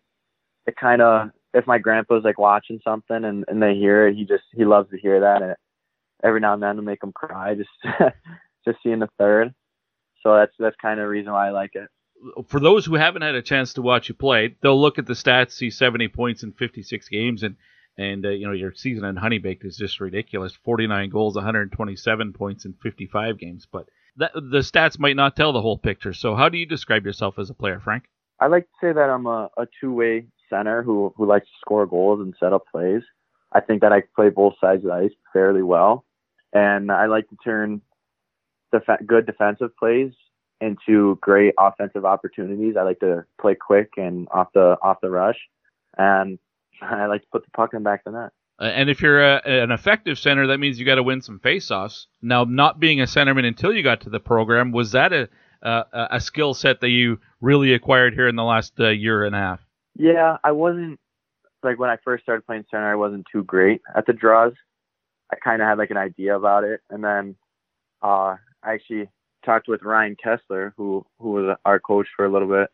it 0.67 0.77
kind 0.77 1.03
of 1.03 1.31
if 1.55 1.67
my 1.67 1.79
grandpa's 1.79 2.25
like 2.25 2.39
watching 2.39 2.81
something 2.83 3.25
and, 3.25 3.45
and 3.49 3.63
they 3.63 3.75
hear 3.75 4.09
it, 4.09 4.17
he 4.17 4.25
just 4.25 4.45
he 4.55 4.65
loves 4.65 4.91
to 4.91 4.99
hear 4.99 5.21
that. 5.21 5.43
And 5.43 5.55
every 6.25 6.41
now 6.41 6.55
and 6.55 6.63
then 6.63 6.77
to 6.77 6.83
make 6.83 7.03
him 7.03 7.13
cry, 7.13 7.55
just 7.55 7.71
just 8.65 8.79
seeing 8.83 9.01
the 9.01 9.09
third. 9.19 9.55
So 10.23 10.35
that's 10.37 10.53
that's 10.59 10.77
kind 10.81 10.99
of 10.99 11.05
the 11.05 11.09
reason 11.09 11.33
why 11.33 11.49
I 11.49 11.51
like 11.51 11.73
it. 11.75 11.89
For 12.47 12.61
those 12.61 12.87
who 12.87 12.95
haven't 12.95 13.23
had 13.23 13.35
a 13.35 13.43
chance 13.43 13.75
to 13.75 13.83
watch 13.83 14.09
you 14.09 14.15
play, 14.15 14.57
they'll 14.63 14.81
look 14.81 14.99
at 14.99 15.07
the 15.07 15.15
stats, 15.15 15.53
see 15.53 15.71
70 15.71 16.07
points 16.09 16.45
in 16.45 16.53
56 16.53 17.09
games, 17.09 17.43
and 17.43 17.57
and 17.99 18.25
uh, 18.25 18.31
you 18.31 18.47
know 18.47 18.53
your 18.53 18.73
season 18.75 19.05
in 19.05 19.17
Honey 19.17 19.39
Baked 19.39 19.65
is 19.65 19.77
just 19.77 20.01
ridiculous. 20.01 20.55
49 20.65 21.11
goals, 21.11 21.35
127 21.35 22.33
points 22.33 22.65
in 22.65 22.75
55 22.83 23.39
games, 23.39 23.67
but 23.71 23.89
that, 24.17 24.33
the 24.35 24.59
stats 24.59 24.99
might 24.99 25.17
not 25.17 25.37
tell 25.37 25.53
the 25.53 25.63
whole 25.63 25.79
picture. 25.79 26.13
So 26.13 26.35
how 26.35 26.49
do 26.49 26.59
you 26.59 26.67
describe 26.67 27.05
yourself 27.05 27.39
as 27.39 27.51
a 27.51 27.55
player, 27.55 27.81
Frank? 27.81 28.05
I 28.41 28.47
like 28.47 28.65
to 28.65 28.87
say 28.87 28.93
that 28.93 29.11
I'm 29.11 29.27
a, 29.27 29.51
a 29.57 29.67
two-way 29.81 30.27
center 30.51 30.83
who 30.83 31.15
who 31.17 31.27
likes 31.27 31.47
to 31.47 31.53
score 31.61 31.87
goals 31.87 32.21
and 32.21 32.35
set 32.39 32.53
up 32.53 32.65
plays. 32.71 33.03
I 33.53 33.61
think 33.61 33.83
that 33.83 33.93
I 33.93 34.03
play 34.17 34.31
both 34.31 34.55
sides 34.61 34.85
of 34.85 34.91
the 34.91 34.95
ice 34.95 35.13
fairly 35.33 35.63
well, 35.63 36.05
and 36.53 36.91
I 36.91 37.07
like 37.07 37.29
to 37.29 37.37
turn 37.45 37.83
def- 38.73 39.07
good 39.07 39.27
defensive 39.27 39.77
plays 39.77 40.13
into 40.61 41.19
great 41.21 41.55
offensive 41.59 42.05
opportunities. 42.05 42.77
I 42.79 42.83
like 42.83 43.01
to 43.01 43.25
play 43.41 43.55
quick 43.55 43.91
and 43.97 44.29
off 44.31 44.49
the 44.55 44.77
off 44.83 44.99
the 45.03 45.11
rush, 45.11 45.39
and 45.99 46.39
I 46.91 47.07
like 47.07 47.23
to 47.23 47.29
put 47.33 47.45
the 47.45 47.51
puck 47.53 47.71
in 47.73 47.81
the 47.81 47.85
back 47.85 48.03
of 48.07 48.13
the 48.13 48.21
net. 48.21 48.31
Uh, 48.61 48.65
and 48.65 48.91
if 48.91 49.01
you're 49.01 49.23
a, 49.23 49.41
an 49.45 49.71
effective 49.71 50.19
center, 50.19 50.49
that 50.49 50.59
means 50.59 50.79
you 50.79 50.85
got 50.85 50.97
to 50.97 51.03
win 51.03 51.23
some 51.23 51.41
faceoffs. 51.41 52.07
Now, 52.21 52.45
not 52.45 52.79
being 52.79 53.01
a 53.01 53.05
centerman 53.05 53.47
until 53.47 53.73
you 53.73 53.83
got 53.83 54.03
to 54.03 54.11
the 54.11 54.21
program, 54.21 54.73
was 54.73 54.93
that 54.93 55.13
a 55.13 55.29
a, 55.63 56.09
a 56.13 56.21
skill 56.21 56.55
set 56.55 56.81
that 56.81 56.89
you 56.89 57.21
really 57.41 57.73
acquired 57.73 58.15
here 58.15 58.29
in 58.29 58.37
the 58.37 58.45
last 58.45 58.73
uh, 58.81 58.89
year 58.89 59.25
and 59.25 59.35
a 59.35 59.39
half? 59.39 59.61
Yeah, 59.97 60.37
I 60.43 60.53
wasn't 60.53 60.99
like 61.63 61.79
when 61.79 61.91
I 61.91 61.97
first 62.05 62.25
started 62.25 62.47
playing 62.47 62.65
center, 62.71 62.91
I 62.91 62.97
wasn't 62.97 63.27
too 63.31 63.45
great 63.45 63.81
at 63.95 64.07
the 64.07 64.13
draws. 64.13 64.55
I 65.33 65.37
kind 65.37 65.63
of 65.63 65.69
had 65.69 65.79
like 65.79 65.91
an 65.91 65.97
idea 65.97 66.37
about 66.37 66.65
it, 66.65 66.81
and 66.91 67.03
then 67.05 67.37
uh, 68.03 68.37
I 68.63 68.75
actually 68.75 69.09
talked 69.45 69.69
with 69.69 69.83
Ryan 69.83 70.17
Kesler, 70.17 70.73
who 70.77 71.07
who 71.19 71.33
was 71.33 71.57
our 71.65 71.79
coach 71.79 72.09
for 72.17 72.25
a 72.25 72.33
little 72.33 72.49
bit 72.49 72.69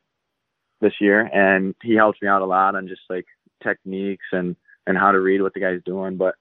this 0.81 0.95
year, 1.01 1.21
and 1.21 1.75
he 1.83 1.95
helped 1.95 2.23
me 2.23 2.29
out 2.29 2.43
a 2.43 2.47
lot 2.47 2.75
on 2.75 2.89
just 2.89 3.03
like 3.11 3.27
techniques 3.63 4.27
and 4.33 4.57
and 4.87 4.97
how 4.97 5.13
to 5.13 5.21
read 5.21 5.43
what 5.43 5.55
the 5.55 5.61
guy's 5.61 5.83
doing. 5.85 6.17
But 6.17 6.35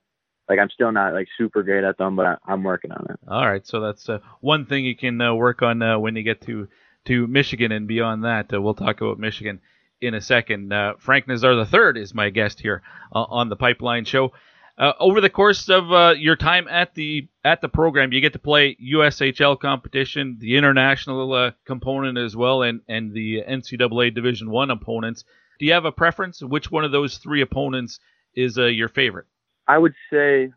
like 0.49 0.59
I'm 0.59 0.69
still 0.69 0.91
not 0.91 1.13
like 1.13 1.27
super 1.37 1.63
great 1.63 1.83
at 1.83 1.97
them, 1.97 2.15
but 2.15 2.39
I, 2.45 2.53
am 2.53 2.63
working 2.63 2.91
on 2.91 3.05
it. 3.09 3.19
All 3.27 3.45
right, 3.45 3.65
so 3.65 3.79
that's 3.81 4.07
uh, 4.09 4.19
one 4.39 4.65
thing 4.65 4.85
you 4.85 4.95
can 4.95 5.19
uh, 5.19 5.33
work 5.33 5.61
on 5.61 5.81
uh, 5.81 5.99
when 5.99 6.15
you 6.15 6.23
get 6.23 6.41
to 6.41 6.67
to 7.05 7.27
Michigan 7.27 7.71
and 7.71 7.87
beyond 7.87 8.23
that. 8.23 8.53
Uh, 8.53 8.61
we'll 8.61 8.73
talk 8.73 9.01
about 9.01 9.19
Michigan 9.19 9.59
in 10.01 10.13
a 10.13 10.21
second. 10.21 10.71
Uh, 10.71 10.93
Frank 10.97 11.27
Nazar 11.27 11.55
the 11.55 11.65
third 11.65 11.97
is 11.97 12.13
my 12.13 12.29
guest 12.29 12.59
here 12.59 12.81
uh, 13.13 13.23
on 13.23 13.49
the 13.49 13.55
Pipeline 13.55 14.05
Show. 14.05 14.31
Over 14.79 15.21
the 15.21 15.29
course 15.31 15.69
of 15.71 16.17
your 16.19 16.35
time 16.35 16.67
at 16.67 16.93
the 16.93 17.27
at 17.43 17.61
the 17.61 17.67
program, 17.67 18.13
you 18.13 18.21
get 18.21 18.33
to 18.33 18.39
play 18.39 18.75
USHL 18.75 19.59
competition, 19.59 20.37
the 20.39 20.55
international 20.55 21.51
component 21.65 22.19
as 22.19 22.35
well, 22.35 22.61
and 22.61 22.81
and 22.87 23.11
the 23.11 23.41
NCAA 23.41 24.13
Division 24.13 24.51
One 24.51 24.69
opponents. 24.69 25.25
Do 25.59 25.65
you 25.65 25.73
have 25.73 25.85
a 25.85 25.91
preference? 25.91 26.41
Which 26.41 26.71
one 26.71 26.83
of 26.83 26.91
those 26.91 27.17
three 27.17 27.41
opponents 27.41 27.99
is 28.35 28.57
uh, 28.57 28.65
your 28.65 28.89
favorite? 28.89 29.25
I 29.67 29.77
would 29.77 29.93
say 30.11 30.51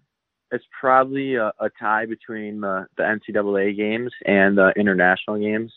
it's 0.52 0.64
probably 0.78 1.36
a, 1.36 1.52
a 1.59 1.70
tie 1.78 2.06
between 2.06 2.60
the, 2.60 2.86
the 2.97 3.02
NCAA 3.02 3.77
games 3.77 4.12
and 4.27 4.56
the 4.56 4.72
international 4.77 5.39
games. 5.39 5.72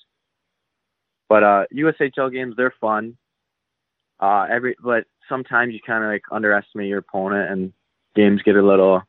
But 1.30 1.44
uh, 1.44 1.66
USHL 1.74 2.32
games, 2.32 2.56
they're 2.58 2.74
fun. 2.82 3.18
Uh, 4.20 4.46
every 4.50 4.76
but 4.84 5.06
sometimes 5.28 5.74
you 5.74 5.80
kind 5.86 6.04
of 6.04 6.10
like 6.10 6.24
underestimate 6.32 6.88
your 6.88 7.00
opponent, 7.00 7.52
and 7.52 7.74
games 8.16 8.42
get 8.44 8.56
a 8.56 8.62
little 8.62 9.02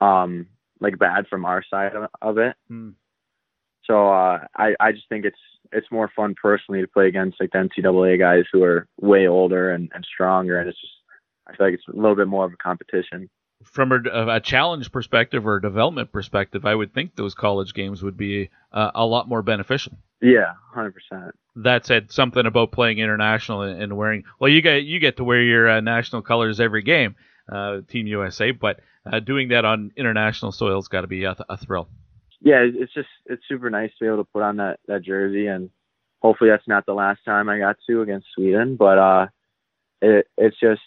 um 0.00 0.46
like 0.80 0.98
bad 0.98 1.26
from 1.28 1.44
our 1.44 1.64
side 1.68 1.94
of, 1.94 2.08
of 2.20 2.38
it. 2.38 2.56
Hmm. 2.68 2.90
So 3.86 4.08
uh, 4.08 4.46
I 4.56 4.74
I 4.80 4.92
just 4.92 5.08
think 5.08 5.24
it's 5.24 5.38
it's 5.72 5.90
more 5.90 6.10
fun 6.14 6.34
personally 6.40 6.80
to 6.80 6.88
play 6.88 7.08
against 7.08 7.40
like 7.40 7.50
the 7.52 7.58
NCAA 7.58 8.18
guys 8.18 8.44
who 8.52 8.62
are 8.62 8.86
way 9.00 9.26
older 9.26 9.70
and, 9.72 9.90
and 9.94 10.04
stronger, 10.04 10.58
and 10.58 10.68
it's 10.68 10.80
just 10.80 10.92
I 11.46 11.56
feel 11.56 11.66
like 11.66 11.74
it's 11.74 11.88
a 11.88 11.96
little 11.96 12.16
bit 12.16 12.28
more 12.28 12.44
of 12.44 12.52
a 12.52 12.56
competition. 12.56 13.28
From 13.64 13.92
a, 13.92 14.36
a 14.36 14.40
challenge 14.40 14.90
perspective 14.90 15.46
or 15.46 15.56
a 15.56 15.62
development 15.62 16.12
perspective, 16.12 16.64
I 16.64 16.74
would 16.74 16.92
think 16.92 17.14
those 17.14 17.34
college 17.34 17.74
games 17.74 18.02
would 18.02 18.16
be 18.16 18.50
uh, 18.72 18.90
a 18.94 19.06
lot 19.06 19.28
more 19.28 19.42
beneficial. 19.42 19.92
Yeah, 20.20 20.52
hundred 20.72 20.94
percent. 20.94 21.34
That 21.56 21.86
said, 21.86 22.10
something 22.10 22.46
about 22.46 22.72
playing 22.72 22.98
international 22.98 23.62
and, 23.62 23.96
wearing 23.96 24.24
well, 24.38 24.50
you 24.50 24.62
get 24.62 24.84
you 24.84 24.98
get 24.98 25.16
to 25.18 25.24
wear 25.24 25.42
your 25.42 25.68
uh, 25.68 25.80
national 25.80 26.22
colors 26.22 26.60
every 26.60 26.82
game, 26.82 27.16
uh, 27.50 27.80
Team 27.88 28.06
USA, 28.06 28.50
but 28.52 28.80
uh, 29.10 29.20
doing 29.20 29.48
that 29.48 29.64
on 29.64 29.90
international 29.96 30.52
soil's 30.52 30.88
got 30.88 31.02
to 31.02 31.06
be 31.06 31.24
a, 31.24 31.36
a 31.48 31.56
thrill. 31.56 31.88
Yeah, 32.42 32.60
it's 32.64 32.92
just 32.92 33.08
it's 33.26 33.42
super 33.48 33.70
nice 33.70 33.90
to 33.90 34.04
be 34.04 34.06
able 34.06 34.18
to 34.18 34.30
put 34.32 34.42
on 34.42 34.56
that 34.56 34.80
that 34.88 35.02
jersey, 35.04 35.46
and 35.46 35.70
hopefully 36.20 36.50
that's 36.50 36.66
not 36.66 36.86
the 36.86 36.92
last 36.94 37.20
time 37.24 37.48
I 37.48 37.58
got 37.58 37.76
to 37.88 38.02
against 38.02 38.26
Sweden. 38.34 38.76
But 38.76 38.98
uh, 38.98 39.26
it 40.00 40.26
it's 40.36 40.58
just 40.60 40.80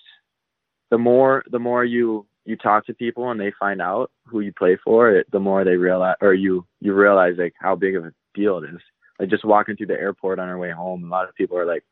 the 0.92 0.98
more 0.98 1.44
the 1.50 1.60
more 1.60 1.86
you 1.86 2.26
you 2.46 2.58
talk 2.58 2.86
to 2.88 2.94
people 2.94 3.32
and 3.32 3.40
they 3.40 3.54
find 3.60 3.82
out 3.82 4.12
who 4.28 4.42
you 4.42 4.54
play 4.54 4.78
for, 4.84 5.12
it, 5.12 5.32
the 5.32 5.40
more 5.40 5.64
they 5.64 5.78
realize 5.78 6.18
or 6.22 6.34
you 6.34 6.66
you 6.82 6.94
realize 6.94 7.36
like 7.38 7.54
how 7.60 7.76
big 7.76 7.96
of 7.96 8.06
a 8.06 8.14
deal 8.34 8.58
it 8.60 8.66
is. 8.74 8.82
Like 9.20 9.30
just 9.30 9.46
walking 9.46 9.78
through 9.78 9.88
the 9.88 9.94
airport 10.00 10.40
on 10.40 10.50
our 10.50 10.58
way 10.58 10.72
home, 10.72 11.06
a 11.06 11.08
lot 11.10 11.30
of 11.30 11.36
people 11.36 11.58
are 11.58 11.66
like, 11.66 11.86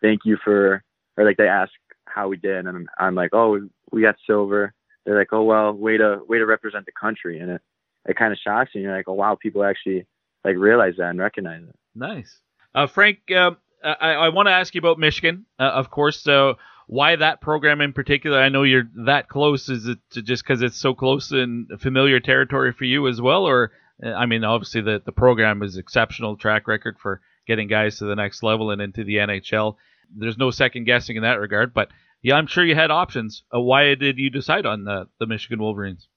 "Thank 0.00 0.20
you 0.24 0.36
for," 0.44 0.84
or 1.16 1.24
like 1.24 1.36
they 1.36 1.48
ask 1.48 1.72
how 2.06 2.28
we 2.28 2.36
did, 2.36 2.66
and 2.66 2.88
I'm 2.98 3.14
like, 3.16 3.30
"Oh, 3.34 3.68
we 3.90 4.02
got 4.02 4.16
silver." 4.26 4.72
They're 5.04 5.18
like, 5.18 5.32
"Oh 5.32 5.42
well, 5.42 5.72
way 5.72 5.96
to 5.96 6.20
way 6.28 6.38
to 6.38 6.46
represent 6.46 6.86
the 6.86 6.92
country," 6.92 7.40
and 7.40 7.50
it 7.52 7.62
it 8.06 8.16
kind 8.16 8.32
of 8.32 8.38
shocks 8.38 8.70
you. 8.74 8.82
You're 8.82 8.96
like, 8.96 9.08
"Oh 9.08 9.14
wow, 9.14 9.36
people 9.40 9.64
actually 9.64 10.06
like 10.44 10.56
realize 10.56 10.94
that 10.98 11.10
and 11.10 11.18
recognize 11.18 11.62
it." 11.62 11.76
Nice, 11.94 12.40
uh, 12.74 12.86
Frank. 12.86 13.18
Uh, 13.30 13.52
I, 13.82 14.12
I 14.12 14.28
want 14.28 14.46
to 14.46 14.52
ask 14.52 14.74
you 14.74 14.78
about 14.80 14.98
Michigan, 14.98 15.46
uh, 15.58 15.64
of 15.64 15.90
course. 15.90 16.22
So 16.22 16.56
why 16.86 17.16
that 17.16 17.40
program 17.40 17.80
in 17.80 17.92
particular? 17.92 18.38
I 18.38 18.48
know 18.48 18.62
you're 18.62 18.90
that 19.06 19.28
close. 19.28 19.68
Is 19.68 19.86
it 19.86 19.98
just 20.10 20.42
because 20.42 20.62
it's 20.62 20.76
so 20.76 20.94
close 20.94 21.30
and 21.30 21.68
familiar 21.80 22.20
territory 22.20 22.72
for 22.72 22.84
you 22.84 23.08
as 23.08 23.20
well, 23.20 23.44
or 23.44 23.72
I 24.04 24.26
mean, 24.26 24.44
obviously 24.44 24.80
the 24.80 25.00
the 25.04 25.12
program 25.12 25.62
is 25.62 25.76
exceptional 25.76 26.36
track 26.36 26.66
record 26.68 26.98
for 26.98 27.20
getting 27.46 27.68
guys 27.68 27.98
to 27.98 28.06
the 28.06 28.16
next 28.16 28.42
level 28.42 28.70
and 28.70 28.82
into 28.82 29.04
the 29.04 29.16
NHL. 29.16 29.76
There's 30.14 30.38
no 30.38 30.50
second 30.50 30.84
guessing 30.84 31.16
in 31.16 31.22
that 31.22 31.40
regard. 31.40 31.72
But 31.72 31.88
yeah, 32.22 32.34
I'm 32.34 32.46
sure 32.46 32.64
you 32.64 32.74
had 32.74 32.90
options. 32.90 33.44
Uh, 33.54 33.60
why 33.60 33.94
did 33.94 34.18
you 34.18 34.30
decide 34.30 34.66
on 34.66 34.84
the 34.84 35.08
the 35.18 35.26
Michigan 35.26 35.60
Wolverines? 35.60 36.08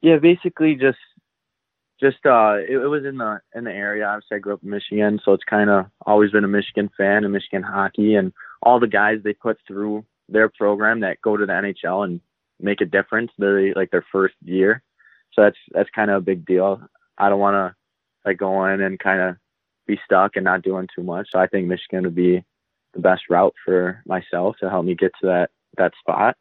Yeah, 0.00 0.18
basically 0.18 0.74
just 0.74 0.98
just 2.00 2.24
uh 2.24 2.56
it, 2.58 2.76
it 2.76 2.88
was 2.88 3.04
in 3.04 3.18
the 3.18 3.40
in 3.54 3.64
the 3.64 3.72
area. 3.72 4.06
Obviously, 4.06 4.36
I 4.36 4.40
grew 4.40 4.54
up 4.54 4.62
in 4.62 4.70
Michigan, 4.70 5.20
so 5.24 5.32
it's 5.32 5.44
kind 5.44 5.70
of 5.70 5.86
always 6.06 6.30
been 6.30 6.44
a 6.44 6.48
Michigan 6.48 6.90
fan 6.96 7.24
and 7.24 7.32
Michigan 7.32 7.62
hockey, 7.62 8.14
and 8.14 8.32
all 8.62 8.80
the 8.80 8.86
guys 8.86 9.18
they 9.22 9.32
put 9.32 9.58
through 9.66 10.04
their 10.28 10.48
program 10.48 11.00
that 11.00 11.20
go 11.22 11.36
to 11.36 11.46
the 11.46 11.52
NHL 11.52 12.04
and 12.04 12.20
make 12.60 12.80
a 12.80 12.86
difference. 12.86 13.30
They're 13.38 13.74
like 13.74 13.90
their 13.90 14.04
first 14.12 14.34
year, 14.44 14.82
so 15.32 15.42
that's 15.42 15.58
that's 15.72 15.90
kind 15.94 16.10
of 16.10 16.18
a 16.18 16.24
big 16.24 16.46
deal. 16.46 16.80
I 17.16 17.28
don't 17.28 17.40
want 17.40 17.54
to 17.54 17.74
like 18.28 18.38
go 18.38 18.66
in 18.66 18.80
and 18.80 18.98
kind 18.98 19.20
of 19.20 19.36
be 19.86 19.98
stuck 20.04 20.36
and 20.36 20.44
not 20.44 20.62
doing 20.62 20.86
too 20.94 21.02
much. 21.02 21.28
So 21.32 21.38
I 21.38 21.46
think 21.46 21.66
Michigan 21.66 22.04
would 22.04 22.14
be 22.14 22.44
the 22.94 23.00
best 23.00 23.22
route 23.28 23.54
for 23.64 24.02
myself 24.06 24.56
to 24.60 24.70
help 24.70 24.84
me 24.84 24.94
get 24.94 25.12
to 25.20 25.26
that 25.26 25.50
that 25.76 25.92
spot. 26.00 26.36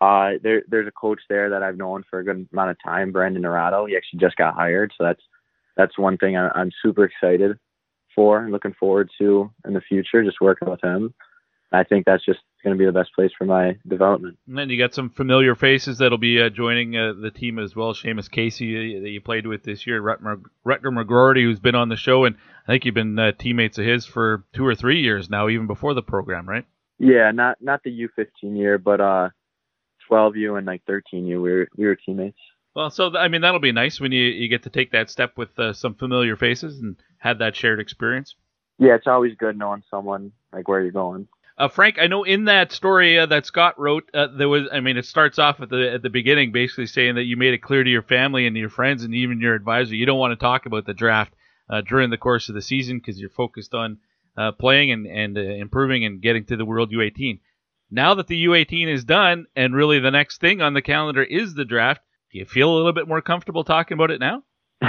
Uh, 0.00 0.32
there, 0.42 0.62
there's 0.68 0.86
a 0.86 0.92
coach 0.92 1.20
there 1.28 1.50
that 1.50 1.62
I've 1.62 1.76
known 1.76 2.04
for 2.08 2.20
a 2.20 2.24
good 2.24 2.48
amount 2.52 2.70
of 2.70 2.76
time, 2.84 3.10
Brandon 3.10 3.42
Naurato. 3.42 3.88
He 3.88 3.96
actually 3.96 4.20
just 4.20 4.36
got 4.36 4.54
hired, 4.54 4.92
so 4.96 5.04
that's 5.04 5.22
that's 5.76 5.98
one 5.98 6.18
thing 6.18 6.36
I, 6.36 6.48
I'm 6.54 6.70
super 6.82 7.04
excited 7.04 7.58
for 8.14 8.42
and 8.42 8.52
looking 8.52 8.74
forward 8.78 9.10
to 9.18 9.50
in 9.66 9.74
the 9.74 9.80
future. 9.80 10.24
Just 10.24 10.40
working 10.40 10.68
with 10.68 10.82
him. 10.82 11.14
I 11.70 11.84
think 11.84 12.06
that's 12.06 12.24
just 12.24 12.40
going 12.64 12.74
to 12.74 12.78
be 12.78 12.86
the 12.86 12.92
best 12.92 13.12
place 13.14 13.30
for 13.36 13.44
my 13.44 13.76
development. 13.86 14.38
And 14.46 14.56
then 14.56 14.70
you 14.70 14.78
got 14.78 14.94
some 14.94 15.10
familiar 15.10 15.54
faces 15.54 15.98
that'll 15.98 16.16
be 16.16 16.40
uh, 16.40 16.48
joining 16.48 16.96
uh, 16.96 17.12
the 17.20 17.30
team 17.30 17.58
as 17.58 17.76
well. 17.76 17.92
Seamus 17.92 18.30
Casey 18.30 18.96
uh, 18.96 19.00
that 19.02 19.08
you 19.10 19.20
played 19.20 19.46
with 19.46 19.64
this 19.64 19.86
year, 19.86 20.00
Rutger, 20.00 20.40
Rutger 20.66 20.84
McGroarty, 20.84 21.42
who's 21.42 21.60
been 21.60 21.74
on 21.74 21.88
the 21.88 21.96
show, 21.96 22.24
and 22.24 22.36
I 22.66 22.72
think 22.72 22.84
you've 22.84 22.94
been 22.94 23.18
uh, 23.18 23.32
teammates 23.32 23.78
of 23.78 23.84
his 23.84 24.06
for 24.06 24.44
two 24.54 24.66
or 24.66 24.74
three 24.74 25.02
years 25.02 25.28
now, 25.28 25.48
even 25.48 25.66
before 25.66 25.92
the 25.92 26.02
program, 26.02 26.48
right? 26.48 26.64
Yeah, 26.98 27.30
not 27.32 27.58
not 27.60 27.82
the 27.84 27.90
U15 27.90 28.56
year, 28.56 28.78
but 28.78 29.00
uh, 29.00 29.28
12U 30.10 30.58
and 30.58 30.66
like 30.66 30.84
13U, 30.86 31.26
we 31.26 31.36
were 31.36 31.68
we 31.76 31.86
were 31.86 31.96
teammates. 31.96 32.38
Well, 32.74 32.90
so 32.90 33.16
I 33.16 33.28
mean 33.28 33.40
that'll 33.40 33.60
be 33.60 33.72
nice 33.72 34.00
when 34.00 34.12
you, 34.12 34.22
you 34.22 34.48
get 34.48 34.62
to 34.64 34.70
take 34.70 34.92
that 34.92 35.10
step 35.10 35.36
with 35.36 35.58
uh, 35.58 35.72
some 35.72 35.94
familiar 35.94 36.36
faces 36.36 36.80
and 36.80 36.96
had 37.18 37.38
that 37.40 37.56
shared 37.56 37.80
experience. 37.80 38.34
yeah, 38.78 38.94
it's 38.94 39.06
always 39.06 39.34
good 39.36 39.58
knowing 39.58 39.82
someone 39.90 40.32
like 40.52 40.68
where 40.68 40.80
you're 40.80 40.92
going. 40.92 41.28
Uh, 41.58 41.66
Frank, 41.66 41.96
I 42.00 42.06
know 42.06 42.22
in 42.22 42.44
that 42.44 42.70
story 42.70 43.18
uh, 43.18 43.26
that 43.26 43.44
Scott 43.44 43.80
wrote, 43.80 44.08
uh, 44.14 44.28
there 44.28 44.48
was, 44.48 44.68
I 44.72 44.78
mean, 44.78 44.96
it 44.96 45.06
starts 45.06 45.40
off 45.40 45.60
at 45.60 45.68
the 45.68 45.90
at 45.92 46.02
the 46.02 46.10
beginning, 46.10 46.52
basically 46.52 46.86
saying 46.86 47.16
that 47.16 47.24
you 47.24 47.36
made 47.36 47.52
it 47.52 47.62
clear 47.62 47.82
to 47.82 47.90
your 47.90 48.02
family 48.02 48.46
and 48.46 48.56
your 48.56 48.70
friends 48.70 49.02
and 49.02 49.12
even 49.12 49.40
your 49.40 49.56
advisor 49.56 49.96
you 49.96 50.06
don't 50.06 50.20
want 50.20 50.30
to 50.30 50.36
talk 50.36 50.66
about 50.66 50.86
the 50.86 50.94
draft 50.94 51.34
uh, 51.68 51.80
during 51.80 52.10
the 52.10 52.16
course 52.16 52.48
of 52.48 52.54
the 52.54 52.62
season 52.62 52.98
because 52.98 53.18
you're 53.18 53.28
focused 53.28 53.74
on 53.74 53.98
uh, 54.36 54.52
playing 54.52 54.92
and 54.92 55.06
and 55.06 55.36
uh, 55.36 55.40
improving 55.40 56.04
and 56.04 56.22
getting 56.22 56.44
to 56.44 56.56
the 56.56 56.64
World 56.64 56.92
U18. 56.92 57.40
Now 57.90 58.14
that 58.14 58.26
the 58.26 58.44
U18 58.44 58.88
is 58.88 59.04
done 59.04 59.46
and 59.56 59.74
really 59.74 59.98
the 59.98 60.10
next 60.10 60.40
thing 60.40 60.60
on 60.60 60.74
the 60.74 60.82
calendar 60.82 61.22
is 61.22 61.54
the 61.54 61.64
draft, 61.64 62.02
do 62.30 62.38
you 62.38 62.44
feel 62.44 62.72
a 62.72 62.76
little 62.76 62.92
bit 62.92 63.08
more 63.08 63.22
comfortable 63.22 63.64
talking 63.64 63.94
about 63.94 64.10
it 64.10 64.20
now? 64.20 64.42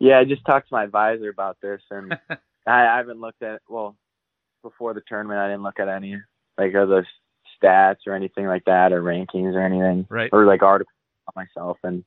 yeah, 0.00 0.18
I 0.18 0.24
just 0.24 0.44
talked 0.44 0.68
to 0.68 0.74
my 0.74 0.84
advisor 0.84 1.28
about 1.28 1.58
this, 1.60 1.80
and 1.90 2.12
I, 2.30 2.36
I 2.66 2.96
haven't 2.96 3.20
looked 3.20 3.42
at 3.42 3.60
well 3.68 3.96
before 4.62 4.94
the 4.94 5.02
tournament. 5.06 5.40
I 5.40 5.48
didn't 5.48 5.64
look 5.64 5.80
at 5.80 5.88
any 5.88 6.16
like 6.56 6.74
other 6.74 7.06
stats 7.62 8.06
or 8.06 8.14
anything 8.14 8.46
like 8.46 8.64
that, 8.66 8.92
or 8.92 9.02
rankings 9.02 9.54
or 9.54 9.60
anything, 9.60 10.06
right? 10.08 10.30
Or 10.32 10.46
like 10.46 10.62
articles 10.62 10.94
on 11.28 11.44
myself, 11.44 11.78
and 11.82 12.04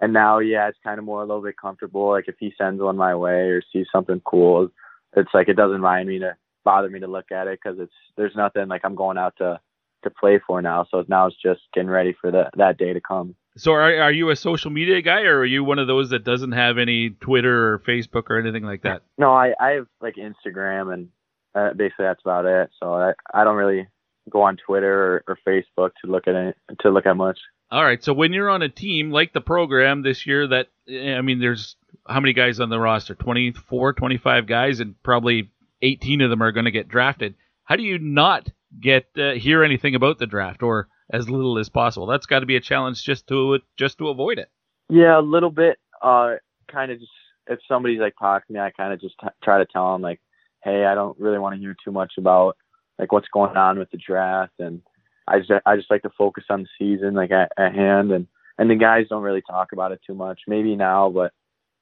and 0.00 0.12
now 0.12 0.38
yeah, 0.38 0.68
it's 0.68 0.78
kind 0.82 0.98
of 0.98 1.04
more 1.04 1.22
a 1.22 1.26
little 1.26 1.42
bit 1.42 1.56
comfortable. 1.60 2.08
Like 2.08 2.26
if 2.26 2.36
he 2.40 2.52
sends 2.58 2.80
one 2.80 2.96
my 2.96 3.14
way 3.14 3.50
or 3.50 3.62
sees 3.72 3.86
something 3.92 4.20
cool, 4.24 4.70
it's 5.16 5.34
like 5.34 5.48
it 5.48 5.56
doesn't 5.56 5.80
mind 5.80 6.08
me 6.08 6.18
to 6.20 6.34
bother 6.64 6.88
me 6.88 7.00
to 7.00 7.06
look 7.06 7.30
at 7.32 7.46
it 7.46 7.58
because 7.62 7.78
it's 7.78 7.92
there's 8.16 8.34
nothing 8.36 8.68
like 8.68 8.82
I'm 8.84 8.94
going 8.94 9.18
out 9.18 9.34
to 9.38 9.60
to 10.02 10.10
play 10.10 10.40
for 10.46 10.62
now. 10.62 10.86
So 10.90 11.04
now 11.08 11.26
it's 11.26 11.36
just 11.40 11.60
getting 11.74 11.90
ready 11.90 12.14
for 12.18 12.30
that 12.30 12.50
that 12.56 12.78
day 12.78 12.92
to 12.92 13.00
come. 13.00 13.34
So 13.56 13.72
are 13.72 14.02
are 14.02 14.12
you 14.12 14.30
a 14.30 14.36
social 14.36 14.70
media 14.70 15.02
guy 15.02 15.22
or 15.22 15.40
are 15.40 15.46
you 15.46 15.64
one 15.64 15.78
of 15.78 15.86
those 15.86 16.10
that 16.10 16.24
doesn't 16.24 16.52
have 16.52 16.78
any 16.78 17.10
Twitter 17.10 17.74
or 17.74 17.78
Facebook 17.80 18.30
or 18.30 18.38
anything 18.38 18.64
like 18.64 18.82
that? 18.82 19.02
No, 19.18 19.32
I 19.32 19.54
I 19.60 19.70
have 19.72 19.86
like 20.00 20.16
Instagram 20.16 20.92
and 20.94 21.08
uh, 21.54 21.74
basically 21.74 22.06
that's 22.06 22.22
about 22.24 22.46
it. 22.46 22.70
So 22.80 22.94
I 22.94 23.12
I 23.32 23.44
don't 23.44 23.56
really 23.56 23.88
go 24.28 24.42
on 24.42 24.56
Twitter 24.56 25.24
or, 25.26 25.36
or 25.36 25.38
Facebook 25.46 25.90
to 26.04 26.10
look 26.10 26.28
at 26.28 26.34
it 26.34 26.56
to 26.80 26.90
look 26.90 27.06
at 27.06 27.16
much. 27.16 27.38
All 27.70 27.84
right. 27.84 28.02
So 28.02 28.12
when 28.12 28.32
you're 28.32 28.50
on 28.50 28.62
a 28.62 28.68
team 28.68 29.10
like 29.10 29.32
the 29.32 29.40
program 29.40 30.02
this 30.02 30.26
year, 30.26 30.46
that 30.48 30.68
I 30.88 31.20
mean, 31.20 31.38
there's 31.38 31.76
how 32.08 32.20
many 32.20 32.32
guys 32.32 32.58
on 32.58 32.68
the 32.68 32.80
roster? 32.80 33.14
24, 33.14 33.92
25 33.92 34.46
guys, 34.46 34.80
and 34.80 35.00
probably 35.02 35.50
18 35.82 36.20
of 36.20 36.30
them 36.30 36.42
are 36.42 36.52
going 36.52 36.64
to 36.64 36.70
get 36.70 36.88
drafted. 36.88 37.34
How 37.64 37.76
do 37.76 37.82
you 37.82 37.98
not 37.98 38.48
get 38.80 39.06
uh, 39.16 39.32
hear 39.32 39.62
anything 39.64 39.94
about 39.94 40.18
the 40.18 40.26
draft 40.26 40.62
or 40.62 40.88
as 41.12 41.28
little 41.28 41.58
as 41.58 41.68
possible? 41.68 42.06
That's 42.06 42.26
got 42.26 42.40
to 42.40 42.46
be 42.46 42.56
a 42.56 42.60
challenge 42.60 43.02
just 43.02 43.26
to 43.28 43.58
just 43.76 43.98
to 43.98 44.08
avoid 44.08 44.38
it. 44.38 44.50
Yeah, 44.88 45.18
a 45.18 45.22
little 45.22 45.50
bit. 45.50 45.78
Uh, 46.02 46.34
kind 46.70 46.90
of 46.90 46.98
just 46.98 47.12
if 47.46 47.58
somebody's 47.68 48.00
like 48.00 48.14
talking 48.18 48.54
to 48.54 48.60
me, 48.60 48.60
I 48.60 48.70
kind 48.70 48.92
of 48.92 49.00
just 49.00 49.14
t- 49.20 49.28
try 49.42 49.58
to 49.58 49.66
tell 49.66 49.92
them 49.92 50.02
like, 50.02 50.20
hey, 50.62 50.84
I 50.84 50.94
don't 50.94 51.18
really 51.18 51.38
want 51.38 51.54
to 51.54 51.60
hear 51.60 51.76
too 51.84 51.92
much 51.92 52.12
about 52.18 52.56
like 52.98 53.12
what's 53.12 53.28
going 53.32 53.56
on 53.56 53.78
with 53.78 53.90
the 53.90 53.98
draft, 53.98 54.52
and 54.58 54.82
I 55.26 55.38
just 55.38 55.50
I 55.64 55.76
just 55.76 55.90
like 55.90 56.02
to 56.02 56.10
focus 56.16 56.44
on 56.50 56.62
the 56.62 56.68
season 56.78 57.14
like 57.14 57.30
at, 57.30 57.52
at 57.56 57.74
hand, 57.74 58.12
and 58.12 58.26
and 58.58 58.70
the 58.70 58.76
guys 58.76 59.06
don't 59.08 59.22
really 59.22 59.42
talk 59.42 59.72
about 59.72 59.92
it 59.92 60.00
too 60.06 60.14
much. 60.14 60.40
Maybe 60.46 60.76
now, 60.76 61.08
but 61.10 61.32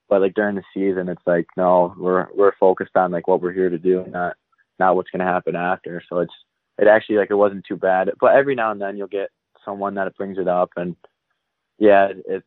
but 0.09 0.21
like 0.21 0.35
during 0.35 0.57
the 0.57 0.63
season, 0.75 1.09
it's 1.09 1.27
like 1.27 1.47
no, 1.57 1.95
we're 1.99 2.29
we're 2.35 2.57
focused 2.59 2.97
on 2.97 3.11
like 3.11 3.29
what 3.29 3.43
we're 3.43 3.53
here 3.53 3.71
to 3.71 3.79
do, 3.79 4.05
not 4.09 4.37
not 4.79 4.97
what's 4.97 5.11
to 5.11 5.19
happen 5.19 5.57
after. 5.57 6.03
So 6.09 6.21
it's 6.21 6.33
it 6.79 6.87
actually 6.87 7.17
like 7.17 7.31
it 7.31 7.35
wasn't 7.35 7.65
too 7.67 7.77
bad. 7.77 8.11
But 8.21 8.35
every 8.35 8.55
now 8.55 8.71
and 8.71 8.81
then 8.81 8.97
you'll 8.97 9.09
get 9.09 9.31
someone 9.65 9.95
that 9.95 10.17
brings 10.17 10.39
it 10.39 10.49
up, 10.49 10.71
and 10.77 10.97
yeah, 11.79 12.09
it 12.27 12.45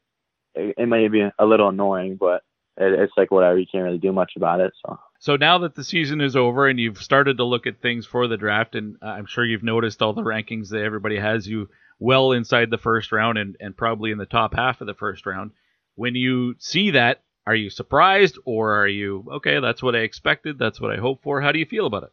it, 0.55 0.75
it 0.77 0.87
may 0.87 1.07
be 1.07 1.21
a 1.37 1.45
little 1.45 1.69
annoying, 1.69 2.17
but 2.19 2.43
it, 2.77 2.99
it's 2.99 3.13
like 3.17 3.31
whatever. 3.31 3.57
You 3.57 3.67
can't 3.71 3.83
really 3.83 3.97
do 3.97 4.11
much 4.11 4.33
about 4.35 4.59
it. 4.59 4.73
So. 4.85 4.99
So 5.19 5.35
now 5.35 5.59
that 5.59 5.75
the 5.75 5.83
season 5.83 6.19
is 6.19 6.35
over 6.35 6.67
and 6.67 6.79
you've 6.79 6.97
started 6.97 7.37
to 7.37 7.43
look 7.43 7.67
at 7.67 7.79
things 7.79 8.07
for 8.07 8.27
the 8.27 8.37
draft, 8.37 8.73
and 8.73 8.97
uh, 9.03 9.05
I'm 9.05 9.27
sure 9.27 9.45
you've 9.45 9.61
noticed 9.61 10.01
all 10.01 10.13
the 10.13 10.23
rankings 10.23 10.69
that 10.69 10.81
everybody 10.81 11.19
has 11.19 11.47
you 11.47 11.69
well 11.99 12.31
inside 12.31 12.71
the 12.71 12.79
first 12.79 13.11
round 13.11 13.37
and, 13.37 13.55
and 13.59 13.77
probably 13.77 14.11
in 14.11 14.17
the 14.17 14.25
top 14.25 14.55
half 14.55 14.81
of 14.81 14.87
the 14.87 14.95
first 14.95 15.27
round. 15.27 15.51
When 15.93 16.15
you 16.15 16.55
see 16.57 16.91
that, 16.91 17.21
are 17.47 17.55
you 17.55 17.69
surprised 17.69 18.37
or 18.45 18.75
are 18.75 18.87
you 18.87 19.25
okay? 19.33 19.59
That's 19.59 19.81
what 19.81 19.95
I 19.95 19.99
expected. 19.99 20.59
That's 20.59 20.79
what 20.79 20.91
I 20.91 20.97
hoped 20.97 21.23
for. 21.23 21.41
How 21.41 21.51
do 21.51 21.59
you 21.59 21.65
feel 21.65 21.85
about 21.85 22.03
it? 22.03 22.11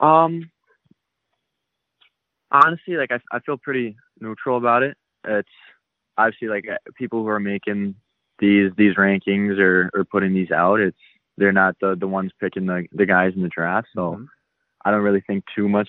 Um, 0.00 0.50
honestly, 2.50 2.96
like 2.96 3.10
I, 3.12 3.20
I 3.32 3.40
feel 3.40 3.56
pretty 3.58 3.96
neutral 4.20 4.56
about 4.56 4.82
it. 4.82 4.96
It's 5.24 5.48
obviously 6.16 6.48
like 6.48 6.64
uh, 6.68 6.78
people 6.96 7.22
who 7.22 7.28
are 7.28 7.40
making 7.40 7.94
these 8.38 8.72
these 8.76 8.96
rankings 8.96 9.58
or, 9.58 9.90
or 9.94 10.04
putting 10.04 10.34
these 10.34 10.50
out. 10.50 10.80
It's 10.80 10.96
they're 11.36 11.52
not 11.52 11.76
the 11.80 11.96
the 11.98 12.08
ones 12.08 12.32
picking 12.40 12.66
the 12.66 12.86
the 12.92 13.06
guys 13.06 13.32
in 13.36 13.42
the 13.42 13.48
draft. 13.48 13.88
So 13.94 14.12
mm-hmm. 14.12 14.24
I 14.84 14.90
don't 14.90 15.02
really 15.02 15.22
think 15.26 15.44
too 15.54 15.68
much 15.68 15.88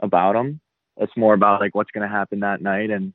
about 0.00 0.34
them. 0.34 0.60
It's 0.96 1.16
more 1.16 1.34
about 1.34 1.60
like 1.60 1.74
what's 1.74 1.90
going 1.90 2.08
to 2.08 2.14
happen 2.14 2.40
that 2.40 2.60
night 2.60 2.90
and 2.90 3.12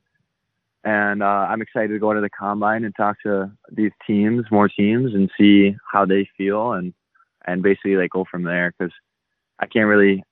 and 0.88 1.22
uh, 1.22 1.46
I'm 1.50 1.60
excited 1.60 1.92
to 1.92 1.98
go 1.98 2.14
to 2.14 2.20
the 2.22 2.30
combine 2.30 2.82
and 2.82 2.96
talk 2.96 3.16
to 3.22 3.52
these 3.70 3.90
teams, 4.06 4.46
more 4.50 4.70
teams, 4.70 5.12
and 5.12 5.30
see 5.38 5.76
how 5.92 6.06
they 6.06 6.26
feel 6.36 6.72
and 6.72 6.94
and 7.46 7.62
basically 7.62 7.96
like 7.96 8.10
go 8.10 8.24
from 8.30 8.42
there 8.42 8.72
because 8.78 8.92
I 9.58 9.66
can't 9.66 9.86
really 9.86 10.24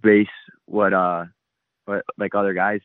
base 0.00 0.28
what 0.66 0.92
uh 0.92 1.24
what 1.86 2.04
like 2.16 2.36
other 2.36 2.54
guys 2.54 2.80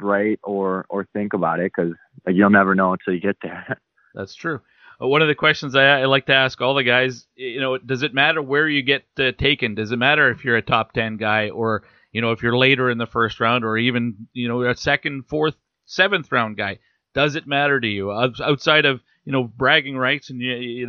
write 0.00 0.40
or 0.42 0.86
or 0.88 1.06
think 1.12 1.34
about 1.34 1.60
it 1.60 1.70
because 1.76 1.92
like 2.26 2.34
you'll 2.34 2.48
never 2.48 2.74
know 2.74 2.92
until 2.92 3.12
you 3.12 3.20
get 3.20 3.36
there. 3.42 3.78
That's 4.14 4.34
true. 4.34 4.62
Uh, 5.02 5.06
one 5.06 5.20
of 5.20 5.28
the 5.28 5.34
questions 5.34 5.76
I, 5.76 6.00
I, 6.00 6.04
like 6.06 6.26
to 6.26 6.34
ask 6.34 6.60
all 6.60 6.74
the 6.74 6.82
guys, 6.82 7.26
you 7.36 7.60
know, 7.60 7.76
does 7.76 8.02
it 8.02 8.14
matter 8.14 8.40
where 8.40 8.66
you 8.66 8.82
get 8.82 9.04
uh, 9.18 9.32
taken? 9.32 9.74
Does 9.74 9.92
it 9.92 9.98
matter 9.98 10.30
if 10.30 10.44
you're 10.44 10.56
a 10.56 10.62
top 10.62 10.92
ten 10.92 11.18
guy 11.18 11.50
or 11.50 11.84
you 12.10 12.22
know 12.22 12.32
if 12.32 12.42
you're 12.42 12.56
later 12.56 12.88
in 12.88 12.96
the 12.96 13.06
first 13.06 13.38
round 13.38 13.66
or 13.66 13.76
even 13.76 14.28
you 14.32 14.48
know 14.48 14.62
a 14.62 14.74
second, 14.74 15.26
fourth, 15.28 15.54
seventh 15.88 16.30
round 16.30 16.56
guy? 16.56 16.78
Does 17.14 17.34
it 17.34 17.46
matter 17.46 17.80
to 17.80 17.88
you 17.88 18.12
outside 18.12 18.84
of 18.84 19.00
you 19.24 19.32
know 19.32 19.44
bragging 19.44 19.96
rights 19.96 20.30
and 20.30 20.40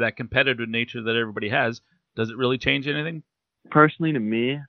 that 0.02 0.14
competitive 0.16 0.70
nature 0.70 1.02
that 1.02 1.16
everybody 1.16 1.50
has? 1.50 1.82
Does 2.16 2.30
it 2.30 2.38
really 2.38 2.58
change 2.58 2.88
anything? 2.88 3.24
Personally, 3.72 4.14
to 4.14 4.20
me, 4.20 4.60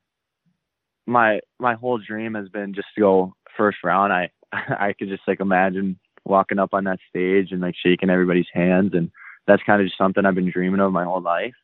my 1.06 1.40
my 1.58 1.74
whole 1.74 1.98
dream 1.98 2.34
has 2.34 2.48
been 2.48 2.72
just 2.72 2.88
to 2.94 3.00
go 3.00 3.34
first 3.56 3.78
round. 3.84 4.12
I 4.12 4.30
I 4.52 4.94
could 4.98 5.08
just 5.08 5.22
like 5.26 5.40
imagine 5.40 5.98
walking 6.24 6.58
up 6.58 6.70
on 6.72 6.84
that 6.84 6.98
stage 7.08 7.50
and 7.50 7.60
like 7.60 7.74
shaking 7.82 8.10
everybody's 8.10 8.46
hands 8.52 8.92
and 8.94 9.10
that's 9.46 9.62
kind 9.64 9.80
of 9.80 9.86
just 9.86 9.98
something 9.98 10.24
I've 10.24 10.34
been 10.34 10.50
dreaming 10.50 10.80
of 10.80 10.92
my 10.92 11.04
whole 11.04 11.22
life. 11.22 11.54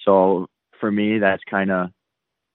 So 0.00 0.46
for 0.80 0.90
me 0.90 1.18
that's 1.18 1.42
kind 1.50 1.70
of 1.70 1.90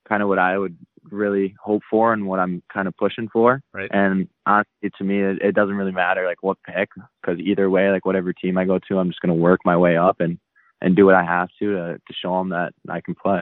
kind 0.08 0.24
of 0.24 0.30
what 0.30 0.40
I 0.40 0.58
would 0.58 0.78
really 1.12 1.56
hope 1.62 1.82
for 1.90 2.14
and 2.14 2.28
what 2.28 2.40
I'm 2.40 2.62
kind 2.74 2.88
of 2.88 2.96
pushing 2.98 3.30
for. 3.30 3.62
Right. 3.74 3.90
And 3.92 4.28
honestly, 4.46 4.92
to 4.98 5.04
me, 5.04 5.22
it, 5.22 5.42
it 5.42 5.56
doesn't 5.56 5.76
really 5.76 5.92
matter 5.92 6.26
like 6.26 6.44
what 6.44 6.58
pick 6.64 6.90
because 7.22 7.40
either 7.40 7.70
way, 7.70 7.90
like 7.90 8.06
whatever 8.06 8.34
team 8.34 8.58
I 8.58 8.66
go 8.66 8.80
to, 8.88 9.00
I'm 9.00 9.10
just 9.10 9.22
going 9.22 9.36
to 9.36 9.42
work 9.42 9.62
my 9.66 9.78
way 9.78 9.98
up 9.98 10.20
and 10.20 10.40
and 10.82 10.96
do 10.96 11.06
what 11.06 11.16
I 11.16 11.24
have 11.24 11.50
to 11.60 11.74
to 11.74 11.94
to 11.94 12.14
show 12.14 12.38
them 12.38 12.50
that 12.50 12.74
I 12.90 13.02
can 13.02 13.16
play. 13.16 13.42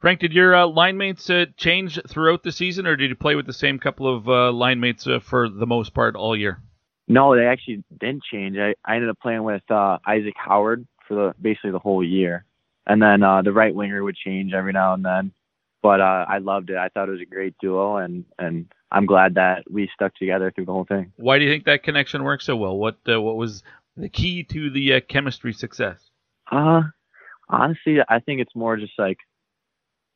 Frank, 0.00 0.18
did 0.18 0.32
your 0.32 0.54
uh, 0.54 0.66
line 0.66 0.96
mates 0.96 1.30
uh, 1.30 1.46
change 1.56 1.98
throughout 2.08 2.42
the 2.42 2.50
season, 2.50 2.88
or 2.88 2.96
did 2.96 3.08
you 3.08 3.14
play 3.14 3.36
with 3.36 3.46
the 3.46 3.52
same 3.52 3.78
couple 3.78 4.12
of 4.12 4.28
uh, 4.28 4.50
line 4.50 4.80
mates 4.80 5.06
uh, 5.06 5.20
for 5.20 5.48
the 5.48 5.66
most 5.66 5.94
part 5.94 6.16
all 6.16 6.36
year? 6.36 6.60
No, 7.06 7.36
they 7.36 7.46
actually 7.46 7.84
didn't 8.00 8.24
change. 8.24 8.56
I, 8.58 8.74
I 8.84 8.96
ended 8.96 9.10
up 9.10 9.20
playing 9.20 9.44
with 9.44 9.62
uh, 9.70 9.98
Isaac 10.04 10.34
Howard 10.36 10.86
for 11.06 11.14
the 11.14 11.34
basically 11.40 11.70
the 11.70 11.78
whole 11.78 12.02
year, 12.02 12.44
and 12.86 13.00
then 13.00 13.22
uh, 13.22 13.42
the 13.42 13.52
right 13.52 13.74
winger 13.74 14.02
would 14.02 14.16
change 14.16 14.52
every 14.52 14.72
now 14.72 14.94
and 14.94 15.04
then. 15.04 15.32
But 15.82 16.00
uh, 16.00 16.26
I 16.28 16.38
loved 16.38 16.70
it. 16.70 16.76
I 16.76 16.88
thought 16.88 17.08
it 17.08 17.12
was 17.12 17.20
a 17.20 17.26
great 17.26 17.54
duo, 17.60 17.96
and 17.96 18.24
and 18.38 18.72
I'm 18.92 19.06
glad 19.06 19.34
that 19.34 19.70
we 19.70 19.90
stuck 19.94 20.14
together 20.14 20.50
through 20.50 20.66
the 20.66 20.72
whole 20.72 20.84
thing. 20.84 21.12
Why 21.16 21.38
do 21.38 21.44
you 21.44 21.50
think 21.50 21.64
that 21.64 21.82
connection 21.82 22.22
worked 22.22 22.44
so 22.44 22.56
well? 22.56 22.76
What 22.76 22.98
uh, 23.08 23.20
what 23.20 23.36
was 23.36 23.62
the 23.96 24.08
key 24.08 24.44
to 24.44 24.70
the 24.70 24.94
uh, 24.94 25.00
chemistry 25.08 25.52
success? 25.52 26.10
Uh, 26.50 26.82
honestly, 27.48 27.98
I 28.08 28.20
think 28.20 28.40
it's 28.40 28.54
more 28.54 28.76
just 28.76 28.92
like 28.98 29.18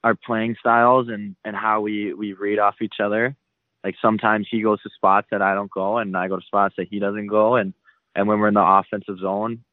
our 0.04 0.14
playing 0.14 0.56
styles 0.60 1.08
and 1.08 1.34
and 1.44 1.56
how 1.56 1.80
we 1.80 2.12
we 2.14 2.32
read 2.32 2.58
off 2.58 2.76
each 2.80 3.00
other. 3.02 3.36
Like 3.82 3.96
sometimes 4.00 4.46
he 4.50 4.62
goes 4.62 4.80
to 4.82 4.90
spots 4.94 5.28
that 5.30 5.42
I 5.42 5.54
don't 5.54 5.70
go, 5.70 5.98
and 5.98 6.16
I 6.16 6.28
go 6.28 6.36
to 6.36 6.46
spots 6.46 6.74
that 6.78 6.88
he 6.90 6.98
doesn't 6.98 7.26
go, 7.26 7.56
and 7.56 7.74
and 8.14 8.28
when 8.28 8.38
we're 8.38 8.48
in 8.48 8.54
the 8.54 8.62
offensive 8.62 9.18
zone, 9.18 9.64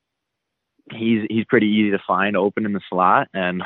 he's 0.92 1.22
he's 1.30 1.46
pretty 1.46 1.68
easy 1.68 1.92
to 1.92 2.04
find 2.06 2.36
open 2.36 2.66
in 2.66 2.74
the 2.74 2.82
slot. 2.90 3.28
And 3.34 3.64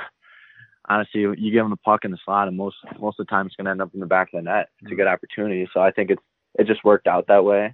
honestly, 0.88 1.22
you 1.22 1.52
give 1.52 1.64
him 1.64 1.70
the 1.70 1.78
puck 1.78 2.06
in 2.06 2.12
the 2.12 2.18
slot, 2.24 2.48
and 2.48 2.58
most 2.58 2.78
most 3.00 3.20
of 3.20 3.26
the 3.26 3.30
time 3.30 3.48
it's 3.48 3.56
going 3.56 3.66
to 3.66 3.72
end 3.72 3.82
up 3.82 3.94
in 3.94 4.00
the 4.00 4.06
back 4.06 4.30
of 4.34 4.40
the 4.40 4.50
net. 4.50 4.70
It's 4.82 4.92
a 4.92 4.96
good 4.96 5.08
opportunity. 5.08 5.68
So 5.74 5.80
I 5.80 5.92
think 5.92 6.12
it's 6.12 6.22
it 6.56 6.68
just 6.68 6.84
worked 6.84 7.08
out 7.08 7.28
that 7.28 7.44
way. 7.44 7.74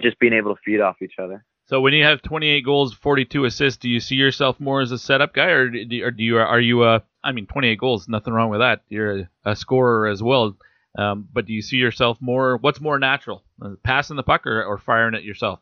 Just 0.00 0.18
being 0.20 0.32
able 0.32 0.54
to 0.54 0.60
feed 0.64 0.80
off 0.80 1.02
each 1.02 1.14
other. 1.18 1.44
So 1.66 1.80
when 1.80 1.92
you 1.92 2.04
have 2.04 2.22
28 2.22 2.64
goals, 2.64 2.94
42 2.94 3.44
assists, 3.44 3.78
do 3.78 3.90
you 3.90 4.00
see 4.00 4.14
yourself 4.14 4.60
more 4.60 4.80
as 4.80 4.92
a 4.92 4.98
setup 4.98 5.34
guy, 5.34 5.48
or 5.48 5.68
do 5.68 5.78
you, 5.78 6.04
or 6.04 6.10
do 6.10 6.22
you 6.22 6.38
are 6.38 6.60
you 6.60 6.84
a 6.84 7.02
I 7.22 7.32
mean 7.32 7.46
28 7.46 7.78
goals, 7.78 8.08
nothing 8.08 8.32
wrong 8.32 8.50
with 8.50 8.60
that. 8.60 8.82
You're 8.88 9.18
a, 9.18 9.30
a 9.44 9.56
scorer 9.56 10.06
as 10.06 10.22
well. 10.22 10.56
Um, 10.96 11.28
but 11.32 11.46
do 11.46 11.52
you 11.52 11.62
see 11.62 11.76
yourself 11.76 12.18
more? 12.20 12.56
What's 12.56 12.80
more 12.80 12.98
natural, 12.98 13.44
uh, 13.62 13.74
passing 13.82 14.16
the 14.16 14.22
puck 14.22 14.46
or, 14.46 14.64
or 14.64 14.78
firing 14.78 15.14
it 15.14 15.24
yourself? 15.24 15.60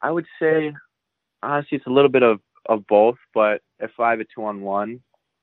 I 0.00 0.10
would 0.10 0.26
say 0.40 0.72
honestly 1.42 1.76
it's 1.76 1.86
a 1.86 1.90
little 1.90 2.10
bit 2.10 2.22
of 2.22 2.40
of 2.68 2.86
both. 2.86 3.16
But 3.34 3.62
if 3.78 3.90
I 3.98 4.10
have 4.10 4.20
a 4.20 4.24
two 4.24 4.44
on 4.44 4.62
one, 4.62 5.00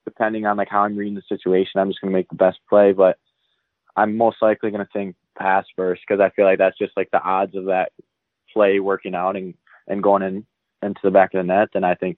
depending 0.10 0.45
on 0.45 0.57
like 0.57 0.69
how 0.69 0.81
I'm 0.81 0.98
reading 0.98 1.15
the 1.15 1.22
situation, 1.30 1.80
I'm 1.80 1.90
just 1.90 2.02
going 2.02 2.11
to 2.11 2.18
make 2.18 2.30
the 2.30 2.36
best 2.36 2.60
play. 2.69 2.91
But 2.91 3.18
I'm 3.95 4.18
most 4.18 4.38
likely 4.41 4.72
going 4.72 4.86
to 4.86 4.91
think 4.91 5.15
pass 5.38 5.65
first 5.76 6.02
because 6.07 6.22
I 6.22 6.30
feel 6.36 6.45
like 6.45 6.57
that's 6.57 6.77
just 6.77 6.94
like 6.98 7.11
the 7.11 7.22
odds 7.22 7.56
of 7.56 7.65
that 7.65 7.91
play 8.53 8.80
working 8.80 9.15
out 9.15 9.36
and 9.36 9.53
and 9.88 10.03
going 10.03 10.23
in 10.23 10.45
into 10.81 10.99
the 11.03 11.11
back 11.11 11.34
of 11.34 11.40
the 11.40 11.44
net. 11.44 11.69
And 11.73 11.86
I 11.86 11.95
think 11.95 12.18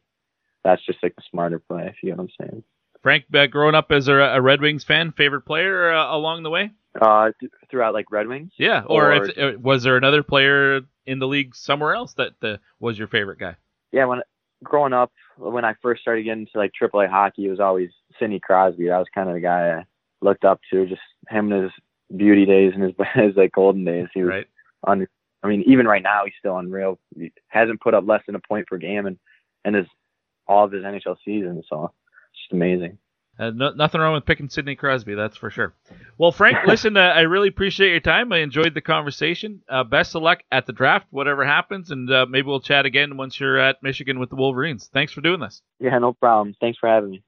that's 0.63 0.85
just 0.85 0.99
like 1.03 1.15
the 1.15 1.23
smarter 1.29 1.59
play. 1.59 1.87
If 1.87 1.95
you 2.03 2.11
know 2.11 2.17
what 2.17 2.29
I'm 2.39 2.47
saying. 2.47 2.63
Frank, 3.01 3.25
uh, 3.33 3.47
growing 3.47 3.73
up 3.73 3.91
as 3.91 4.07
a, 4.07 4.13
a, 4.13 4.41
Red 4.41 4.61
Wings 4.61 4.83
fan, 4.83 5.11
favorite 5.11 5.41
player 5.41 5.91
uh, 5.91 6.15
along 6.15 6.43
the 6.43 6.51
way? 6.51 6.69
Uh, 7.01 7.31
th- 7.39 7.51
throughout 7.69 7.95
like 7.95 8.11
Red 8.11 8.27
Wings. 8.27 8.51
Yeah, 8.57 8.83
or, 8.85 9.11
or 9.11 9.25
if, 9.25 9.37
uh, 9.37 9.57
was 9.59 9.81
there 9.81 9.97
another 9.97 10.21
player 10.21 10.81
in 11.07 11.17
the 11.17 11.27
league 11.27 11.55
somewhere 11.55 11.95
else 11.95 12.13
that 12.15 12.33
uh, 12.43 12.57
was 12.79 12.99
your 12.99 13.07
favorite 13.07 13.39
guy? 13.39 13.55
Yeah, 13.91 14.05
when 14.05 14.21
growing 14.63 14.93
up, 14.93 15.11
when 15.37 15.65
I 15.65 15.75
first 15.81 16.01
started 16.01 16.23
getting 16.23 16.41
into 16.41 16.57
like 16.57 16.71
AAA 16.79 17.09
hockey, 17.09 17.45
it 17.45 17.49
was 17.49 17.59
always 17.59 17.89
Sidney 18.19 18.39
Crosby. 18.39 18.87
That 18.87 18.97
was 18.97 19.07
kind 19.13 19.29
of 19.29 19.35
the 19.35 19.41
guy 19.41 19.79
I 19.79 19.85
looked 20.21 20.45
up 20.45 20.59
to. 20.71 20.85
Just 20.85 21.01
him 21.29 21.51
and 21.51 21.63
his 21.63 21.71
beauty 22.15 22.45
days 22.45 22.73
and 22.73 22.83
his, 22.83 22.93
his 23.13 23.35
like 23.35 23.51
golden 23.53 23.85
days. 23.85 24.07
He 24.13 24.21
was 24.21 24.29
right. 24.29 24.47
on. 24.83 25.07
I 25.43 25.47
mean, 25.47 25.63
even 25.65 25.87
right 25.87 26.03
now, 26.03 26.21
he's 26.25 26.35
still 26.37 26.57
unreal. 26.57 26.99
He 27.17 27.31
hasn't 27.47 27.81
put 27.81 27.95
up 27.95 28.07
less 28.07 28.21
than 28.27 28.35
a 28.35 28.39
point 28.39 28.67
per 28.67 28.77
game, 28.77 29.07
and 29.07 29.17
and 29.65 29.75
his 29.75 29.87
all 30.47 30.65
of 30.65 30.71
his 30.71 30.83
NHL 30.83 31.17
season. 31.25 31.63
So 31.67 31.85
it's 31.85 32.41
just 32.43 32.53
amazing. 32.53 32.97
Uh, 33.39 33.49
no, 33.49 33.71
nothing 33.71 34.01
wrong 34.01 34.13
with 34.13 34.25
picking 34.25 34.49
Sidney 34.49 34.75
Crosby, 34.75 35.15
that's 35.15 35.37
for 35.37 35.49
sure. 35.49 35.73
Well, 36.17 36.31
Frank, 36.31 36.59
listen, 36.67 36.95
uh, 36.97 36.99
I 36.99 37.21
really 37.21 37.47
appreciate 37.47 37.89
your 37.89 37.99
time. 37.99 38.31
I 38.31 38.39
enjoyed 38.39 38.73
the 38.73 38.81
conversation. 38.81 39.61
Uh, 39.69 39.83
best 39.83 40.15
of 40.15 40.21
luck 40.21 40.39
at 40.51 40.67
the 40.67 40.73
draft, 40.73 41.07
whatever 41.09 41.45
happens, 41.45 41.91
and 41.91 42.11
uh, 42.11 42.25
maybe 42.29 42.47
we'll 42.47 42.59
chat 42.59 42.85
again 42.85 43.17
once 43.17 43.39
you're 43.39 43.57
at 43.57 43.81
Michigan 43.81 44.19
with 44.19 44.29
the 44.29 44.35
Wolverines. 44.35 44.89
Thanks 44.93 45.11
for 45.13 45.21
doing 45.21 45.39
this. 45.39 45.61
Yeah, 45.79 45.97
no 45.97 46.13
problem. 46.13 46.55
Thanks 46.59 46.77
for 46.77 46.87
having 46.87 47.11
me. 47.11 47.23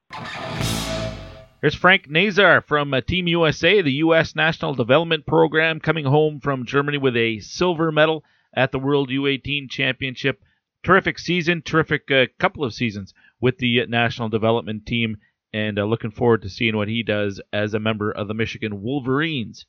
Here's 1.61 1.75
Frank 1.75 2.09
Nazar 2.09 2.59
from 2.59 2.93
uh, 2.93 2.99
Team 2.99 3.25
USA, 3.27 3.81
the 3.81 3.93
U.S. 3.93 4.35
National 4.35 4.75
Development 4.75 5.25
Program, 5.25 5.79
coming 5.79 6.03
home 6.03 6.41
from 6.41 6.65
Germany 6.65 6.97
with 6.97 7.15
a 7.15 7.39
silver 7.39 7.89
medal 7.89 8.25
at 8.53 8.73
the 8.73 8.79
World 8.79 9.09
U18 9.09 9.69
Championship. 9.69 10.43
Terrific 10.83 11.17
season, 11.17 11.61
terrific 11.61 12.11
uh, 12.11 12.25
couple 12.37 12.65
of 12.65 12.73
seasons 12.73 13.13
with 13.39 13.59
the 13.59 13.85
National 13.87 14.27
Development 14.27 14.85
Team 14.85 15.17
and 15.53 15.77
uh, 15.77 15.85
looking 15.85 16.11
forward 16.11 16.41
to 16.41 16.49
seeing 16.49 16.75
what 16.75 16.87
he 16.87 17.03
does 17.03 17.39
as 17.51 17.73
a 17.73 17.79
member 17.79 18.11
of 18.11 18.27
the 18.27 18.33
Michigan 18.33 18.81
Wolverines. 18.81 19.65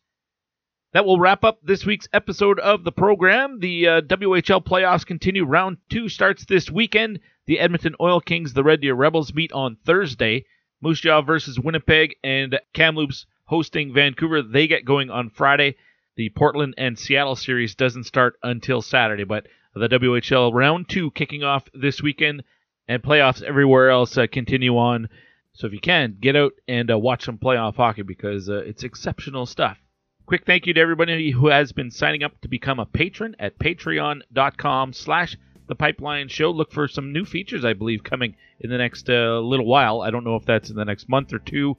That 0.92 1.04
will 1.04 1.18
wrap 1.18 1.44
up 1.44 1.58
this 1.62 1.84
week's 1.84 2.08
episode 2.12 2.60
of 2.60 2.84
the 2.84 2.92
program. 2.92 3.58
The 3.58 3.88
uh, 3.88 4.00
WHL 4.02 4.64
playoffs 4.64 5.04
continue. 5.04 5.44
Round 5.44 5.76
two 5.90 6.08
starts 6.08 6.44
this 6.44 6.70
weekend. 6.70 7.20
The 7.46 7.58
Edmonton 7.58 7.96
Oil 8.00 8.20
Kings, 8.20 8.52
the 8.52 8.64
Red 8.64 8.80
Deer 8.80 8.94
Rebels, 8.94 9.34
meet 9.34 9.52
on 9.52 9.76
Thursday. 9.84 10.44
Moose 10.80 11.00
Jaw 11.00 11.22
versus 11.22 11.58
Winnipeg, 11.58 12.16
and 12.22 12.60
Kamloops 12.74 13.26
hosting 13.46 13.92
Vancouver. 13.92 14.42
They 14.42 14.66
get 14.66 14.84
going 14.84 15.10
on 15.10 15.30
Friday. 15.30 15.76
The 16.16 16.28
Portland 16.28 16.74
and 16.78 16.98
Seattle 16.98 17.36
series 17.36 17.74
doesn't 17.74 18.04
start 18.04 18.34
until 18.42 18.82
Saturday, 18.82 19.24
but 19.24 19.46
the 19.74 19.88
WHL 19.88 20.52
round 20.52 20.88
two 20.88 21.10
kicking 21.10 21.42
off 21.42 21.68
this 21.74 22.02
weekend, 22.02 22.44
and 22.86 23.02
playoffs 23.02 23.42
everywhere 23.42 23.90
else 23.90 24.16
uh, 24.16 24.26
continue 24.30 24.76
on 24.76 25.08
so 25.54 25.68
if 25.68 25.72
you 25.72 25.80
can, 25.80 26.16
get 26.20 26.34
out 26.34 26.52
and 26.66 26.90
uh, 26.90 26.98
watch 26.98 27.24
some 27.24 27.38
playoff 27.38 27.76
hockey 27.76 28.02
because 28.02 28.50
uh, 28.50 28.64
it's 28.66 28.82
exceptional 28.82 29.46
stuff. 29.46 29.78
Quick 30.26 30.44
thank 30.46 30.66
you 30.66 30.74
to 30.74 30.80
everybody 30.80 31.30
who 31.30 31.46
has 31.48 31.70
been 31.70 31.90
signing 31.90 32.24
up 32.24 32.40
to 32.40 32.48
become 32.48 32.80
a 32.80 32.86
patron 32.86 33.36
at 33.38 33.58
patreon.com 33.58 34.92
slash 34.92 35.36
the 35.68 35.74
pipeline 35.76 36.28
show. 36.28 36.50
Look 36.50 36.72
for 36.72 36.88
some 36.88 37.12
new 37.12 37.24
features, 37.24 37.64
I 37.64 37.72
believe, 37.72 38.02
coming 38.02 38.34
in 38.58 38.70
the 38.70 38.78
next 38.78 39.08
uh, 39.08 39.38
little 39.38 39.66
while. 39.66 40.00
I 40.00 40.10
don't 40.10 40.24
know 40.24 40.34
if 40.34 40.44
that's 40.44 40.70
in 40.70 40.76
the 40.76 40.84
next 40.84 41.08
month 41.08 41.32
or 41.32 41.38
two, 41.38 41.76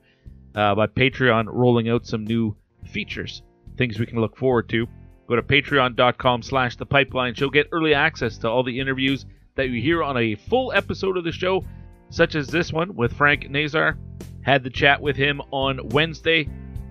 uh, 0.55 0.73
but 0.75 0.95
Patreon 0.95 1.47
rolling 1.47 1.89
out 1.89 2.05
some 2.05 2.23
new 2.23 2.55
features, 2.85 3.41
things 3.77 3.99
we 3.99 4.05
can 4.05 4.21
look 4.21 4.37
forward 4.37 4.69
to. 4.69 4.87
Go 5.27 5.35
to 5.35 5.41
patreon.com 5.41 6.43
slash 6.43 6.77
the 6.77 6.85
pipeline 6.85 7.33
show. 7.33 7.49
Get 7.49 7.67
early 7.73 7.93
access 7.93 8.37
to 8.37 8.49
all 8.49 8.63
the 8.63 8.79
interviews 8.79 9.25
that 9.55 9.69
you 9.69 9.81
hear 9.81 10.01
on 10.01 10.17
a 10.17 10.35
full 10.35 10.71
episode 10.71 11.17
of 11.17 11.23
the 11.23 11.31
show 11.31 11.65
such 12.09 12.35
as 12.35 12.47
this 12.47 12.71
one 12.71 12.95
with 12.95 13.13
Frank 13.13 13.49
Nazar. 13.49 13.97
Had 14.41 14.63
the 14.63 14.69
chat 14.69 15.01
with 15.01 15.15
him 15.15 15.41
on 15.51 15.89
Wednesday. 15.89 16.47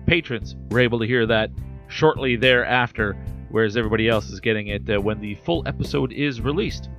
Patrons 0.07 0.55
were 0.69 0.79
able 0.79 0.99
to 0.99 1.07
hear 1.07 1.25
that 1.25 1.49
shortly 1.87 2.35
thereafter, 2.35 3.15
whereas 3.49 3.77
everybody 3.77 4.09
else 4.09 4.29
is 4.29 4.39
getting 4.39 4.67
it 4.67 4.89
uh, 4.89 4.99
when 4.99 5.19
the 5.21 5.35
full 5.35 5.63
episode 5.67 6.11
is 6.11 6.41
released. 6.41 6.89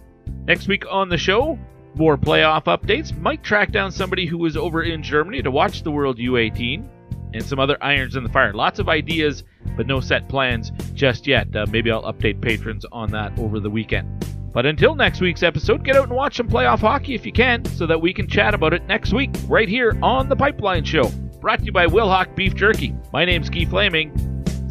Next 0.47 0.68
week 0.68 0.84
on 0.90 1.09
the 1.09 1.18
show, 1.18 1.59
more 1.94 2.16
playoff 2.16 2.64
updates. 2.64 3.16
Might 3.18 3.43
track 3.43 3.72
down 3.72 3.90
somebody 3.90 4.26
who 4.26 4.38
was 4.38 4.56
over 4.56 4.82
in 4.82 5.02
Germany 5.02 5.43
to 5.43 5.51
watch 5.51 5.82
the 5.82 5.90
World 5.90 6.18
U18 6.18 6.88
and 7.34 7.44
some 7.44 7.59
other 7.59 7.76
irons 7.80 8.16
in 8.16 8.22
the 8.22 8.28
fire. 8.28 8.52
Lots 8.52 8.78
of 8.78 8.88
ideas, 8.88 9.44
but 9.76 9.86
no 9.86 10.01
set 10.01 10.28
plans 10.28 10.70
just 10.94 11.26
yet. 11.26 11.55
Uh, 11.55 11.66
maybe 11.70 11.90
I'll 11.90 12.02
update 12.02 12.40
patrons 12.40 12.84
on 12.93 13.10
that 13.12 13.38
over 13.38 13.60
the 13.60 13.70
weekend. 13.70 14.24
But 14.56 14.64
until 14.64 14.94
next 14.94 15.20
week's 15.20 15.42
episode, 15.42 15.84
get 15.84 15.96
out 15.96 16.04
and 16.04 16.16
watch 16.16 16.38
some 16.38 16.48
playoff 16.48 16.78
hockey 16.78 17.14
if 17.14 17.26
you 17.26 17.32
can, 17.32 17.62
so 17.66 17.86
that 17.88 18.00
we 18.00 18.14
can 18.14 18.26
chat 18.26 18.54
about 18.54 18.72
it 18.72 18.86
next 18.86 19.12
week, 19.12 19.30
right 19.48 19.68
here 19.68 19.98
on 20.02 20.30
The 20.30 20.34
Pipeline 20.34 20.82
Show. 20.82 21.10
Brought 21.42 21.58
to 21.58 21.66
you 21.66 21.72
by 21.72 21.84
Wilhauk 21.84 22.34
Beef 22.34 22.54
Jerky. 22.54 22.94
My 23.12 23.26
name's 23.26 23.50
Keith 23.50 23.68
Flaming. 23.68 24.16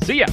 See 0.01 0.21
ya. 0.21 0.25